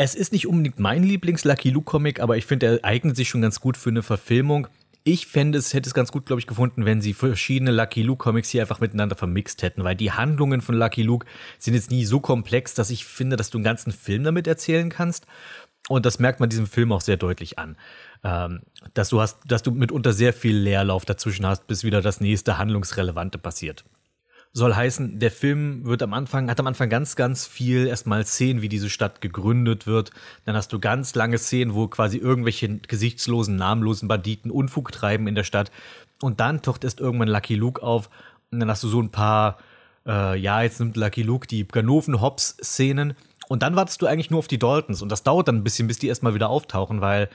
Es 0.00 0.14
ist 0.14 0.32
nicht 0.32 0.46
unbedingt 0.46 0.78
mein 0.78 1.02
Lieblings-Lucky 1.02 1.70
Luke-Comic, 1.70 2.20
aber 2.20 2.36
ich 2.36 2.46
finde, 2.46 2.66
er 2.66 2.84
eignet 2.84 3.16
sich 3.16 3.28
schon 3.28 3.42
ganz 3.42 3.60
gut 3.60 3.76
für 3.76 3.90
eine 3.90 4.04
Verfilmung. 4.04 4.68
Ich 5.02 5.26
fände 5.26 5.58
es, 5.58 5.74
hätte 5.74 5.88
es 5.88 5.94
ganz 5.94 6.12
gut, 6.12 6.24
glaube 6.24 6.38
ich, 6.38 6.46
gefunden, 6.46 6.84
wenn 6.84 7.00
sie 7.00 7.14
verschiedene 7.14 7.72
Lucky 7.72 8.02
Luke-Comics 8.02 8.50
hier 8.50 8.60
einfach 8.60 8.78
miteinander 8.78 9.16
vermixt 9.16 9.60
hätten, 9.62 9.82
weil 9.82 9.96
die 9.96 10.12
Handlungen 10.12 10.60
von 10.60 10.76
Lucky 10.76 11.02
Luke 11.02 11.26
sind 11.58 11.74
jetzt 11.74 11.90
nie 11.90 12.04
so 12.04 12.20
komplex, 12.20 12.74
dass 12.74 12.90
ich 12.90 13.06
finde, 13.06 13.34
dass 13.34 13.50
du 13.50 13.58
einen 13.58 13.64
ganzen 13.64 13.90
Film 13.90 14.22
damit 14.22 14.46
erzählen 14.46 14.88
kannst. 14.88 15.26
Und 15.88 16.06
das 16.06 16.20
merkt 16.20 16.38
man 16.38 16.48
diesem 16.48 16.68
Film 16.68 16.92
auch 16.92 17.00
sehr 17.00 17.16
deutlich 17.16 17.58
an. 17.58 17.76
Ähm, 18.22 18.60
dass 18.94 19.08
du 19.08 19.20
hast, 19.20 19.40
dass 19.48 19.64
du 19.64 19.72
mitunter 19.72 20.12
sehr 20.12 20.32
viel 20.32 20.56
Leerlauf 20.56 21.06
dazwischen 21.06 21.44
hast, 21.44 21.66
bis 21.66 21.82
wieder 21.82 22.02
das 22.02 22.20
nächste 22.20 22.56
Handlungsrelevante 22.56 23.38
passiert 23.38 23.84
soll 24.52 24.74
heißen, 24.74 25.18
der 25.18 25.30
Film 25.30 25.84
wird 25.84 26.02
am 26.02 26.14
Anfang, 26.14 26.50
hat 26.50 26.58
am 26.58 26.66
Anfang 26.66 26.88
ganz, 26.88 27.16
ganz 27.16 27.46
viel 27.46 27.86
erstmal 27.86 28.24
Szenen, 28.24 28.62
wie 28.62 28.68
diese 28.68 28.90
Stadt 28.90 29.20
gegründet 29.20 29.86
wird. 29.86 30.10
Dann 30.44 30.56
hast 30.56 30.72
du 30.72 30.80
ganz 30.80 31.14
lange 31.14 31.38
Szenen, 31.38 31.74
wo 31.74 31.88
quasi 31.88 32.18
irgendwelche 32.18 32.78
gesichtslosen, 32.78 33.56
namenlosen 33.56 34.08
Banditen 34.08 34.50
Unfug 34.50 34.90
treiben 34.92 35.28
in 35.28 35.34
der 35.34 35.44
Stadt. 35.44 35.70
Und 36.20 36.40
dann 36.40 36.62
taucht 36.62 36.84
erst 36.84 37.00
irgendwann 37.00 37.28
Lucky 37.28 37.54
Luke 37.54 37.82
auf. 37.82 38.10
Und 38.50 38.60
dann 38.60 38.70
hast 38.70 38.82
du 38.82 38.88
so 38.88 39.00
ein 39.00 39.10
paar, 39.10 39.58
äh, 40.06 40.36
ja, 40.38 40.62
jetzt 40.62 40.80
nimmt 40.80 40.96
Lucky 40.96 41.22
Luke 41.22 41.46
die 41.46 41.66
Ganoven-Hobbs-Szenen. 41.66 43.14
Und 43.48 43.62
dann 43.62 43.76
wartest 43.76 44.02
du 44.02 44.06
eigentlich 44.06 44.30
nur 44.30 44.40
auf 44.40 44.48
die 44.48 44.58
Daltons. 44.58 45.02
Und 45.02 45.10
das 45.10 45.22
dauert 45.22 45.48
dann 45.48 45.56
ein 45.56 45.64
bisschen, 45.64 45.86
bis 45.86 45.98
die 45.98 46.08
erstmal 46.08 46.34
wieder 46.34 46.48
auftauchen, 46.48 47.00
weil 47.00 47.28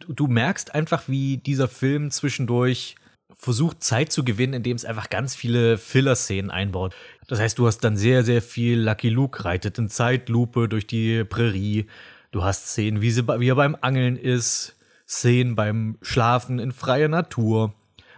du, 0.00 0.12
du 0.12 0.26
merkst 0.28 0.74
einfach, 0.74 1.08
wie 1.08 1.36
dieser 1.38 1.68
Film 1.68 2.10
zwischendurch 2.10 2.96
versucht 3.44 3.82
Zeit 3.82 4.10
zu 4.10 4.24
gewinnen, 4.24 4.54
indem 4.54 4.76
es 4.76 4.84
einfach 4.84 5.10
ganz 5.10 5.34
viele 5.34 5.78
Filler-Szenen 5.78 6.50
einbaut. 6.50 6.94
Das 7.28 7.38
heißt, 7.38 7.58
du 7.58 7.66
hast 7.66 7.78
dann 7.78 7.96
sehr, 7.96 8.24
sehr 8.24 8.42
viel 8.42 8.80
Lucky 8.80 9.08
Luke 9.08 9.44
reitet 9.44 9.78
in 9.78 9.88
Zeitlupe 9.88 10.68
durch 10.68 10.86
die 10.86 11.24
Prärie. 11.24 11.86
Du 12.32 12.42
hast 12.42 12.68
Szenen, 12.68 13.00
wie, 13.00 13.10
sie, 13.10 13.26
wie 13.26 13.48
er 13.48 13.54
beim 13.54 13.76
Angeln 13.80 14.16
ist, 14.16 14.76
Szenen 15.06 15.54
beim 15.54 15.98
Schlafen 16.02 16.58
in 16.58 16.72
freier 16.72 17.08
Natur. 17.08 17.74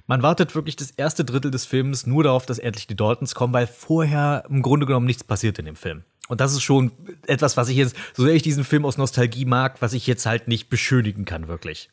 Man 0.07 0.23
wartet 0.23 0.55
wirklich 0.55 0.77
das 0.77 0.93
erste 0.93 1.25
Drittel 1.25 1.51
des 1.51 1.67
Films 1.67 2.07
nur 2.07 2.23
darauf, 2.23 2.47
dass 2.47 2.59
endlich 2.59 2.87
die 2.87 2.97
Daltons 2.97 3.35
kommen, 3.35 3.53
weil 3.53 3.67
vorher 3.67 4.45
im 4.49 4.63
Grunde 4.63 4.87
genommen 4.87 5.07
nichts 5.07 5.25
passiert 5.25 5.59
in 5.59 5.65
dem 5.65 5.77
Film. 5.77 6.05
Und 6.29 6.41
das 6.41 6.53
ist 6.53 6.63
schon 6.63 6.93
etwas, 7.27 7.57
was 7.57 7.69
ich 7.69 7.77
jetzt, 7.77 7.97
so 8.15 8.25
sehr 8.25 8.35
ich 8.35 8.43
diesen 8.43 8.65
Film 8.65 8.85
aus 8.85 8.99
Nostalgie 8.99 9.45
mag, 9.45 9.83
was 9.83 9.93
ich 9.93 10.07
jetzt 10.07 10.27
halt 10.27 10.49
nicht 10.49 10.69
beschönigen 10.69 11.25
kann, 11.25 11.49
wirklich. 11.49 11.91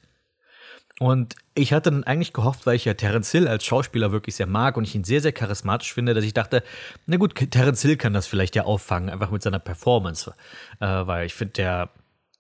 Und 1.00 1.36
ich 1.56 1.74
hatte 1.74 1.92
dann 1.92 2.04
eigentlich 2.04 2.34
gehofft, 2.34 2.66
weil 2.66 2.76
ich 2.76 2.86
ja 2.86 2.94
Terence 2.94 3.32
Hill 3.32 3.48
als 3.48 3.66
Schauspieler 3.66 4.12
wirklich 4.12 4.36
sehr 4.36 4.48
mag 4.48 4.78
und 4.78 4.84
ich 4.84 4.96
ihn 4.96 5.04
sehr, 5.04 5.22
sehr 5.22 5.32
charismatisch 5.32 5.94
finde, 5.94 6.14
dass 6.14 6.24
ich 6.24 6.34
dachte, 6.34 6.64
na 7.08 7.18
gut, 7.18 7.36
Terence 7.36 7.82
Hill 7.82 7.98
kann 7.98 8.14
das 8.14 8.28
vielleicht 8.28 8.56
ja 8.56 8.64
auffangen, 8.64 9.10
einfach 9.10 9.32
mit 9.32 9.42
seiner 9.42 9.60
Performance. 9.60 10.34
Äh, 10.80 10.86
weil 10.86 11.26
ich 11.26 11.34
finde, 11.34 11.54
der 11.54 11.90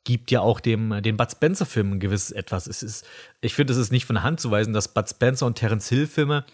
gibt 0.03 0.31
ja 0.31 0.41
auch 0.41 0.59
dem, 0.59 1.01
den 1.01 1.17
Bud 1.17 1.31
Spencer-Filmen 1.31 1.99
gewiss 1.99 2.31
etwas. 2.31 2.67
Es 2.67 2.83
ist, 2.83 3.05
ich 3.41 3.55
finde, 3.55 3.73
es 3.73 3.79
ist 3.79 3.91
nicht 3.91 4.05
von 4.05 4.15
der 4.15 4.23
Hand 4.23 4.39
zu 4.39 4.51
weisen, 4.51 4.73
dass 4.73 4.93
Bud 4.93 5.09
Spencer 5.09 5.45
und 5.45 5.55
Terence 5.55 5.89
Hill-Filme 5.89 6.45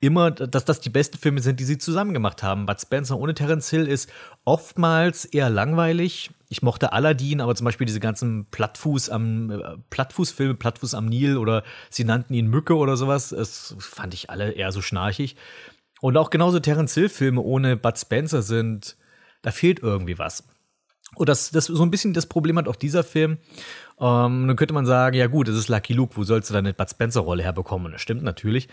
immer, 0.00 0.30
dass 0.30 0.64
das 0.64 0.80
die 0.80 0.90
besten 0.90 1.18
Filme 1.18 1.40
sind, 1.40 1.58
die 1.58 1.64
sie 1.64 1.78
zusammen 1.78 2.12
gemacht 2.12 2.42
haben. 2.42 2.66
Bud 2.66 2.80
Spencer 2.80 3.18
ohne 3.18 3.34
Terence 3.34 3.70
Hill 3.70 3.86
ist 3.86 4.10
oftmals 4.44 5.24
eher 5.24 5.48
langweilig. 5.48 6.30
Ich 6.48 6.62
mochte 6.62 6.92
Aladdin, 6.92 7.40
aber 7.40 7.54
zum 7.54 7.64
Beispiel 7.64 7.86
diese 7.86 8.00
ganzen 8.00 8.46
Plattfuß 8.50 9.08
am 9.08 9.50
äh, 9.50 9.76
Plattfußfilme, 9.90 10.54
Plattfuß 10.54 10.94
am 10.94 11.06
Nil 11.06 11.38
oder 11.38 11.62
sie 11.90 12.04
nannten 12.04 12.34
ihn 12.34 12.48
Mücke 12.48 12.76
oder 12.76 12.96
sowas, 12.96 13.30
das 13.30 13.74
fand 13.78 14.12
ich 14.12 14.28
alle 14.28 14.52
eher 14.52 14.70
so 14.70 14.82
schnarchig. 14.82 15.36
Und 16.02 16.16
auch 16.18 16.28
genauso 16.28 16.60
Terence 16.60 16.94
Hill 16.94 17.08
Filme 17.08 17.40
ohne 17.40 17.76
Bud 17.76 17.98
Spencer 17.98 18.42
sind, 18.42 18.96
da 19.40 19.50
fehlt 19.50 19.80
irgendwie 19.80 20.18
was. 20.18 20.44
Und 21.14 21.28
das, 21.28 21.50
das 21.50 21.66
so 21.66 21.82
ein 21.82 21.90
bisschen 21.90 22.12
das 22.12 22.26
Problem 22.26 22.58
hat 22.58 22.68
auch 22.68 22.76
dieser 22.76 23.02
Film. 23.02 23.38
Ähm, 23.98 24.46
dann 24.46 24.56
könnte 24.56 24.74
man 24.74 24.84
sagen, 24.84 25.16
ja 25.16 25.26
gut, 25.26 25.48
das 25.48 25.56
ist 25.56 25.68
Lucky 25.68 25.94
Luke, 25.94 26.16
wo 26.16 26.24
sollst 26.24 26.50
du 26.50 26.54
deine 26.54 26.74
Bud 26.74 26.90
Spencer-Rolle 26.90 27.42
herbekommen? 27.42 27.92
Das 27.92 28.02
stimmt 28.02 28.22
natürlich. 28.22 28.68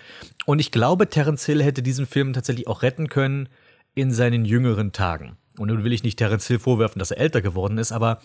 Und 0.46 0.60
ich 0.60 0.72
glaube, 0.72 1.08
Terence 1.10 1.46
Hill 1.46 1.64
hätte 1.64 1.82
diesen 1.82 2.06
Film 2.06 2.34
tatsächlich 2.34 2.68
auch 2.68 2.82
retten 2.82 3.08
können 3.08 3.48
in 3.96 4.12
seinen 4.12 4.44
jüngeren 4.44 4.92
Tagen. 4.92 5.38
Und 5.58 5.70
nun 5.70 5.84
will 5.84 5.94
ich 5.94 6.04
nicht 6.04 6.18
Terence 6.18 6.48
Hill 6.48 6.60
vorwerfen, 6.60 7.00
dass 7.00 7.12
er 7.12 7.20
älter 7.20 7.42
geworden 7.42 7.78
ist, 7.78 7.92
aber 7.92 8.22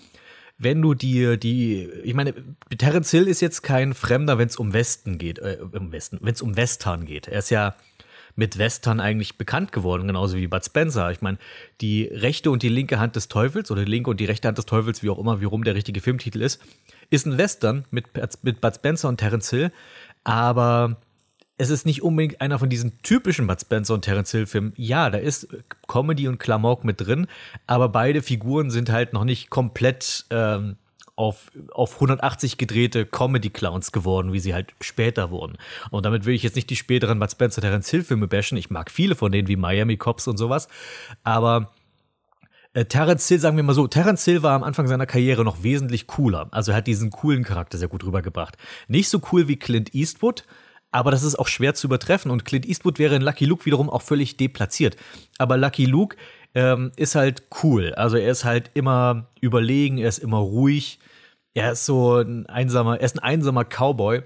wenn 0.59 0.83
du 0.83 0.95
dir 0.95 1.37
die, 1.37 1.89
ich 2.03 2.15
meine, 2.15 2.35
Terence 2.77 3.11
Hill 3.13 3.29
ist 3.29 3.41
jetzt 3.41 3.63
kein 3.63 3.95
Fremder, 3.95 4.39
wenn 4.39 4.49
es 4.49 4.57
um 4.57 4.73
Westen 4.73 5.19
geht, 5.19 5.39
äh, 5.39 5.59
im 5.73 5.93
Westen, 5.93 6.19
wenn 6.21 6.35
es 6.35 6.43
um 6.43 6.57
Western 6.57 7.07
geht. 7.07 7.29
Er 7.29 7.39
ist 7.39 7.51
ja 7.51 7.77
mit 8.39 8.57
Western 8.57 9.01
eigentlich 9.01 9.37
bekannt 9.37 9.73
geworden, 9.73 10.07
genauso 10.07 10.37
wie 10.37 10.47
Bud 10.47 10.65
Spencer. 10.65 11.11
Ich 11.11 11.21
meine, 11.21 11.39
die 11.81 12.05
rechte 12.05 12.53
und 12.53 12.63
die 12.63 12.69
linke 12.69 13.01
Hand 13.01 13.17
des 13.17 13.27
Teufels 13.27 13.73
oder 13.73 13.85
die 13.85 13.91
linke 13.91 14.11
und 14.11 14.21
die 14.21 14.27
rechte 14.27 14.47
Hand 14.47 14.59
des 14.59 14.65
Teufels, 14.65 15.03
wie 15.03 15.11
auch 15.11 15.19
immer, 15.19 15.41
wie 15.41 15.45
rum 15.45 15.65
der 15.65 15.75
richtige 15.75 16.01
Filmtitel 16.01 16.41
ist, 16.41 16.63
ist 17.11 17.27
ein 17.27 17.37
Western 17.37 17.85
mit, 17.91 18.07
mit 18.43 18.61
Bud 18.61 18.75
Spencer 18.77 19.09
und 19.09 19.17
Terence 19.17 19.51
Hill, 19.51 19.73
aber 20.23 20.99
es 21.57 21.69
ist 21.69 21.85
nicht 21.85 22.05
unbedingt 22.05 22.41
einer 22.41 22.61
von 22.61 22.69
diesen 22.69 23.03
typischen 23.03 23.49
Bud 23.49 23.61
Spencer 23.61 23.95
und 23.95 24.03
Terence 24.03 24.31
Hill 24.31 24.47
Filmen. 24.47 24.73
Ja, 24.77 25.11
da 25.11 25.19
ist 25.19 25.49
Comedy 25.89 26.29
und 26.29 26.39
Klamauk 26.39 26.85
mit 26.85 27.01
drin, 27.01 27.27
aber 27.67 27.89
beide 27.89 28.23
Figuren 28.23 28.71
sind 28.71 28.89
halt 28.89 29.15
noch 29.15 29.25
nicht 29.25 29.51
komplett 29.51 30.27
ähm, 30.31 30.77
auf, 31.19 31.51
auf 31.73 31.95
180 31.95 32.59
gedrehte 32.59 33.05
Comedy-Clowns 33.05 33.91
geworden, 33.91 34.33
wie 34.33 34.39
sie 34.39 34.55
halt 34.55 34.73
später 34.81 35.31
wurden. 35.31 35.59
Und 35.91 36.07
damit 36.07 36.25
will 36.25 36.35
ich 36.35 36.45
jetzt 36.45 36.55
nicht 36.55 36.71
die 36.71 36.77
späteren 36.77 37.19
Bud 37.19 37.31
Spencer 37.31 37.61
Terence 37.61 37.91
Hill 37.91 38.05
Filme 38.05 38.29
bashen. 38.29 38.57
Ich 38.57 38.71
mag 38.71 38.89
viele 38.89 39.17
von 39.17 39.33
denen 39.33 39.49
wie 39.49 39.57
Miami 39.57 39.97
Cops 39.97 40.29
und 40.29 40.37
sowas. 40.37 40.69
Aber 41.25 41.73
äh, 42.73 42.85
Terence 42.85 43.27
Hill, 43.27 43.41
sagen 43.41 43.57
wir 43.57 43.65
mal 43.65 43.75
so, 43.75 43.89
Terence 43.89 44.25
Hill 44.25 44.45
war 44.45 44.55
am 44.55 44.63
Anfang 44.63 44.87
seiner 44.87 45.07
Karriere 45.07 45.45
noch 45.45 45.65
wesentlich 45.65 46.07
cooler. 46.07 46.47
Also 46.53 46.71
er 46.71 46.79
hat 46.79 46.87
diesen 46.87 47.11
coolen 47.11 47.43
Charakter 47.43 47.79
sehr 47.79 47.89
gut 47.89 48.05
rübergebracht. 48.05 48.57
Nicht 48.87 49.09
so 49.09 49.21
cool 49.33 49.49
wie 49.49 49.57
Clint 49.57 49.97
Eastwood, 49.97 50.45
aber 50.93 51.11
das 51.11 51.25
ist 51.25 51.37
auch 51.37 51.49
schwer 51.49 51.75
zu 51.75 51.89
übertreffen. 51.89 52.31
Und 52.31 52.45
Clint 52.45 52.65
Eastwood 52.65 53.01
wäre 53.01 53.17
in 53.17 53.23
Lucky 53.23 53.45
Luke 53.45 53.67
wiederum 53.67 53.91
auch 53.91 54.03
völlig 54.03 54.37
deplatziert. 54.37 54.97
Aber 55.37 55.57
Lucky 55.57 55.85
Luke 55.85 56.17
ähm, 56.55 56.93
ist 56.95 57.17
halt 57.17 57.43
cool. 57.65 57.93
Also 57.95 58.17
er 58.17 58.31
ist 58.31 58.45
halt 58.45 58.71
immer 58.75 59.27
überlegen, 59.41 59.99
er 59.99 60.09
ist 60.09 60.19
immer 60.19 60.39
ruhig. 60.39 61.01
Er 61.59 61.73
ist 61.73 61.87
so 61.87 62.19
ein 62.19 62.47
einsamer, 62.47 62.99
er 63.01 63.05
ist 63.05 63.17
ein 63.17 63.25
einsamer 63.25 63.65
Cowboy. 63.65 64.23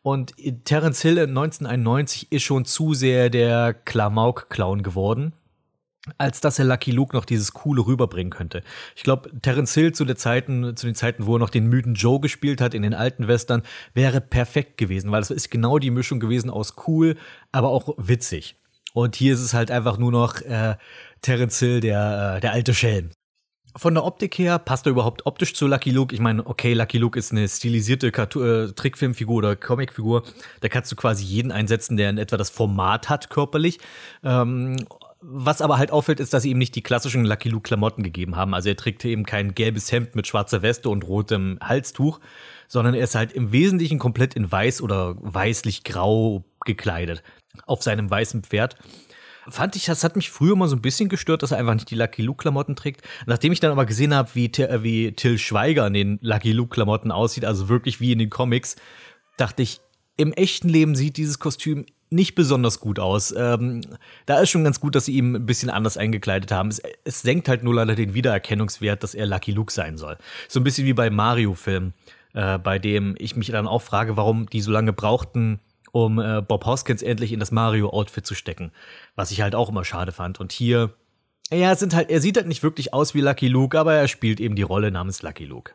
Und 0.00 0.34
Terence 0.64 1.02
Hill 1.02 1.18
in 1.18 1.36
1991 1.36 2.32
ist 2.32 2.42
schon 2.42 2.64
zu 2.64 2.94
sehr 2.94 3.28
der 3.28 3.74
Klamauk-Clown 3.74 4.82
geworden, 4.82 5.34
als 6.16 6.40
dass 6.40 6.58
er 6.58 6.64
Lucky 6.64 6.90
Luke 6.90 7.14
noch 7.14 7.26
dieses 7.26 7.52
Coole 7.52 7.84
rüberbringen 7.86 8.30
könnte. 8.30 8.62
Ich 8.96 9.02
glaube, 9.02 9.28
Terence 9.42 9.74
Hill 9.74 9.92
zu, 9.92 10.06
der 10.06 10.16
Zeiten, 10.16 10.74
zu 10.74 10.86
den 10.86 10.94
Zeiten, 10.94 11.26
wo 11.26 11.36
er 11.36 11.38
noch 11.38 11.50
den 11.50 11.66
müden 11.66 11.96
Joe 11.96 12.18
gespielt 12.18 12.62
hat 12.62 12.72
in 12.72 12.80
den 12.80 12.94
alten 12.94 13.28
Western, 13.28 13.62
wäre 13.92 14.22
perfekt 14.22 14.78
gewesen, 14.78 15.12
weil 15.12 15.20
das 15.20 15.30
ist 15.30 15.50
genau 15.50 15.78
die 15.78 15.90
Mischung 15.90 16.18
gewesen 16.18 16.48
aus 16.48 16.76
cool, 16.86 17.18
aber 17.52 17.68
auch 17.68 17.94
witzig. 17.98 18.56
Und 18.94 19.16
hier 19.16 19.34
ist 19.34 19.40
es 19.40 19.52
halt 19.52 19.70
einfach 19.70 19.98
nur 19.98 20.12
noch 20.12 20.40
äh, 20.40 20.76
Terence 21.20 21.58
Hill, 21.58 21.80
der, 21.80 22.36
äh, 22.36 22.40
der 22.40 22.52
alte 22.52 22.72
Schelm. 22.72 23.10
Von 23.76 23.94
der 23.94 24.04
Optik 24.04 24.36
her 24.38 24.58
passt 24.58 24.86
er 24.86 24.90
überhaupt 24.90 25.26
optisch 25.26 25.54
zu 25.54 25.66
Lucky 25.66 25.90
Luke. 25.90 26.14
Ich 26.14 26.20
meine, 26.20 26.44
okay, 26.44 26.72
Lucky 26.72 26.98
Luke 26.98 27.18
ist 27.18 27.30
eine 27.30 27.48
stilisierte 27.48 28.10
Cartoon 28.10 28.70
äh, 28.70 28.72
Trickfilmfigur 28.72 29.36
oder 29.36 29.56
Comicfigur. 29.56 30.24
Da 30.60 30.68
kannst 30.68 30.90
du 30.90 30.96
quasi 30.96 31.24
jeden 31.24 31.52
einsetzen, 31.52 31.96
der 31.96 32.10
in 32.10 32.18
etwa 32.18 32.36
das 32.36 32.50
Format 32.50 33.08
hat 33.08 33.30
körperlich. 33.30 33.78
Ähm, 34.24 34.76
was 35.20 35.60
aber 35.60 35.78
halt 35.78 35.92
auffällt, 35.92 36.18
ist, 36.18 36.32
dass 36.32 36.42
sie 36.42 36.50
ihm 36.50 36.58
nicht 36.58 36.74
die 36.74 36.82
klassischen 36.82 37.24
Lucky 37.24 37.48
Luke 37.48 37.62
Klamotten 37.62 38.02
gegeben 38.02 38.36
haben. 38.36 38.54
Also 38.54 38.70
er 38.70 38.76
trägt 38.76 39.04
eben 39.04 39.24
kein 39.24 39.54
gelbes 39.54 39.92
Hemd 39.92 40.16
mit 40.16 40.26
schwarzer 40.26 40.62
Weste 40.62 40.88
und 40.88 41.06
rotem 41.06 41.58
Halstuch, 41.62 42.20
sondern 42.68 42.94
er 42.94 43.04
ist 43.04 43.14
halt 43.14 43.32
im 43.32 43.52
Wesentlichen 43.52 43.98
komplett 43.98 44.34
in 44.34 44.50
weiß 44.50 44.80
oder 44.82 45.16
weißlich-grau 45.20 46.44
gekleidet 46.64 47.22
auf 47.66 47.82
seinem 47.82 48.10
weißen 48.10 48.42
Pferd 48.42 48.76
fand 49.48 49.76
ich, 49.76 49.86
das 49.86 50.04
hat 50.04 50.16
mich 50.16 50.30
früher 50.30 50.56
mal 50.56 50.68
so 50.68 50.76
ein 50.76 50.82
bisschen 50.82 51.08
gestört, 51.08 51.42
dass 51.42 51.52
er 51.52 51.58
einfach 51.58 51.74
nicht 51.74 51.90
die 51.90 51.94
Lucky 51.94 52.22
Luke-Klamotten 52.22 52.76
trägt. 52.76 53.02
Nachdem 53.26 53.52
ich 53.52 53.60
dann 53.60 53.72
aber 53.72 53.86
gesehen 53.86 54.14
habe, 54.14 54.30
wie, 54.34 54.46
äh, 54.46 54.82
wie 54.82 55.12
Till 55.12 55.38
Schweiger 55.38 55.86
in 55.86 55.94
den 55.94 56.18
Lucky 56.22 56.52
Luke-Klamotten 56.52 57.10
aussieht, 57.10 57.44
also 57.44 57.68
wirklich 57.68 58.00
wie 58.00 58.12
in 58.12 58.18
den 58.18 58.30
Comics, 58.30 58.76
dachte 59.36 59.62
ich, 59.62 59.80
im 60.16 60.32
echten 60.32 60.68
Leben 60.68 60.94
sieht 60.94 61.16
dieses 61.16 61.38
Kostüm 61.38 61.86
nicht 62.10 62.34
besonders 62.34 62.80
gut 62.80 62.98
aus. 62.98 63.32
Ähm, 63.36 63.82
da 64.26 64.40
ist 64.40 64.50
schon 64.50 64.64
ganz 64.64 64.80
gut, 64.80 64.94
dass 64.94 65.04
sie 65.04 65.16
ihm 65.16 65.34
ein 65.36 65.46
bisschen 65.46 65.70
anders 65.70 65.96
eingekleidet 65.96 66.50
haben. 66.50 66.68
Es, 66.68 66.82
es 67.04 67.22
senkt 67.22 67.48
halt 67.48 67.62
nur 67.62 67.74
leider 67.74 67.94
den 67.94 68.14
Wiedererkennungswert, 68.14 69.02
dass 69.02 69.14
er 69.14 69.26
Lucky 69.26 69.52
Luke 69.52 69.72
sein 69.72 69.96
soll. 69.96 70.18
So 70.48 70.60
ein 70.60 70.64
bisschen 70.64 70.86
wie 70.86 70.92
bei 70.92 71.08
Mario-Filmen, 71.08 71.94
äh, 72.34 72.58
bei 72.58 72.78
dem 72.78 73.14
ich 73.18 73.36
mich 73.36 73.48
dann 73.48 73.68
auch 73.68 73.82
frage, 73.82 74.16
warum 74.16 74.46
die 74.50 74.60
so 74.60 74.72
lange 74.72 74.92
brauchten, 74.92 75.60
um 75.92 76.18
äh, 76.18 76.42
Bob 76.42 76.66
Hoskins 76.66 77.02
endlich 77.02 77.32
in 77.32 77.40
das 77.40 77.50
Mario-Outfit 77.50 78.26
zu 78.26 78.34
stecken. 78.34 78.72
Was 79.16 79.30
ich 79.30 79.40
halt 79.40 79.54
auch 79.54 79.68
immer 79.68 79.84
schade 79.84 80.12
fand. 80.12 80.40
Und 80.40 80.52
hier, 80.52 80.94
ja, 81.52 81.74
sind 81.74 81.94
halt, 81.94 82.10
er 82.10 82.20
sieht 82.20 82.36
halt 82.36 82.46
nicht 82.46 82.62
wirklich 82.62 82.94
aus 82.94 83.14
wie 83.14 83.20
Lucky 83.20 83.48
Luke, 83.48 83.78
aber 83.78 83.94
er 83.94 84.08
spielt 84.08 84.40
eben 84.40 84.56
die 84.56 84.62
Rolle 84.62 84.90
namens 84.90 85.22
Lucky 85.22 85.44
Luke. 85.44 85.72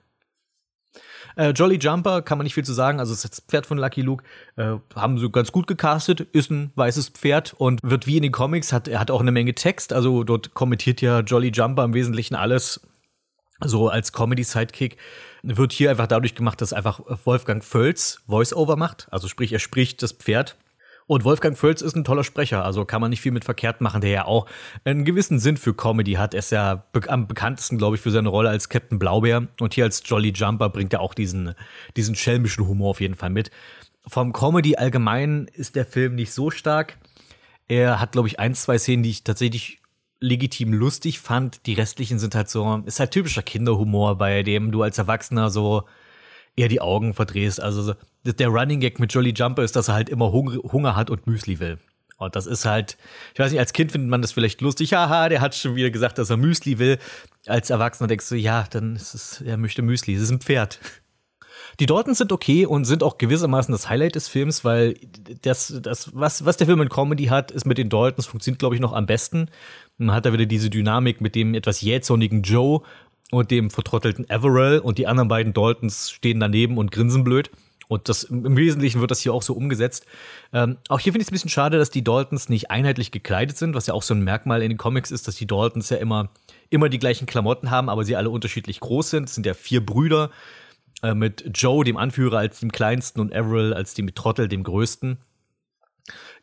Äh, 1.36 1.50
Jolly 1.50 1.78
Jumper 1.78 2.22
kann 2.22 2.38
man 2.38 2.46
nicht 2.46 2.54
viel 2.54 2.64
zu 2.64 2.74
sagen, 2.74 3.00
also 3.00 3.14
das 3.14 3.42
Pferd 3.42 3.66
von 3.66 3.78
Lucky 3.78 4.02
Luke, 4.02 4.24
äh, 4.56 4.76
haben 4.96 5.18
sie 5.18 5.30
ganz 5.30 5.52
gut 5.52 5.68
gecastet, 5.68 6.22
ist 6.22 6.50
ein 6.50 6.72
weißes 6.76 7.10
Pferd 7.10 7.54
und 7.54 7.82
wird 7.84 8.08
wie 8.08 8.18
in 8.18 8.24
den 8.24 8.32
Comics, 8.32 8.72
hat, 8.72 8.88
er 8.88 9.00
hat 9.00 9.12
auch 9.12 9.20
eine 9.20 9.32
Menge 9.32 9.54
Text, 9.54 9.92
also 9.92 10.24
dort 10.24 10.54
kommentiert 10.54 11.02
ja 11.02 11.20
Jolly 11.20 11.50
Jumper 11.50 11.84
im 11.84 11.94
Wesentlichen 11.94 12.36
alles 12.36 12.82
so 13.64 13.90
als 13.90 14.12
Comedy-Sidekick 14.12 14.98
wird 15.46 15.72
hier 15.72 15.90
einfach 15.90 16.08
dadurch 16.08 16.36
gemacht, 16.36 16.62
dass 16.62 16.74
einfach 16.74 17.00
Wolfgang 17.24 17.64
Völz 17.64 18.22
Voice-Over 18.28 18.76
macht. 18.76 19.08
Also 19.12 19.28
sprich, 19.28 19.54
er 19.54 19.60
spricht 19.60 20.02
das 20.02 20.12
Pferd. 20.12 20.58
Und 21.08 21.24
Wolfgang 21.24 21.56
Völz 21.56 21.82
ist 21.82 21.96
ein 21.96 22.04
toller 22.04 22.24
Sprecher, 22.24 22.66
also 22.66 22.84
kann 22.84 23.00
man 23.00 23.12
nicht 23.12 23.22
viel 23.22 23.32
mit 23.32 23.46
verkehrt 23.46 23.80
machen, 23.80 24.02
der 24.02 24.10
ja 24.10 24.26
auch 24.26 24.48
einen 24.86 25.06
gewissen 25.06 25.38
Sinn 25.38 25.56
für 25.56 25.76
Comedy 25.76 26.14
hat. 26.14 26.34
Er 26.34 26.40
ist 26.40 26.52
ja 26.52 26.84
be 26.94 27.08
am 27.08 27.28
bekanntesten, 27.28 27.78
glaube 27.78 27.96
ich, 27.96 28.02
für 28.02 28.10
seine 28.10 28.30
Rolle 28.30 28.50
als 28.50 28.70
Captain 28.70 28.98
Blaubeer. 28.98 29.48
Und 29.60 29.76
hier 29.76 29.84
als 29.84 30.02
Jolly 30.04 30.30
Jumper 30.30 30.70
bringt 30.70 30.94
er 30.94 31.02
auch 31.02 31.14
diesen, 31.14 31.54
diesen 31.96 32.16
schelmischen 32.16 32.68
Humor 32.68 32.90
auf 32.90 33.02
jeden 33.02 33.16
Fall 33.16 33.30
mit. 33.30 33.52
Vom 34.08 34.34
Comedy 34.34 34.78
allgemein 34.78 35.48
ist 35.54 35.76
der 35.76 35.86
Film 35.86 36.16
nicht 36.16 36.34
so 36.34 36.50
stark. 36.50 36.98
Er 37.68 38.00
hat, 38.00 38.14
glaube 38.14 38.28
ich, 38.28 38.40
ein, 38.40 38.56
zwei 38.56 38.80
Szenen, 38.80 39.04
die 39.04 39.12
ich 39.12 39.24
tatsächlich 39.24 39.80
legitim 40.20 40.74
lustig 40.74 41.20
fand. 41.20 41.66
Die 41.66 41.74
restlichen 41.74 42.20
sind 42.20 42.36
halt 42.36 42.50
so, 42.50 42.82
ist 42.86 43.00
halt 43.00 43.12
typischer 43.12 43.44
Kinderhumor, 43.44 44.18
bei 44.18 44.44
dem 44.44 44.72
du 44.72 44.82
als 44.82 44.98
Erwachsener 44.98 45.50
so 45.50 45.84
eher 46.56 46.70
die 46.70 46.82
Augen 46.82 47.14
verdrehst. 47.14 47.62
Also 47.62 47.96
der 48.24 48.48
Running 48.48 48.80
Gag 48.80 49.00
mit 49.00 49.14
Jolly 49.14 49.34
Jumper 49.36 49.64
ist, 49.64 49.76
dass 49.76 49.90
er 49.90 49.96
halt 49.96 50.10
immer 50.10 50.32
Hunger 50.32 50.96
hat 50.96 51.10
und 51.10 51.28
Müsli 51.28 51.60
will. 51.60 51.78
Und 52.18 52.36
das 52.36 52.46
ist 52.46 52.64
halt, 52.64 52.98
ich 53.34 53.40
weiß 53.40 53.52
nicht, 53.52 53.60
als 53.60 53.74
Kind 53.74 53.92
findet 53.92 54.10
man 54.10 54.22
das 54.22 54.32
vielleicht 54.32 54.62
lustig. 54.62 54.94
Haha, 54.94 55.28
der 55.28 55.42
hat 55.42 55.54
schon 55.54 55.76
wieder 55.76 55.90
gesagt, 55.90 56.18
dass 56.18 56.30
er 56.30 56.38
Müsli 56.38 56.80
will. 56.80 56.98
Als 57.46 57.70
Erwachsener 57.70 58.08
denkst 58.08 58.30
du, 58.30 58.36
ja, 58.36 58.66
dann 58.70 58.96
ist 58.96 59.14
es, 59.14 59.42
er 59.42 59.58
möchte 59.58 59.82
Müsli. 59.82 60.16
Es 60.16 60.22
ist 60.22 60.32
ein 60.32 60.40
Pferd. 60.40 60.80
Die 61.80 61.88
Daltons 61.88 62.20
sind 62.20 62.32
okay 62.32 62.66
und 62.66 62.86
sind 62.86 63.04
auch 63.04 63.18
gewissermaßen 63.18 63.72
das 63.74 63.90
Highlight 63.90 64.16
des 64.16 64.30
Films, 64.30 64.64
weil 64.64 64.96
das, 65.42 65.74
das 65.82 66.16
was, 66.16 66.46
was 66.46 66.56
der 66.56 66.68
Film 66.68 66.82
in 66.82 66.90
Comedy 66.90 67.26
hat, 67.26 67.52
ist 67.52 67.66
mit 67.66 67.78
den 67.78 67.90
Daltons, 67.90 68.28
funktioniert, 68.28 68.60
glaube 68.60 68.76
ich, 68.76 68.82
noch 68.82 68.94
am 68.94 69.06
besten. 69.06 69.50
Man 69.98 70.16
hat 70.16 70.26
da 70.26 70.34
wieder 70.34 70.46
diese 70.46 70.70
Dynamik 70.70 71.22
mit 71.22 71.36
dem 71.36 71.54
etwas 71.54 71.82
jähzornigen 71.82 72.42
Joe 72.42 72.82
und 73.32 73.52
dem 73.52 73.70
vertrottelten 73.70 74.30
Everell 74.30 74.80
und 74.80 74.98
die 74.98 75.08
anderen 75.08 75.30
beiden 75.30 75.54
Daltons 75.54 76.12
stehen 76.12 76.40
daneben 76.40 76.78
und 76.78 76.92
grinsen 76.92 77.24
blöd. 77.24 77.50
Und 77.88 78.10
das 78.10 78.24
im 78.24 78.58
Wesentlichen 78.58 79.00
wird 79.00 79.12
das 79.12 79.20
hier 79.20 79.34
auch 79.34 79.44
so 79.44 79.54
umgesetzt. 79.54 80.08
Ähm, 80.52 80.78
auch 80.90 81.00
hier 81.00 81.14
finde 81.14 81.22
ich 81.22 81.28
es 81.28 81.32
ein 81.32 81.36
bisschen 81.36 81.50
schade, 81.52 81.78
dass 81.78 81.92
die 81.92 82.04
Daltons 82.04 82.50
nicht 82.50 82.72
einheitlich 82.72 83.12
gekleidet 83.12 83.58
sind, 83.58 83.76
was 83.76 83.86
ja 83.86 83.94
auch 83.94 84.02
so 84.02 84.16
ein 84.16 84.24
Merkmal 84.24 84.64
in 84.64 84.70
den 84.70 84.78
Comics 84.78 85.12
ist, 85.12 85.28
dass 85.28 85.36
die 85.36 85.46
Daltons 85.46 85.90
ja 85.90 85.98
immer, 85.98 86.30
immer 86.72 86.90
die 86.90 86.98
gleichen 86.98 87.28
Klamotten 87.28 87.70
haben, 87.70 87.90
aber 87.90 88.04
sie 88.04 88.16
alle 88.16 88.32
unterschiedlich 88.32 88.80
groß 88.80 89.12
sind. 89.12 89.30
Es 89.30 89.36
sind 89.36 89.46
ja 89.46 89.54
vier 89.54 89.86
Brüder 89.86 90.32
äh, 91.04 91.14
mit 91.14 91.52
Joe, 91.54 91.84
dem 91.84 91.98
Anführer, 91.98 92.40
als 92.40 92.60
dem 92.60 92.72
kleinsten 92.72 93.20
und 93.20 93.32
Everell 93.32 93.74
als 93.74 93.94
dem 93.94 94.14
Trottel, 94.16 94.48
dem 94.48 94.64
größten. 94.64 95.20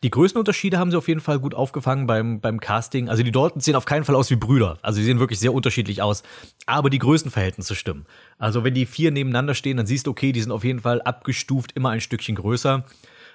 Die 0.02 0.10
größten 0.10 0.38
Unterschiede 0.38 0.78
haben 0.78 0.90
sie 0.90 0.96
auf 0.96 1.06
jeden 1.06 1.20
Fall 1.20 1.38
gut 1.38 1.54
aufgefangen 1.54 2.08
beim, 2.08 2.40
beim 2.40 2.58
Casting. 2.58 3.08
Also 3.08 3.22
die 3.22 3.30
Daltons 3.30 3.64
sehen 3.64 3.76
auf 3.76 3.84
keinen 3.84 4.04
Fall 4.04 4.16
aus 4.16 4.30
wie 4.30 4.36
Brüder. 4.36 4.78
Also 4.82 4.98
sie 4.98 5.04
sehen 5.04 5.20
wirklich 5.20 5.38
sehr 5.38 5.54
unterschiedlich 5.54 6.02
aus. 6.02 6.24
Aber 6.66 6.90
die 6.90 6.98
Größenverhältnisse 6.98 7.76
stimmen. 7.76 8.06
Also 8.36 8.64
wenn 8.64 8.74
die 8.74 8.86
vier 8.86 9.12
nebeneinander 9.12 9.54
stehen, 9.54 9.76
dann 9.76 9.86
siehst 9.86 10.08
du, 10.08 10.10
okay, 10.10 10.32
die 10.32 10.40
sind 10.40 10.50
auf 10.50 10.64
jeden 10.64 10.80
Fall 10.80 11.00
abgestuft, 11.02 11.72
immer 11.72 11.90
ein 11.90 12.00
Stückchen 12.00 12.34
größer. 12.34 12.84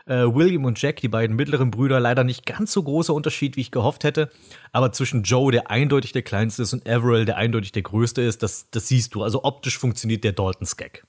Äh, 0.08 0.26
William 0.26 0.66
und 0.66 0.82
Jack, 0.82 0.98
die 0.98 1.08
beiden 1.08 1.38
mittleren 1.38 1.72
Brüder, 1.72 2.02
leider 2.02 2.26
nicht 2.26 2.46
ganz 2.46 2.74
so 2.74 2.84
großer 2.84 3.14
Unterschied, 3.14 3.56
wie 3.56 3.62
ich 3.62 3.72
gehofft 3.72 4.04
hätte. 4.04 4.30
Aber 4.74 4.92
zwischen 4.92 5.24
Joe, 5.24 5.54
der 5.54 5.72
eindeutig 5.72 6.12
der 6.12 6.22
kleinste 6.22 6.64
ist, 6.64 6.74
und 6.74 6.86
Everell, 6.86 7.24
der 7.24 7.38
eindeutig 7.38 7.72
der 7.72 7.84
größte 7.84 8.22
ist, 8.22 8.44
das, 8.44 8.70
das 8.72 8.90
siehst 8.90 9.16
du. 9.16 9.24
Also 9.24 9.46
optisch 9.46 9.78
funktioniert 9.78 10.26
der 10.26 10.34
Daltons-Gag. 10.34 11.06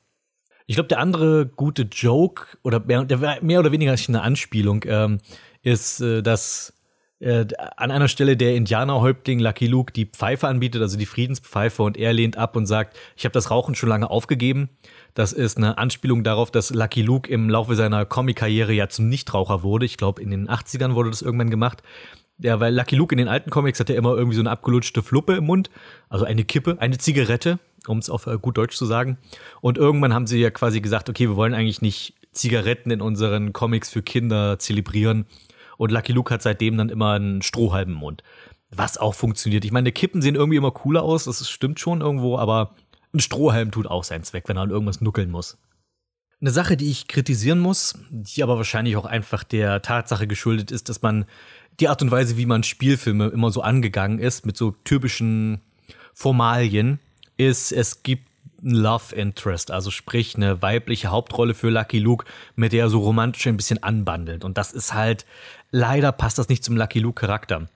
Ich 0.68 0.74
glaube, 0.74 0.88
der 0.88 0.98
andere 0.98 1.46
gute 1.46 1.84
Joke, 1.90 2.46
oder 2.62 2.78
mehr, 2.80 3.06
mehr 3.40 3.58
oder 3.58 3.72
weniger 3.72 3.96
eine 4.08 4.20
Anspielung, 4.20 4.84
ähm, 4.86 5.18
ist, 5.62 6.02
äh, 6.02 6.22
dass 6.22 6.74
äh, 7.20 7.46
an 7.78 7.90
einer 7.90 8.06
Stelle 8.06 8.36
der 8.36 8.54
Indianerhäuptling 8.54 9.40
Lucky 9.40 9.66
Luke 9.66 9.94
die 9.94 10.04
Pfeife 10.04 10.46
anbietet, 10.46 10.82
also 10.82 10.98
die 10.98 11.06
Friedenspfeife, 11.06 11.82
und 11.82 11.96
er 11.96 12.12
lehnt 12.12 12.36
ab 12.36 12.54
und 12.54 12.66
sagt, 12.66 12.98
ich 13.16 13.24
habe 13.24 13.32
das 13.32 13.50
Rauchen 13.50 13.76
schon 13.76 13.88
lange 13.88 14.10
aufgegeben. 14.10 14.68
Das 15.14 15.32
ist 15.32 15.56
eine 15.56 15.78
Anspielung 15.78 16.22
darauf, 16.22 16.50
dass 16.50 16.68
Lucky 16.68 17.00
Luke 17.00 17.30
im 17.30 17.48
Laufe 17.48 17.74
seiner 17.74 18.04
Comic-Karriere 18.04 18.74
ja 18.74 18.90
zum 18.90 19.08
Nichtraucher 19.08 19.62
wurde. 19.62 19.86
Ich 19.86 19.96
glaube, 19.96 20.20
in 20.20 20.30
den 20.30 20.50
80ern 20.50 20.94
wurde 20.94 21.08
das 21.08 21.22
irgendwann 21.22 21.48
gemacht. 21.48 21.82
Ja, 22.40 22.60
weil 22.60 22.74
Lucky 22.74 22.94
Luke 22.94 23.14
in 23.14 23.18
den 23.18 23.28
alten 23.28 23.48
Comics 23.48 23.80
hat 23.80 23.88
ja 23.88 23.96
immer 23.96 24.14
irgendwie 24.14 24.36
so 24.36 24.42
eine 24.42 24.50
abgelutschte 24.50 25.02
Fluppe 25.02 25.36
im 25.36 25.46
Mund, 25.46 25.70
also 26.10 26.26
eine 26.26 26.44
Kippe, 26.44 26.76
eine 26.78 26.98
Zigarette, 26.98 27.58
um 27.88 27.98
es 27.98 28.10
auf 28.10 28.26
äh, 28.26 28.38
gut 28.38 28.56
Deutsch 28.56 28.76
zu 28.76 28.86
sagen. 28.86 29.18
Und 29.60 29.78
irgendwann 29.78 30.14
haben 30.14 30.26
sie 30.26 30.38
ja 30.38 30.50
quasi 30.50 30.80
gesagt, 30.80 31.08
okay, 31.08 31.28
wir 31.28 31.36
wollen 31.36 31.54
eigentlich 31.54 31.82
nicht 31.82 32.14
Zigaretten 32.32 32.90
in 32.90 33.00
unseren 33.00 33.52
Comics 33.52 33.90
für 33.90 34.02
Kinder 34.02 34.58
zelebrieren. 34.58 35.26
Und 35.76 35.92
Lucky 35.92 36.12
Luke 36.12 36.32
hat 36.32 36.42
seitdem 36.42 36.76
dann 36.76 36.88
immer 36.88 37.12
einen 37.12 37.42
Strohhalm 37.42 37.90
im 37.90 37.94
Mund. 37.94 38.22
Was 38.70 38.98
auch 38.98 39.14
funktioniert. 39.14 39.64
Ich 39.64 39.72
meine, 39.72 39.92
Kippen 39.92 40.20
sehen 40.20 40.34
irgendwie 40.34 40.58
immer 40.58 40.72
cooler 40.72 41.02
aus, 41.02 41.24
das 41.24 41.48
stimmt 41.48 41.80
schon 41.80 42.00
irgendwo, 42.00 42.36
aber 42.38 42.74
ein 43.14 43.20
Strohhalm 43.20 43.70
tut 43.70 43.86
auch 43.86 44.04
seinen 44.04 44.24
Zweck, 44.24 44.44
wenn 44.48 44.58
er 44.58 44.62
an 44.62 44.70
irgendwas 44.70 45.00
nuckeln 45.00 45.30
muss. 45.30 45.56
Eine 46.40 46.50
Sache, 46.50 46.76
die 46.76 46.90
ich 46.90 47.08
kritisieren 47.08 47.58
muss, 47.58 47.98
die 48.10 48.42
aber 48.42 48.56
wahrscheinlich 48.56 48.96
auch 48.96 49.06
einfach 49.06 49.42
der 49.42 49.82
Tatsache 49.82 50.26
geschuldet 50.26 50.70
ist, 50.70 50.88
dass 50.88 51.02
man 51.02 51.24
die 51.80 51.88
Art 51.88 52.02
und 52.02 52.10
Weise, 52.10 52.36
wie 52.36 52.46
man 52.46 52.62
Spielfilme 52.62 53.28
immer 53.28 53.50
so 53.50 53.62
angegangen 53.62 54.18
ist, 54.18 54.46
mit 54.46 54.56
so 54.56 54.72
typischen 54.84 55.60
Formalien, 56.12 57.00
ist, 57.38 57.72
es 57.72 58.02
gibt 58.02 58.28
ein 58.62 58.72
Love 58.72 59.14
Interest, 59.14 59.70
also 59.70 59.90
sprich 59.90 60.36
eine 60.36 60.60
weibliche 60.62 61.08
Hauptrolle 61.08 61.54
für 61.54 61.70
Lucky 61.70 61.98
Luke, 61.98 62.26
mit 62.56 62.72
der 62.72 62.84
er 62.84 62.90
so 62.90 63.00
romantisch 63.00 63.46
ein 63.46 63.56
bisschen 63.56 63.82
anbandelt. 63.82 64.44
Und 64.44 64.58
das 64.58 64.72
ist 64.72 64.94
halt, 64.94 65.24
leider 65.70 66.12
passt 66.12 66.38
das 66.38 66.48
nicht 66.48 66.64
zum 66.64 66.76
Lucky 66.76 66.98
Luke 66.98 67.20
Charakter. 67.20 67.68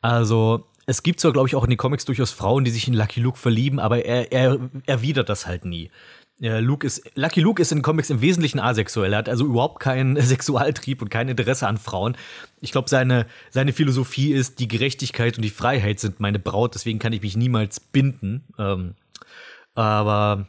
Also, 0.00 0.66
es 0.86 1.02
gibt 1.02 1.20
zwar, 1.20 1.32
glaube 1.32 1.48
ich, 1.48 1.54
auch 1.54 1.64
in 1.64 1.70
den 1.70 1.78
Comics 1.78 2.04
durchaus 2.04 2.32
Frauen, 2.32 2.64
die 2.64 2.70
sich 2.70 2.88
in 2.88 2.94
Lucky 2.94 3.20
Luke 3.20 3.38
verlieben, 3.38 3.78
aber 3.78 4.04
er, 4.04 4.32
er 4.32 4.58
erwidert 4.86 5.28
das 5.28 5.46
halt 5.46 5.64
nie. 5.64 5.90
Luke 6.38 6.84
ist, 6.84 7.08
Lucky 7.14 7.40
Luke 7.40 7.62
ist 7.62 7.70
in 7.70 7.82
Comics 7.82 8.10
im 8.10 8.20
Wesentlichen 8.20 8.58
asexuell. 8.58 9.12
Er 9.12 9.18
hat 9.18 9.28
also 9.28 9.44
überhaupt 9.44 9.78
keinen 9.78 10.16
Sexualtrieb 10.20 11.00
und 11.00 11.08
kein 11.08 11.28
Interesse 11.28 11.68
an 11.68 11.76
Frauen. 11.76 12.16
Ich 12.60 12.72
glaube, 12.72 12.88
seine, 12.88 13.26
seine 13.50 13.72
Philosophie 13.72 14.32
ist, 14.32 14.58
die 14.58 14.66
Gerechtigkeit 14.66 15.36
und 15.36 15.42
die 15.42 15.50
Freiheit 15.50 16.00
sind 16.00 16.18
meine 16.18 16.40
Braut, 16.40 16.74
deswegen 16.74 16.98
kann 16.98 17.12
ich 17.12 17.22
mich 17.22 17.36
niemals 17.36 17.78
binden. 17.78 18.42
Ähm, 18.58 18.94
aber 19.74 20.46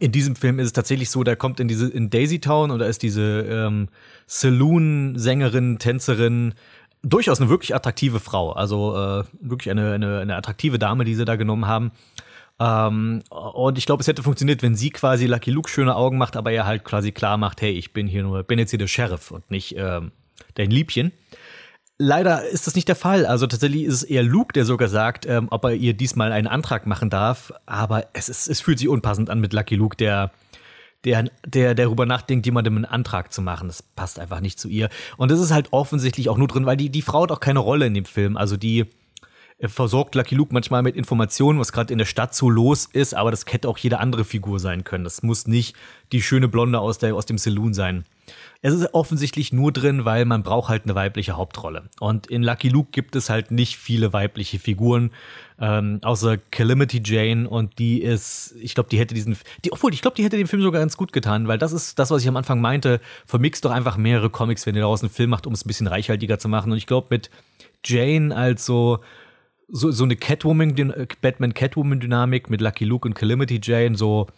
in 0.00 0.12
diesem 0.12 0.36
Film 0.36 0.58
ist 0.58 0.66
es 0.66 0.72
tatsächlich 0.72 1.10
so, 1.10 1.22
da 1.22 1.36
kommt 1.36 1.60
in 1.60 1.68
diese 1.68 1.88
in 1.88 2.08
Daisy 2.10 2.40
Town 2.40 2.70
und 2.70 2.78
da 2.78 2.86
ist 2.86 3.02
diese 3.02 3.42
ähm, 3.42 3.88
Saloon-Sängerin, 4.26 5.78
Tänzerin, 5.78 6.54
durchaus 7.02 7.40
eine 7.40 7.50
wirklich 7.50 7.74
attraktive 7.74 8.20
Frau. 8.20 8.52
Also 8.52 8.96
äh, 8.96 9.24
wirklich 9.40 9.70
eine, 9.70 9.92
eine, 9.92 10.20
eine 10.20 10.36
attraktive 10.36 10.78
Dame, 10.78 11.04
die 11.04 11.14
sie 11.14 11.24
da 11.24 11.36
genommen 11.36 11.66
haben. 11.66 11.92
Ähm, 12.58 13.22
und 13.30 13.76
ich 13.76 13.86
glaube, 13.86 14.00
es 14.00 14.06
hätte 14.06 14.22
funktioniert, 14.22 14.62
wenn 14.62 14.76
sie 14.76 14.90
quasi 14.90 15.26
Lucky 15.26 15.50
Luke 15.50 15.68
schöne 15.68 15.96
Augen 15.96 16.16
macht, 16.16 16.36
aber 16.36 16.52
er 16.52 16.66
halt 16.66 16.84
quasi 16.84 17.12
klar 17.12 17.36
macht, 17.36 17.60
hey, 17.60 17.72
ich 17.72 17.92
bin 17.92 18.06
hier 18.06 18.22
nur, 18.22 18.42
bin 18.44 18.58
jetzt 18.58 18.70
hier 18.70 18.78
der 18.78 18.86
Sheriff 18.86 19.30
und 19.30 19.50
nicht 19.50 19.74
ähm, 19.76 20.12
dein 20.54 20.70
Liebchen. 20.70 21.12
Leider 21.98 22.44
ist 22.48 22.66
das 22.66 22.74
nicht 22.74 22.88
der 22.88 22.96
Fall. 22.96 23.26
Also 23.26 23.46
tatsächlich 23.46 23.84
ist 23.84 23.94
es 23.94 24.02
eher 24.02 24.22
Luke, 24.22 24.52
der 24.52 24.64
sogar 24.64 24.88
sagt, 24.88 25.26
ähm, 25.26 25.48
ob 25.50 25.64
er 25.64 25.74
ihr 25.74 25.94
diesmal 25.94 26.32
einen 26.32 26.48
Antrag 26.48 26.86
machen 26.86 27.10
darf. 27.10 27.52
Aber 27.66 28.06
es, 28.12 28.28
ist, 28.28 28.48
es 28.48 28.60
fühlt 28.60 28.78
sich 28.78 28.88
unpassend 28.88 29.30
an 29.30 29.40
mit 29.40 29.52
Lucky 29.52 29.76
Luke, 29.76 29.96
der, 29.96 30.32
der, 31.04 31.30
der, 31.46 31.74
darüber 31.74 32.06
nachdenkt, 32.06 32.46
jemandem 32.46 32.76
einen 32.76 32.84
Antrag 32.86 33.32
zu 33.32 33.42
machen. 33.42 33.68
Das 33.68 33.82
passt 33.82 34.18
einfach 34.18 34.40
nicht 34.40 34.58
zu 34.58 34.68
ihr. 34.68 34.88
Und 35.16 35.30
das 35.30 35.38
ist 35.38 35.52
halt 35.52 35.72
offensichtlich 35.72 36.28
auch 36.28 36.38
nur 36.38 36.48
drin, 36.48 36.66
weil 36.66 36.76
die, 36.76 36.90
die 36.90 37.02
Frau 37.02 37.22
hat 37.22 37.30
auch 37.30 37.40
keine 37.40 37.60
Rolle 37.60 37.86
in 37.86 37.94
dem 37.94 38.04
Film. 38.04 38.36
Also 38.36 38.56
die, 38.56 38.86
versorgt 39.68 40.14
Lucky 40.14 40.34
Luke 40.34 40.52
manchmal 40.52 40.82
mit 40.82 40.96
Informationen, 40.96 41.58
was 41.58 41.72
gerade 41.72 41.92
in 41.92 41.98
der 41.98 42.04
Stadt 42.04 42.34
so 42.34 42.50
los 42.50 42.88
ist, 42.92 43.14
aber 43.14 43.30
das 43.30 43.44
hätte 43.48 43.68
auch 43.68 43.78
jede 43.78 44.00
andere 44.00 44.24
Figur 44.24 44.58
sein 44.58 44.84
können. 44.84 45.04
Das 45.04 45.22
muss 45.22 45.46
nicht 45.46 45.76
die 46.10 46.22
schöne 46.22 46.48
Blonde 46.48 46.80
aus, 46.80 46.98
der, 46.98 47.14
aus 47.14 47.26
dem 47.26 47.38
Saloon 47.38 47.72
sein. 47.72 48.04
Es 48.60 48.72
ist 48.72 48.94
offensichtlich 48.94 49.52
nur 49.52 49.72
drin, 49.72 50.04
weil 50.04 50.24
man 50.24 50.42
braucht 50.42 50.68
halt 50.68 50.84
eine 50.84 50.94
weibliche 50.94 51.36
Hauptrolle. 51.36 51.84
Und 51.98 52.28
in 52.28 52.42
Lucky 52.42 52.68
Luke 52.68 52.90
gibt 52.92 53.16
es 53.16 53.28
halt 53.28 53.50
nicht 53.50 53.76
viele 53.76 54.12
weibliche 54.12 54.58
Figuren, 54.58 55.10
ähm, 55.60 56.00
außer 56.02 56.38
Calamity 56.38 57.02
Jane 57.04 57.48
und 57.48 57.78
die 57.78 58.02
ist, 58.02 58.54
ich 58.60 58.74
glaube, 58.74 58.88
die 58.90 58.98
hätte 58.98 59.14
diesen, 59.14 59.36
die, 59.64 59.72
obwohl, 59.72 59.92
ich 59.92 60.02
glaube, 60.02 60.16
die 60.16 60.24
hätte 60.24 60.36
den 60.36 60.46
Film 60.46 60.62
sogar 60.62 60.80
ganz 60.80 60.96
gut 60.96 61.12
getan, 61.12 61.48
weil 61.48 61.58
das 61.58 61.72
ist 61.72 61.98
das, 61.98 62.10
was 62.10 62.22
ich 62.22 62.28
am 62.28 62.36
Anfang 62.36 62.60
meinte, 62.60 63.00
vermixt 63.26 63.64
doch 63.64 63.70
einfach 63.70 63.96
mehrere 63.96 64.30
Comics, 64.30 64.66
wenn 64.66 64.74
ihr 64.74 64.82
daraus 64.82 65.02
einen 65.02 65.10
Film 65.10 65.30
macht, 65.30 65.46
um 65.46 65.52
es 65.52 65.64
ein 65.64 65.68
bisschen 65.68 65.86
reichhaltiger 65.86 66.38
zu 66.38 66.48
machen. 66.48 66.72
Und 66.72 66.78
ich 66.78 66.86
glaube, 66.86 67.08
mit 67.10 67.30
Jane 67.84 68.34
als 68.34 68.64
so 68.64 69.00
so, 69.72 69.90
so 69.90 70.04
eine 70.04 70.16
Catwoman, 70.16 70.76
äh, 70.76 71.06
Batman-Catwoman-Dynamik 71.20 72.50
mit 72.50 72.60
Lucky 72.60 72.84
Luke 72.84 73.08
und 73.08 73.14
Calamity 73.14 73.58
Jane, 73.60 73.96
so, 73.96 74.28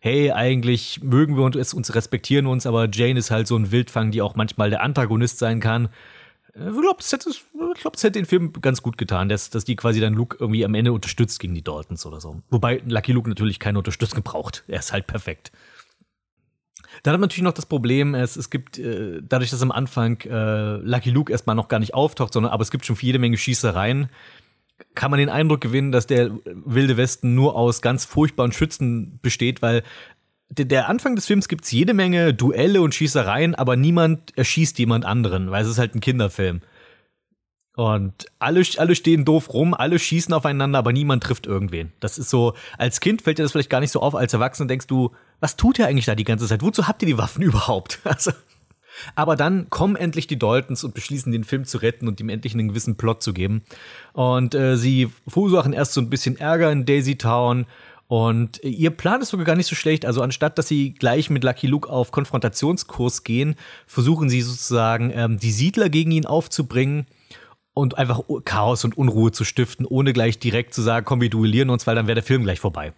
hey, 0.00 0.30
eigentlich 0.30 1.02
mögen 1.02 1.36
wir 1.36 1.42
uns, 1.44 1.74
uns 1.74 1.94
respektieren 1.94 2.46
uns, 2.46 2.64
aber 2.64 2.88
Jane 2.90 3.18
ist 3.18 3.30
halt 3.30 3.48
so 3.48 3.56
ein 3.56 3.72
Wildfang, 3.72 4.12
die 4.12 4.22
auch 4.22 4.36
manchmal 4.36 4.70
der 4.70 4.82
Antagonist 4.82 5.38
sein 5.38 5.60
kann. 5.60 5.88
Äh, 6.54 6.70
ich 6.70 6.80
glaube, 6.80 7.00
es 7.00 7.12
hätte, 7.12 7.30
glaub, 7.80 7.96
hätte 7.96 8.12
den 8.12 8.24
Film 8.24 8.52
ganz 8.60 8.82
gut 8.82 8.96
getan, 8.96 9.28
dass, 9.28 9.50
dass 9.50 9.64
die 9.64 9.74
quasi 9.76 10.00
dann 10.00 10.14
Luke 10.14 10.36
irgendwie 10.38 10.64
am 10.64 10.74
Ende 10.74 10.92
unterstützt 10.92 11.40
gegen 11.40 11.54
die 11.54 11.64
Daltons 11.64 12.06
oder 12.06 12.20
so. 12.20 12.40
Wobei 12.50 12.80
Lucky 12.86 13.12
Luke 13.12 13.28
natürlich 13.28 13.58
keine 13.58 13.78
Unterstützung 13.78 14.22
braucht. 14.22 14.62
Er 14.68 14.78
ist 14.78 14.92
halt 14.92 15.08
perfekt. 15.08 15.50
Dann 17.02 17.12
hat 17.12 17.20
man 17.20 17.28
natürlich 17.28 17.42
noch 17.42 17.52
das 17.52 17.66
Problem, 17.66 18.14
es, 18.14 18.36
es 18.36 18.50
gibt, 18.50 18.78
äh, 18.78 19.20
dadurch, 19.22 19.50
dass 19.50 19.60
am 19.60 19.72
Anfang 19.72 20.20
äh, 20.20 20.76
Lucky 20.76 21.10
Luke 21.10 21.32
erstmal 21.32 21.56
noch 21.56 21.66
gar 21.66 21.80
nicht 21.80 21.94
auftaucht, 21.94 22.32
sondern 22.32 22.52
aber 22.52 22.62
es 22.62 22.70
gibt 22.70 22.86
schon 22.86 22.96
jede 23.00 23.18
Menge 23.18 23.36
Schießereien, 23.36 24.08
kann 24.94 25.10
man 25.10 25.18
den 25.18 25.28
Eindruck 25.28 25.60
gewinnen, 25.60 25.92
dass 25.92 26.06
der 26.06 26.30
Wilde 26.44 26.96
Westen 26.96 27.34
nur 27.34 27.56
aus 27.56 27.82
ganz 27.82 28.04
furchtbaren 28.04 28.52
Schützen 28.52 29.18
besteht, 29.22 29.62
weil 29.62 29.82
der 30.50 30.88
Anfang 30.88 31.16
des 31.16 31.26
Films 31.26 31.48
gibt 31.48 31.64
es 31.64 31.72
jede 31.72 31.94
Menge 31.94 32.34
Duelle 32.34 32.82
und 32.82 32.94
Schießereien, 32.94 33.54
aber 33.54 33.76
niemand 33.76 34.36
erschießt 34.36 34.78
jemand 34.78 35.04
anderen, 35.04 35.50
weil 35.50 35.64
es 35.64 35.70
ist 35.70 35.78
halt 35.78 35.94
ein 35.94 36.00
Kinderfilm. 36.00 36.60
Und 37.76 38.26
alle, 38.38 38.62
alle 38.76 38.94
stehen 38.94 39.24
doof 39.24 39.52
rum, 39.52 39.74
alle 39.74 39.98
schießen 39.98 40.32
aufeinander, 40.32 40.78
aber 40.78 40.92
niemand 40.92 41.24
trifft 41.24 41.46
irgendwen. 41.46 41.92
Das 41.98 42.18
ist 42.18 42.30
so, 42.30 42.54
als 42.78 43.00
Kind 43.00 43.22
fällt 43.22 43.38
dir 43.38 43.42
das 43.42 43.50
vielleicht 43.50 43.70
gar 43.70 43.80
nicht 43.80 43.90
so 43.90 44.00
auf, 44.00 44.14
als 44.14 44.32
Erwachsener 44.32 44.68
denkst 44.68 44.86
du, 44.86 45.10
was 45.40 45.56
tut 45.56 45.80
ihr 45.80 45.88
eigentlich 45.88 46.04
da 46.04 46.14
die 46.14 46.24
ganze 46.24 46.46
Zeit? 46.46 46.62
Wozu 46.62 46.86
habt 46.86 47.02
ihr 47.02 47.06
die 47.06 47.18
Waffen 47.18 47.42
überhaupt? 47.42 47.98
Also, 48.04 48.30
aber 49.14 49.36
dann 49.36 49.68
kommen 49.70 49.96
endlich 49.96 50.26
die 50.26 50.38
Daltons 50.38 50.84
und 50.84 50.94
beschließen, 50.94 51.32
den 51.32 51.44
Film 51.44 51.64
zu 51.64 51.78
retten 51.78 52.08
und 52.08 52.20
ihm 52.20 52.28
endlich 52.28 52.54
einen 52.54 52.68
gewissen 52.68 52.96
Plot 52.96 53.22
zu 53.22 53.32
geben. 53.32 53.62
Und 54.12 54.54
äh, 54.54 54.76
sie 54.76 55.10
verursachen 55.28 55.72
erst 55.72 55.92
so 55.92 56.00
ein 56.00 56.10
bisschen 56.10 56.36
Ärger 56.36 56.70
in 56.70 56.86
Daisy 56.86 57.16
Town. 57.16 57.66
Und 58.06 58.62
äh, 58.62 58.68
ihr 58.68 58.90
Plan 58.90 59.20
ist 59.20 59.30
sogar 59.30 59.46
gar 59.46 59.56
nicht 59.56 59.66
so 59.66 59.74
schlecht. 59.74 60.06
Also 60.06 60.22
anstatt, 60.22 60.58
dass 60.58 60.68
sie 60.68 60.94
gleich 60.94 61.30
mit 61.30 61.44
Lucky 61.44 61.66
Luke 61.66 61.88
auf 61.88 62.12
Konfrontationskurs 62.12 63.24
gehen, 63.24 63.56
versuchen 63.86 64.28
sie 64.28 64.42
sozusagen, 64.42 65.10
ähm, 65.14 65.38
die 65.38 65.52
Siedler 65.52 65.88
gegen 65.88 66.10
ihn 66.10 66.26
aufzubringen 66.26 67.06
und 67.74 67.98
einfach 67.98 68.20
Chaos 68.44 68.84
und 68.84 68.96
Unruhe 68.96 69.32
zu 69.32 69.44
stiften, 69.44 69.84
ohne 69.84 70.12
gleich 70.12 70.38
direkt 70.38 70.74
zu 70.74 70.82
sagen, 70.82 71.04
komm, 71.04 71.20
wir 71.20 71.30
duellieren 71.30 71.70
uns, 71.70 71.86
weil 71.86 71.96
dann 71.96 72.06
wäre 72.06 72.14
der 72.14 72.22
Film 72.22 72.44
gleich 72.44 72.60
vorbei. 72.60 72.92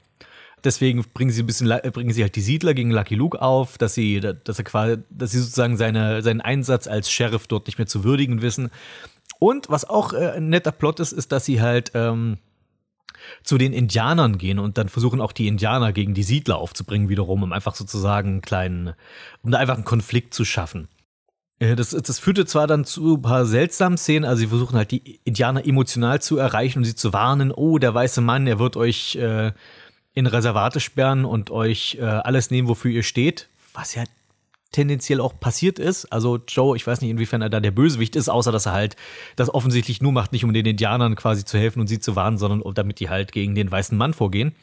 Deswegen 0.65 1.05
bringen 1.15 1.31
sie 1.31 1.43
ein 1.43 1.47
bisschen, 1.47 1.69
bringen 1.93 2.13
sie 2.13 2.23
halt 2.23 2.35
die 2.35 2.41
Siedler 2.41 2.75
gegen 2.75 2.91
Lucky 2.91 3.15
Luke 3.15 3.41
auf, 3.41 3.79
dass 3.79 3.95
sie, 3.95 4.21
dass 4.21 4.59
er 4.59 4.65
quasi, 4.65 4.97
dass 5.11 5.31
sie 5.31 5.39
sozusagen 5.39 5.77
seine, 5.77 6.23
seinen 6.23 6.41
Einsatz 6.41 6.89
als 6.89 7.11
Sheriff 7.11 7.47
dort 7.47 7.67
nicht 7.67 7.79
mehr 7.79 7.87
zu 7.87 8.05
würdigen 8.05 8.43
wissen. 8.43 8.71
Und 9.39 9.69
was 9.69 9.89
auch 9.89 10.13
äh, 10.13 10.33
ein 10.33 10.49
netter 10.49 10.73
Plot 10.73 11.01
ist, 11.01 11.13
ist, 11.13 11.31
dass 11.31 11.45
sie 11.45 11.61
halt 11.61 11.93
ähm, 11.95 12.39
zu 13.43 13.59
den 13.59 13.73
Indianern 13.73 14.39
gehen 14.39 14.59
und 14.59 14.79
dann 14.79 14.89
versuchen 14.89 15.21
auch 15.21 15.33
die 15.33 15.49
Indianer 15.49 15.93
gegen 15.93 16.15
die 16.15 16.23
Siedler 16.23 16.59
aufzubringen 16.59 17.09
wiederum, 17.09 17.43
um 17.43 17.53
einfach 17.53 17.75
sozusagen 17.75 18.29
einen 18.29 18.43
kleinen, 18.43 18.95
um 19.43 19.51
da 19.51 19.59
einfach 19.59 19.75
einen 19.75 19.85
Konflikt 19.85 20.35
zu 20.35 20.45
schaffen. 20.45 20.89
Äh, 21.59 21.77
das, 21.77 21.91
das 21.91 22.19
führte 22.19 22.47
zwar 22.47 22.67
dann 22.67 22.85
zu 22.85 23.17
ein 23.17 23.23
paar 23.23 23.47
seltsamen 23.47 23.99
Szenen, 23.99 24.25
also 24.25 24.41
sie 24.41 24.47
versuchen 24.49 24.77
halt 24.77 24.91
die 24.91 25.21
Indianer 25.25 25.67
emotional 25.67 26.21
zu 26.21 26.39
erreichen 26.39 26.81
und 26.81 26.85
sie 26.85 26.95
zu 26.95 27.13
warnen, 27.13 27.53
oh, 27.53 27.79
der 27.79 27.95
weiße 27.95 28.21
Mann, 28.21 28.47
er 28.47 28.59
wird 28.59 28.77
euch 28.77 29.17
äh, 29.17 29.53
in 30.17 30.27
Reservate 30.27 30.81
sperren 30.81 31.25
und 31.25 31.51
euch 31.51 31.99
äh, 32.01 32.05
alles 32.05 32.51
nehmen, 32.51 32.69
wofür 32.69 32.91
ihr 32.91 33.03
steht, 33.03 33.49
was 33.75 33.95
ja 33.95 34.03
tendenziell 34.73 35.21
auch 35.21 35.39
passiert 35.39 35.79
ist. 35.79 36.07
Also 36.07 36.39
Joe, 36.49 36.75
ich 36.75 36.87
weiß 36.87 37.03
nicht, 37.03 37.11
inwiefern 37.11 37.43
er 37.43 37.51
da 37.51 37.61
der 37.61 37.71
Bösewicht 37.71 38.17
ist, 38.17 38.31
außer 38.31 38.51
dass 38.51 38.67
er 38.67 38.73
halt 38.73 38.97
das 39.37 39.53
offensichtlich 39.53 40.01
nur 40.01 40.13
macht, 40.13 40.33
nicht 40.33 40.45
um 40.45 40.55
den 40.55 40.65
Indianern 40.65 41.17
quasi 41.17 41.45
zu 41.45 41.59
helfen 41.59 41.81
und 41.81 41.87
sie 41.87 41.99
zu 41.99 42.17
warnen, 42.17 42.39
sondern 42.39 42.63
damit 42.75 42.99
die 42.99 43.11
halt 43.11 43.31
gegen 43.31 43.55
den 43.55 43.71
weißen 43.71 43.97
Mann 43.97 44.15
vorgehen. 44.15 44.55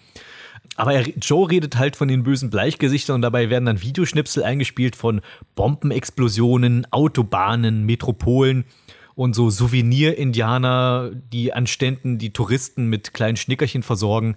Aber 0.75 0.93
er, 0.93 1.07
Joe 1.07 1.49
redet 1.49 1.77
halt 1.77 1.95
von 1.95 2.07
den 2.07 2.23
bösen 2.23 2.49
Bleichgesichtern 2.49 3.15
und 3.15 3.21
dabei 3.21 3.51
werden 3.51 3.65
dann 3.65 3.81
Videoschnipsel 3.81 4.43
eingespielt 4.43 4.95
von 4.95 5.21
Bombenexplosionen, 5.53 6.88
Autobahnen, 6.91 7.85
Metropolen 7.85 8.65
und 9.13 9.35
so 9.35 9.51
Souvenir-Indianer, 9.51 11.11
die 11.31 11.53
an 11.53 11.67
Ständen 11.67 12.17
die 12.17 12.34
Touristen 12.34 12.88
mit 12.88 13.13
kleinen 13.13 13.38
Schnickerchen 13.38 13.84
versorgen. 13.84 14.35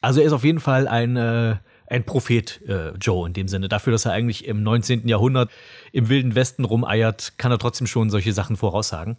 Also 0.00 0.20
er 0.20 0.26
ist 0.26 0.32
auf 0.32 0.44
jeden 0.44 0.60
Fall 0.60 0.88
ein, 0.88 1.16
äh, 1.16 1.56
ein 1.88 2.04
Prophet, 2.04 2.60
äh, 2.68 2.90
Joe, 3.00 3.26
in 3.26 3.32
dem 3.32 3.48
Sinne. 3.48 3.68
Dafür, 3.68 3.92
dass 3.92 4.04
er 4.04 4.12
eigentlich 4.12 4.46
im 4.46 4.62
19. 4.62 5.08
Jahrhundert 5.08 5.50
im 5.92 6.08
Wilden 6.08 6.34
Westen 6.34 6.64
rumeiert, 6.64 7.34
kann 7.38 7.52
er 7.52 7.58
trotzdem 7.58 7.86
schon 7.86 8.10
solche 8.10 8.32
Sachen 8.32 8.56
voraussagen. 8.56 9.16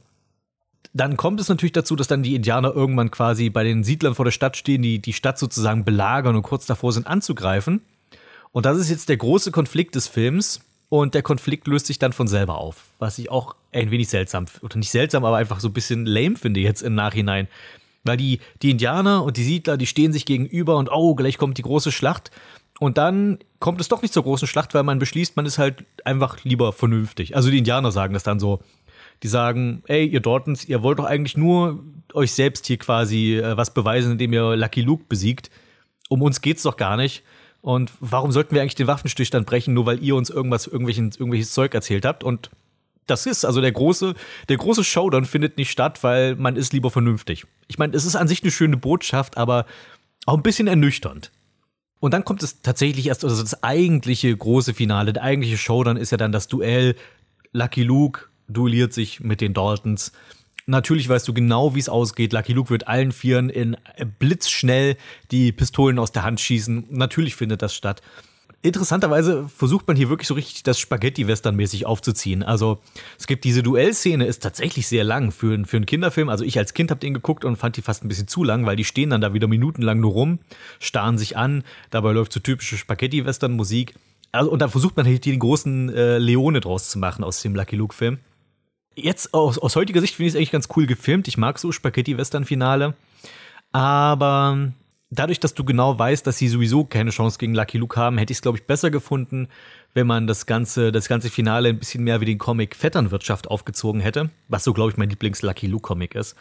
dann 0.94 1.18
kommt 1.18 1.40
es 1.40 1.50
natürlich 1.50 1.74
dazu, 1.74 1.96
dass 1.96 2.08
dann 2.08 2.24
die 2.24 2.34
Indianer 2.34 2.74
irgendwann 2.74 3.12
quasi 3.12 3.50
bei 3.50 3.64
den 3.64 3.84
Siedlern 3.84 4.16
vor 4.16 4.26
der 4.26 4.32
Stadt 4.32 4.58
stehen, 4.58 4.82
die 4.82 5.00
die 5.00 5.14
Stadt 5.14 5.38
sozusagen 5.38 5.84
belagern 5.84 6.36
und 6.36 6.44
kurz 6.44 6.66
davor 6.66 6.92
sind 6.94 7.06
anzugreifen. 7.06 7.82
Und 8.52 8.66
das 8.66 8.78
ist 8.78 8.90
jetzt 8.90 9.10
der 9.10 9.18
große 9.18 9.52
Konflikt 9.52 9.96
des 9.96 10.08
Films. 10.08 10.62
Und 10.90 11.14
der 11.14 11.22
Konflikt 11.22 11.68
löst 11.68 11.88
sich 11.88 12.00
dann 12.00 12.14
von 12.14 12.28
selber 12.28 12.58
auf, 12.58 12.86
was 12.98 13.20
ich 13.20 13.30
auch 13.30 13.56
ein 13.74 13.92
wenig 13.92 14.08
seltsam, 14.08 14.46
oder 14.62 14.78
nicht 14.78 14.90
seltsam, 14.90 15.26
aber 15.26 15.36
einfach 15.36 15.60
so 15.60 15.68
ein 15.68 15.74
bisschen 15.74 16.06
lame 16.06 16.38
finde 16.38 16.62
jetzt 16.62 16.82
im 16.82 16.96
Nachhinein. 16.96 17.50
Weil 18.08 18.18
die, 18.18 18.40
die 18.62 18.72
Indianer 18.72 19.24
und 19.24 19.38
die 19.38 19.44
Siedler, 19.44 19.78
die 19.78 19.86
stehen 19.86 20.14
sich 20.14 20.26
gegenüber 20.26 20.78
und 20.78 20.90
oh, 20.92 21.16
gleich 21.16 21.38
kommt 21.38 21.58
die 21.58 21.64
große 21.64 21.92
Schlacht. 21.92 22.32
Und 22.80 22.98
dann 22.98 23.40
kommt 23.60 23.82
es 23.82 23.88
doch 23.88 24.02
nicht 24.02 24.14
zur 24.14 24.24
großen 24.24 24.48
Schlacht, 24.48 24.74
weil 24.74 24.84
man 24.84 25.00
beschließt, 25.00 25.36
man 25.36 25.46
ist 25.46 25.58
halt 25.58 25.86
einfach 26.06 26.44
lieber 26.44 26.74
vernünftig. 26.74 27.36
Also 27.36 27.50
die 27.50 27.58
Indianer 27.58 27.92
sagen 27.92 28.14
das 28.14 28.24
dann 28.24 28.40
so. 28.40 28.62
Die 29.24 29.28
sagen, 29.28 29.84
ey, 29.88 30.06
ihr 30.06 30.20
Dortons, 30.20 30.66
ihr 30.66 30.84
wollt 30.84 31.00
doch 31.00 31.06
eigentlich 31.06 31.38
nur 31.38 31.84
euch 32.14 32.32
selbst 32.34 32.68
hier 32.68 32.78
quasi 32.78 33.38
äh, 33.38 33.58
was 33.58 33.74
beweisen, 33.74 34.12
indem 34.14 34.34
ihr 34.34 34.56
Lucky 34.56 34.82
Luke 34.82 35.06
besiegt. 35.10 35.50
Um 36.10 36.22
uns 36.22 36.42
geht's 36.42 36.64
doch 36.64 36.78
gar 36.78 36.98
nicht. 36.98 37.24
Und 37.62 37.92
warum 38.00 38.32
sollten 38.32 38.54
wir 38.54 38.62
eigentlich 38.62 38.76
den 38.76 38.88
Waffenstillstand 38.88 39.48
brechen, 39.48 39.74
nur 39.74 39.88
weil 39.88 40.02
ihr 40.04 40.16
uns 40.16 40.30
irgendwas, 40.30 40.68
irgendwelchen, 40.68 41.12
irgendwelches 41.12 41.52
Zeug 41.52 41.74
erzählt 41.74 42.06
habt? 42.06 42.24
Und 42.24 42.52
das 43.08 43.26
ist, 43.26 43.46
also 43.46 43.62
der 43.62 43.72
große, 43.72 44.14
der 44.50 44.58
große 44.58 44.84
Showdown 44.84 45.26
findet 45.26 45.58
nicht 45.58 45.72
statt, 45.72 46.04
weil 46.04 46.36
man 46.36 46.56
ist 46.56 46.74
lieber 46.74 46.92
vernünftig. 46.92 47.46
Ich 47.68 47.78
meine, 47.78 47.96
es 47.96 48.06
ist 48.06 48.16
an 48.16 48.28
sich 48.28 48.44
eine 48.44 48.52
schöne 48.52 48.78
Botschaft, 48.78 49.38
aber 49.38 49.66
auch 50.26 50.36
ein 50.36 50.44
bisschen 50.44 50.68
ernüchternd. 50.68 51.32
Und 52.00 52.14
dann 52.14 52.24
kommt 52.24 52.44
es 52.44 52.62
tatsächlich 52.62 53.08
erst, 53.08 53.24
also 53.24 53.42
das 53.42 53.64
eigentliche 53.64 54.36
große 54.36 54.74
Finale, 54.74 55.14
der 55.14 55.24
eigentliche 55.24 55.58
Showdown 55.58 55.98
ist 55.98 56.12
ja 56.12 56.18
dann 56.18 56.32
das 56.32 56.48
Duell. 56.48 56.96
Lucky 57.54 57.84
Luke 57.84 58.26
duelliert 58.48 58.94
sich 58.94 59.20
mit 59.20 59.42
den 59.42 59.54
Daltons. 59.54 60.12
Natürlich 60.68 61.08
weißt 61.08 61.28
du 61.28 61.34
genau, 61.34 61.76
wie 61.76 61.80
es 61.80 61.90
ausgeht. 61.90 62.34
Lucky 62.34 62.54
Luke 62.54 62.70
wird 62.70 62.88
allen 62.88 63.14
Vieren 63.14 63.50
in 63.50 63.78
blitzschnell 64.20 64.98
die 65.32 65.54
Pistolen 65.54 65.98
aus 65.98 66.12
der 66.12 66.24
Hand 66.24 66.42
schießen. 66.42 66.88
Natürlich 66.90 67.36
findet 67.36 67.62
das 67.62 67.74
statt. 67.74 68.02
Interessanterweise 68.64 69.48
versucht 69.48 69.88
man 69.88 69.96
hier 69.96 70.10
wirklich 70.10 70.28
so 70.28 70.34
richtig 70.34 70.64
das 70.64 70.80
Spaghetti-Western-mäßig 70.80 71.86
aufzuziehen. 71.86 72.44
Also 72.44 72.80
es 73.18 73.28
gibt 73.28 73.44
diese 73.44 73.64
Duellszene, 73.64 74.26
ist 74.26 74.42
tatsächlich 74.42 74.88
sehr 74.88 75.04
lang 75.04 75.32
für, 75.32 75.64
für 75.66 75.78
einen 75.78 75.86
Kinderfilm. 75.86 76.28
Also 76.28 76.44
ich 76.44 76.58
als 76.58 76.74
Kind 76.74 76.90
habe 76.90 77.00
den 77.00 77.14
geguckt 77.14 77.46
und 77.46 77.56
fand 77.56 77.78
die 77.78 77.82
fast 77.82 78.04
ein 78.04 78.08
bisschen 78.08 78.28
zu 78.28 78.44
lang, 78.44 78.66
weil 78.66 78.76
die 78.76 78.84
stehen 78.84 79.12
dann 79.12 79.22
da 79.22 79.34
wieder 79.34 79.48
minutenlang 79.48 80.00
nur 80.00 80.12
rum, 80.12 80.40
starren 80.80 81.18
sich 81.18 81.38
an. 81.38 81.64
Dabei 81.92 82.12
läuft 82.14 82.34
so 82.34 82.40
typische 82.40 82.78
Spaghetti-Western-Musik. 82.78 83.94
Also, 84.32 84.52
und 84.52 84.62
da 84.62 84.68
versucht 84.68 84.98
man 84.98 85.06
halt 85.06 85.24
hier 85.24 85.34
den 85.34 85.40
großen 85.40 85.90
äh, 85.90 86.18
Leone 86.18 86.60
draus 86.60 86.90
zu 86.90 87.00
machen 87.00 87.24
aus 87.24 87.42
dem 87.42 87.56
Lucky 87.56 87.76
Luke-Film 87.76 88.20
jetzt 88.98 89.34
aus, 89.34 89.58
aus 89.60 89.76
heutiger 89.76 90.02
Sicht 90.02 90.16
finde 90.16 90.28
ich 90.28 90.34
es 90.34 90.38
eigentlich 90.38 90.52
ganz 90.52 90.68
cool 90.76 90.88
gefilmt. 90.88 91.28
Ich 91.28 91.38
mag 91.38 91.60
so 91.60 91.72
Spaghetti-Western-Finale. 91.72 92.96
Aber 93.72 94.72
dadurch, 95.10 95.40
dass 95.40 95.54
du 95.54 95.64
genau 95.64 95.98
weißt, 95.98 96.26
dass 96.28 96.38
sie 96.38 96.48
sowieso 96.48 96.84
keine 96.84 97.12
Chance 97.12 97.38
gegen 97.38 97.54
Lucky 97.54 97.78
Luke 97.78 98.00
haben, 98.00 98.18
hätte 98.18 98.32
ich 98.32 98.38
es, 98.38 98.42
glaube 98.42 98.58
ich, 98.58 98.66
besser 98.66 98.92
gefunden, 98.92 99.48
wenn 99.94 100.08
man 100.08 100.28
das 100.28 100.46
ganze, 100.46 100.92
das 100.92 101.08
ganze 101.08 101.30
Finale 101.30 101.70
ein 101.70 101.80
bisschen 101.80 102.04
mehr 102.04 102.22
wie 102.22 102.26
den 102.26 102.38
Comic 102.38 102.76
Vetternwirtschaft 102.76 103.48
aufgezogen 103.48 104.02
hätte, 104.02 104.30
was 104.48 104.64
so, 104.64 104.74
glaube 104.74 104.92
ich, 104.92 104.98
mein 104.98 105.10
Lieblings-Lucky 105.10 105.68
Luke-Comic 105.68 106.16
ist, 106.16 106.36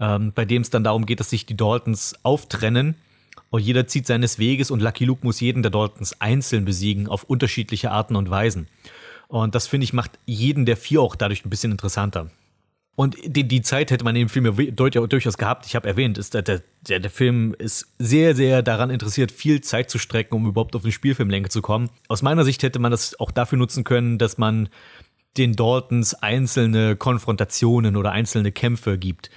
ähm, 0.00 0.32
bei 0.34 0.44
dem 0.44 0.62
es 0.62 0.70
dann 0.70 0.84
darum 0.84 1.06
geht, 1.06 1.20
dass 1.20 1.30
sich 1.30 1.46
die 1.46 1.56
Daltons 1.56 2.16
auftrennen 2.22 2.96
und 3.50 3.62
jeder 3.62 3.86
zieht 3.86 4.06
seines 4.06 4.38
Weges 4.38 4.70
und 4.70 4.80
Lucky 4.80 5.04
Luke 5.04 5.24
muss 5.24 5.40
jeden 5.40 5.62
der 5.62 5.70
Daltons 5.70 6.20
einzeln 6.20 6.64
besiegen 6.64 7.08
auf 7.08 7.24
unterschiedliche 7.24 7.90
Arten 7.90 8.16
und 8.16 8.28
Weisen. 8.30 8.68
Und 9.28 9.54
das 9.54 9.66
finde 9.66 9.84
ich 9.84 9.92
macht 9.92 10.18
jeden 10.26 10.66
der 10.66 10.76
vier 10.76 11.02
auch 11.02 11.14
dadurch 11.14 11.44
ein 11.44 11.50
bisschen 11.50 11.72
interessanter. 11.72 12.30
Und 12.98 13.16
die, 13.24 13.46
die 13.46 13.62
Zeit 13.62 13.92
hätte 13.92 14.04
man 14.04 14.16
dem 14.16 14.28
Film 14.28 14.44
ja 14.44 15.06
durchaus 15.06 15.38
gehabt. 15.38 15.66
Ich 15.66 15.76
habe 15.76 15.86
erwähnt, 15.86 16.18
ist 16.18 16.34
der, 16.34 16.42
der, 16.42 16.62
der 16.98 17.10
Film 17.10 17.54
ist 17.56 17.94
sehr, 18.00 18.34
sehr 18.34 18.60
daran 18.60 18.90
interessiert, 18.90 19.30
viel 19.30 19.60
Zeit 19.60 19.88
zu 19.88 19.98
strecken, 19.98 20.34
um 20.34 20.48
überhaupt 20.48 20.74
auf 20.74 20.82
eine 20.82 20.90
Spielfilmlänge 20.90 21.48
zu 21.48 21.62
kommen. 21.62 21.90
Aus 22.08 22.22
meiner 22.22 22.42
Sicht 22.42 22.64
hätte 22.64 22.80
man 22.80 22.90
das 22.90 23.20
auch 23.20 23.30
dafür 23.30 23.56
nutzen 23.56 23.84
können, 23.84 24.18
dass 24.18 24.36
man 24.36 24.68
den 25.36 25.54
Daltons 25.54 26.14
einzelne 26.14 26.96
Konfrontationen 26.96 27.94
oder 27.94 28.10
einzelne 28.10 28.50
Kämpfe 28.50 28.98
gibt. 28.98 29.30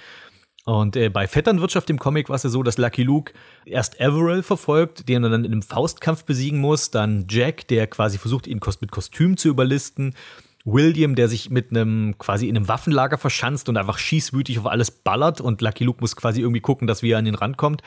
Und 0.64 0.96
äh, 0.96 1.08
bei 1.08 1.28
Vetternwirtschaft 1.28 1.88
im 1.88 2.00
Comic 2.00 2.30
war 2.30 2.36
es 2.36 2.42
ja 2.42 2.50
so, 2.50 2.64
dass 2.64 2.78
Lucky 2.78 3.04
Luke 3.04 3.32
erst 3.64 4.00
Averill 4.00 4.42
verfolgt, 4.42 5.08
den 5.08 5.22
er 5.22 5.30
dann 5.30 5.44
in 5.44 5.52
einem 5.52 5.62
Faustkampf 5.62 6.24
besiegen 6.24 6.58
muss, 6.58 6.90
dann 6.90 7.26
Jack, 7.30 7.68
der 7.68 7.86
quasi 7.86 8.18
versucht, 8.18 8.48
ihn 8.48 8.60
mit 8.80 8.90
Kostüm 8.90 9.36
zu 9.36 9.48
überlisten, 9.48 10.16
William, 10.64 11.14
der 11.14 11.28
sich 11.28 11.50
mit 11.50 11.70
einem 11.70 12.16
quasi 12.18 12.48
in 12.48 12.56
einem 12.56 12.68
Waffenlager 12.68 13.18
verschanzt 13.18 13.68
und 13.68 13.76
einfach 13.76 13.98
schießwütig 13.98 14.58
auf 14.60 14.66
alles 14.66 14.90
ballert 14.90 15.40
und 15.40 15.60
Lucky 15.60 15.84
Luke 15.84 16.00
muss 16.00 16.14
quasi 16.14 16.40
irgendwie 16.40 16.60
gucken, 16.60 16.86
dass 16.86 17.02
er 17.02 17.18
an 17.18 17.24
den 17.24 17.34
Rand 17.34 17.56
kommt. 17.56 17.82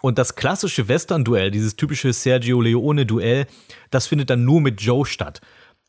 Und 0.00 0.18
das 0.18 0.34
klassische 0.34 0.88
Western-Duell, 0.88 1.50
dieses 1.50 1.76
typische 1.76 2.12
Sergio 2.12 2.60
Leone-Duell, 2.60 3.46
das 3.90 4.06
findet 4.06 4.30
dann 4.30 4.44
nur 4.44 4.60
mit 4.60 4.80
Joe 4.80 5.06
statt. 5.06 5.40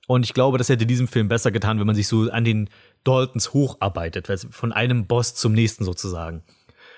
Und 0.08 0.24
ich 0.24 0.34
glaube, 0.34 0.58
das 0.58 0.70
hätte 0.70 0.86
diesem 0.86 1.08
Film 1.08 1.28
besser 1.28 1.52
getan, 1.52 1.80
wenn 1.80 1.88
man 1.88 1.96
sich 1.96 2.08
so 2.08 2.30
an 2.30 2.44
den 2.44 2.70
Daltons 3.04 3.54
hocharbeitet, 3.54 4.28
von 4.52 4.72
einem 4.72 5.08
Boss 5.08 5.36
zum 5.36 5.54
nächsten 5.54 5.84
sozusagen. 5.84 6.44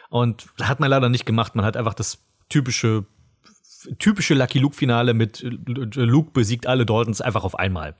Und 0.10 0.48
hat 0.62 0.80
man 0.80 0.90
leider 0.90 1.10
nicht 1.10 1.26
gemacht. 1.26 1.56
Man 1.56 1.66
hat 1.66 1.78
einfach 1.78 1.94
das 1.94 2.20
typische, 2.50 3.06
typische 4.00 4.34
Lucky 4.34 4.60
Luke-Finale 4.60 5.14
mit 5.14 5.42
Luke 5.44 6.32
besiegt 6.32 6.66
alle 6.68 6.86
Daltons 6.86 7.22
einfach 7.22 7.44
auf 7.44 7.58
einmal. 7.58 7.96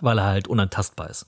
Weil 0.00 0.18
er 0.18 0.24
halt 0.24 0.48
unantastbar 0.48 1.10
ist. 1.10 1.26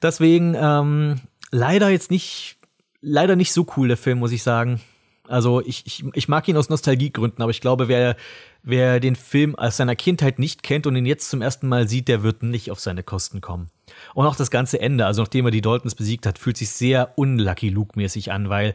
Deswegen, 0.00 0.54
ähm, 0.58 1.20
leider 1.50 1.88
jetzt 1.88 2.10
nicht, 2.10 2.56
leider 3.00 3.36
nicht 3.36 3.52
so 3.52 3.66
cool, 3.76 3.88
der 3.88 3.96
Film, 3.96 4.18
muss 4.18 4.32
ich 4.32 4.42
sagen. 4.42 4.80
Also 5.26 5.60
ich, 5.60 5.86
ich, 5.86 6.04
ich 6.14 6.28
mag 6.28 6.48
ihn 6.48 6.56
aus 6.56 6.70
Nostalgiegründen, 6.70 7.42
aber 7.42 7.50
ich 7.50 7.60
glaube, 7.60 7.88
wer, 7.88 8.16
wer 8.62 8.98
den 8.98 9.14
Film 9.14 9.56
aus 9.56 9.76
seiner 9.76 9.96
Kindheit 9.96 10.38
nicht 10.38 10.62
kennt 10.62 10.86
und 10.86 10.96
ihn 10.96 11.04
jetzt 11.04 11.28
zum 11.28 11.42
ersten 11.42 11.68
Mal 11.68 11.88
sieht, 11.88 12.08
der 12.08 12.22
wird 12.22 12.42
nicht 12.42 12.70
auf 12.70 12.80
seine 12.80 13.02
Kosten 13.02 13.40
kommen. 13.40 13.68
Und 14.14 14.26
auch 14.26 14.36
das 14.36 14.50
ganze 14.50 14.80
Ende, 14.80 15.04
also 15.04 15.22
nachdem 15.22 15.44
er 15.46 15.50
die 15.50 15.60
Daltons 15.60 15.94
besiegt 15.94 16.26
hat, 16.26 16.38
fühlt 16.38 16.56
sich 16.56 16.70
sehr 16.70 17.12
unlucky 17.16 17.68
Luke-mäßig 17.68 18.32
an, 18.32 18.48
weil 18.48 18.74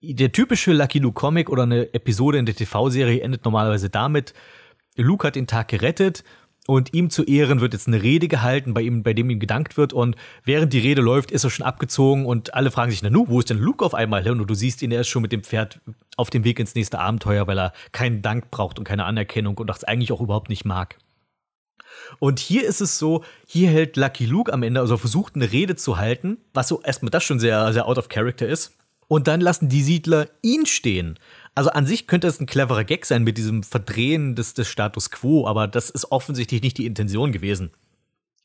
der 0.00 0.32
typische 0.32 0.72
Lucky 0.72 0.98
Luke 0.98 1.18
Comic 1.18 1.48
oder 1.48 1.62
eine 1.62 1.94
Episode 1.94 2.38
in 2.38 2.46
der 2.46 2.56
TV-Serie 2.56 3.20
endet 3.20 3.44
normalerweise 3.44 3.88
damit, 3.88 4.34
Luke 4.96 5.26
hat 5.26 5.36
den 5.36 5.46
Tag 5.46 5.68
gerettet 5.68 6.24
und 6.66 6.94
ihm 6.94 7.10
zu 7.10 7.24
Ehren 7.24 7.60
wird 7.60 7.72
jetzt 7.72 7.88
eine 7.88 8.02
Rede 8.02 8.28
gehalten, 8.28 8.72
bei 8.72 8.82
ihm, 8.82 9.02
bei 9.02 9.14
dem 9.14 9.30
ihm 9.30 9.40
gedankt 9.40 9.76
wird. 9.76 9.92
Und 9.92 10.14
während 10.44 10.72
die 10.72 10.78
Rede 10.78 11.02
läuft, 11.02 11.32
ist 11.32 11.44
er 11.44 11.50
schon 11.50 11.66
abgezogen 11.66 12.24
und 12.24 12.54
alle 12.54 12.70
fragen 12.70 12.92
sich, 12.92 13.02
na 13.02 13.10
nu, 13.10 13.26
wo 13.28 13.40
ist 13.40 13.50
denn 13.50 13.58
Luke 13.58 13.84
auf 13.84 13.94
einmal 13.94 14.22
hin? 14.22 14.40
Und 14.40 14.48
du 14.48 14.54
siehst 14.54 14.80
ihn, 14.82 14.92
er 14.92 15.00
ist 15.00 15.08
schon 15.08 15.22
mit 15.22 15.32
dem 15.32 15.42
Pferd 15.42 15.80
auf 16.16 16.30
dem 16.30 16.44
Weg 16.44 16.60
ins 16.60 16.74
nächste 16.74 17.00
Abenteuer, 17.00 17.46
weil 17.48 17.58
er 17.58 17.72
keinen 17.90 18.22
Dank 18.22 18.50
braucht 18.50 18.78
und 18.78 18.84
keine 18.84 19.04
Anerkennung 19.04 19.58
und 19.58 19.66
das 19.66 19.82
eigentlich 19.82 20.12
auch 20.12 20.20
überhaupt 20.20 20.50
nicht 20.50 20.64
mag. 20.64 20.98
Und 22.20 22.38
hier 22.38 22.64
ist 22.64 22.80
es 22.80 22.98
so, 22.98 23.24
hier 23.46 23.68
hält 23.68 23.96
Lucky 23.96 24.26
Luke 24.26 24.52
am 24.52 24.62
Ende, 24.62 24.80
also 24.80 24.96
versucht 24.96 25.34
eine 25.34 25.50
Rede 25.50 25.76
zu 25.76 25.98
halten, 25.98 26.38
was 26.54 26.68
so 26.68 26.80
erstmal 26.82 27.10
das 27.10 27.24
schon 27.24 27.40
sehr, 27.40 27.72
sehr 27.72 27.86
out 27.86 27.98
of 27.98 28.08
character 28.08 28.46
ist. 28.46 28.76
Und 29.08 29.28
dann 29.28 29.40
lassen 29.40 29.68
die 29.68 29.82
Siedler 29.82 30.28
ihn 30.42 30.64
stehen. 30.64 31.18
Also 31.54 31.70
an 31.70 31.86
sich 31.86 32.06
könnte 32.06 32.26
es 32.26 32.40
ein 32.40 32.46
cleverer 32.46 32.84
Gag 32.84 33.04
sein 33.04 33.24
mit 33.24 33.36
diesem 33.36 33.62
Verdrehen 33.62 34.34
des, 34.34 34.54
des 34.54 34.68
Status 34.68 35.10
quo, 35.10 35.46
aber 35.46 35.68
das 35.68 35.90
ist 35.90 36.10
offensichtlich 36.10 36.62
nicht 36.62 36.78
die 36.78 36.86
Intention 36.86 37.30
gewesen. 37.32 37.70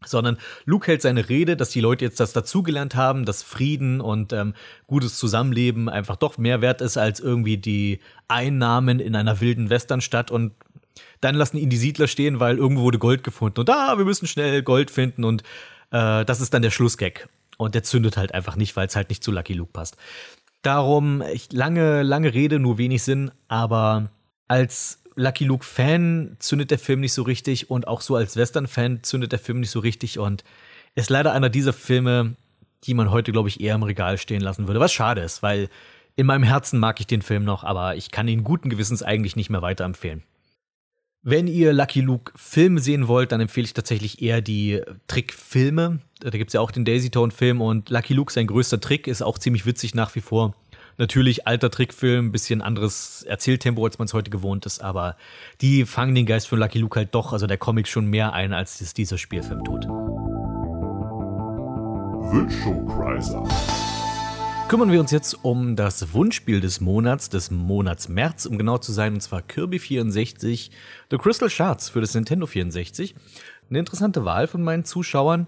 Sondern 0.06 0.38
Luke 0.66 0.88
hält 0.88 1.02
seine 1.02 1.28
Rede, 1.28 1.58
dass 1.58 1.70
die 1.70 1.80
Leute 1.80 2.06
jetzt 2.06 2.20
das 2.20 2.34
dazugelernt 2.34 2.96
haben, 2.96 3.26
dass 3.26 3.42
Frieden 3.44 4.02
und 4.02 4.32
ähm, 4.34 4.54
gutes 4.86 5.18
Zusammenleben 5.18 5.90
einfach 5.90 6.18
doch 6.18 6.38
mehr 6.38 6.62
wert 6.62 6.82
ist 6.82 6.98
als 6.98 7.20
irgendwie 7.20 7.58
die 7.58 8.00
Einnahmen 8.28 9.00
in 9.00 9.16
einer 9.16 9.40
wilden 9.40 9.70
Westernstadt 9.70 10.30
und 10.30 10.54
dann 11.22 11.36
lassen 11.36 11.58
ihn 11.58 11.70
die 11.70 11.78
Siedler 11.78 12.08
stehen, 12.08 12.40
weil 12.40 12.58
irgendwo 12.58 12.84
wurde 12.84 13.00
Gold 13.00 13.24
gefunden 13.24 13.60
und 13.60 13.70
ah, 13.70 13.98
wir 13.98 14.06
müssen 14.06 14.28
schnell 14.28 14.62
Gold 14.62 14.92
finden 14.92 15.24
und 15.24 15.42
äh, 15.92 16.26
das 16.26 16.42
ist 16.42 16.54
dann 16.54 16.62
der 16.62 16.72
Schlussgag. 16.72 17.30
Und 17.58 17.74
der 17.74 17.82
zündet 17.82 18.18
halt 18.18 18.34
einfach 18.36 18.56
nicht, 18.56 18.76
weil 18.76 18.86
es 18.86 18.96
halt 18.96 19.10
nicht 19.10 19.24
zu 19.24 19.32
Lucky 19.32 19.54
Luke 19.54 19.72
passt. 19.74 19.98
Darum, 20.68 21.24
ich, 21.32 21.54
lange, 21.54 22.04
lange 22.04 22.34
Rede, 22.34 22.60
nur 22.60 22.78
wenig 22.78 23.02
Sinn, 23.02 23.32
aber 23.48 24.10
als 24.50 25.02
Lucky 25.16 25.46
Luke-Fan 25.46 26.36
zündet 26.40 26.72
der 26.72 26.78
Film 26.78 27.00
nicht 27.00 27.14
so 27.14 27.22
richtig 27.22 27.72
und 27.72 27.88
auch 27.88 28.02
so 28.02 28.18
als 28.18 28.36
Western-Fan 28.36 29.02
zündet 29.02 29.32
der 29.32 29.40
Film 29.40 29.62
nicht 29.62 29.72
so 29.72 29.80
richtig 29.80 30.20
und 30.20 30.44
ist 30.94 31.10
leider 31.10 31.32
einer 31.32 31.48
dieser 31.48 31.72
Filme, 31.72 32.36
die 32.84 32.94
man 32.96 33.12
heute, 33.12 33.32
glaube 33.32 33.48
ich, 33.48 33.62
eher 33.62 33.76
im 33.76 33.84
Regal 33.84 34.18
stehen 34.18 34.42
lassen 34.42 34.68
würde. 34.68 34.82
Was 34.82 34.92
schade 34.92 35.22
ist, 35.22 35.42
weil 35.42 35.70
in 36.18 36.26
meinem 36.26 36.44
Herzen 36.44 36.82
mag 36.82 37.00
ich 37.00 37.08
den 37.08 37.22
Film 37.22 37.46
noch, 37.46 37.64
aber 37.64 37.96
ich 37.96 38.12
kann 38.12 38.28
ihn 38.28 38.44
guten 38.44 38.70
Gewissens 38.70 39.04
eigentlich 39.04 39.38
nicht 39.38 39.50
mehr 39.50 39.62
weiterempfehlen. 39.62 40.24
Wenn 41.30 41.48
ihr 41.48 41.74
Lucky 41.74 42.00
Luke 42.00 42.32
Filme 42.38 42.80
sehen 42.80 43.10
wollt, 43.10 43.34
dann 43.34 43.42
empfehle 43.42 43.66
ich 43.66 43.74
tatsächlich 43.74 44.22
eher 44.22 44.40
die 44.40 44.80
Trickfilme. 45.08 46.00
Da 46.22 46.30
gibt 46.30 46.52
es 46.52 46.54
ja 46.54 46.62
auch 46.62 46.72
den 46.72 46.86
Daisy 46.86 47.10
Tone 47.10 47.34
Film 47.34 47.60
und 47.60 47.90
Lucky 47.90 48.14
Luke, 48.14 48.32
sein 48.32 48.48
größter 48.48 48.80
Trick, 48.80 49.08
ist 49.08 49.22
auch 49.22 49.38
ziemlich 49.38 49.66
witzig 49.66 49.94
nach 49.94 50.16
wie 50.16 50.22
vor. 50.22 50.56
Natürlich 50.98 51.46
alter 51.46 51.70
Trickfilm, 51.70 52.32
bisschen 52.32 52.62
anderes 52.62 53.24
Erzähltempo, 53.24 53.84
als 53.84 54.00
man 54.00 54.06
es 54.06 54.14
heute 54.14 54.32
gewohnt 54.32 54.66
ist, 54.66 54.82
aber 54.82 55.18
die 55.60 55.84
fangen 55.84 56.16
den 56.16 56.26
Geist 56.26 56.48
von 56.48 56.60
Lucky 56.60 56.80
Luke 56.80 56.98
halt 56.98 57.14
doch, 57.14 57.34
also 57.34 57.46
der 57.46 57.58
Comic 57.58 57.90
schon 57.90 58.06
mehr 58.06 58.32
ein, 58.32 58.54
als 58.54 58.80
es 58.80 58.94
dieser 58.94 59.18
Spielfilm 59.18 59.66
tut. 59.66 59.84
The 62.32 62.64
Showcreiser. 62.64 63.44
Kümmern 64.70 64.92
wir 64.92 65.00
uns 65.00 65.12
jetzt 65.12 65.46
um 65.46 65.78
das 65.78 66.12
Wunschspiel 66.12 66.60
des 66.60 66.82
Monats, 66.82 67.30
des 67.30 67.52
Monats 67.52 68.10
März, 68.10 68.46
um 68.46 68.58
genau 68.58 68.78
zu 68.78 68.92
sein, 68.92 69.14
und 69.14 69.22
zwar 69.22 69.42
Kirby 69.42 69.80
64, 69.80 70.72
The 71.10 71.18
Crystal 71.18 71.50
Shards 71.50 71.88
für 71.88 72.02
das 72.02 72.14
Nintendo 72.14 72.46
64. 72.48 73.16
Eine 73.70 73.80
interessante 73.80 74.26
Wahl 74.26 74.46
von 74.48 74.62
meinen 74.62 74.84
Zuschauern, 74.84 75.48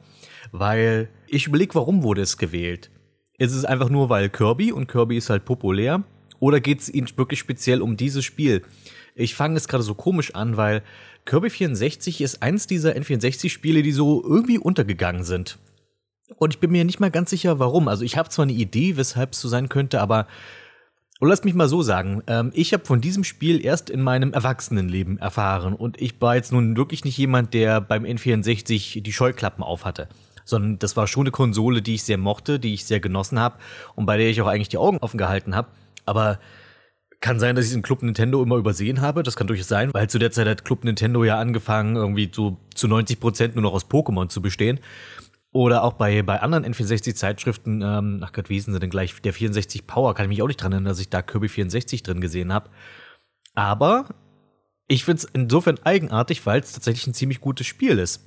weil 0.53 1.09
ich 1.27 1.47
überlege, 1.47 1.75
warum 1.75 2.01
wurde 2.03 2.21
es 2.21 2.37
gewählt? 2.37 2.91
Ist 3.37 3.53
es 3.53 3.65
einfach 3.65 3.89
nur, 3.89 4.07
weil 4.07 4.29
Kirby 4.29 4.71
und 4.71 4.87
Kirby 4.87 5.17
ist 5.17 5.29
halt 5.29 5.43
populär? 5.43 6.03
Oder 6.39 6.61
geht 6.61 6.79
es 6.79 6.89
ihnen 6.89 7.09
wirklich 7.17 7.41
speziell 7.41 7.81
um 7.81 7.97
dieses 7.97 8.23
Spiel? 8.23 8.61
Ich 9.15 9.35
fange 9.35 9.57
es 9.57 9.67
gerade 9.67 9.83
so 9.83 9.95
komisch 9.95 10.33
an, 10.33 10.55
weil 10.55 10.81
Kirby 11.25 11.49
64 11.49 12.21
ist 12.21 12.41
eins 12.41 12.67
dieser 12.67 12.93
N64-Spiele, 12.95 13.83
die 13.83 13.91
so 13.91 14.23
irgendwie 14.23 14.59
untergegangen 14.59 15.25
sind. 15.25 15.59
Und 16.37 16.53
ich 16.53 16.59
bin 16.59 16.71
mir 16.71 16.85
nicht 16.85 16.99
mal 16.99 17.11
ganz 17.11 17.29
sicher, 17.29 17.59
warum. 17.59 17.87
Also 17.87 18.03
ich 18.03 18.17
habe 18.17 18.29
zwar 18.29 18.43
eine 18.43 18.53
Idee, 18.53 18.97
weshalb 18.97 19.33
es 19.33 19.41
so 19.41 19.47
sein 19.47 19.69
könnte, 19.69 20.01
aber 20.01 20.27
und 21.21 21.27
lass 21.27 21.43
mich 21.43 21.53
mal 21.53 21.67
so 21.67 21.81
sagen, 21.81 22.23
ähm, 22.27 22.51
ich 22.53 22.71
habe 22.71 22.85
von 22.85 23.01
diesem 23.01 23.25
Spiel 23.25 23.63
erst 23.63 23.89
in 23.89 24.01
meinem 24.01 24.31
Erwachsenenleben 24.31 25.17
erfahren 25.17 25.73
und 25.73 26.01
ich 26.01 26.21
war 26.21 26.35
jetzt 26.35 26.53
nun 26.53 26.77
wirklich 26.77 27.03
nicht 27.03 27.17
jemand, 27.17 27.53
der 27.53 27.81
beim 27.81 28.05
N64 28.05 29.01
die 29.01 29.11
Scheuklappen 29.11 29.61
aufhatte, 29.61 30.07
sondern 30.45 30.79
das 30.79 30.95
war 30.95 31.07
schon 31.07 31.23
eine 31.23 31.31
Konsole, 31.31 31.81
die 31.81 31.95
ich 31.95 32.03
sehr 32.03 32.17
mochte, 32.17 32.57
die 32.57 32.73
ich 32.73 32.85
sehr 32.85 33.01
genossen 33.01 33.37
habe 33.37 33.57
und 33.95 34.05
bei 34.05 34.15
der 34.15 34.29
ich 34.29 34.41
auch 34.41 34.47
eigentlich 34.47 34.69
die 34.69 34.77
Augen 34.77 34.99
offen 34.99 35.17
gehalten 35.17 35.55
habe. 35.55 35.67
Aber 36.05 36.39
kann 37.19 37.37
sein, 37.37 37.57
dass 37.57 37.65
ich 37.65 37.73
den 37.73 37.81
Club 37.81 38.01
Nintendo 38.01 38.41
immer 38.41 38.55
übersehen 38.55 39.01
habe. 39.01 39.23
Das 39.23 39.35
kann 39.35 39.47
durchaus 39.47 39.67
sein, 39.67 39.93
weil 39.93 40.09
zu 40.09 40.19
der 40.19 40.31
Zeit 40.31 40.47
hat 40.47 40.63
Club 40.63 40.85
Nintendo 40.85 41.25
ja 41.25 41.37
angefangen, 41.37 41.97
irgendwie 41.97 42.31
so 42.33 42.57
zu 42.75 42.87
90 42.87 43.19
Prozent 43.19 43.55
nur 43.55 43.63
noch 43.63 43.73
aus 43.73 43.89
Pokémon 43.89 44.29
zu 44.29 44.41
bestehen. 44.41 44.79
Oder 45.51 45.83
auch 45.83 45.93
bei, 45.93 46.21
bei 46.21 46.41
anderen 46.41 46.65
N64-Zeitschriften, 46.65 47.81
ähm, 47.81 48.21
ach 48.23 48.33
Gott, 48.33 48.49
wie 48.49 48.53
hießen 48.53 48.73
sie 48.73 48.79
denn 48.79 48.91
gleich? 48.91 49.19
Der 49.21 49.33
64 49.33 49.87
Power, 49.87 50.13
kann 50.13 50.25
ich 50.25 50.29
mich 50.29 50.41
auch 50.43 50.47
nicht 50.47 50.61
dran 50.61 50.71
erinnern, 50.71 50.89
dass 50.89 50.99
ich 50.99 51.09
da 51.09 51.21
Kirby 51.21 51.49
64 51.49 52.03
drin 52.03 52.21
gesehen 52.21 52.53
habe. 52.53 52.69
Aber 53.55 54.09
ich 54.87 55.05
finde 55.05 55.23
es 55.23 55.29
insofern 55.33 55.79
eigenartig, 55.83 56.45
weil 56.45 56.59
es 56.59 56.73
tatsächlich 56.73 57.07
ein 57.07 57.13
ziemlich 57.13 57.41
gutes 57.41 57.65
Spiel 57.65 57.97
ist. 57.97 58.25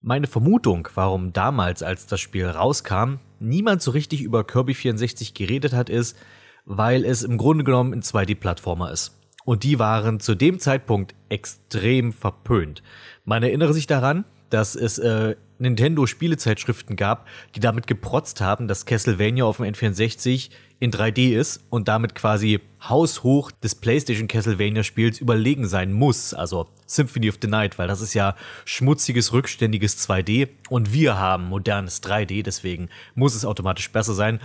Meine 0.00 0.26
Vermutung, 0.26 0.88
warum 0.94 1.32
damals, 1.32 1.82
als 1.82 2.06
das 2.06 2.20
Spiel 2.20 2.46
rauskam, 2.46 3.16
niemand 3.40 3.82
so 3.82 3.90
richtig 3.90 4.22
über 4.22 4.44
Kirby 4.44 4.74
64 4.74 5.34
geredet 5.34 5.72
hat, 5.72 5.88
ist, 5.88 6.16
weil 6.64 7.04
es 7.04 7.22
im 7.22 7.36
Grunde 7.36 7.64
genommen 7.64 7.92
ein 7.92 8.02
2D-Plattformer 8.02 8.92
ist. 8.92 9.18
Und 9.44 9.62
die 9.62 9.78
waren 9.78 10.20
zu 10.20 10.34
dem 10.34 10.58
Zeitpunkt 10.58 11.14
extrem 11.28 12.12
verpönt. 12.12 12.82
Man 13.24 13.42
erinnere 13.42 13.74
sich 13.74 13.86
daran, 13.86 14.24
dass 14.50 14.74
es 14.74 14.98
äh, 14.98 15.36
Nintendo-Spielezeitschriften 15.64 16.96
gab, 16.96 17.26
die 17.54 17.60
damit 17.60 17.86
geprotzt 17.86 18.40
haben, 18.40 18.68
dass 18.68 18.86
Castlevania 18.86 19.44
auf 19.44 19.56
dem 19.56 19.66
N64 19.66 20.50
in 20.80 20.90
3D 20.90 21.34
ist 21.34 21.64
und 21.70 21.88
damit 21.88 22.14
quasi 22.14 22.60
haushoch 22.88 23.50
des 23.50 23.74
PlayStation 23.74 24.28
Castlevania-Spiels 24.28 25.20
überlegen 25.20 25.66
sein 25.66 25.92
muss. 25.92 26.34
Also 26.34 26.68
Symphony 26.86 27.28
of 27.28 27.38
the 27.40 27.48
Night, 27.48 27.78
weil 27.78 27.88
das 27.88 28.00
ist 28.00 28.14
ja 28.14 28.36
schmutziges, 28.64 29.32
rückständiges 29.32 30.06
2D 30.08 30.48
und 30.68 30.92
wir 30.92 31.18
haben 31.18 31.44
modernes 31.44 32.02
3D, 32.02 32.42
deswegen 32.42 32.88
muss 33.14 33.34
es 33.34 33.44
automatisch 33.44 33.90
besser 33.90 34.14
sein. 34.14 34.40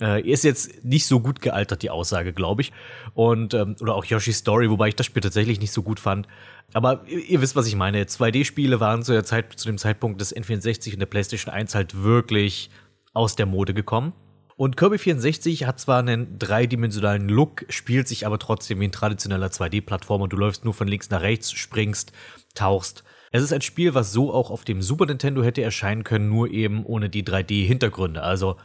Äh, 0.00 0.28
ist 0.28 0.42
jetzt 0.42 0.84
nicht 0.84 1.06
so 1.06 1.20
gut 1.20 1.40
gealtert, 1.40 1.82
die 1.82 1.90
Aussage, 1.90 2.32
glaube 2.32 2.62
ich. 2.62 2.72
Und, 3.14 3.54
ähm, 3.54 3.76
oder 3.80 3.94
auch 3.94 4.04
Yoshi's 4.04 4.38
Story, 4.38 4.68
wobei 4.68 4.88
ich 4.88 4.96
das 4.96 5.06
Spiel 5.06 5.22
tatsächlich 5.22 5.60
nicht 5.60 5.72
so 5.72 5.82
gut 5.82 6.00
fand. 6.00 6.26
Aber 6.72 7.06
ihr, 7.06 7.40
wisst, 7.40 7.54
was 7.54 7.66
ich 7.66 7.76
meine. 7.76 8.02
2D-Spiele 8.04 8.80
waren 8.80 9.02
zu 9.02 9.12
der 9.12 9.24
Zeit, 9.24 9.52
zu 9.52 9.68
dem 9.68 9.78
Zeitpunkt 9.78 10.20
des 10.20 10.34
N64 10.34 10.94
und 10.94 10.98
der 10.98 11.06
PlayStation 11.06 11.52
1 11.52 11.74
halt 11.74 12.02
wirklich 12.02 12.70
aus 13.12 13.36
der 13.36 13.46
Mode 13.46 13.74
gekommen. 13.74 14.12
Und 14.56 14.76
Kirby 14.76 14.98
64 14.98 15.66
hat 15.66 15.80
zwar 15.80 15.98
einen 15.98 16.38
dreidimensionalen 16.38 17.28
Look, 17.28 17.64
spielt 17.68 18.06
sich 18.06 18.24
aber 18.24 18.38
trotzdem 18.38 18.80
wie 18.80 18.84
ein 18.84 18.92
traditioneller 18.92 19.48
2D-Plattformer. 19.48 20.28
Du 20.28 20.36
läufst 20.36 20.64
nur 20.64 20.74
von 20.74 20.86
links 20.86 21.10
nach 21.10 21.22
rechts, 21.22 21.52
springst, 21.52 22.12
tauchst. 22.54 23.02
Es 23.32 23.42
ist 23.42 23.52
ein 23.52 23.62
Spiel, 23.62 23.94
was 23.94 24.12
so 24.12 24.32
auch 24.32 24.50
auf 24.50 24.64
dem 24.64 24.80
Super 24.80 25.06
Nintendo 25.06 25.42
hätte 25.42 25.62
erscheinen 25.62 26.04
können, 26.04 26.28
nur 26.28 26.50
eben 26.50 26.86
ohne 26.86 27.10
die 27.10 27.24
3D-Hintergründe. 27.24 28.22
Also 28.22 28.56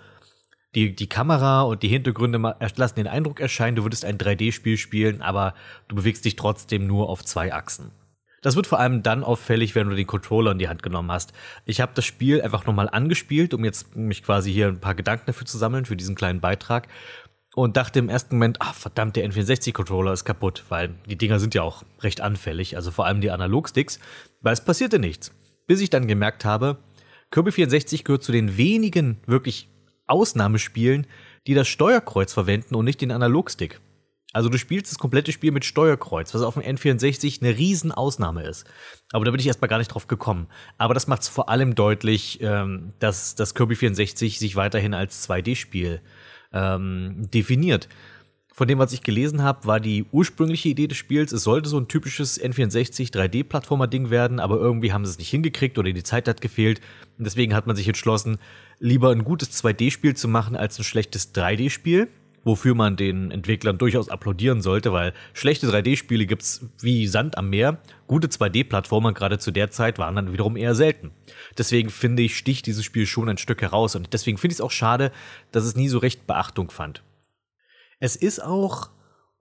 die, 0.76 0.96
die 0.96 1.10
Kamera 1.10 1.62
und 1.64 1.82
die 1.82 1.88
Hintergründe 1.88 2.56
lassen 2.76 2.96
den 2.96 3.08
Eindruck 3.08 3.40
erscheinen, 3.40 3.76
du 3.76 3.84
würdest 3.84 4.06
ein 4.06 4.18
3D-Spiel 4.18 4.78
spielen, 4.78 5.22
aber 5.22 5.56
du 5.88 5.96
bewegst 5.96 6.26
dich 6.26 6.36
trotzdem 6.36 6.86
nur 6.86 7.10
auf 7.10 7.26
zwei 7.26 7.54
Achsen. 7.54 7.92
Das 8.42 8.56
wird 8.56 8.68
vor 8.68 8.80
allem 8.80 9.04
dann 9.04 9.24
auffällig, 9.24 9.76
wenn 9.76 9.90
du 9.90 9.96
den 9.96 10.08
Controller 10.08 10.52
in 10.52 10.60
die 10.60 10.70
Hand 10.70 10.84
genommen 10.84 11.12
hast. 11.12 11.34
Ich 11.66 11.82
habe 11.82 11.92
das 11.96 12.06
Spiel 12.06 12.42
einfach 12.42 12.66
nochmal 12.66 12.88
angespielt, 12.90 13.54
um 13.54 13.66
jetzt 13.66 13.96
mich 13.96 14.24
quasi 14.24 14.52
hier 14.54 14.68
ein 14.68 14.80
paar 14.80 14.96
Gedanken 14.96 15.26
dafür 15.28 15.46
zu 15.46 15.58
sammeln, 15.58 15.86
für 15.86 15.98
diesen 15.98 16.16
kleinen 16.16 16.40
Beitrag. 16.40 16.88
Und 17.56 17.76
dachte 17.76 18.00
im 18.00 18.10
ersten 18.10 18.36
Moment, 18.36 18.58
ach 18.62 18.76
verdammt, 18.76 19.16
der 19.16 19.30
N64-Controller 19.30 20.14
ist 20.14 20.24
kaputt, 20.24 20.64
weil 20.70 20.96
die 21.08 21.18
Dinger 21.18 21.40
sind 21.40 21.56
ja 21.56 21.64
auch 21.64 21.84
recht 22.00 22.22
anfällig, 22.22 22.76
also 22.76 22.92
vor 22.92 23.06
allem 23.08 23.22
die 23.22 23.32
Analogsticks, 23.32 24.00
weil 24.42 24.54
es 24.54 24.64
passierte 24.64 25.00
nichts. 25.00 25.32
Bis 25.68 25.82
ich 25.82 25.90
dann 25.90 26.08
gemerkt 26.08 26.46
habe, 26.46 26.78
Kirby 27.32 27.52
64 27.52 28.04
gehört 28.04 28.24
zu 28.24 28.32
den 28.32 28.56
wenigen 28.56 29.18
wirklich 29.26 29.69
Ausnahmespielen, 30.10 31.08
die 31.48 31.54
das 31.54 31.68
Steuerkreuz 31.68 32.34
verwenden 32.34 32.76
und 32.76 32.86
nicht 32.86 33.02
den 33.02 33.12
Analogstick. 33.12 33.80
Also 34.32 34.50
du 34.50 34.60
spielst 34.60 34.92
das 34.92 35.00
komplette 35.00 35.32
Spiel 35.32 35.52
mit 35.52 35.66
Steuerkreuz, 35.66 36.34
was 36.36 36.44
auf 36.44 36.54
dem 36.54 36.64
N64 36.64 37.42
eine 37.42 37.58
Riesenausnahme 37.58 38.44
ist. 38.44 38.68
Aber 39.12 39.26
da 39.26 39.32
bin 39.32 39.40
ich 39.40 39.48
erstmal 39.48 39.70
gar 39.70 39.80
nicht 39.80 39.88
drauf 39.88 40.08
gekommen. 40.08 40.48
Aber 40.78 40.94
das 40.94 41.08
macht 41.08 41.24
es 41.24 41.30
vor 41.30 41.50
allem 41.50 41.74
deutlich, 41.74 42.40
ähm, 42.42 42.94
dass 43.00 43.34
das 43.34 43.56
Kirby 43.56 43.76
64 43.76 44.38
sich 44.38 44.56
weiterhin 44.56 44.94
als 44.94 45.28
2D-Spiel 45.28 46.02
ähm, 46.54 47.30
definiert. 47.34 47.90
Von 48.60 48.68
dem, 48.68 48.78
was 48.78 48.92
ich 48.92 49.04
gelesen 49.04 49.42
habe, 49.42 49.68
war 49.68 49.80
die 49.80 50.06
ursprüngliche 50.12 50.68
Idee 50.68 50.88
des 50.88 50.98
Spiels, 50.98 51.32
es 51.32 51.44
sollte 51.44 51.70
so 51.70 51.80
ein 51.80 51.88
typisches 51.88 52.38
N64 52.44 53.10
3D-Plattformer-Ding 53.14 54.10
werden, 54.10 54.42
aber 54.42 54.58
irgendwie 54.58 54.92
haben 54.92 55.06
sie 55.06 55.12
es 55.12 55.18
nicht 55.18 55.30
hingekriegt 55.30 55.80
oder 55.80 55.90
die 55.94 56.04
Zeit 56.04 56.28
hat 56.28 56.42
gefehlt. 56.42 56.82
Und 57.18 57.24
deswegen 57.24 57.56
hat 57.56 57.68
man 57.68 57.78
sich 57.78 57.88
entschlossen, 57.88 58.38
lieber 58.80 59.12
ein 59.12 59.24
gutes 59.24 59.64
2D-Spiel 59.64 60.14
zu 60.14 60.28
machen 60.28 60.58
als 60.58 60.78
ein 60.78 60.84
schlechtes 60.84 61.34
3D-Spiel, 61.34 62.10
wofür 62.44 62.76
man 62.76 62.98
den 62.98 63.32
Entwicklern 63.32 63.78
durchaus 63.78 64.10
applaudieren 64.10 64.62
sollte, 64.62 64.92
weil 64.92 65.14
schlechte 65.32 65.68
3D-Spiele 65.68 66.26
gibt's 66.26 66.66
wie 66.82 67.08
Sand 67.08 67.38
am 67.38 67.50
Meer. 67.50 67.78
Gute 68.08 68.28
2D-Plattformer 68.28 69.14
gerade 69.14 69.40
zu 69.40 69.52
der 69.52 69.72
Zeit 69.72 70.00
waren 70.00 70.18
dann 70.18 70.34
wiederum 70.34 70.58
eher 70.58 70.76
selten. 70.76 71.12
Deswegen 71.58 71.90
finde 71.90 72.24
ich, 72.24 72.36
sticht 72.36 72.66
dieses 72.66 72.84
Spiel 72.84 73.06
schon 73.06 73.30
ein 73.30 73.38
Stück 73.38 73.62
heraus 73.62 73.96
und 73.96 74.12
deswegen 74.12 74.38
finde 74.38 74.52
ich 74.52 74.58
es 74.58 74.62
auch 74.62 74.72
schade, 74.72 75.14
dass 75.54 75.64
es 75.64 75.78
nie 75.78 75.88
so 75.88 76.00
recht 76.00 76.28
Beachtung 76.28 76.72
fand. 76.72 77.04
Es 78.00 78.16
ist 78.16 78.44
auch 78.44 78.90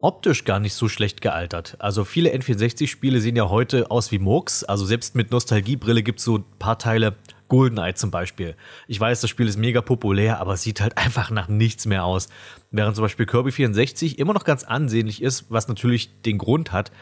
optisch 0.01 0.45
gar 0.45 0.61
nicht 0.61 0.75
so 0.75 0.89
schlecht 0.89 1.21
gealtert. 1.21 1.77
Also 1.81 2.05
viele 2.05 2.31
N64-Spiele 2.35 3.21
sehen 3.21 3.37
ja 3.37 3.49
heute 3.49 3.91
aus 3.91 4.13
wie 4.13 4.19
Murks. 4.19 4.65
Also 4.65 4.85
selbst 4.85 5.15
mit 5.15 5.31
Nostalgiebrille 5.31 6.03
gibt 6.03 6.21
es 6.21 6.25
so 6.25 6.39
ein 6.39 6.45
paar 6.59 6.79
Teile, 6.79 7.17
GoldenEye 7.49 7.95
zum 7.95 8.11
Beispiel. 8.11 8.57
Ich 8.87 9.01
weiß, 9.01 9.21
das 9.21 9.31
Spiel 9.31 9.49
ist 9.49 9.59
mega 9.59 9.81
populär, 9.81 10.39
aber 10.39 10.55
es 10.55 10.63
sieht 10.63 10.81
halt 10.81 10.97
einfach 10.99 11.31
nach 11.31 11.49
nichts 11.49 11.87
mehr 11.87 12.05
aus. 12.05 12.29
Während 12.71 12.97
zum 12.97 13.03
Beispiel 13.03 13.27
Kirby 13.27 13.53
64 13.53 14.19
immer 14.19 14.35
noch 14.35 14.45
ganz 14.45 14.65
ansehnlich 14.65 15.23
ist, 15.23 15.47
was 15.51 15.69
natürlich 15.69 16.23
den 16.23 16.39
Grund 16.39 16.73
hat, 16.73 16.93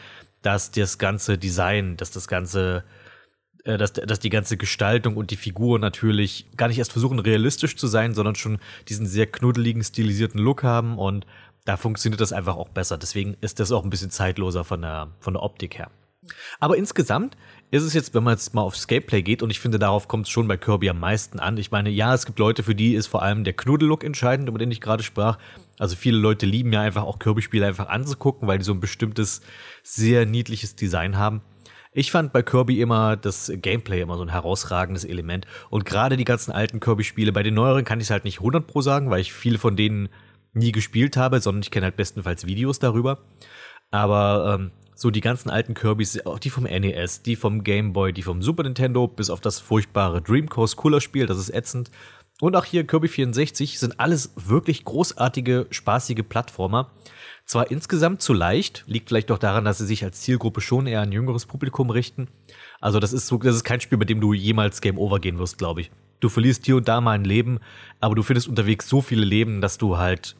dass 0.43 0.71
das 0.71 0.99
ganze 0.99 1.39
Design, 1.39 1.97
dass 1.97 2.13
das 2.13 2.29
ganze, 2.29 2.85
äh, 3.65 3.77
dass, 3.77 3.93
dass 3.95 4.21
die 4.21 4.31
ganze 4.31 4.57
Gestaltung 4.57 5.17
und 5.17 5.31
die 5.31 5.37
Figur 5.37 5.79
natürlich 5.79 6.47
gar 6.57 6.69
nicht 6.69 6.79
erst 6.79 6.93
versuchen, 6.93 7.19
realistisch 7.19 7.77
zu 7.77 7.89
sein, 7.89 8.15
sondern 8.15 8.37
schon 8.37 8.59
diesen 8.89 9.07
sehr 9.07 9.27
knuddeligen, 9.27 9.83
stilisierten 9.83 10.41
Look 10.41 10.63
haben 10.63 10.99
und 10.99 11.27
da 11.67 11.77
funktioniert 11.77 12.21
das 12.21 12.33
einfach 12.33 12.57
auch 12.57 12.71
besser. 12.71 12.97
Deswegen 12.97 13.37
ist 13.43 13.61
das 13.61 13.73
auch 13.73 13.85
ein 13.85 13.91
bisschen 13.91 14.11
zeitloser 14.11 14.65
von 14.65 14.81
der, 14.81 15.09
von 15.21 15.35
der 15.35 15.43
Optik 15.43 15.79
her. 15.79 15.91
Aber 16.59 16.77
insgesamt 16.77 17.37
ist 17.71 17.83
es 17.83 17.93
jetzt, 17.93 18.15
wenn 18.15 18.23
man 18.23 18.35
jetzt 18.35 18.55
mal 18.55 18.63
aufs 18.63 18.87
Gameplay 18.87 19.23
geht, 19.23 19.43
und 19.43 19.51
ich 19.51 19.61
finde, 19.61 19.79
darauf 19.79 20.09
kommt 20.09 20.27
es 20.27 20.31
schon 20.31 20.49
bei 20.49 20.57
Kirby 20.57 20.89
am 20.89 21.01
meisten 21.01 21.39
an. 21.39 21.57
Ich 21.57 21.71
meine, 21.71 21.91
ja, 21.91 22.15
es 22.15 22.27
gibt 22.27 22.39
Leute, 22.39 22.63
für 22.63 22.75
die 22.75 22.95
ist 22.95 23.09
vor 23.09 23.23
allem 23.23 23.45
der 23.45 23.53
Knuddellook 23.53 24.05
entscheidend, 24.05 24.49
über 24.49 24.59
den 24.59 24.71
ich 24.71 24.81
gerade 24.81 25.03
sprach. 25.03 25.39
Also 25.79 25.97
viele 25.97 26.19
Leute 26.19 26.47
lieben 26.47 26.73
ja 26.73 26.81
einfach 26.81 27.03
auch 27.03 27.19
Kirby-Spiele 27.19 27.67
einfach 27.67 27.89
anzugucken, 27.89 28.49
weil 28.49 28.59
die 28.59 28.65
so 28.65 28.73
ein 28.73 28.81
bestimmtes, 28.81 29.41
sehr 29.83 30.27
niedliches 30.27 30.77
Design 30.77 31.17
haben. 31.17 31.43
Ich 31.93 32.11
fand 32.11 32.33
bei 32.33 32.43
Kirby 32.43 32.81
immer 32.81 33.17
das 33.17 33.51
Gameplay 33.55 34.03
immer 34.03 34.17
so 34.17 34.23
ein 34.23 34.29
herausragendes 34.29 35.05
Element. 35.05 35.47
Und 35.71 35.85
gerade 35.85 36.17
die 36.17 36.25
ganzen 36.25 36.53
alten 36.53 36.79
Kirby-Spiele, 36.79 37.33
bei 37.33 37.43
den 37.43 37.55
neueren 37.55 37.85
kann 37.85 38.01
ich 38.01 38.07
es 38.07 38.11
halt 38.11 38.25
nicht 38.25 38.39
100 38.39 38.67
pro 38.67 38.83
sagen, 38.83 39.11
weil 39.11 39.21
ich 39.21 39.33
viele 39.33 39.59
von 39.59 39.77
denen 39.77 40.09
nie 40.57 40.73
gespielt 40.73 41.17
habe, 41.17 41.41
sondern 41.41 41.63
ich 41.63 41.71
kenne 41.71 41.85
halt 41.85 41.97
bestenfalls 41.97 42.47
Videos 42.47 42.79
darüber. 42.79 43.19
Aber 43.91 44.59
ähm, 44.59 44.71
so 44.95 45.11
die 45.11 45.21
ganzen 45.21 45.51
alten 45.51 45.75
Kirbys, 45.75 46.25
auch 46.25 46.39
die 46.39 46.51
vom 46.51 46.65
NES, 46.65 47.23
die 47.23 47.37
vom 47.37 47.63
Game 47.63 47.93
Boy, 47.93 48.13
die 48.13 48.23
vom 48.23 48.43
Super 48.43 48.63
Nintendo, 48.63 49.07
bis 49.07 49.31
auf 49.31 49.41
das 49.41 49.61
furchtbare 49.61 50.23
Dream 50.23 50.49
Coast 50.49 50.77
Cooler 50.77 51.01
Spiel, 51.01 51.27
das 51.27 51.39
ist 51.39 51.51
ätzend. 51.51 51.91
Und 52.41 52.55
auch 52.55 52.67
hier 52.67 52.87
Kirby 52.87 53.09
64 53.09 53.79
sind 53.79 53.99
alles 53.99 54.33
wirklich 54.37 54.85
großartige, 54.85 55.69
spaßige 55.71 56.23
Plattformer. 56.29 56.91
Zwar 57.47 57.71
insgesamt 57.71 58.21
zu 58.21 58.35
leicht, 58.35 58.85
liegt 58.87 59.09
vielleicht 59.09 59.31
doch 59.31 59.39
daran, 59.39 59.65
dass 59.65 59.79
sie 59.79 59.87
sich 59.87 60.05
als 60.05 60.21
Zielgruppe 60.21 60.61
schon 60.61 60.87
eher 60.87 61.01
an 61.01 61.13
jüngeres 61.13 61.47
Publikum 61.47 61.89
richten. 61.89 62.29
Also 62.81 63.01
das 63.01 63.15
ist 63.15 63.27
so, 63.27 63.39
das 63.39 63.57
ist 63.57 63.65
kein 63.65 63.81
Spiel, 63.81 63.97
bei 63.97 64.05
dem 64.05 64.21
du 64.21 64.35
jemals 64.35 64.81
Game 64.81 64.99
Over 64.99 65.19
gehen 65.19 65.39
wirst, 65.39 65.57
glaube 65.57 65.81
ich. 65.81 65.91
Du 66.21 66.29
verlierst 66.29 66.67
hier 66.67 66.77
und 66.77 66.89
da 66.89 67.01
mal 67.01 67.13
ein 67.13 67.25
Leben, 67.25 67.59
aber 68.01 68.15
du 68.15 68.23
findest 68.23 68.49
unterwegs 68.49 68.89
so 68.89 69.01
viele 69.01 69.25
Leben, 69.25 69.61
dass 69.61 69.79
du 69.79 69.97
halt 69.97 70.37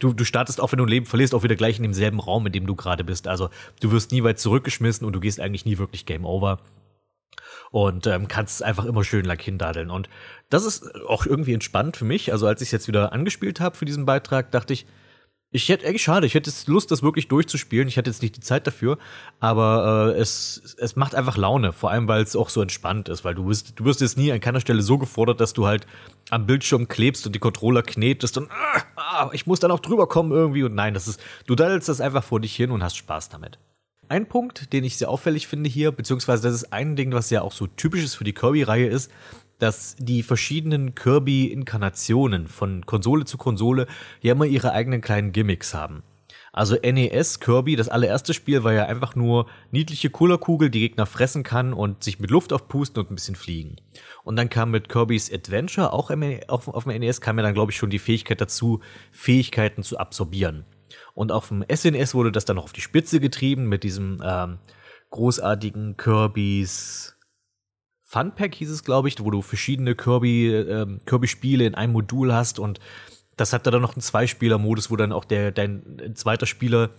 du, 0.00 0.12
du 0.12 0.24
startest 0.24 0.60
auch, 0.60 0.72
wenn 0.72 0.78
du 0.78 0.84
ein 0.84 0.88
Leben 0.88 1.06
verlierst, 1.06 1.34
auch 1.34 1.44
wieder 1.44 1.54
gleich 1.54 1.76
in 1.76 1.84
demselben 1.84 2.18
Raum, 2.18 2.46
in 2.46 2.52
dem 2.52 2.66
du 2.66 2.74
gerade 2.74 3.04
bist. 3.04 3.28
Also 3.28 3.50
du 3.80 3.92
wirst 3.92 4.10
nie 4.10 4.24
weit 4.24 4.40
zurückgeschmissen 4.40 5.06
und 5.06 5.12
du 5.12 5.20
gehst 5.20 5.38
eigentlich 5.38 5.64
nie 5.64 5.78
wirklich 5.78 6.06
Game 6.06 6.24
Over. 6.24 6.58
Und 7.70 8.08
ähm, 8.08 8.26
kannst 8.26 8.64
einfach 8.64 8.84
immer 8.84 9.04
schön 9.04 9.24
like 9.24 9.42
hindadeln. 9.42 9.90
Und 9.90 10.08
das 10.48 10.64
ist 10.64 10.92
auch 11.06 11.24
irgendwie 11.24 11.54
entspannt 11.54 11.96
für 11.96 12.04
mich. 12.04 12.32
Also 12.32 12.48
als 12.48 12.60
ich 12.60 12.68
es 12.68 12.72
jetzt 12.72 12.88
wieder 12.88 13.12
angespielt 13.12 13.60
habe 13.60 13.76
für 13.76 13.84
diesen 13.84 14.06
Beitrag, 14.06 14.50
dachte 14.50 14.72
ich, 14.72 14.86
ich 15.52 15.68
hätte 15.68 15.86
eigentlich 15.86 16.02
schade, 16.02 16.26
ich 16.26 16.34
hätte 16.34 16.48
jetzt 16.48 16.68
Lust, 16.68 16.92
das 16.92 17.02
wirklich 17.02 17.26
durchzuspielen. 17.26 17.88
Ich 17.88 17.98
hatte 17.98 18.08
jetzt 18.08 18.22
nicht 18.22 18.36
die 18.36 18.40
Zeit 18.40 18.68
dafür, 18.68 18.98
aber 19.40 20.14
äh, 20.14 20.20
es, 20.20 20.76
es 20.78 20.94
macht 20.94 21.16
einfach 21.16 21.36
Laune, 21.36 21.72
vor 21.72 21.90
allem 21.90 22.06
weil 22.06 22.22
es 22.22 22.36
auch 22.36 22.48
so 22.48 22.62
entspannt 22.62 23.08
ist, 23.08 23.24
weil 23.24 23.34
du 23.34 23.48
wirst, 23.48 23.78
du 23.78 23.84
wirst 23.84 24.00
jetzt 24.00 24.16
nie 24.16 24.30
an 24.30 24.40
keiner 24.40 24.60
Stelle 24.60 24.82
so 24.82 24.96
gefordert, 24.96 25.40
dass 25.40 25.52
du 25.52 25.66
halt 25.66 25.86
am 26.30 26.46
Bildschirm 26.46 26.86
klebst 26.86 27.26
und 27.26 27.34
die 27.34 27.40
Controller 27.40 27.82
knetest 27.82 28.38
und 28.38 28.48
ah, 28.50 28.82
ah, 28.94 29.30
ich 29.32 29.46
muss 29.46 29.58
dann 29.58 29.72
auch 29.72 29.80
drüber 29.80 30.06
kommen 30.06 30.30
irgendwie 30.30 30.62
und 30.62 30.76
nein, 30.76 30.94
das 30.94 31.08
ist, 31.08 31.20
du 31.46 31.56
daddelst 31.56 31.88
das 31.88 32.00
einfach 32.00 32.22
vor 32.22 32.40
dich 32.40 32.54
hin 32.54 32.70
und 32.70 32.84
hast 32.84 32.96
Spaß 32.96 33.28
damit. 33.28 33.58
Ein 34.08 34.26
Punkt, 34.26 34.72
den 34.72 34.84
ich 34.84 34.98
sehr 34.98 35.08
auffällig 35.08 35.48
finde 35.48 35.68
hier, 35.68 35.90
beziehungsweise 35.90 36.42
das 36.44 36.54
ist 36.54 36.72
ein 36.72 36.94
Ding, 36.94 37.12
was 37.12 37.30
ja 37.30 37.42
auch 37.42 37.52
so 37.52 37.66
typisch 37.66 38.04
ist 38.04 38.14
für 38.14 38.24
die 38.24 38.32
Kirby-Reihe 38.32 38.88
ist, 38.88 39.10
dass 39.60 39.96
die 39.98 40.22
verschiedenen 40.22 40.94
Kirby-Inkarnationen 40.94 42.48
von 42.48 42.84
Konsole 42.86 43.24
zu 43.24 43.38
Konsole 43.38 43.86
ja 44.20 44.32
immer 44.32 44.46
ihre 44.46 44.72
eigenen 44.72 45.00
kleinen 45.00 45.32
Gimmicks 45.32 45.74
haben. 45.74 46.02
Also 46.52 46.76
NES 46.76 47.38
Kirby, 47.38 47.76
das 47.76 47.88
allererste 47.88 48.34
Spiel 48.34 48.64
war 48.64 48.72
ja 48.72 48.86
einfach 48.86 49.14
nur 49.14 49.46
niedliche 49.70 50.10
Kullerkugel, 50.10 50.70
die 50.70 50.80
Gegner 50.80 51.06
fressen 51.06 51.44
kann 51.44 51.72
und 51.72 52.02
sich 52.02 52.18
mit 52.18 52.30
Luft 52.30 52.52
aufpusten 52.52 53.00
und 53.00 53.10
ein 53.10 53.14
bisschen 53.14 53.36
fliegen. 53.36 53.76
Und 54.24 54.36
dann 54.36 54.50
kam 54.50 54.72
mit 54.72 54.88
Kirby's 54.88 55.32
Adventure, 55.32 55.92
auch 55.92 56.10
auf 56.10 56.84
dem 56.84 57.00
NES, 57.00 57.20
kam 57.20 57.38
ja 57.38 57.44
dann, 57.44 57.54
glaube 57.54 57.70
ich, 57.70 57.78
schon 57.78 57.90
die 57.90 58.00
Fähigkeit 58.00 58.40
dazu, 58.40 58.80
Fähigkeiten 59.12 59.84
zu 59.84 59.98
absorbieren. 59.98 60.64
Und 61.14 61.30
auf 61.30 61.48
dem 61.48 61.64
SNES 61.72 62.14
wurde 62.14 62.32
das 62.32 62.46
dann 62.46 62.56
noch 62.56 62.64
auf 62.64 62.72
die 62.72 62.80
Spitze 62.80 63.20
getrieben 63.20 63.68
mit 63.68 63.84
diesem 63.84 64.20
ähm, 64.24 64.58
großartigen 65.10 65.96
Kirby's 65.96 67.16
Funpack 68.10 68.56
hieß 68.56 68.70
es, 68.70 68.82
glaube 68.82 69.06
ich, 69.06 69.20
wo 69.20 69.30
du 69.30 69.40
verschiedene 69.40 69.94
Kirby, 69.94 70.52
äh, 70.52 70.98
Kirby-Spiele 71.06 71.64
in 71.64 71.76
einem 71.76 71.92
Modul 71.92 72.32
hast 72.32 72.58
und 72.58 72.80
das 73.36 73.52
hat 73.52 73.68
dann 73.68 73.80
noch 73.80 73.94
einen 73.94 74.02
Zweispieler-Modus, 74.02 74.90
wo 74.90 74.96
dann 74.96 75.12
auch 75.12 75.24
der, 75.24 75.52
dein 75.52 76.12
zweiter 76.16 76.46
Spieler 76.46 76.90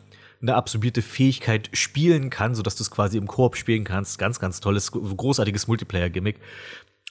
eine 0.42 0.56
absorbierte 0.56 1.02
Fähigkeit 1.02 1.70
spielen 1.74 2.30
kann, 2.30 2.56
sodass 2.56 2.78
du 2.78 2.84
es 2.84 2.92
quasi 2.92 3.18
im 3.18 3.28
Koop 3.28 3.58
spielen 3.58 3.84
kannst. 3.84 4.20
Ganz, 4.20 4.40
ganz 4.40 4.62
tolles, 4.62 4.94
großartiges 4.94 5.68
Multiplayer-Gimmick. 5.68 6.40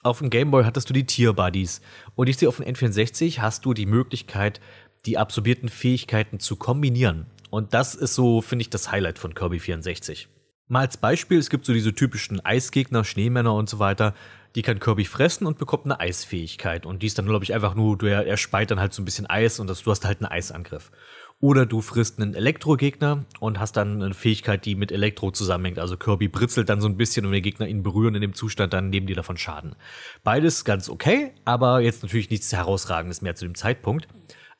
Auf 0.02 0.20
dem 0.20 0.30
Gameboy 0.30 0.64
hattest 0.64 0.88
du 0.88 0.94
die 0.94 1.04
Tier-Buddies. 1.04 1.82
Und 2.14 2.30
ich 2.30 2.38
sehe 2.38 2.48
auf 2.48 2.56
dem 2.56 2.64
N64 2.64 3.40
hast 3.40 3.66
du 3.66 3.74
die 3.74 3.84
Möglichkeit, 3.86 4.62
die 5.04 5.18
absorbierten 5.18 5.68
Fähigkeiten 5.68 6.40
zu 6.40 6.56
kombinieren. 6.56 7.26
Und 7.50 7.74
das 7.74 7.94
ist 7.94 8.14
so, 8.14 8.40
finde 8.40 8.62
ich, 8.62 8.70
das 8.70 8.90
Highlight 8.90 9.18
von 9.18 9.34
Kirby 9.34 9.58
64. 9.58 10.26
Mal 10.70 10.82
als 10.82 10.98
Beispiel, 10.98 11.36
es 11.36 11.50
gibt 11.50 11.66
so 11.66 11.72
diese 11.72 11.96
typischen 11.96 12.38
Eisgegner, 12.44 13.02
Schneemänner 13.02 13.54
und 13.54 13.68
so 13.68 13.80
weiter. 13.80 14.14
Die 14.54 14.62
kann 14.62 14.78
Kirby 14.78 15.04
fressen 15.04 15.44
und 15.44 15.58
bekommt 15.58 15.84
eine 15.84 15.98
Eisfähigkeit. 15.98 16.86
Und 16.86 17.02
die 17.02 17.08
ist 17.08 17.18
dann, 17.18 17.26
glaube 17.26 17.44
ich, 17.44 17.52
einfach 17.52 17.74
nur, 17.74 18.00
er, 18.04 18.24
er 18.24 18.36
speit 18.36 18.70
dann 18.70 18.78
halt 18.78 18.94
so 18.94 19.02
ein 19.02 19.04
bisschen 19.04 19.28
Eis 19.28 19.58
und 19.58 19.68
das, 19.68 19.82
du 19.82 19.90
hast 19.90 20.04
halt 20.04 20.20
einen 20.20 20.30
Eisangriff. 20.30 20.92
Oder 21.40 21.66
du 21.66 21.80
frisst 21.80 22.20
einen 22.20 22.34
Elektrogegner 22.34 23.24
und 23.40 23.58
hast 23.58 23.72
dann 23.76 24.00
eine 24.00 24.14
Fähigkeit, 24.14 24.64
die 24.64 24.76
mit 24.76 24.92
Elektro 24.92 25.32
zusammenhängt. 25.32 25.80
Also 25.80 25.96
Kirby 25.96 26.28
britzelt 26.28 26.68
dann 26.68 26.80
so 26.80 26.86
ein 26.86 26.96
bisschen 26.96 27.26
und 27.26 27.32
wenn 27.32 27.42
Gegner 27.42 27.66
ihn 27.66 27.82
berühren 27.82 28.14
in 28.14 28.20
dem 28.20 28.34
Zustand, 28.34 28.72
dann 28.72 28.90
nehmen 28.90 29.08
die 29.08 29.14
davon 29.14 29.38
Schaden. 29.38 29.74
Beides 30.22 30.64
ganz 30.64 30.88
okay, 30.88 31.32
aber 31.44 31.80
jetzt 31.80 32.04
natürlich 32.04 32.30
nichts 32.30 32.52
herausragendes 32.52 33.22
mehr 33.22 33.34
zu 33.34 33.44
dem 33.44 33.56
Zeitpunkt. 33.56 34.06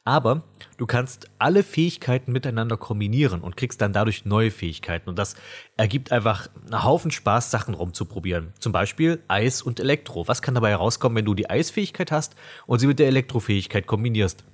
Aber 0.05 0.45
du 0.79 0.87
kannst 0.87 1.29
alle 1.39 1.63
Fähigkeiten 1.63 2.33
miteinander 2.33 2.77
kombinieren 2.77 3.43
und 3.43 3.57
kriegst 3.57 3.81
dann 3.81 3.93
dadurch 3.93 4.25
neue 4.25 4.51
Fähigkeiten. 4.51 5.11
Und 5.11 5.19
das 5.19 5.37
ergibt 5.77 6.11
einfach 6.11 6.49
einen 6.65 6.83
Haufen 6.83 7.11
Spaß, 7.11 7.51
Sachen 7.51 7.75
rumzuprobieren. 7.75 8.55
Zum 8.59 8.73
Beispiel 8.73 9.23
Eis 9.29 9.61
und 9.61 9.79
Elektro. 9.79 10.27
Was 10.27 10.41
kann 10.41 10.55
dabei 10.55 10.71
herauskommen, 10.71 11.17
wenn 11.17 11.27
du 11.27 11.35
die 11.35 11.51
Eisfähigkeit 11.51 12.11
hast 12.11 12.35
und 12.67 12.79
sie 12.79 12.87
mit 12.87 12.99
der 12.99 13.09
Elektrofähigkeit 13.09 13.87
kombinierst? 13.87 14.45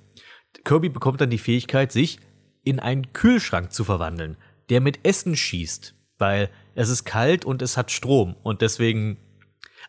Kirby 0.65 0.89
bekommt 0.89 1.21
dann 1.21 1.29
die 1.29 1.37
Fähigkeit, 1.37 1.91
sich 1.91 2.19
in 2.63 2.79
einen 2.79 3.13
Kühlschrank 3.13 3.71
zu 3.71 3.85
verwandeln, 3.85 4.35
der 4.69 4.81
mit 4.81 5.05
Essen 5.05 5.35
schießt, 5.35 5.95
weil 6.17 6.49
es 6.75 6.89
ist 6.89 7.05
kalt 7.05 7.45
und 7.45 7.61
es 7.61 7.77
hat 7.77 7.91
Strom 7.91 8.35
und 8.43 8.61
deswegen 8.61 9.17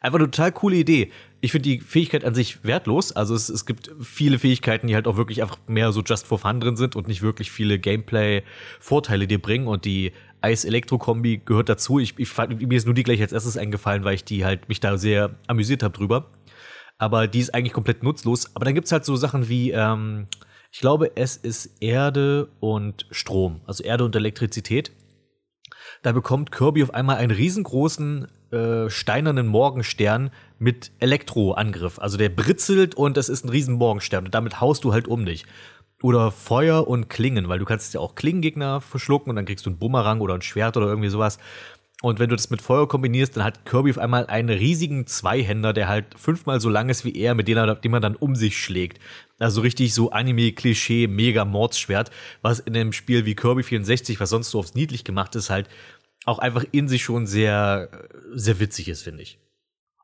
einfach 0.00 0.18
eine 0.18 0.30
total 0.30 0.52
coole 0.52 0.76
Idee 0.76 1.10
ich 1.40 1.52
finde 1.52 1.68
die 1.68 1.80
Fähigkeit 1.80 2.24
an 2.24 2.34
sich 2.34 2.64
wertlos. 2.64 3.12
Also 3.12 3.34
es, 3.34 3.48
es 3.48 3.64
gibt 3.64 3.90
viele 4.00 4.38
Fähigkeiten, 4.38 4.88
die 4.88 4.94
halt 4.94 5.06
auch 5.06 5.16
wirklich 5.16 5.42
einfach 5.42 5.58
mehr 5.68 5.92
so 5.92 6.02
just 6.02 6.26
for 6.26 6.38
fun 6.38 6.60
drin 6.60 6.76
sind 6.76 6.96
und 6.96 7.06
nicht 7.06 7.22
wirklich 7.22 7.50
viele 7.50 7.78
Gameplay-Vorteile 7.78 9.26
dir 9.26 9.40
bringen. 9.40 9.68
Und 9.68 9.84
die 9.84 10.12
Eis-Elektro-Kombi 10.40 11.42
gehört 11.44 11.68
dazu. 11.68 12.00
Ich, 12.00 12.18
ich 12.18 12.36
mir 12.48 12.76
ist 12.76 12.86
nur 12.86 12.94
die 12.94 13.04
gleich 13.04 13.20
als 13.20 13.32
erstes 13.32 13.56
eingefallen, 13.56 14.04
weil 14.04 14.14
ich 14.14 14.24
die 14.24 14.44
halt 14.44 14.68
mich 14.68 14.80
da 14.80 14.98
sehr 14.98 15.36
amüsiert 15.46 15.82
habe 15.82 15.96
drüber. 15.96 16.30
Aber 16.98 17.28
die 17.28 17.38
ist 17.38 17.54
eigentlich 17.54 17.72
komplett 17.72 18.02
nutzlos. 18.02 18.54
Aber 18.56 18.64
dann 18.64 18.74
gibt's 18.74 18.90
halt 18.90 19.04
so 19.04 19.14
Sachen 19.14 19.48
wie, 19.48 19.70
ähm, 19.70 20.26
ich 20.72 20.80
glaube, 20.80 21.12
es 21.14 21.36
ist 21.36 21.70
Erde 21.80 22.48
und 22.58 23.06
Strom, 23.10 23.60
also 23.66 23.84
Erde 23.84 24.04
und 24.04 24.16
Elektrizität. 24.16 24.90
Da 26.02 26.12
bekommt 26.12 26.52
Kirby 26.52 26.82
auf 26.82 26.94
einmal 26.94 27.16
einen 27.16 27.32
riesengroßen 27.32 28.28
äh, 28.52 28.88
steinernen 28.88 29.46
Morgenstern 29.46 30.30
mit 30.58 30.92
Elektroangriff. 31.00 31.98
Also 31.98 32.16
der 32.16 32.28
britzelt 32.28 32.94
und 32.94 33.16
das 33.16 33.28
ist 33.28 33.44
ein 33.44 33.48
riesen 33.48 33.74
Morgenstern 33.74 34.26
und 34.26 34.34
damit 34.34 34.60
haust 34.60 34.84
du 34.84 34.92
halt 34.92 35.08
um 35.08 35.26
dich. 35.26 35.44
Oder 36.02 36.30
Feuer 36.30 36.86
und 36.86 37.08
Klingen, 37.08 37.48
weil 37.48 37.58
du 37.58 37.64
kannst 37.64 37.92
ja 37.92 38.00
auch 38.00 38.14
Klingengegner 38.14 38.80
verschlucken 38.80 39.30
und 39.30 39.36
dann 39.36 39.46
kriegst 39.46 39.66
du 39.66 39.70
einen 39.70 39.78
Bumerang 39.78 40.20
oder 40.20 40.34
ein 40.34 40.42
Schwert 40.42 40.76
oder 40.76 40.86
irgendwie 40.86 41.08
sowas. 41.08 41.38
Und 42.00 42.20
wenn 42.20 42.30
du 42.30 42.36
das 42.36 42.50
mit 42.50 42.62
Feuer 42.62 42.86
kombinierst, 42.86 43.36
dann 43.36 43.42
hat 43.42 43.64
Kirby 43.64 43.90
auf 43.90 43.98
einmal 43.98 44.26
einen 44.26 44.50
riesigen 44.50 45.08
Zweihänder, 45.08 45.72
der 45.72 45.88
halt 45.88 46.16
fünfmal 46.16 46.60
so 46.60 46.68
lang 46.68 46.88
ist 46.88 47.04
wie 47.04 47.16
er, 47.16 47.34
mit 47.34 47.48
dem, 47.48 47.58
er, 47.58 47.74
dem 47.74 47.90
man 47.90 48.02
dann 48.02 48.14
um 48.14 48.36
sich 48.36 48.56
schlägt. 48.56 49.00
Also 49.38 49.60
richtig 49.60 49.94
so 49.94 50.10
Anime-Klischee, 50.10 51.06
mega 51.06 51.44
Mordsschwert, 51.44 52.10
was 52.42 52.60
in 52.60 52.74
einem 52.74 52.92
Spiel 52.92 53.24
wie 53.24 53.34
Kirby 53.34 53.62
64, 53.62 54.18
was 54.20 54.30
sonst 54.30 54.50
so 54.50 54.58
aufs 54.58 54.74
niedlich 54.74 55.04
gemacht 55.04 55.34
ist, 55.36 55.50
halt 55.50 55.68
auch 56.24 56.38
einfach 56.38 56.64
in 56.72 56.88
sich 56.88 57.04
schon 57.04 57.26
sehr, 57.26 57.88
sehr 58.34 58.58
witzig 58.60 58.88
ist, 58.88 59.02
finde 59.02 59.22
ich. 59.22 59.38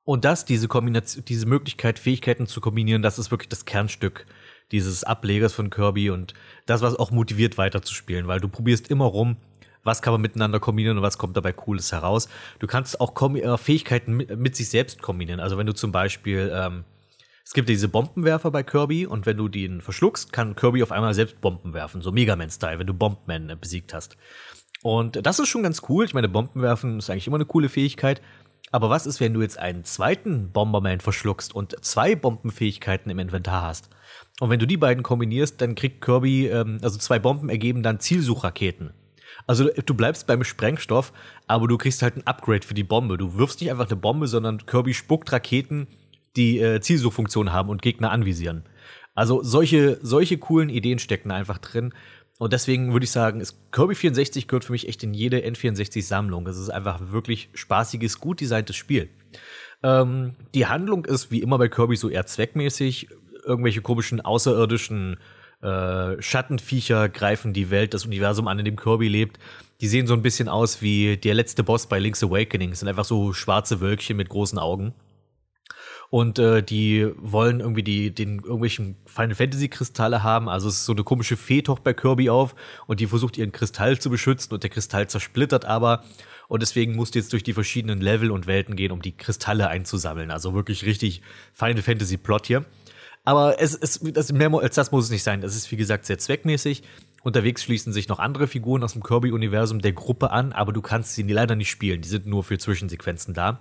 Und 0.04 0.24
das, 0.24 0.44
diese 0.44 0.68
Kombination, 0.68 1.24
diese 1.24 1.46
Möglichkeit, 1.46 1.98
Fähigkeiten 1.98 2.46
zu 2.46 2.60
kombinieren, 2.60 3.02
das 3.02 3.18
ist 3.18 3.30
wirklich 3.30 3.48
das 3.48 3.64
Kernstück 3.64 4.26
dieses 4.70 5.04
Ablegers 5.04 5.52
von 5.52 5.70
Kirby 5.70 6.10
und 6.10 6.34
das, 6.66 6.82
was 6.82 6.96
auch 6.96 7.10
motiviert 7.10 7.58
weiterzuspielen, 7.58 8.26
weil 8.26 8.40
du 8.40 8.48
probierst 8.48 8.88
immer 8.90 9.06
rum, 9.06 9.36
was 9.82 10.02
kann 10.02 10.12
man 10.12 10.22
miteinander 10.22 10.60
kombinieren 10.60 10.98
und 10.98 11.02
was 11.02 11.18
kommt 11.18 11.36
dabei 11.36 11.52
Cooles 11.52 11.92
heraus. 11.92 12.28
Du 12.58 12.66
kannst 12.66 13.00
auch 13.00 13.14
Kom 13.14 13.36
äh, 13.36 13.58
Fähigkeiten 13.58 14.14
mit, 14.14 14.36
mit, 14.38 14.56
sich 14.56 14.68
selbst 14.68 15.02
kombinieren. 15.02 15.40
Also 15.40 15.58
wenn 15.58 15.66
du 15.66 15.74
zum 15.74 15.92
Beispiel, 15.92 16.50
ähm, 16.54 16.84
es 17.44 17.52
gibt 17.52 17.68
diese 17.68 17.88
Bombenwerfer 17.88 18.50
bei 18.50 18.62
Kirby 18.62 19.06
und 19.06 19.26
wenn 19.26 19.36
du 19.36 19.48
den 19.48 19.82
verschluckst, 19.82 20.32
kann 20.32 20.56
Kirby 20.56 20.82
auf 20.82 20.92
einmal 20.92 21.12
selbst 21.12 21.40
Bomben 21.40 21.74
werfen, 21.74 22.00
so 22.00 22.10
Mega 22.10 22.36
Man-Style, 22.36 22.78
wenn 22.78 22.86
du 22.86 22.94
Bombman 22.94 23.50
äh, 23.50 23.56
besiegt 23.60 23.92
hast. 23.92 24.16
Und 24.82 25.24
das 25.24 25.38
ist 25.38 25.48
schon 25.48 25.62
ganz 25.62 25.82
cool. 25.88 26.04
Ich 26.04 26.14
meine, 26.14 26.28
Bomben 26.28 26.62
werfen 26.62 26.98
ist 26.98 27.10
eigentlich 27.10 27.26
immer 27.26 27.36
eine 27.36 27.46
coole 27.46 27.68
Fähigkeit. 27.68 28.20
Aber 28.70 28.90
was 28.90 29.06
ist, 29.06 29.20
wenn 29.20 29.34
du 29.34 29.40
jetzt 29.40 29.58
einen 29.58 29.84
zweiten 29.84 30.50
Bomberman 30.50 31.00
verschluckst 31.00 31.54
und 31.54 31.76
zwei 31.84 32.16
Bombenfähigkeiten 32.16 33.10
im 33.10 33.18
Inventar 33.18 33.62
hast? 33.62 33.90
Und 34.40 34.50
wenn 34.50 34.58
du 34.58 34.66
die 34.66 34.76
beiden 34.76 35.02
kombinierst, 35.02 35.60
dann 35.60 35.74
kriegt 35.74 36.00
Kirby, 36.00 36.48
ähm, 36.48 36.78
also 36.82 36.98
zwei 36.98 37.18
Bomben 37.18 37.50
ergeben 37.50 37.82
dann 37.82 38.00
Zielsuchraketen. 38.00 38.92
Also 39.46 39.68
du 39.68 39.94
bleibst 39.94 40.26
beim 40.26 40.44
Sprengstoff, 40.44 41.12
aber 41.46 41.68
du 41.68 41.76
kriegst 41.76 42.02
halt 42.02 42.16
ein 42.16 42.26
Upgrade 42.26 42.66
für 42.66 42.74
die 42.74 42.84
Bombe. 42.84 43.18
Du 43.18 43.36
wirfst 43.36 43.60
nicht 43.60 43.70
einfach 43.70 43.86
eine 43.86 43.96
Bombe, 43.96 44.26
sondern 44.26 44.64
Kirby 44.64 44.94
spuckt 44.94 45.30
Raketen, 45.32 45.86
die 46.36 46.58
äh, 46.58 46.80
Zielsuchfunktion 46.80 47.52
haben 47.52 47.68
und 47.68 47.82
Gegner 47.82 48.10
anvisieren. 48.10 48.64
Also 49.14 49.42
solche, 49.42 49.98
solche 50.02 50.38
coolen 50.38 50.68
Ideen 50.68 50.98
stecken 50.98 51.30
einfach 51.30 51.58
drin. 51.58 51.94
Und 52.38 52.52
deswegen 52.52 52.92
würde 52.92 53.04
ich 53.04 53.12
sagen, 53.12 53.40
ist 53.40 53.70
Kirby 53.70 53.94
64 53.94 54.48
gehört 54.48 54.64
für 54.64 54.72
mich 54.72 54.88
echt 54.88 55.04
in 55.04 55.14
jede 55.14 55.38
N64-Sammlung. 55.38 56.46
Es 56.48 56.58
ist 56.58 56.70
einfach 56.70 57.12
wirklich 57.12 57.48
spaßiges, 57.54 58.18
gut 58.18 58.40
designtes 58.40 58.74
Spiel. 58.74 59.08
Ähm, 59.84 60.34
die 60.54 60.66
Handlung 60.66 61.04
ist 61.04 61.30
wie 61.30 61.42
immer 61.42 61.58
bei 61.58 61.68
Kirby 61.68 61.96
so 61.96 62.08
eher 62.08 62.26
zweckmäßig. 62.26 63.08
Irgendwelche 63.44 63.82
komischen 63.82 64.20
außerirdischen 64.20 65.18
äh, 65.62 66.20
Schattenviecher 66.20 67.08
greifen 67.08 67.52
die 67.52 67.70
Welt, 67.70 67.94
das 67.94 68.04
Universum 68.04 68.48
an, 68.48 68.58
in 68.58 68.64
dem 68.64 68.76
Kirby 68.76 69.08
lebt. 69.08 69.38
Die 69.80 69.88
sehen 69.88 70.06
so 70.06 70.14
ein 70.14 70.22
bisschen 70.22 70.48
aus 70.48 70.82
wie 70.82 71.16
der 71.16 71.34
letzte 71.34 71.62
Boss 71.62 71.86
bei 71.86 71.98
Link's 72.00 72.24
Awakening. 72.24 72.72
Es 72.72 72.80
sind 72.80 72.88
einfach 72.88 73.04
so 73.04 73.32
schwarze 73.32 73.80
Wölkchen 73.80 74.16
mit 74.16 74.28
großen 74.28 74.58
Augen. 74.58 74.92
Und 76.14 76.38
äh, 76.38 76.62
die 76.62 77.10
wollen 77.16 77.58
irgendwie 77.58 77.82
die, 77.82 78.14
den 78.14 78.38
irgendwelchen 78.38 78.94
Final 79.04 79.34
Fantasy 79.34 79.68
Kristalle 79.68 80.22
haben. 80.22 80.48
Also 80.48 80.68
es 80.68 80.76
ist 80.76 80.84
so 80.84 80.92
eine 80.92 81.02
komische 81.02 81.36
Fee 81.36 81.60
taucht 81.60 81.82
bei 81.82 81.92
Kirby 81.92 82.30
auf 82.30 82.54
und 82.86 83.00
die 83.00 83.08
versucht 83.08 83.36
ihren 83.36 83.50
Kristall 83.50 83.98
zu 83.98 84.10
beschützen 84.10 84.54
und 84.54 84.62
der 84.62 84.70
Kristall 84.70 85.08
zersplittert 85.08 85.64
aber. 85.64 86.04
Und 86.46 86.62
deswegen 86.62 86.94
musst 86.94 87.16
du 87.16 87.18
jetzt 87.18 87.32
durch 87.32 87.42
die 87.42 87.52
verschiedenen 87.52 88.00
Level 88.00 88.30
und 88.30 88.46
Welten 88.46 88.76
gehen, 88.76 88.92
um 88.92 89.02
die 89.02 89.16
Kristalle 89.16 89.66
einzusammeln. 89.66 90.30
Also 90.30 90.54
wirklich 90.54 90.84
richtig 90.84 91.20
Final 91.52 91.82
Fantasy 91.82 92.16
Plot 92.16 92.46
hier. 92.46 92.64
Aber 93.24 93.60
es, 93.60 93.74
es, 93.74 93.98
das, 93.98 94.30
mehr 94.30 94.52
als 94.54 94.76
das 94.76 94.92
muss 94.92 95.06
es 95.06 95.10
nicht 95.10 95.24
sein. 95.24 95.42
Es 95.42 95.56
ist, 95.56 95.72
wie 95.72 95.76
gesagt, 95.76 96.06
sehr 96.06 96.18
zweckmäßig. 96.18 96.84
Unterwegs 97.24 97.62
schließen 97.62 97.92
sich 97.92 98.06
noch 98.08 98.18
andere 98.18 98.46
Figuren 98.46 98.84
aus 98.84 98.92
dem 98.92 99.02
Kirby-Universum 99.02 99.80
der 99.80 99.94
Gruppe 99.94 100.30
an, 100.30 100.52
aber 100.52 100.74
du 100.74 100.82
kannst 100.82 101.14
sie 101.14 101.22
leider 101.22 101.56
nicht 101.56 101.70
spielen. 101.70 102.02
Die 102.02 102.08
sind 102.08 102.26
nur 102.26 102.44
für 102.44 102.58
Zwischensequenzen 102.58 103.32
da. 103.32 103.60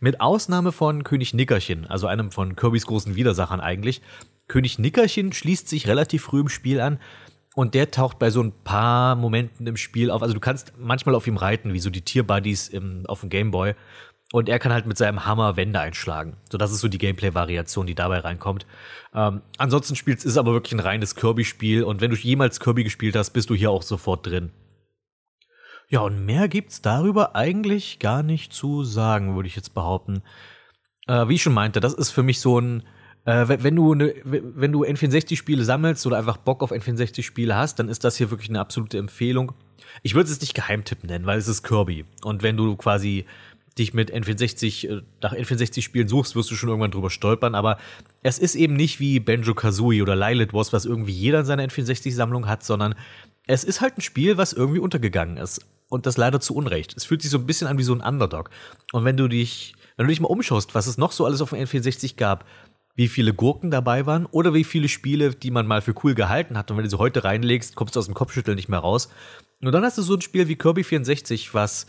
Mit 0.00 0.20
Ausnahme 0.20 0.72
von 0.72 1.02
König 1.02 1.34
Nickerchen, 1.34 1.86
also 1.86 2.06
einem 2.06 2.30
von 2.30 2.54
Kirbys 2.54 2.86
großen 2.86 3.16
Widersachern 3.16 3.60
eigentlich. 3.60 4.00
König 4.46 4.78
Nickerchen 4.78 5.32
schließt 5.32 5.68
sich 5.68 5.88
relativ 5.88 6.22
früh 6.22 6.40
im 6.40 6.48
Spiel 6.48 6.80
an 6.80 7.00
und 7.56 7.74
der 7.74 7.90
taucht 7.90 8.20
bei 8.20 8.30
so 8.30 8.40
ein 8.40 8.52
paar 8.62 9.16
Momenten 9.16 9.66
im 9.66 9.76
Spiel 9.76 10.12
auf. 10.12 10.22
Also 10.22 10.34
du 10.34 10.40
kannst 10.40 10.74
manchmal 10.78 11.16
auf 11.16 11.26
ihm 11.26 11.36
reiten, 11.36 11.72
wie 11.72 11.80
so 11.80 11.90
die 11.90 12.02
Tierbuddies 12.02 12.68
im, 12.68 13.04
auf 13.06 13.20
dem 13.20 13.30
Gameboy. 13.30 13.74
Und 14.30 14.48
er 14.48 14.58
kann 14.58 14.72
halt 14.72 14.86
mit 14.86 14.98
seinem 14.98 15.24
Hammer 15.24 15.56
Wände 15.56 15.80
einschlagen. 15.80 16.36
So, 16.52 16.58
das 16.58 16.70
ist 16.70 16.80
so 16.80 16.88
die 16.88 16.98
Gameplay-Variation, 16.98 17.86
die 17.86 17.94
dabei 17.94 18.18
reinkommt. 18.18 18.66
Ähm, 19.14 19.40
ansonsten 19.56 19.96
spielst, 19.96 20.24
ist 20.24 20.32
es 20.32 20.38
aber 20.38 20.52
wirklich 20.52 20.74
ein 20.74 20.80
reines 20.80 21.16
Kirby-Spiel. 21.16 21.82
Und 21.82 22.00
wenn 22.00 22.10
du 22.10 22.16
jemals 22.16 22.60
Kirby 22.60 22.84
gespielt 22.84 23.16
hast, 23.16 23.30
bist 23.30 23.50
du 23.50 23.54
hier 23.54 23.70
auch 23.70 23.82
sofort 23.82 24.26
drin. 24.26 24.52
Ja, 25.90 26.00
und 26.00 26.26
mehr 26.26 26.48
gibt's 26.48 26.82
darüber 26.82 27.34
eigentlich 27.34 27.98
gar 27.98 28.22
nicht 28.22 28.52
zu 28.52 28.84
sagen, 28.84 29.34
würde 29.34 29.48
ich 29.48 29.56
jetzt 29.56 29.72
behaupten. 29.72 30.22
Äh, 31.06 31.28
wie 31.28 31.34
ich 31.36 31.42
schon 31.42 31.54
meinte, 31.54 31.80
das 31.80 31.94
ist 31.94 32.10
für 32.10 32.22
mich 32.22 32.40
so 32.40 32.60
ein, 32.60 32.82
äh, 33.24 33.46
wenn 33.48 33.74
du 33.74 33.94
ne, 33.94 34.14
wenn 34.24 34.72
du 34.72 34.84
N64-Spiele 34.84 35.64
sammelst 35.64 36.06
oder 36.06 36.18
einfach 36.18 36.36
Bock 36.36 36.62
auf 36.62 36.72
N64-Spiele 36.72 37.56
hast, 37.56 37.78
dann 37.78 37.88
ist 37.88 38.04
das 38.04 38.16
hier 38.18 38.30
wirklich 38.30 38.50
eine 38.50 38.60
absolute 38.60 38.98
Empfehlung. 38.98 39.52
Ich 40.02 40.14
würde 40.14 40.30
es 40.30 40.40
nicht 40.42 40.54
Geheimtipp 40.54 41.04
nennen, 41.04 41.24
weil 41.24 41.38
es 41.38 41.48
ist 41.48 41.62
Kirby. 41.62 42.04
Und 42.22 42.42
wenn 42.42 42.58
du 42.58 42.76
quasi 42.76 43.24
dich 43.78 43.94
mit 43.94 44.12
N64 44.12 44.88
äh, 44.88 45.02
nach 45.22 45.32
N64-Spielen 45.32 46.08
suchst, 46.08 46.36
wirst 46.36 46.50
du 46.50 46.54
schon 46.54 46.68
irgendwann 46.68 46.90
drüber 46.90 47.08
stolpern. 47.08 47.54
Aber 47.54 47.78
es 48.22 48.38
ist 48.38 48.56
eben 48.56 48.74
nicht 48.74 49.00
wie 49.00 49.20
Banjo 49.20 49.54
Kazooie 49.54 50.02
oder 50.02 50.16
Lilith 50.16 50.52
Wars, 50.52 50.74
was 50.74 50.84
irgendwie 50.84 51.12
jeder 51.12 51.40
in 51.40 51.46
seiner 51.46 51.64
N64-Sammlung 51.64 52.46
hat, 52.46 52.62
sondern 52.62 52.94
es 53.46 53.64
ist 53.64 53.80
halt 53.80 53.96
ein 53.96 54.02
Spiel, 54.02 54.36
was 54.36 54.52
irgendwie 54.52 54.80
untergegangen 54.80 55.38
ist. 55.38 55.64
Und 55.88 56.06
das 56.06 56.16
leider 56.16 56.40
zu 56.40 56.54
Unrecht. 56.54 56.94
Es 56.96 57.04
fühlt 57.04 57.22
sich 57.22 57.30
so 57.30 57.38
ein 57.38 57.46
bisschen 57.46 57.66
an 57.66 57.78
wie 57.78 57.82
so 57.82 57.94
ein 57.94 58.00
Underdog. 58.00 58.50
Und 58.92 59.04
wenn 59.04 59.16
du 59.16 59.28
dich, 59.28 59.74
wenn 59.96 60.06
du 60.06 60.10
dich 60.10 60.20
mal 60.20 60.28
umschaust, 60.28 60.74
was 60.74 60.86
es 60.86 60.98
noch 60.98 61.12
so 61.12 61.24
alles 61.24 61.40
auf 61.40 61.50
dem 61.50 61.58
N64 61.58 62.16
gab, 62.16 62.44
wie 62.94 63.08
viele 63.08 63.32
Gurken 63.32 63.70
dabei 63.70 64.06
waren 64.06 64.26
oder 64.26 64.54
wie 64.54 64.64
viele 64.64 64.88
Spiele, 64.88 65.30
die 65.30 65.52
man 65.52 65.66
mal 65.66 65.80
für 65.80 65.94
cool 66.02 66.14
gehalten 66.14 66.58
hat 66.58 66.70
und 66.70 66.76
wenn 66.76 66.84
du 66.84 66.90
sie 66.90 66.98
heute 66.98 67.22
reinlegst, 67.22 67.76
kommst 67.76 67.94
du 67.94 68.00
aus 68.00 68.06
dem 68.06 68.14
Kopfschütteln 68.14 68.56
nicht 68.56 68.68
mehr 68.68 68.80
raus. 68.80 69.08
Und 69.62 69.72
dann 69.72 69.84
hast 69.84 69.98
du 69.98 70.02
so 70.02 70.14
ein 70.14 70.20
Spiel 70.20 70.48
wie 70.48 70.56
Kirby 70.56 70.82
64, 70.82 71.54
was 71.54 71.86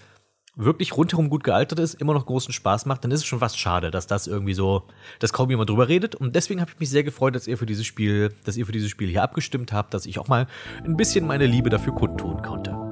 wirklich 0.55 0.95
rundherum 0.95 1.29
gut 1.29 1.43
gealtert 1.43 1.79
ist, 1.79 1.95
immer 1.95 2.13
noch 2.13 2.25
großen 2.25 2.53
Spaß 2.53 2.85
macht, 2.85 3.03
dann 3.03 3.11
ist 3.11 3.21
es 3.21 3.25
schon 3.25 3.39
fast 3.39 3.57
schade, 3.57 3.91
dass 3.91 4.07
das 4.07 4.27
irgendwie 4.27 4.53
so, 4.53 4.83
dass 5.19 5.33
kaum 5.33 5.49
jemand 5.49 5.69
drüber 5.69 5.87
redet. 5.87 6.15
Und 6.15 6.35
deswegen 6.35 6.61
habe 6.61 6.71
ich 6.71 6.79
mich 6.79 6.89
sehr 6.89 7.03
gefreut, 7.03 7.35
dass 7.35 7.47
ihr 7.47 7.57
für 7.57 7.65
dieses 7.65 7.85
Spiel, 7.85 8.33
dass 8.43 8.57
ihr 8.57 8.65
für 8.65 8.71
dieses 8.71 8.89
Spiel 8.89 9.09
hier 9.09 9.23
abgestimmt 9.23 9.73
habt, 9.73 9.93
dass 9.93 10.05
ich 10.05 10.19
auch 10.19 10.27
mal 10.27 10.47
ein 10.83 10.97
bisschen 10.97 11.25
meine 11.25 11.45
Liebe 11.45 11.69
dafür 11.69 11.95
kundtun 11.95 12.41
konnte. 12.41 12.88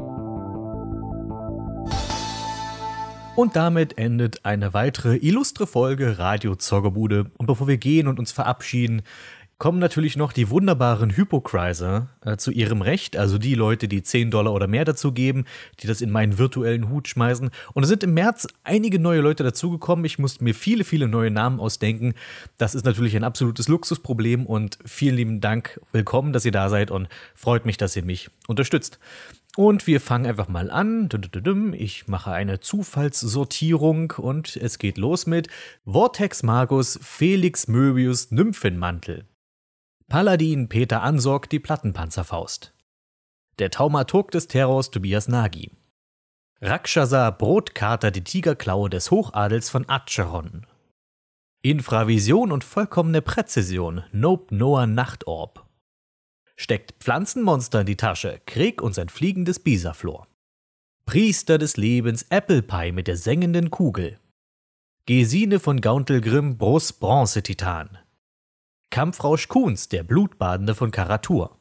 Und 3.38 3.56
damit 3.56 4.00
endet 4.00 4.46
eine 4.46 4.74
weitere 4.74 5.16
illustre 5.16 5.68
Folge 5.68 6.18
Radio 6.18 6.56
Zoggerbude. 6.56 7.30
Und 7.38 7.46
bevor 7.46 7.68
wir 7.68 7.78
gehen 7.78 8.08
und 8.08 8.18
uns 8.18 8.32
verabschieden, 8.32 9.04
kommen 9.60 9.78
natürlich 9.78 10.18
noch 10.18 10.34
die 10.34 10.50
wunderbaren 10.50 11.16
Hypocriser 11.16 12.10
äh, 12.26 12.38
zu 12.38 12.50
ihrem 12.50 12.82
Recht, 12.82 13.16
also 13.16 13.38
die 13.38 13.54
Leute, 13.54 13.88
die 13.88 14.02
10 14.02 14.32
Dollar 14.32 14.54
oder 14.54 14.66
mehr 14.66 14.86
dazu 14.86 15.12
geben, 15.12 15.46
die 15.80 15.86
das 15.86 16.02
in 16.02 16.10
meinen 16.10 16.40
virtuellen 16.40 16.90
Hut 16.90 17.10
schmeißen. 17.10 17.52
Und 17.76 17.84
es 17.84 17.90
sind 17.90 18.04
im 18.04 18.16
März 18.16 18.48
einige 18.64 18.98
neue 18.98 19.22
Leute 19.22 19.44
dazugekommen. 19.44 20.04
Ich 20.06 20.18
musste 20.18 20.44
mir 20.44 20.56
viele, 20.56 20.84
viele 20.84 21.08
neue 21.08 21.30
Namen 21.30 21.60
ausdenken. 21.60 22.16
Das 22.58 22.74
ist 22.74 22.86
natürlich 22.86 23.16
ein 23.16 23.24
absolutes 23.24 23.68
Luxusproblem 23.68 24.48
und 24.48 24.80
vielen 24.84 25.16
lieben 25.16 25.42
Dank. 25.42 25.80
Willkommen, 25.92 26.34
dass 26.34 26.44
ihr 26.44 26.52
da 26.52 26.70
seid 26.70 26.90
und 26.90 27.08
freut 27.36 27.68
mich, 27.68 27.78
dass 27.78 27.96
ihr 27.96 28.04
mich 28.04 28.32
unterstützt. 28.48 28.98
Und 29.58 29.88
wir 29.88 30.00
fangen 30.00 30.28
einfach 30.28 30.50
mal 30.50 30.70
an. 30.70 31.10
Ich 31.74 32.08
mache 32.08 32.32
eine 32.32 32.60
Zufallssortierung 32.60 34.12
und 34.12 34.56
es 34.56 34.78
geht 34.78 35.00
los 35.00 35.26
mit 35.26 35.48
Vortex 35.84 36.44
Magus 36.44 37.00
Felix 37.02 37.68
Möbius 37.68 38.30
Nymphenmantel. 38.30 39.26
Paladin 40.08 40.70
Peter 40.70 41.02
Ansorg 41.02 41.50
die 41.50 41.60
Plattenpanzerfaust. 41.60 42.76
Der 43.58 43.72
Taumaturg 43.72 44.30
des 44.30 44.48
Terrors 44.48 44.92
Tobias 44.92 45.28
Nagy. 45.28 45.72
Rakshasa 46.62 47.32
Brotkater 47.32 48.12
die 48.12 48.24
Tigerklaue 48.24 48.92
des 48.92 49.10
Hochadels 49.10 49.72
von 49.72 49.90
Acheron. 49.90 50.68
Infravision 51.64 52.52
und 52.52 52.64
vollkommene 52.64 53.24
Präzision 53.24 54.04
Nope 54.12 54.54
Noah 54.56 54.86
Nachtorb. 54.86 55.67
Steckt 56.60 57.04
Pflanzenmonster 57.04 57.82
in 57.82 57.86
die 57.86 57.98
Tasche, 57.98 58.42
Krieg 58.48 58.82
und 58.82 58.94
sein 58.94 59.10
fliegendes 59.10 59.60
Bisaflor. 59.60 60.28
Priester 61.06 61.60
des 61.60 61.78
Lebens 61.78 62.26
Apple 62.30 62.64
Pie 62.64 62.92
mit 62.92 63.08
der 63.08 63.16
sengenden 63.16 63.70
Kugel. 63.70 64.20
Gesine 65.06 65.60
von 65.60 65.80
Gauntelgrimm 65.80 66.58
Brus 66.58 66.92
Bronze-Titan. 66.92 68.00
Kampfrausch 68.90 69.48
Kuhns, 69.48 69.88
der 69.88 70.04
Blutbadende 70.04 70.74
von 70.74 70.92
Karatur. 70.92 71.60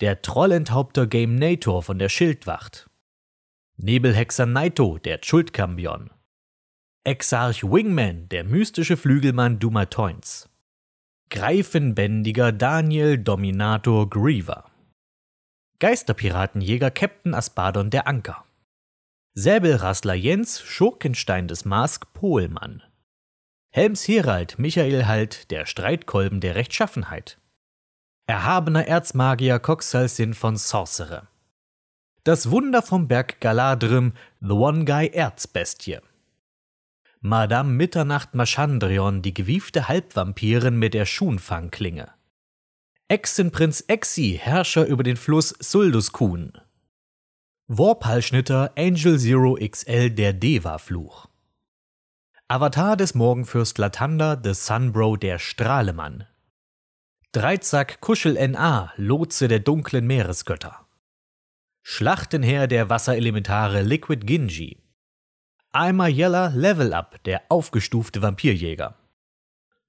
Der 0.00 0.20
Trollenthaupter 0.20 1.06
Game 1.06 1.36
Nator 1.36 1.82
von 1.82 1.98
der 1.98 2.10
Schildwacht. 2.10 2.90
Nebelhexer 3.78 4.46
Naito, 4.46 4.98
der 4.98 5.20
Schuldkambion. 5.22 6.10
Exarch 7.04 7.64
Wingman, 7.64 8.28
der 8.28 8.44
mystische 8.44 8.96
Flügelmann 8.96 9.58
Dumatoins. 9.58 10.51
Greifenbändiger 11.32 12.52
Daniel 12.52 13.16
Dominator 13.16 14.10
Griever. 14.10 14.70
Geisterpiratenjäger 15.78 16.90
Captain 16.90 17.32
Aspadon 17.32 17.88
der 17.88 18.06
Anker. 18.06 18.44
Säbelrassler 19.32 20.12
Jens 20.12 20.60
Schurkenstein 20.60 21.48
des 21.48 21.64
Mask 21.64 22.12
Pohlmann. 22.12 22.82
Helms 23.70 24.06
Herald 24.06 24.58
Michael 24.58 25.06
Halt, 25.06 25.50
der 25.50 25.64
Streitkolben 25.64 26.42
der 26.42 26.54
Rechtschaffenheit. 26.54 27.38
Erhabener 28.26 28.86
Erzmagier 28.86 29.58
Coxalsin 29.58 30.34
von 30.34 30.58
Sorcerer. 30.58 31.28
Das 32.24 32.50
Wunder 32.50 32.82
vom 32.82 33.08
Berg 33.08 33.40
Galadrim, 33.40 34.12
The 34.42 34.52
One 34.52 34.84
Guy 34.84 35.06
Erzbestie. 35.06 36.00
Madame 37.24 37.70
Mitternacht 37.74 38.34
Maschandrion, 38.34 39.22
die 39.22 39.32
gewiefte 39.32 39.86
Halbvampirin 39.86 40.76
mit 40.76 40.92
der 40.92 41.06
Schunfangklinge. 41.06 42.10
Echsenprinz 43.06 43.84
Exi, 43.86 44.40
Herrscher 44.42 44.86
über 44.86 45.04
den 45.04 45.16
Fluss 45.16 45.50
Sulduskun. 45.60 46.54
Warphalschnitter 47.68 48.72
Angel 48.76 49.20
Zero 49.20 49.56
XL, 49.56 50.10
der 50.10 50.32
Deva-Fluch. 50.32 51.28
Avatar 52.48 52.96
des 52.96 53.14
Morgenfürst 53.14 53.78
Latanda, 53.78 54.36
The 54.42 54.52
Sunbro, 54.52 55.14
der 55.16 55.38
Strahlemann. 55.38 56.26
Dreizack 57.30 58.00
Kuschel 58.00 58.34
NA, 58.48 58.92
Lotse 58.96 59.46
der 59.46 59.60
dunklen 59.60 60.08
Meeresgötter. 60.08 60.88
Schlachtenherr 61.84 62.66
der 62.66 62.90
Wasserelementare 62.90 63.82
Liquid 63.82 64.26
Ginji. 64.26 64.81
Eimer 65.74 66.08
Yeller 66.08 66.50
Level 66.50 66.92
Up, 66.92 67.24
der 67.24 67.44
aufgestufte 67.48 68.20
Vampirjäger. 68.20 68.94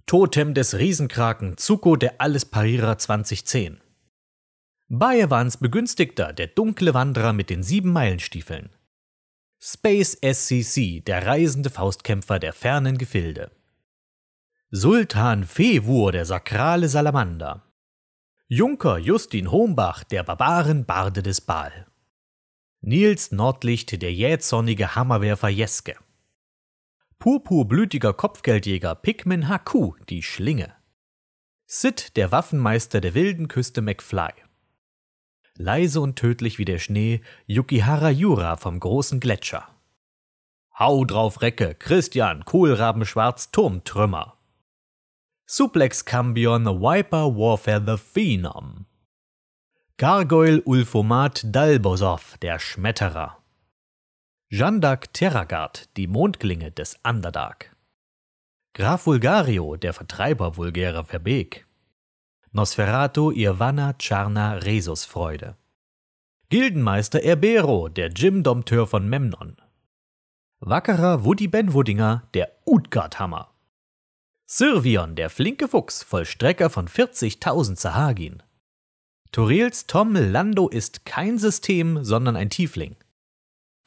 Totem 0.06 0.54
des 0.54 0.78
Riesenkraken 0.78 1.58
Zuko 1.58 1.98
der 1.98 2.22
Allesparierer 2.22 2.98
2010. 2.98 3.82
Bayewans 4.88 5.58
Begünstigter, 5.58 6.32
der 6.32 6.48
dunkle 6.48 6.94
Wanderer 6.94 7.34
mit 7.34 7.50
den 7.50 7.64
sieben 7.64 7.92
Meilenstiefeln. 7.92 8.70
Space 9.60 10.18
SCC, 10.22 11.02
der 11.02 11.26
reisende 11.26 11.70
Faustkämpfer 11.70 12.40
der 12.40 12.54
fernen 12.54 12.98
Gefilde. 12.98 13.52
Sultan 14.72 15.44
Fewur, 15.44 16.14
der 16.14 16.24
sakrale 16.24 16.88
Salamander. 16.88 17.62
Junker 18.48 19.00
Justin 19.00 19.52
Hombach, 19.52 20.06
der 20.06 20.24
Barbaren-Barde 20.24 21.24
des 21.24 21.42
Baal. 21.42 21.88
Nils 22.84 23.32
Nordlicht, 23.32 24.02
der 24.02 24.14
jähzornige 24.14 24.96
Hammerwerfer 24.96 25.50
Jeske. 25.50 25.96
Purpurblütiger 27.18 28.14
Kopfgeldjäger 28.14 28.94
Pikmin 28.94 29.48
Haku, 29.50 29.96
die 30.10 30.22
Schlinge. 30.22 30.76
Sid, 31.66 32.16
der 32.18 32.32
Waffenmeister 32.32 33.02
der 33.02 33.16
wilden 33.16 33.48
Küste 33.48 33.82
McFly 33.82 34.32
leise 35.58 36.02
und 36.02 36.16
tödlich 36.16 36.58
wie 36.58 36.66
der 36.66 36.80
Schnee, 36.80 37.22
Yukihara 37.46 38.10
Yura 38.10 38.58
vom 38.58 38.80
großen 38.80 39.20
Gletscher. 39.20 39.68
Hau 40.78 41.06
drauf 41.06 41.42
Recke, 41.42 41.76
Christian, 41.76 42.46
Kohlrabenschwarz, 42.46 43.52
Turmtrümmer. 43.52 44.38
Suplex 45.46 46.06
Cambion, 46.06 46.66
Viper 46.66 47.36
Warfare 47.36 47.84
the 47.86 47.98
Phenom. 47.98 48.86
Gargoyle 50.00 50.60
Ulfomat 50.66 51.44
Dalbosov, 51.46 52.40
der 52.40 52.58
Schmetterer. 52.58 53.38
Jeanne 54.50 54.80
d'Arc 54.80 55.14
Terragard, 55.14 55.88
die 55.98 56.08
Mondklinge 56.08 56.72
des 56.72 56.98
Underdark. 57.04 57.76
Graf 58.74 59.06
Vulgario, 59.06 59.76
der 59.76 59.94
Vertreiber 59.94 60.58
vulgärer 60.58 61.04
Verbeek. 61.04 61.68
Nosferatu 62.54 63.30
Irvana 63.30 63.94
Charna 64.00 64.54
Resusfreude. 64.54 65.58
Gildenmeister 66.50 67.22
Erbero, 67.22 67.88
der 67.88 68.10
Jim-Dompteur 68.10 68.88
von 68.88 69.08
Memnon. 69.08 69.58
Wackerer 70.60 71.24
Woody 71.24 71.48
Benwudinger, 71.48 72.24
der 72.34 72.52
Utgardhammer. 72.66 73.54
Sirvion, 74.48 75.14
der 75.16 75.30
flinke 75.30 75.68
Fuchs, 75.68 76.02
Vollstrecker 76.02 76.72
von 76.72 76.88
40.000 76.88 77.80
Sahagin. 77.80 78.42
Torils 79.34 79.88
Tom 79.88 80.14
Lando 80.14 80.70
ist 80.70 81.06
kein 81.06 81.40
System, 81.40 82.04
sondern 82.04 82.36
ein 82.36 82.52
Tiefling. 82.52 82.96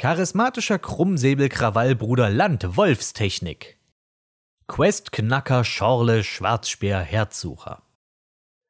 Charismatischer 0.02 0.80
Krummsäbelkrawallbruder 0.80 2.30
Land 2.30 2.76
Wolfstechnik. 2.76 3.78
Questknacker 4.66 5.62
Schorle 5.62 6.24
Schwarzspeer 6.24 6.98
Herzsucher. 6.98 7.84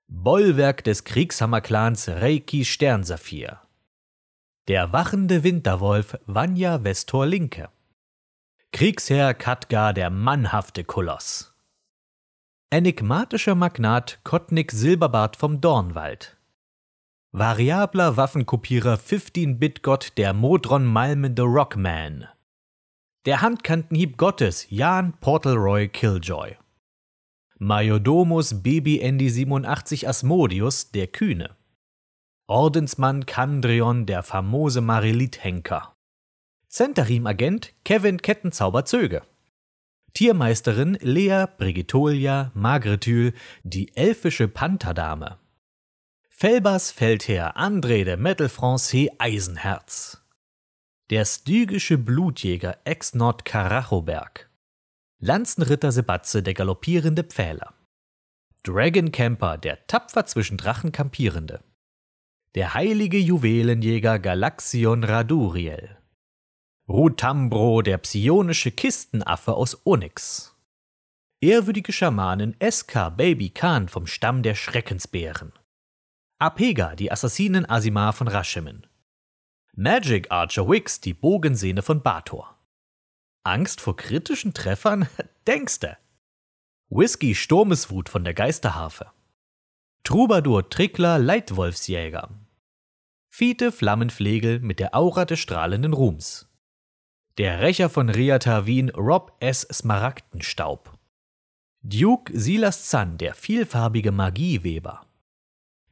Bollwerk 0.09 0.85
des 0.85 1.05
Kriegshammerclans 1.05 2.09
Reiki 2.11 2.66
Sternsaphir. 2.66 3.62
Der 4.69 4.93
wachende 4.93 5.44
Winterwolf 5.44 6.19
Vanya 6.27 6.85
Vestor 6.85 7.24
Linke. 7.24 7.70
Kriegsherr 8.73 9.32
Katgar 9.32 9.94
der 9.94 10.11
mannhafte 10.11 10.85
Koloss. 10.85 11.55
Enigmatischer 12.69 13.55
Magnat 13.55 14.20
Kottnik 14.24 14.73
Silberbart 14.73 15.36
vom 15.36 15.62
Dornwald. 15.62 16.36
Variabler 17.39 18.17
Waffenkopierer 18.17 18.95
15-Bit-Gott 18.95 20.17
der 20.17 20.33
Modron 20.33 20.87
malmende 20.87 21.43
Rockman. 21.43 22.27
Der 23.27 23.43
Handkantenhieb 23.43 24.17
Gottes 24.17 24.67
Jan 24.71 25.13
Portalroy 25.21 25.87
Killjoy. 25.87 26.57
Majordomus 27.59 28.63
Baby 28.63 29.03
Andy 29.03 29.29
87 29.29 30.09
Asmodius 30.09 30.93
der 30.93 31.09
Kühne. 31.09 31.55
Ordensmann 32.47 33.27
Kandrion 33.27 34.07
der 34.07 34.23
famose 34.23 34.81
Marilith-Henker. 34.81 35.95
Centerim-Agent 36.71 37.75
Kevin 37.85 38.23
Kettenzauber 38.23 38.87
Zöge. 38.87 39.21
Tiermeisterin 40.15 40.97
Lea 41.03 41.45
Brigitolia 41.59 42.51
Magretyl, 42.55 43.35
die 43.63 43.95
elfische 43.95 44.49
Pantherdame. 44.49 45.37
Felbers 46.39 46.91
Feldherr 46.91 47.57
André 47.57 48.05
de 48.05 48.15
Metal 48.19 48.51
Francais 48.51 49.09
Eisenherz. 49.19 50.23
Der 51.09 51.25
stygische 51.25 51.97
Blutjäger 51.97 52.77
Ex-Nord 52.85 53.47
Karachoberg. 53.47 54.51
Lanzenritter 55.19 55.93
Sebatze 55.93 56.43
der 56.43 56.53
galoppierende 56.53 57.25
Pfähler. 57.25 57.73
Dragon 58.65 59.13
Camper, 59.13 59.57
der 59.57 59.87
tapfer 59.87 60.27
zwischen 60.27 60.59
Drachen 60.59 60.93
kampierende. 60.93 61.65
Der 62.55 62.75
heilige 62.75 63.17
Juwelenjäger 63.17 64.19
Galaxion 64.19 65.05
Raduriel. 65.05 65.97
Rutambro, 66.87 67.81
der 67.81 67.97
psionische 67.97 68.73
Kistenaffe 68.73 69.55
aus 69.55 69.87
Onyx. 69.87 70.55
Ehrwürdige 71.41 71.95
Schamanin 71.95 72.55
SK 72.61 73.17
Baby 73.17 73.49
Khan 73.49 73.89
vom 73.89 74.07
Stamm 74.07 74.43
der 74.43 74.55
Schreckensbären. 74.55 75.55
Apega, 76.39 76.95
die 76.95 77.11
Assassinen 77.11 77.65
Asimar 77.65 78.13
von 78.13 78.29
Rashimen. 78.29 78.87
Magic 79.73 80.31
Archer 80.31 80.69
Wix, 80.69 81.01
die 81.01 81.15
Bogensehne 81.15 81.81
von 81.81 82.03
Bator. 82.03 82.59
Angst 83.43 83.81
vor 83.81 83.97
kritischen 83.97 84.53
Treffern? 84.53 85.09
Denkste. 85.47 85.97
Whisky 86.91 87.35
Sturmeswut 87.35 88.11
von 88.11 88.23
der 88.23 88.35
Geisterharfe. 88.35 89.11
Troubadour 90.05 90.69
Trickler 90.69 91.19
Leitwolfsjäger. 91.19 92.29
Fiete 93.31 93.73
Flammenflegel 93.73 94.61
mit 94.61 94.79
der 94.79 94.95
Aura 94.95 95.25
des 95.25 95.41
strahlenden 95.41 95.95
Ruhms. 95.95 96.51
Der 97.39 97.63
Rächer 97.63 97.89
von 97.89 98.11
Riatavin 98.11 98.91
Rob 98.91 99.35
S. 99.41 99.63
Smaragdenstaub. 99.73 100.99
Duke 101.81 102.39
Silas 102.39 102.91
Zahn, 102.91 103.17
der 103.17 103.35
vielfarbige 103.35 104.13
Magieweber. 104.13 105.06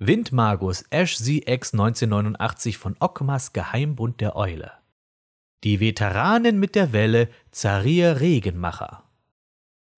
Windmagus 0.00 0.84
Ash 0.90 1.16
ZX 1.18 1.72
1989 1.72 2.78
von 2.78 2.96
Ockmars 2.98 3.52
Geheimbund 3.52 4.20
der 4.20 4.34
Eule. 4.34 4.72
Die 5.62 5.78
Veteranen 5.78 6.58
mit 6.58 6.74
der 6.74 6.92
Welle 6.92 7.28
Zarir 7.52 8.18
Regenmacher. 8.18 9.04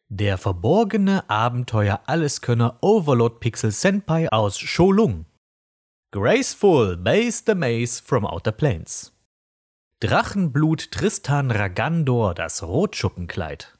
Der 0.08 0.36
verborgene 0.36 1.30
Abenteuer-Alleskönner 1.30 2.76
Overlord 2.82 3.40
Pixel 3.40 3.70
Senpai 3.70 4.28
aus 4.30 4.58
Sholung. 4.58 5.24
Graceful 6.12 6.98
Base 6.98 7.44
the 7.46 7.54
Maze 7.54 8.02
from 8.02 8.26
Outer 8.26 8.52
Planes. 8.52 9.14
Drachenblut 10.00 10.90
Tristan 10.90 11.50
Ragandor, 11.50 12.34
das 12.34 12.62
Rotschuppenkleid. 12.62 13.78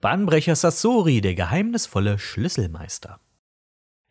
Bahnbrecher 0.00 0.56
Sassori, 0.56 1.20
der 1.20 1.36
geheimnisvolle 1.36 2.18
Schlüsselmeister. 2.18 3.20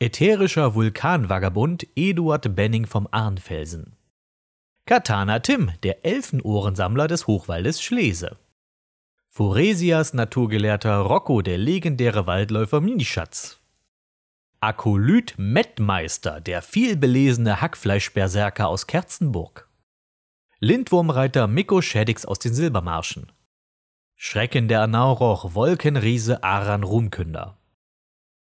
Ätherischer 0.01 0.75
Vulkanvagabund 0.75 1.85
Eduard 1.93 2.55
Benning 2.55 2.85
vom 2.85 3.05
Arnfelsen. 3.11 3.97
Katana 4.85 5.39
Tim, 5.39 5.71
der 5.83 6.05
Elfenohrensammler 6.05 7.09
des 7.09 7.27
Hochwaldes 7.27 7.81
Schlese. 7.81 8.37
Foresias 9.27 10.13
Naturgelehrter 10.13 10.99
Rocco, 10.99 11.41
der 11.41 11.57
legendäre 11.57 12.27
Waldläufer 12.27 12.79
Minischatz. 12.79 13.59
Akolyt 14.61 15.33
Mettmeister, 15.37 16.39
der 16.39 16.61
vielbelesene 16.61 17.59
Hackfleischberserker 17.59 18.69
aus 18.69 18.87
Kerzenburg. 18.87 19.67
Lindwurmreiter 20.61 21.47
Mikko 21.47 21.81
Schädix 21.81 22.25
aus 22.25 22.39
den 22.39 22.53
Silbermarschen. 22.53 23.33
Schrecken 24.15 24.69
der 24.69 24.81
Anauroch 24.81 25.55
Wolkenriese 25.55 26.41
Aran 26.41 26.83
Ruhmkünder. 26.83 27.58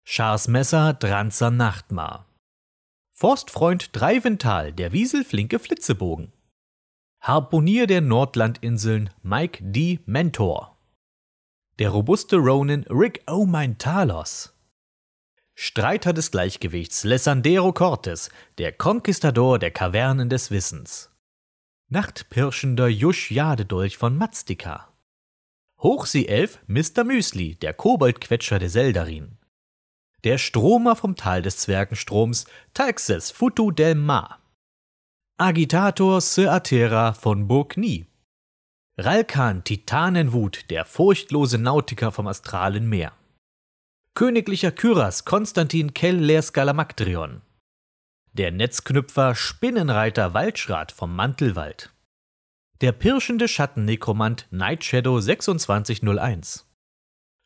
Schars 0.07 0.49
Messer 0.49 0.93
Dranzer 0.93 1.51
Nachtmar. 1.51 2.29
Forstfreund 3.13 3.89
Dreivental, 3.97 4.71
der 4.71 4.93
Wieselflinke 4.93 5.59
Flitzebogen. 5.59 6.31
Harponier 7.23 7.87
der 7.87 8.03
Nordlandinseln 8.03 9.09
Mike 9.23 9.65
D. 9.65 10.01
Mentor. 10.05 10.77
Der 11.79 11.89
robuste 11.89 12.37
Ronin 12.37 12.85
Rick 12.91 13.23
Oh 13.27 13.47
mein 13.47 13.79
Talos. 13.79 14.55
Streiter 15.55 16.13
des 16.13 16.31
Gleichgewichts 16.31 17.05
Lessandero 17.05 17.73
Cortes, 17.73 18.29
der 18.59 18.73
Konquistador 18.73 19.59
der 19.59 19.71
Kavernen 19.71 20.29
des 20.29 20.51
Wissens. 20.51 21.11
Nachtpirschender 21.89 22.89
Jusch 22.89 23.31
Jadedolch 23.31 23.97
von 23.97 24.19
Mazdika. 24.19 24.93
Hochseeelf 25.79 26.59
Mr. 26.67 27.05
Müsli, 27.05 27.55
der 27.55 27.73
Koboldquetscher 27.73 28.59
der 28.59 28.69
Seldarin. 28.69 29.39
Der 30.25 30.39
Stromer 30.39 30.97
vom 30.97 31.17
Tal 31.17 31.43
des 31.43 31.59
Zwergenstroms 31.59 32.47
Taxes 32.73 33.31
Futu 33.31 33.71
del 33.71 33.95
Mar. 33.95 34.41
Agitator 35.39 36.21
Sir 36.21 36.51
Atera 36.51 37.13
von 37.13 37.47
Burgni. 37.47 38.07
Ralkan 38.97 39.65
Titanenwut, 39.65 40.71
der 40.71 40.85
furchtlose 40.85 41.59
Nautiker 41.59 42.11
vom 42.11 42.27
astralen 42.27 42.89
Meer. 42.89 43.13
Königlicher 44.15 44.73
Kyras 44.73 45.25
Konstantin 45.25 45.93
Kell 45.93 46.43
Skalamaktrion 46.43 47.43
der 48.35 48.51
Netzknüpfer 48.51 49.37
Spinnenreiter 49.37 50.35
Waldschrat 50.35 50.91
vom 50.91 51.15
Mantelwald, 51.15 51.95
der 52.81 52.91
pirschende 52.91 53.47
Schattennekromant 53.47 54.49
Nightshadow 54.51 55.21
2601, 55.21 56.67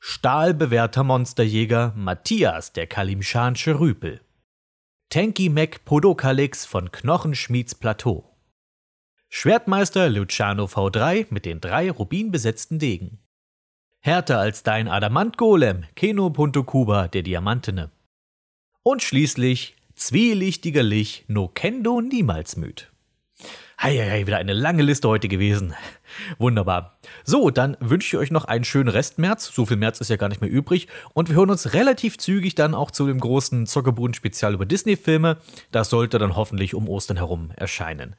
stahlbewährter 0.01 1.05
Monsterjäger 1.05 1.93
Matthias 1.97 2.73
der 2.73 2.87
Kalimschansche 2.87 3.81
Rüpel, 3.81 4.21
Tanky 5.11 5.49
Mac 5.49 5.85
Podokalix 5.85 6.65
von 6.65 6.93
Knochenschmieds 6.93 7.75
Plateau, 7.75 8.37
Schwertmeister 9.29 10.09
Luciano 10.09 10.65
V3 10.65 11.27
mit 11.31 11.45
den 11.45 11.61
drei 11.61 11.91
rubinbesetzten 11.91 12.79
Degen, 12.79 13.19
härter 14.01 14.39
als 14.39 14.63
dein 14.63 14.89
Adamantgolem 14.89 15.85
Keno 15.97 16.31
Punto 16.31 16.65
Kuba 16.65 17.09
der 17.09 17.23
Diamantene. 17.23 17.91
Und 18.83 19.03
schließlich 19.03 19.77
zwielichtiger 19.95 20.83
Lich 20.83 21.25
no 21.29 21.49
kendo 21.49 22.01
niemals 22.01 22.57
müd. 22.57 22.91
Heieiei, 23.81 24.27
wieder 24.27 24.39
eine 24.39 24.55
lange 24.55 24.83
Liste 24.83 25.09
heute 25.09 25.29
gewesen. 25.29 25.73
Wunderbar. 26.39 26.99
So, 27.23 27.51
dann 27.51 27.77
wünsche 27.79 28.09
ich 28.09 28.21
euch 28.21 28.31
noch 28.33 28.45
einen 28.45 28.65
schönen 28.65 28.89
Rest 28.89 29.19
März. 29.19 29.53
So 29.55 29.67
viel 29.67 29.77
März 29.77 30.01
ist 30.01 30.11
ja 30.11 30.17
gar 30.17 30.29
nicht 30.29 30.41
mehr 30.41 30.51
übrig. 30.51 30.89
Und 31.15 31.29
wir 31.29 31.37
hören 31.37 31.51
uns 31.51 31.75
relativ 31.75 32.19
zügig 32.19 32.57
dann 32.57 32.75
auch 32.75 32.91
zu 32.91 33.07
dem 33.07 33.21
großen 33.21 33.67
Zockerbuden-Spezial 33.67 34.55
über 34.55 34.67
Disney-Filme. 34.67 35.37
Das 35.71 35.91
sollte 35.91 36.19
dann 36.19 36.35
hoffentlich 36.35 36.75
um 36.75 36.89
Ostern 36.89 37.19
herum 37.19 37.53
erscheinen. 37.55 38.17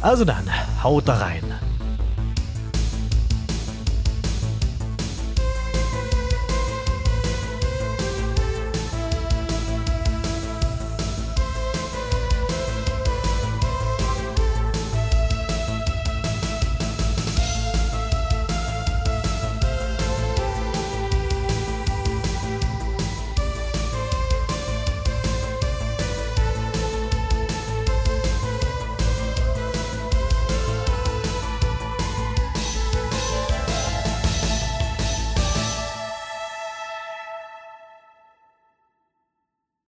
Also 0.00 0.24
dann, 0.24 0.48
haut 0.82 1.06
da 1.08 1.18
rein. 1.18 1.44